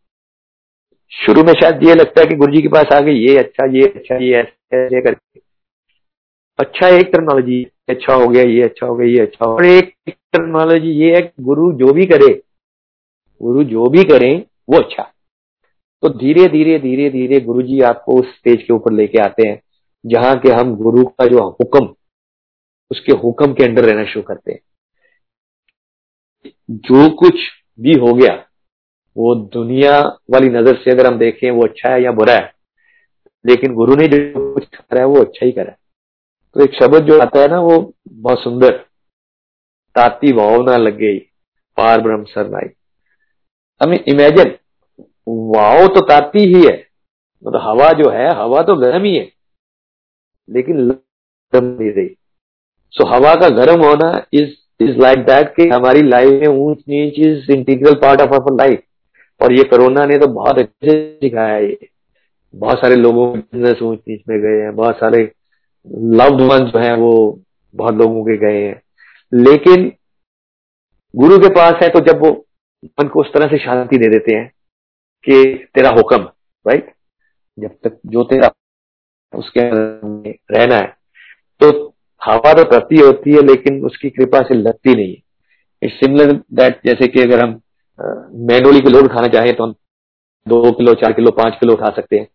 शुरू 1.11 1.43
में 1.43 1.53
शायद 1.53 1.83
ये 1.83 1.93
लगता 1.95 2.21
है 2.21 2.27
कि 2.27 2.35
गुरु 2.35 2.53
जी 2.53 2.61
के 2.61 2.67
पास 2.67 2.93
आ 2.93 2.99
गए 2.99 3.11
ये 3.11 3.37
अच्छा 3.37 3.65
ये 3.71 3.87
अच्छा 3.89 4.15
ये 4.17 4.33
ऐसे 4.33 5.01
करके। 5.01 5.39
अच्छा 6.59 6.87
एक 6.89 7.09
टर्मोलॉजी 7.13 7.63
अच्छा 7.89 8.13
हो 8.13 8.27
गया, 8.27 8.43
ये 8.43 8.63
अच्छा 8.63 8.85
हो 8.85 8.95
गया, 8.95 9.07
ये 9.07 9.19
अच्छा 9.19 9.45
और 9.45 9.65
एक 9.65 9.93
टर्मोलॉजी 10.07 10.91
ये 10.93 11.15
है 11.15 11.21
गुरु 11.41 11.71
जो 11.79 11.93
भी 11.93 12.05
करे, 12.05 12.33
गुरु 13.41 13.63
जो 13.65 13.89
भी 13.89 14.03
करें, 14.03 14.43
वो 14.69 14.79
अच्छा 14.79 15.03
तो 16.03 16.09
धीरे 16.11 16.47
धीरे 16.47 16.77
धीरे 16.79 17.09
धीरे 17.09 17.39
गुरु 17.41 17.61
जी 17.61 17.79
आपको 17.83 18.19
उस 18.19 18.27
स्टेज 18.29 18.63
के 18.63 18.73
ऊपर 18.73 18.93
लेके 18.93 19.19
आते 19.19 19.47
हैं, 19.47 19.59
जहाँ 20.05 20.35
के 20.39 20.51
हम 20.51 20.75
गुरु 20.75 21.03
का 21.05 21.25
जो 21.27 21.47
हुक्म, 21.51 21.93
उसके 22.91 23.17
हुक्म 23.17 23.53
के 23.53 23.63
अंडर 23.63 23.85
रहना 23.85 24.05
शुरू 24.05 24.23
करते 24.23 24.51
हैं। 24.51 24.59
जो 26.69 27.09
कुछ 27.15 27.39
भी 27.79 27.93
हो 27.99 28.13
गया 28.13 28.35
वो 29.17 29.35
दुनिया 29.35 30.01
वाली 30.01 30.49
नज़र 30.49 30.75
से 30.75 30.91
अगर 30.91 31.07
हम 31.07 31.17
देखें, 31.17 31.51
वो 31.51 31.63
अच्छा 31.63 31.89
है 31.89 32.03
या 32.03 32.11
बुरा 32.11 32.33
है? 32.33 32.53
लेकिन 33.45 33.73
गुरु 33.73 33.95
ने 33.95 34.07
जो 34.07 34.53
कुछ 34.53 34.65
करा 34.65 34.99
है, 34.99 35.05
वो 35.05 35.21
अच्छा 35.21 35.45
ही 35.45 35.51
करा 35.51 35.71
है। 35.71 35.77
तो 36.53 36.63
एक 36.63 36.73
शब्द 36.73 37.03
जो 37.03 37.19
आता 37.19 37.39
है 37.39 37.47
ना, 37.47 37.59
वो 37.59 37.93
बहुत 38.09 38.43
सुंदर। 38.43 38.71
ताती 39.95 40.33
भावना 40.33 40.77
लग 40.77 40.97
गई 40.97 41.19
पार 41.77 42.01
ब्रह्म 42.01 42.23
सरनाई। 42.23 42.69
हमें 43.83 44.03
इमेजिन 44.07 44.55
वाव 45.27 45.87
तो 45.87 46.01
ताती 46.01 46.39
ही 46.39 46.65
है। 46.65 46.87
मतलब 47.47 47.61
हवा 47.61 47.91
जो 47.91 48.09
है, 48.09 48.35
हवा 48.35 48.61
तो 48.61 48.75
गर्म 48.75 49.03
ही 49.03 49.17
है। 49.17 49.31
लेकिन 50.49 50.89
गर्म 50.89 51.65
नहीं 51.65 51.91
रही। 51.91 52.17
सो 52.91 53.07
हवा 53.07 53.35
का 53.35 53.49
गर्म 53.49 53.83
होना 53.83 54.25
इज़ 54.33 54.49
इज़ 54.83 54.97
लाइक 54.97 55.19
दैट 55.19 55.55
कि 55.55 55.69
हमारी 55.69 56.01
लाइफ 56.01 56.29
में 56.29 56.47
ऊंच 56.47 56.79
नीच 56.79 57.13
is 57.19 57.51
integral 57.51 57.93
part 57.93 58.21
of 58.21 58.29
our 58.29 58.53
life 58.53 58.83
और 59.41 59.53
ये 59.53 59.63
कोरोना 59.63 60.05
ने 60.05 60.17
तो 60.17 60.27
बहुत 60.27 60.59
अच्छे 60.59 60.93
दिखाया 61.21 61.53
है 61.53 61.65
ये। 61.65 61.87
बहुत 62.53 62.77
सारे 62.77 62.95
लोगों 62.95 63.31
के 63.33 63.39
बिज़नेस 63.39 63.81
ऊंच 63.81 63.99
में 64.29 64.39
गए 64.41 64.61
हैं, 64.61 64.75
बहुत 64.75 64.95
सारे 64.95 65.19
लव्ड 66.13 66.41
वन 66.41 66.65
जो 66.65 66.79
है 66.79 66.95
वो 66.97 67.11
बहुत 67.75 67.95
लोगों 67.95 68.23
के 68.23 68.37
गए 68.37 68.61
हैं। 68.63 68.81
लेकिन 69.31 69.91
गुरु 71.13 71.37
के 71.39 71.49
पास 71.49 71.79
है 71.83 71.89
तो 71.89 71.99
जब 72.05 72.21
वो 72.21 72.31
मन 72.99 73.07
को 73.07 73.21
उस 73.21 73.31
तरह 73.33 73.47
से 73.47 73.57
शांति 73.57 73.97
दे 73.97 74.09
देते 74.09 74.35
हैं 74.35 74.47
कि 75.23 75.43
तेरा 75.75 75.89
हुक्म 75.89 76.17
राइट 76.65 76.93
जब 77.57 77.75
तक 77.83 77.99
जो 78.05 78.23
तेरा 78.23 78.51
उसके 79.33 79.61
रहना 79.61 80.75
है। 80.75 80.87
तो 81.61 81.69
हवा 82.21 82.53
तो 82.53 82.63
प्रति 82.63 82.95
होती 82.97 83.31
है, 83.31 83.41
लेकिन 83.41 83.83
उसकी 83.85 84.09
कृपा 84.09 84.41
से 84.41 84.53
लगती 84.53 84.95
नहीं 84.95 85.13
है। 85.13 85.89
सिमिलर 85.89 86.31
दैट 86.53 86.79
जैसे 86.85 87.07
कि 87.07 87.21
अगर 87.21 87.43
हम 87.43 87.53
मैनुअली 87.99 88.81
के 88.81 88.89
लोड 88.89 89.05
उठाना 89.05 89.27
चाहें 89.29 89.55
तो 89.55 89.63
हम 89.63 89.75
दो 90.47 90.71
किलो, 90.71 90.93
चार 90.93 91.13
किलो, 91.13 91.31
पाँच 91.33 91.57
किलो 91.59 91.73
उठा 91.73 91.89
सकते 91.91 92.17
हैं। 92.17 92.27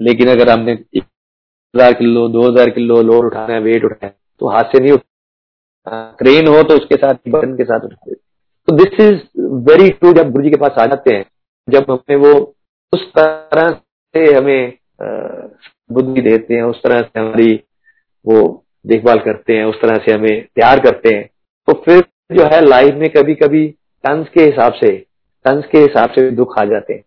लेकिन 0.00 0.28
अगर 0.30 0.50
हमने 0.50 0.72
हज़ार 0.72 1.92
किलो, 1.94 2.28
दो 2.28 2.42
हज़ार 2.42 2.70
किलो 2.70 3.00
लोड 3.02 3.26
उठाना 3.26 3.54
है 3.54 3.60
वेट 3.62 3.84
उठाना 3.84 4.06
है 4.06 4.14
तो 4.40 4.48
हाथ 4.48 4.72
से 4.72 4.80
नहीं 4.80 4.92
उठा 4.92 6.00
क्रेन 6.18 6.46
हो 6.48 6.62
तो 6.62 6.74
उसके 6.76 6.96
साथ, 6.96 7.14
बटन 7.28 7.56
के 7.56 7.64
साथ 7.64 7.84
उठा 7.84 8.12
तो 8.68 8.76
दिस 8.76 9.00
इज़ 9.00 9.20
वेरी 9.64 9.90
ट्रू 9.90 10.12
जब 10.14 10.30
गुरु 10.32 10.50
के 10.50 10.56
पास 10.58 10.78
आ 10.78 10.86
जाते 10.86 11.14
हैं, 11.14 11.24
जब 11.68 11.90
हमें 11.90 12.16
वो 12.18 12.32
उस 12.92 13.06
तरह 13.12 13.70
से 13.70 14.32
हमें 14.34 14.72
बुद्धि 15.90 16.20
देते 16.22 16.54
हैं, 16.54 16.62
उस 16.64 16.82
तरह 16.82 17.00
से 17.00 17.20
हमारी 17.20 17.52
वो 18.26 18.64
देखभाल 18.84 19.18
करते 19.20 19.56
हैं, 19.56 19.64
उस 19.64 19.80
तरह 19.80 19.98
से 19.98 20.12
हमें 20.12 20.46
प्यार 20.54 20.80
करते 20.80 21.14
हैं 21.14 21.28
तो 21.68 21.72
फिर 21.84 22.04
जो 22.32 22.44
है 22.46 22.64
लाइफ 22.66 22.94
में 22.94 23.08
कभी 23.12 23.34
कभी 23.36 23.66
टंस 24.04 24.28
के 24.28 24.42
हिसाब 24.42 24.72
से 24.74 24.96
टंस 25.44 25.66
के 25.72 25.78
हिसाब 25.78 26.10
से 26.10 26.22
भी 26.22 26.36
दुख 26.36 26.58
आ 26.58 26.64
जाते 26.64 26.94
हैं। 26.94 27.04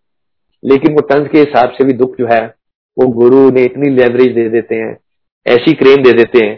लेकिन 0.62 0.94
वो 0.94 1.00
टंस 1.08 1.28
के 1.32 1.38
हिसाब 1.38 1.72
से 1.72 1.84
भी 1.84 1.92
दुख 1.94 2.16
जो 2.18 2.26
है, 2.26 2.44
वो 2.96 3.06
गुरु 3.12 3.50
ने 3.50 3.64
इतनी 3.64 3.90
लेवरेज 3.90 4.34
दे 4.34 4.48
देते 4.50 4.74
हैं, 4.74 4.96
ऐसी 5.46 5.74
क्रेन 5.74 6.02
दे 6.02 6.12
देते 6.12 6.44
हैं 6.46 6.56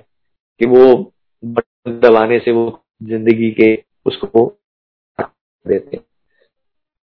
कि 0.60 0.66
वो 0.66 1.12
दबाने 1.42 2.38
से 2.38 2.52
वो 2.52 2.64
ज़िंदगी 3.02 3.50
के 3.50 3.74
उसको 4.06 4.46
देते 5.18 5.96
हैं। 5.96 6.04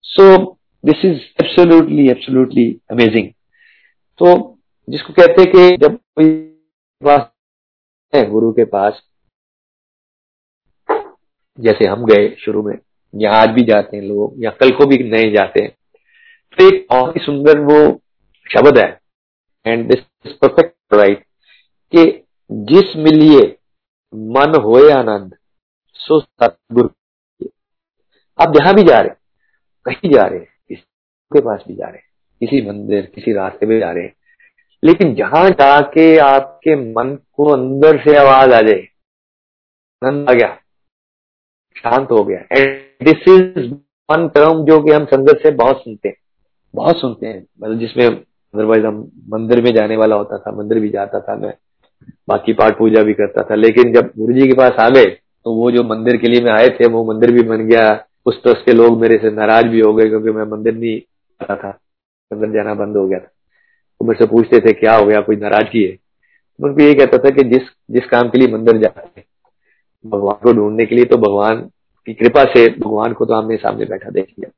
So 0.05 0.37
this 0.85 1.05
is 1.05 1.21
absolutely 1.43 2.09
absolutely 2.11 2.71
amazing 2.91 3.31
तो 4.21 4.35
जिसको 4.89 5.13
कहते 5.13 5.43
हैं 5.43 5.51
कि 5.53 5.77
जब 5.77 5.97
कोई 6.17 6.27
है 8.13 8.25
गुरु 8.31 8.53
के 8.53 8.65
पास, 8.67 9.03
जैसे 11.59 11.87
हम 11.87 12.05
गए 12.07 12.29
शुरू 12.39 12.63
में 12.63 12.77
या 13.17 13.33
आज 13.33 13.51
भी 13.51 13.63
जाते 13.65 13.97
हैं 13.97 14.05
लोग, 14.05 14.35
या 14.39 14.51
कल 14.51 14.71
को 14.71 14.87
भी 14.87 14.99
नए 15.11 15.31
जाते 15.33 15.63
हैं। 15.63 15.71
तो 16.59 16.69
एक 16.69 16.93
और 16.93 17.09
ही 17.11 17.25
सुंदर 17.25 17.59
वो 17.63 17.79
शब्द 18.47 18.79
है 18.79 18.89
and 19.67 19.87
this 19.89 19.99
is 20.27 20.35
perfect 20.43 20.95
right 20.95 21.25
कि 21.93 22.05
जिस 22.51 22.97
मिलिए 22.99 23.47
मन 24.33 24.61
होए 24.65 24.91
आनंद, 24.93 25.35
सो 25.97 26.21
सतगुरु 26.21 26.89
आप 28.39 28.53
जहाँ 28.55 28.75
भी 28.75 28.83
जा 28.83 29.01
रहे 29.01 29.15
कहीं 29.87 30.11
जा 30.13 30.23
रहे 30.23 30.39
किसी 30.39 30.83
के 31.33 31.41
पास 31.41 31.65
भी 31.69 31.75
जा 31.75 31.89
रहे 31.89 32.01
किसी 32.41 32.61
मंदिर, 32.63 33.11
किसी 33.15 33.33
रास्ते 33.33 33.67
में 33.67 33.79
जा 33.81 33.91
रहे 33.93 34.05
हैं, 34.05 34.15
लेकिन 34.83 35.15
जहाँ 35.15 35.49
जाके 35.51 36.17
आपके 36.21 36.75
मन 36.93 37.15
को 37.33 37.51
अंदर 37.53 37.99
से 38.01 38.17
आवाज़ 38.19 38.53
आ 38.53 38.61
जाए, 38.61 38.87
आनंद 40.03 40.31
आ 40.31 40.33
गया। 40.33 40.49
शांत 41.77 42.09
हो 42.11 42.25
गया। 42.25 42.39
And 42.39 42.81
this 43.05 43.29
is 43.29 43.73
one 44.11 44.29
term 44.29 44.65
जो 44.65 44.83
कि 44.83 44.93
हम 44.93 45.05
संगत 45.05 45.41
से 45.43 45.51
बहुत 45.51 45.77
सुनते 45.77 46.09
हैं। 46.09 46.17
बहुत 46.75 47.01
सुनते 47.01 47.27
हैं। 47.27 47.47
मतलब 47.63 47.79
जिसमें 47.79 48.07
अदरवाइज़ 48.07 48.87
हम 48.87 49.11
मंदिर 49.29 49.63
में 49.63 49.75
जाने 49.75 49.97
वाला 49.97 50.17
होता 50.17 50.39
था, 50.39 50.53
मंदिर 50.53 50.81
भी 50.81 50.89
जाता 50.89 51.21
था 51.21 51.37
मैं। 51.37 51.55
बाकी 52.29 52.53
पाठ 52.53 52.79
पूजा 52.79 53.03
भी 53.03 53.13
करता 53.13 53.43
था। 53.43 53.55
लेकिन 53.55 53.93
जब 53.93 54.13
गुरु 54.19 54.33
जी 54.33 54.47
के 54.47 54.55
पास 54.55 54.73
आ 54.81 54.89
गए 54.89 55.05
तो 55.45 55.53
वो 55.53 55.71
जो 55.71 55.83
मंदिर 55.83 56.17
के 56.17 56.27
लिए 56.27 56.45
मैं 56.45 56.53
आए 56.53 56.69
थे, 56.69 56.89
वो 56.89 57.13
मंदिर 57.13 57.33
भी 57.33 57.43
बन 57.43 57.57
गया। 57.57 58.05
उस 58.27 58.43
तरह 58.43 58.53
के 58.53 58.73
लोग 58.73 59.01
मेरे 59.01 59.19
से 59.19 59.31
नाराज़ 59.31 59.67
भी 59.67 59.81
हो 59.81 59.95
गए 59.95 60.09
क्योंकि 60.09 60.31
मैं 60.31 60.45
मंदिर 60.45 60.75
नहीं 60.75 61.01
आता 61.43 61.57
था। 61.57 61.79
मंदिर 62.33 62.51
जाना 62.51 62.75
बंद 62.75 62.97
हो 62.97 63.09
गया 63.09 63.19
था। 63.19 63.31
तो 64.01 64.05
मेरे 64.05 64.25
से 64.25 64.31
पूछते 64.31 64.61
थे, 64.61 64.73
क्या 64.73 64.97
हो 64.97 65.07
गया? 65.07 65.21
कोई 65.21 65.37
नाराज़गी 65.37 65.85
है? 65.85 65.93
तो 65.93 66.67
उनको 66.67 66.83
ये 66.83 66.95
कहता 66.95 67.19
था 67.19 67.31
कि 67.31 67.43
जिस 67.43 67.63
जिस 67.91 68.05
काम 68.07 68.29
के 68.29 68.39
लिए 68.39 68.55
मंदिर 68.55 68.77
जाते 68.77 69.21
हैं 69.21 69.25
भगवान 70.09 70.39
को 70.43 70.53
ढूँढने 70.53 70.87
के 70.87 70.95
लिए 70.95 71.05
तो 71.05 71.17
भगवान 71.19 71.61
की 72.07 72.15
कृपा 72.15 72.45
से 72.47 72.69
भगवान 72.71 73.13
को 73.13 73.25
तो 73.27 73.35
हमने 73.35 73.57
सामने 73.59 73.85
बैठा 73.87 74.11
देख 74.11 74.27
लिया। 74.29 74.51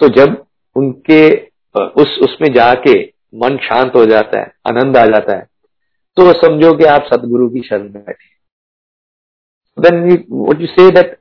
तो 0.00 0.08
जब 0.14 0.44
उनके 0.76 1.28
उस, 1.34 2.18
उसमें 2.22 2.52
जाके 2.52 3.00
मन 3.36 3.56
शांत 3.62 3.94
हो 3.94 4.04
जाता 4.06 4.40
है, 4.40 4.52
आनंद 4.68 4.96
आ 4.96 5.04
जाता 5.06 5.36
है 5.36 5.46
तो 6.16 6.32
समझो 6.34 6.72
कि 6.74 6.84
आप 6.86 7.04
सदगुरु 7.04 7.48
की 7.50 7.60
शरण 7.62 7.82
में 7.84 7.92
बैठे 7.94 8.32
then 9.78 10.02
what 10.32 10.60
you 10.60 10.66
say 10.68 10.90
that 10.92 11.18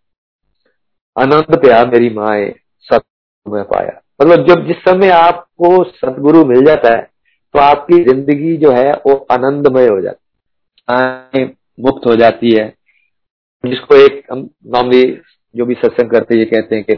आनंद 1.15 1.57
प्या 1.61 1.83
मेरी 1.85 2.09
माए 2.11 2.53
सत 2.87 3.03
में 3.45 3.63
पाया। 3.65 3.99
मतलब 4.21 4.47
जब 4.47 4.65
जिस 4.67 4.77
समय 4.79 5.09
आपको 5.11 5.83
सदगुरु 5.85 6.43
मिल 6.45 6.65
जाता 6.65 6.89
है 6.89 7.01
तो 7.53 7.59
आपकी 7.59 8.03
ज़िंदगी 8.03 8.55
जो 8.57 8.71
है, 8.71 8.93
वो 8.93 9.15
आनंदमय 9.31 9.87
हो 9.87 9.99
जाती 10.01 11.39
है। 11.39 11.45
मुक्त 11.79 12.05
हो 12.07 12.15
जाती 12.15 12.51
है 12.51 12.67
जिसको 13.65 13.95
एक 13.95 14.23
हम 14.31 14.49
नॉर्मली 14.65 15.21
जो 15.55 15.65
भी 15.65 15.73
सत्संग 15.73 16.11
करते 16.11 16.37
ये 16.37 16.45
कहते 16.45 16.75
हैं 16.75 16.83
कि, 16.83 16.95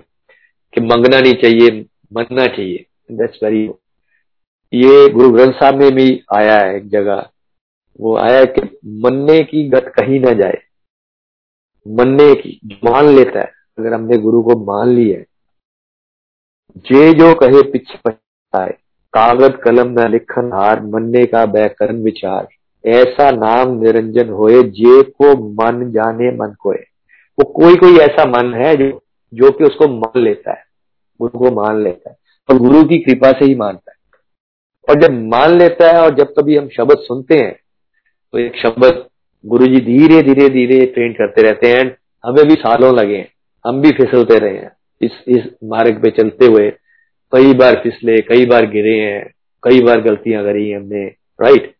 कि 0.73 0.81
मंगना 0.81 1.19
नहीं 1.19 1.33
चाहिए 1.33 1.85
मनना 2.13 2.45
चाहिए। 2.45 2.85
दैट्स 3.11 3.39
वेरी 3.43 3.69
ये 4.73 5.09
गुरु 5.09 5.31
ग्रंथ 5.31 5.53
साहब 5.53 5.75
में 5.75 5.91
भी 5.91 6.23
आया 6.35 6.57
है 6.57 6.75
एक 6.75 6.89
जगह। 6.89 7.29
वो 7.99 8.17
आया 8.17 8.39
है 8.39 8.45
कि 8.45 8.79
मनने 8.85 9.43
की 9.43 9.69
गत 9.69 9.93
कहीं 9.99 10.19
ना 10.19 10.31
जाए। 10.31 10.61
मनने 11.87 12.35
की 12.35 12.79
मान 12.85 13.05
लेता 13.05 13.39
है। 13.39 13.51
अगर 13.79 13.93
हमने 13.93 14.17
गुरु 14.17 14.43
को 14.43 14.65
मान 14.65 14.89
लिया 14.89 15.17
है। 15.17 15.25
जे 16.77 17.13
जो 17.13 17.35
कहे 17.35 17.71
पीछे 17.71 17.99
पछताए। 18.05 18.71
कागज़ 19.13 19.57
कलम 19.57 19.99
न 19.99 20.11
लिखन 20.11 20.51
हार 20.53 20.81
मनने 20.81 21.25
का 21.25 21.45
बैकरण 21.45 22.03
विचार। 22.03 22.47
ऐसा 22.85 23.29
नाम 23.31 23.79
निरंजन 23.81 24.29
होए 24.29 24.61
जे 24.63 25.01
को 25.03 25.31
मन 25.53 25.91
जाने 25.91 26.31
मन 26.31 26.55
कोए। 26.59 26.77
वो 27.37 27.43
कोई 27.51 27.75
कोई 27.75 27.97
ऐसा 27.97 28.25
मन 28.25 28.53
है 28.53 28.75
जो 28.75 28.89
जो 29.33 29.51
कि 29.51 29.63
उसको 29.63 29.87
मान 29.87 30.21
लेता 30.21 30.51
है। 30.51 30.63
गुरु 31.21 31.39
को 31.39 31.51
मान 31.55 31.83
लेता 31.83 32.09
है। 32.09 32.15
और 32.49 32.57
गुरु 32.57 32.83
की 32.83 32.97
कृपा 32.97 33.31
से 33.31 33.45
ही 33.45 33.55
मानता 33.55 33.91
है। 33.91 33.97
और 34.89 35.01
जब 35.01 35.13
मान 35.27 35.57
लेता 35.57 35.91
है 35.91 36.01
और 36.01 36.15
जब 36.15 36.33
कभी 36.39 36.57
हम 36.57 36.67
शब्द 36.67 36.97
सुनते 36.97 37.37
हैं 37.37 37.55
तो 38.33 38.39
एक 38.39 38.57
शब्द 38.57 39.05
गुरु 39.45 39.65
जी 39.65 39.81
धीरे 39.81 40.21
धीरे 40.21 40.49
धीरे 40.49 40.85
ट्रेन 40.85 41.13
करते 41.13 41.41
रहते 41.41 41.67
हैं। 41.67 41.97
हमें 42.25 42.45
भी 42.45 42.53
सालों 42.53 42.93
लगे 42.95 43.17
हैं। 43.17 43.29
हम 43.65 43.81
भी 43.81 43.91
फिसलते 43.91 44.39
रहे 44.39 44.57
हैं। 44.57 44.71
इस 45.01 45.11
इस 45.27 45.43
मार्ग 45.63 46.01
पे 46.01 46.09
चलते 46.09 46.45
हुए 46.45 46.69
कई 47.31 47.53
बार 47.53 47.75
फिसले, 47.83 48.17
कई 48.21 48.45
बार 48.45 48.65
गिरे 48.65 48.99
हैं, 48.99 49.33
कई 49.63 49.81
बार 49.81 50.01
गलतियाँ 50.01 50.43
करी 50.43 50.71
हमने 50.71 51.05
राइट 51.41 51.74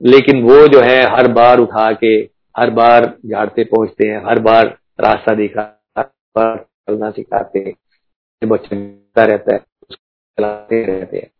लेकिन 0.00 0.42
वो 0.42 0.66
जो 0.68 0.80
है, 0.80 1.02
हर 1.16 1.28
बार 1.32 1.58
उठा 1.58 1.90
के, 1.92 2.14
हर 2.56 2.70
बार 2.70 3.06
झाड़ते 3.26 3.64
पहुँचते 3.64 4.08
हैं, 4.08 4.22
हर 4.26 4.38
बार 4.38 4.66
रास्ता 5.00 5.34
दिखा 5.34 5.74
चलना 6.38 7.10
सिखाते 7.10 7.58
हैं 7.58 7.74
रहता 9.18 9.52
है 9.52 9.58
चलाते 9.58 10.84
रहते 10.84 11.16
हैं। 11.16 11.30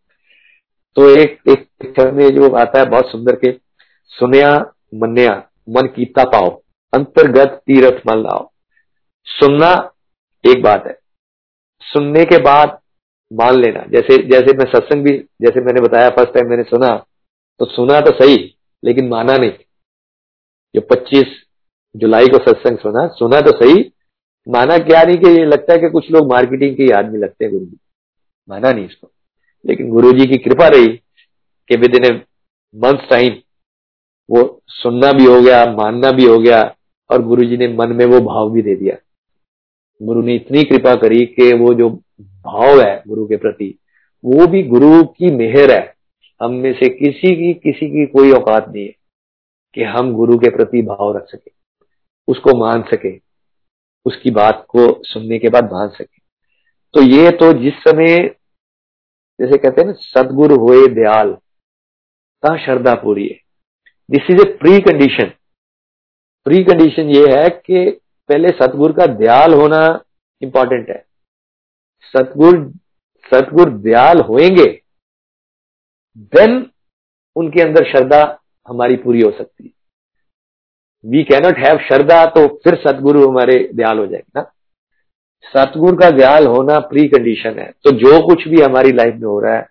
तो 0.96 1.08
एक 1.10 1.38
एक 1.48 1.66
पिक्चर 1.80 2.10
में 2.12 2.28
जो 2.30 2.50
आता 2.50 2.78
है, 2.80 2.86
बहुत 2.86 3.10
सुंदर 3.10 3.36
के, 3.36 3.52
सुनया 4.12 4.54
मन्या, 4.94 5.32
मन 5.68 5.86
कीता 5.86 6.24
पाओ 6.24 6.50
अंतर्गत 6.92 7.60
तीर्थ 7.66 8.02
मन 8.06 8.22
लाओ 8.22 8.48
सुनना 9.26 9.70
एक 10.44 10.62
बात 10.62 10.86
है, 10.86 10.98
सुनने 11.82 12.24
के 12.24 12.38
बाद 12.42 12.78
मान 13.30 13.54
लेना, 13.54 13.84
जैसे 13.88 14.16
जैसे 14.22 14.56
मैं 14.56 14.70
सत्संग 14.72 15.04
भी, 15.04 15.18
जैसे 15.42 15.60
मैंने 15.60 15.80
बताया 15.80 16.08
फ़र्स्ट 16.10 16.34
टाइम 16.34 16.48
मैंने 16.50 16.62
सुना 16.62 16.88
तो 17.60 17.64
सुना 17.64 18.00
तो 18.00 18.10
सही, 18.10 18.58
लेकिन 18.84 19.08
माना 19.08 19.36
नहीं। 19.36 19.50
जो 20.74 20.80
25 20.80 21.26
जुलाई 21.96 22.26
को 22.26 22.38
सत्संग 22.38 22.78
सुना 22.78 23.06
सुना 23.08 23.40
तो 23.40 23.50
सही, 23.50 23.92
माना 24.48 24.78
क्या 24.78 25.02
नहीं 25.02 25.16
कि 25.16 25.44
लगता 25.44 25.72
है 25.72 25.78
कि 25.78 25.88
कुछ 25.90 26.10
लोग 26.10 26.30
मार्केटिंग 26.32 26.76
के 26.76 26.92
आदमी 26.92 27.18
लगते 27.18 27.44
हैं 27.44 27.54
गुरु 27.54 27.64
जी 27.64 27.78
माना 28.48 28.72
नहीं 28.72 28.86
इसको। 28.86 29.10
लेकिन 29.66 29.88
गुरु 29.88 30.12
जी 30.12 30.26
की 30.26 30.38
कृपा 30.38 30.68
रही 30.68 30.86
कि 31.68 31.76
with 31.76 31.94
in 31.94 32.04
a 32.04 32.22
month 32.76 33.08
time 33.10 33.36
वो 34.30 34.62
सुनना 34.66 35.12
भी 35.12 35.24
हो 35.24 35.40
गया, 35.40 35.64
मानना 35.64 36.10
भी 36.10 36.24
हो 36.24 36.38
गया, 36.38 36.76
और 37.10 37.22
गुरु 37.22 37.44
जी 37.44 37.56
ने 37.56 37.68
मन 37.68 37.92
में 37.92 38.06
वो 38.06 38.20
भाव 38.20 38.50
भी 38.50 38.62
दे 38.62 38.74
दिया। 38.74 38.96
गुरु 40.02 40.22
ने 40.22 40.34
इतनी 40.34 40.62
कृपा 40.64 40.94
करी 40.94 41.26
कि 41.26 41.52
वो 41.52 41.74
जो 41.74 41.90
भाव 42.20 42.80
है 42.80 43.02
गुरु 43.08 43.26
के 43.26 43.36
प्रति, 43.36 43.78
वो 44.24 44.46
भी 44.46 44.62
गुरु 44.62 45.04
की 45.04 45.30
मेहर 45.30 45.70
है। 45.70 45.97
हम 46.40 46.52
में 46.52 46.72
से 46.72 46.88
किसी 46.88 47.34
की 47.36 47.52
किसी 47.54 47.86
की 47.86 48.06
कोई 48.06 48.32
औकात 48.32 48.68
नहीं 48.68 48.84
है 48.86 48.94
कि 49.74 49.82
हम 49.82 50.12
गुरु 50.12 50.38
के 50.38 50.50
प्रति 50.50 50.82
भाव 50.82 51.16
रख 51.16 51.26
सके, 51.28 51.50
उसको 52.28 52.56
मान 52.58 52.82
सके, 52.82 53.20
उसकी 54.06 54.30
बात 54.30 54.64
को 54.68 55.02
सुनने 55.04 55.38
के 55.38 55.48
बाद 55.48 55.64
मान 55.64 55.88
सके। 55.88 56.20
तो 56.94 57.02
ये 57.02 57.30
तो 57.30 57.52
जिस 57.52 57.74
समय, 57.74 58.16
जैसे 59.38 59.58
कहते 59.58 59.80
हैं 59.80 59.86
ना, 59.86 59.92
सदगुरु 59.92 60.56
हुए 60.56 60.86
दयाल 60.86 61.32
ता 62.42 62.56
श्रद्धा 62.56 62.94
पूरी 62.94 63.26
है। 63.28 63.40
This 64.10 64.30
is 64.30 64.48
a 64.48 64.52
precondition 64.80 65.32
precondition 66.64 67.08
ये 67.10 67.24
है 67.32 67.48
कि 67.66 67.90
पहले 68.28 68.48
सतगुरु 68.48 68.92
का 68.94 69.06
दयाल 69.06 69.54
होना 69.54 69.80
इंपॉर्टेंट 70.42 70.88
है। 70.88 71.04
सतगुरु 72.14 72.70
सतगुरु 73.32 73.70
दयाल 73.78 74.20
होएँगे 74.20 74.87
देन 76.16 76.70
उनके 77.36 77.62
अंदर 77.62 77.84
श्रद्धा 77.84 78.38
हमारी 78.68 78.96
पूरी 78.96 79.20
हो 79.20 79.30
सकती 79.30 79.64
है। 79.64 79.70
वी 81.06 81.22
कैनॉट 81.24 81.58
हैव 81.58 81.78
श्रद्धा 81.78 82.24
तो 82.26 82.46
फिर 82.48 82.74
सतगुरु 82.74 83.28
हमारे 83.28 83.70
दयाल 83.74 83.98
हो 83.98 84.06
जाएँगे 84.06 84.40
ना। 84.40 84.52
सतगुरु 85.54 85.96
का 85.96 86.10
दयाल 86.10 86.46
होना 86.46 86.78
प्री 86.78 87.08
कंडीशन 87.08 87.58
है। 87.58 87.72
तो 87.84 87.90
जो 87.90 88.26
कुछ 88.26 88.48
भी 88.48 88.62
हमारी 88.62 88.92
लाइफ 88.92 89.14
में 89.14 89.28
हो 89.28 89.40
रहा 89.40 89.56
है, 89.56 89.68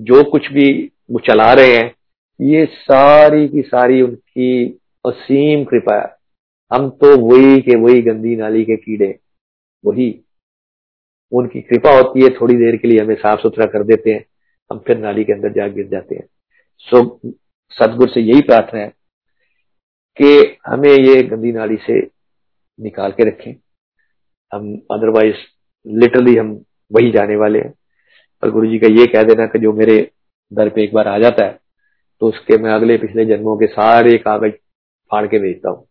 जो 0.00 0.24
कुछ 0.24 0.52
भी 0.52 0.92
वो 1.10 1.18
चला 1.18 1.52
रहे 1.52 1.76
हैं, 1.76 1.94
ये 2.40 2.66
सारी 2.66 3.48
की 3.48 3.62
सारी 3.62 4.02
उनकी 4.02 4.80
असीम 5.06 5.64
कृपा 5.64 6.00
है। 6.00 6.16
हम 6.72 6.90
तो 6.90 7.16
वही 7.18 7.60
के 7.60 7.76
वही 7.76 8.02
गंदी 8.02 8.36
नाली 8.36 8.64
के 8.64 8.76
कीड़े, 8.76 9.18
वही। 9.86 10.20
उनकी 11.32 11.60
कृपा 11.60 11.90
होती 11.90 12.22
है, 12.22 12.28
थोड़ी 12.28 12.56
देर 12.56 12.76
के 12.76 12.88
लिए 12.88 12.98
हमें 12.98 13.14
साफ़ 13.14 13.40
सुथरा 13.40 13.66
कर 13.66 13.82
देते 13.82 14.10
हैं। 14.10 14.24
हम 14.70 14.78
फिर 14.78 14.98
नाली 14.98 15.24
के 15.24 15.32
अंदर 15.32 15.52
जा 15.52 15.66
गिर 15.68 15.88
जाते 15.88 16.14
हैं। 16.14 16.26
सो, 16.86 17.20
सदगुरु 17.76 18.10
से 18.12 18.20
यही 18.20 18.40
प्रार्थना 18.40 18.80
है 18.80 18.88
कि 20.16 20.56
हमें 20.66 20.90
ये 20.90 21.22
गंदी 21.22 21.52
नाली 21.52 21.76
से 21.76 22.00
निकाल 22.78 23.12
के 23.12 23.28
रखें। 23.28 23.52
हम 24.52 24.72
अदरवाइज़ 24.92 25.36
लिटरली 25.86 26.36
हम 26.36 26.52
वही 26.90 27.10
जाने 27.12 27.36
वाले 27.36 27.58
हैं। 27.58 27.72
और 28.42 28.50
गुरु 28.50 28.66
जी 28.66 28.78
का 28.78 28.86
ये 28.90 29.06
कह 29.06 29.22
देना 29.22 29.46
कि 29.46 29.58
जो 29.58 29.72
मेरे 29.72 29.98
दर 30.52 30.68
पे 30.68 30.82
एक 30.84 30.94
बार 30.94 31.08
आ 31.08 31.18
जाता 31.18 31.44
है 31.44 31.58
तो 32.22 32.28
उसके 32.28 32.56
मैं 32.58 32.70
अगले 32.72 32.96
पिछले 32.98 33.24
जन्मों 33.24 33.56
के 33.56 33.66
सारे 33.66 34.16
कागज़ 34.18 34.52
फाड़ 35.10 35.26
के 35.26 35.38
भेजता 35.38 35.70
हूँ। 35.70 35.86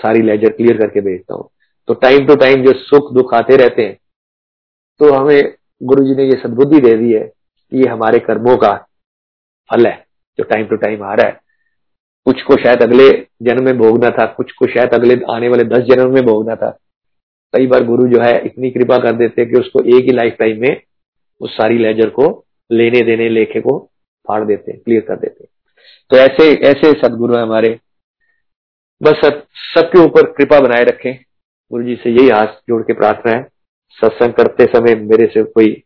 सारी 0.00 0.22
लेजर 0.22 0.52
क्लियर 0.52 0.78
करके 0.78 1.00
भेजता 1.00 1.34
हूँ। 1.34 1.48
तो 1.88 1.94
टाइम 1.94 2.26
टू 2.26 2.36
टाइम 2.36 2.64
जो 2.64 2.72
सुख 2.74 3.12
दुख 3.14 3.34
आते 3.34 3.56
रहते 3.56 3.82
हैं 3.82 3.96
तो 5.00 5.12
हमें 5.12 5.54
गुरु 5.82 6.04
जी 6.04 6.14
ने 6.14 6.24
ये 6.24 6.36
सदबुद्धि 6.42 6.80
दे 6.80 6.96
दी 6.96 7.12
है 7.12 7.30
ये 7.74 7.88
हमारे 7.88 8.18
कर्मों 8.18 8.56
का 8.56 8.72
फल 9.70 9.86
है, 9.86 10.06
जो 10.38 10.44
टाइम 10.44 10.66
टू 10.66 10.76
टाइम 10.76 11.02
आ 11.02 11.14
रहा 11.14 11.26
है। 11.26 11.40
कुछ 12.24 12.42
को 12.42 12.56
शायद 12.56 12.82
अगले 12.82 13.26
जन्म 13.42 13.64
में 13.64 13.78
भोगना 13.78 14.10
था, 14.10 14.26
कुछ 14.26 14.52
को 14.52 14.66
शायद 14.66 14.94
अगले 14.94 15.20
आने 15.30 15.48
वाले 15.48 15.64
दस 15.64 15.78
जन्म 15.78 16.14
में 16.14 16.22
भोगना 16.22 16.56
था। 16.56 16.78
कई 17.52 17.66
बार 17.66 17.84
गुरु 17.84 18.08
जो 18.08 18.20
है 18.22 18.46
इतनी 18.46 18.70
कृपा 18.70 18.98
कर 18.98 19.12
देते 19.12 19.42
हैं 19.42 19.50
कि 19.50 19.60
उसको 19.60 19.80
एक 19.80 20.04
ही 20.04 20.12
लाइफ 20.12 20.36
टाइम 20.38 20.60
में 20.60 20.82
उस 21.40 21.56
सारी 21.56 21.78
लेजर 21.78 22.08
को, 22.08 22.44
लेने 22.72 23.00
देने, 23.00 23.28
लेखे 23.28 23.60
को 23.60 23.90
फाड़ 24.28 24.44
देते 24.44 24.72
हैं 24.72 24.80
क्लियर 24.80 25.00
कर 25.00 25.16
देते 25.16 25.44
हैं। 25.44 25.48
तो 26.10 26.16
ऐसे 26.16 26.54
ऐसे 26.54 26.92
सदगुरु 26.92 27.36
है 27.36 27.42
हमारे। 27.42 27.78
बस 29.02 29.20
सब, 29.24 29.46
सबके 29.74 29.98
ऊपर 29.98 30.32
कृपा 30.32 30.60
बनाए 30.60 30.84
रखें। 30.84 31.14
गुरु 31.72 31.84
जी 31.84 31.96
से 31.96 32.10
यही 32.10 32.28
हाथ 32.28 32.46
जोड़ 32.46 32.82
के 32.82 32.92
प्रार्थना 32.92 33.32
है। 33.32 33.42
सत्संग 33.88 34.32
करते 34.32 34.66
समय 34.66 34.94
मेरे 34.94 35.26
से 35.26 35.42
कोई 35.42 35.82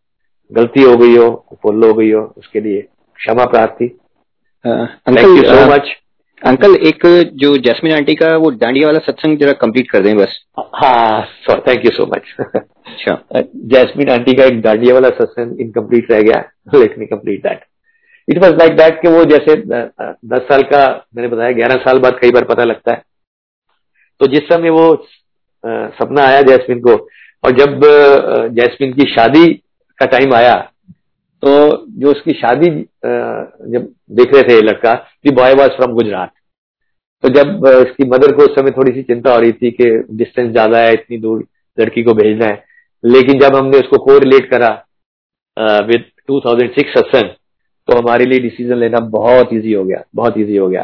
गलती 0.50 0.82
हो 0.82 0.96
गई 0.96 1.16
हो 1.16 1.58
फुल 1.62 1.84
हो 1.84 1.92
गई 1.94 2.10
हो 2.10 2.22
उसके 2.38 2.60
लिए 2.60 2.80
क्षमा 3.18 3.44
प्रार्थी। 3.46 3.88
Thank 4.64 5.18
you 5.18 5.42
so 5.44 5.64
much 5.70 5.94
uncle 6.42 6.74
एक 6.88 7.06
जो 7.34 7.56
जैस्मिन 7.58 7.92
आंटी 7.94 8.14
का 8.14 8.36
वो 8.36 8.50
डांडिया 8.56 8.86
वाला 8.86 8.98
सत्संग 9.04 9.38
जरा 9.38 9.52
कंप्लीट 9.60 9.90
कर 9.90 10.02
दें 10.02 10.16
बस। 10.16 10.34
हाँ 10.74 11.22
थैंक 11.68 11.84
यू 11.84 11.90
सो 11.92 12.06
मच 12.06 12.34
अच्छा। 12.40 13.42
जैस्मिन 13.72 14.10
आंटी 14.12 14.34
का 14.36 14.44
एक 14.44 14.60
डांडिया 14.62 14.94
वाला 14.94 15.08
सत्संग 15.18 15.60
इनकम्प्लीट 15.60 16.10
रह 16.12 16.20
गया। 16.22 16.44
Let 16.74 16.98
me 16.98 17.06
complete 17.06 17.42
that 17.42 17.64
it 18.28 18.38
was 18.44 18.54
like 18.54 18.76
that 18.76 19.00
कि 19.02 19.08
वो 19.08 19.24
जैसे 19.24 19.54
दस 19.66 20.42
साल 20.48 20.62
का 20.72 20.86
मैंने 21.16 21.28
बताया 21.28 21.52
ग्यारह 21.52 21.76
साल 21.84 21.98
बाद 21.98 22.18
कई 22.22 22.30
बार 22.30 22.44
पता 22.44 22.64
लगता 22.64 22.92
है। 22.92 23.02
तो 24.20 24.26
जिस 24.26 24.48
समय 24.48 24.70
वो 24.70 24.94
सपना 25.64 26.22
आया 26.22 26.42
जैस्मिन 26.42 26.80
को 26.80 26.96
और 27.44 27.50
जब 27.56 27.80
जैस्मिन 28.54 28.92
की 28.92 29.08
शादी 29.10 29.46
का 29.98 30.06
टाइम 30.08 30.34
आया 30.34 30.54
तो 31.42 31.50
जो 32.00 32.10
उसकी 32.10 32.32
शादी 32.34 32.68
जब 33.72 33.88
देख 34.12 34.34
रहे 34.34 34.42
थे 34.42 34.60
लड़का 34.62 34.94
the 34.94 35.34
boy 35.34 35.54
was 35.54 35.76
from 35.76 35.92
Gujarat 35.94 36.32
तो 37.24 37.28
जब 37.34 37.66
इसकी 37.68 38.04
मदर 38.08 38.32
को 38.36 38.42
उस 38.42 38.54
समय 38.54 38.70
थोड़ी 38.70 38.92
सी 38.92 39.02
चिंता 39.04 39.34
हो 39.34 39.40
रही 39.40 39.52
थी 39.52 39.70
कि 39.70 39.90
डिस्टेंस 40.12 40.50
ज़्यादा 40.50 40.78
है, 40.78 40.92
इतनी 40.92 41.18
दूर 41.18 41.46
लड़की 41.78 42.02
को 42.02 42.14
भेजना 42.14 42.46
है। 42.46 42.64
लेकिन 43.04 43.38
जब 43.40 43.56
हमने 43.56 43.78
उसको 43.78 43.98
को 44.04 44.18
रिलेट 44.18 44.50
करा 44.50 44.68
विद 45.86 46.04
2006 46.30 46.92
सत्संग 46.94 47.28
तो 47.88 47.96
हमारे 47.98 48.24
लिए 48.24 48.38
डिसीज़न 48.40 48.76
लेना 48.76 48.98
बहुत 49.10 49.52
इजी 49.52 49.72
हो 49.72 49.84
गया, 49.84 50.02
बहुत 50.14 50.38
इजी 50.38 50.56
हो 50.56 50.68
गया 50.68 50.82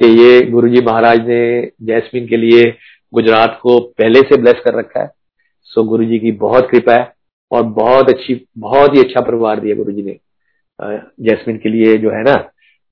कि 0.00 0.08
ये 0.12 0.40
गुरुजी 0.50 0.80
महाराज 0.86 1.26
ने 1.28 1.70
जैस्मिन 1.82 2.26
के 2.28 2.36
लिए 2.36 2.64
गुजरात 3.12 3.58
को 3.62 3.78
पहले 3.98 4.20
से 4.22 4.40
ब्लेस 4.40 4.60
कर 4.64 4.74
रखा 4.74 5.00
है। 5.00 5.10
सो 5.62 5.84
गुरु 5.84 6.04
जी 6.04 6.18
की 6.18 6.32
बहुत 6.40 6.68
कृपा 6.70 6.94
है। 6.94 7.12
और 7.54 7.62
बहुत 7.62 8.08
अच्छी, 8.10 8.34
बहुत 8.58 8.94
ही 8.94 9.00
अच्छा 9.00 9.20
परिवार 9.20 9.60
दिया 9.60 9.76
गुरु 9.76 9.92
जी 9.92 10.02
ने 10.02 10.18
जैस्मिन 11.20 11.56
के 11.58 11.68
लिए 11.68 11.96
जो 11.98 12.10
है 12.10 12.22
ना 12.22 12.34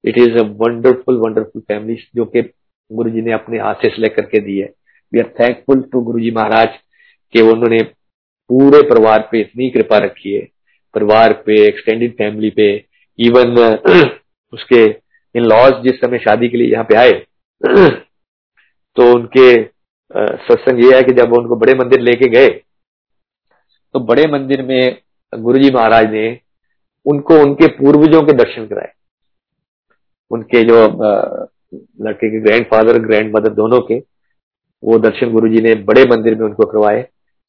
it 0.05 0.19
is 0.19 0.39
a 0.39 0.43
wonderful 0.59 1.17
wonderful 1.19 1.63
family 1.63 1.97
जो 2.17 2.25
कि 2.27 2.43
गुरु 2.91 3.11
जी 3.11 3.23
ने 3.23 3.33
अपने 3.33 3.59
हाथ 3.59 3.75
से 3.83 3.89
सिलेक्ट 3.89 4.17
करके 4.17 4.41
दी 4.41 4.59
है। 4.59 4.73
We 5.13 5.21
are 5.21 5.29
thankful 5.41 5.83
to 5.93 6.01
Guru 6.01 6.21
ji 6.21 6.31
महाराज 6.31 6.79
कि 7.35 7.43
उन्होंने 7.43 7.83
पूरे 8.51 8.83
परिवार 8.83 9.29
पे 9.33 9.41
इतनी 9.41 9.69
कृपा 9.71 9.99
रखी 9.99 10.33
है। 10.35 10.47
परिवार 10.95 11.33
पे 11.47 11.61
एक्सटेंडेड 11.67 12.13
फैमिली 12.13 12.51
पे 12.51 12.69
इवन 13.19 13.55
उसके 14.53 14.85
इन 15.35 15.45
लॉज 15.45 15.83
जिस 15.85 16.01
समय 16.01 16.19
शादी 16.19 16.49
के 16.49 16.57
लिए 16.57 16.73
यहाँ 16.73 16.85
पे 16.85 16.97
आए 16.97 17.13
तो 18.97 19.13
उनके 19.15 19.49
सत्संग 20.47 20.85
ये 20.85 20.97
है 20.97 21.03
कि 21.03 21.13
जब 21.13 21.33
उनको 21.33 21.57
बड़े 21.57 21.75
मंदिर 21.75 22.01
लेके 22.01 22.29
गए 22.29 22.49
तो 23.95 24.01
बड़े 24.01 24.27
मंदिर 24.33 24.63
में, 24.63 24.99
गुरुजी 25.33 25.71
महाराज 25.71 26.11
ने 26.13 26.27
उनको, 27.07 27.35
उनके 27.41 27.67
पूर्वजों 27.69 28.23
के 28.23 28.33
दर्शन 28.33 28.67
कराए। 28.67 28.93
उनके 30.31 30.63
जो 30.63 30.77
लड़के 32.03 32.31
के 32.31 32.41
ग्रैंड 32.41 32.67
फादर 32.67 32.99
ग्रैंड 32.99 33.35
मदर 33.37 33.53
दोनों 33.55 33.81
के, 33.81 33.99
वो 34.83 34.99
दर्शन 34.99 35.31
गुरुजी 35.33 35.63
ने 35.63 35.75
बड़े 35.85 36.05
मंदिर 36.11 36.35
में 36.35 36.45
उनको 36.47 36.67
करवाए। 36.67 37.07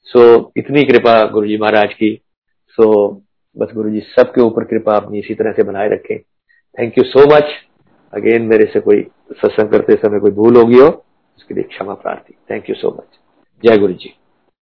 सो 0.08 0.52
इतनी 0.58 0.84
कृपा 0.84 1.24
गुरुजी 1.26 1.58
महाराज 1.58 1.94
की। 1.94 2.14
सो 2.78 3.12
बस 3.58 3.72
गुरु 3.76 3.90
जी 3.90 4.00
सबके 4.10 4.42
ऊपर 4.42 4.64
कृपा 4.64 4.96
अपनी 4.96 5.20
इसी 5.20 5.34
तरह 5.34 5.52
से 5.52 5.64
बनाए 5.64 5.90
रखें। 5.90 6.18
Thank 6.78 6.98
you 6.98 7.04
so 7.04 7.26
much 7.36 7.52
again 8.14 8.42
मेरे 8.42 8.66
से 8.66 8.80
कोई 8.80 9.02
सत्संग 9.34 9.70
करते 9.72 9.96
समय 9.98 10.20
कोई 10.20 10.32
भूल 10.32 10.58
होगी 10.58 10.80
हो, 10.80 10.88
उसके 11.38 11.54
लिए 11.54 11.64
क्षमा 11.64 11.94
प्रार्थी। 11.94 12.36
थैंक 12.52 12.70
यू 12.70 12.76
सो 12.76 12.90
मच 12.90 13.20
जय 13.64 13.78
गुरु 13.78 13.94
जी 13.94 14.14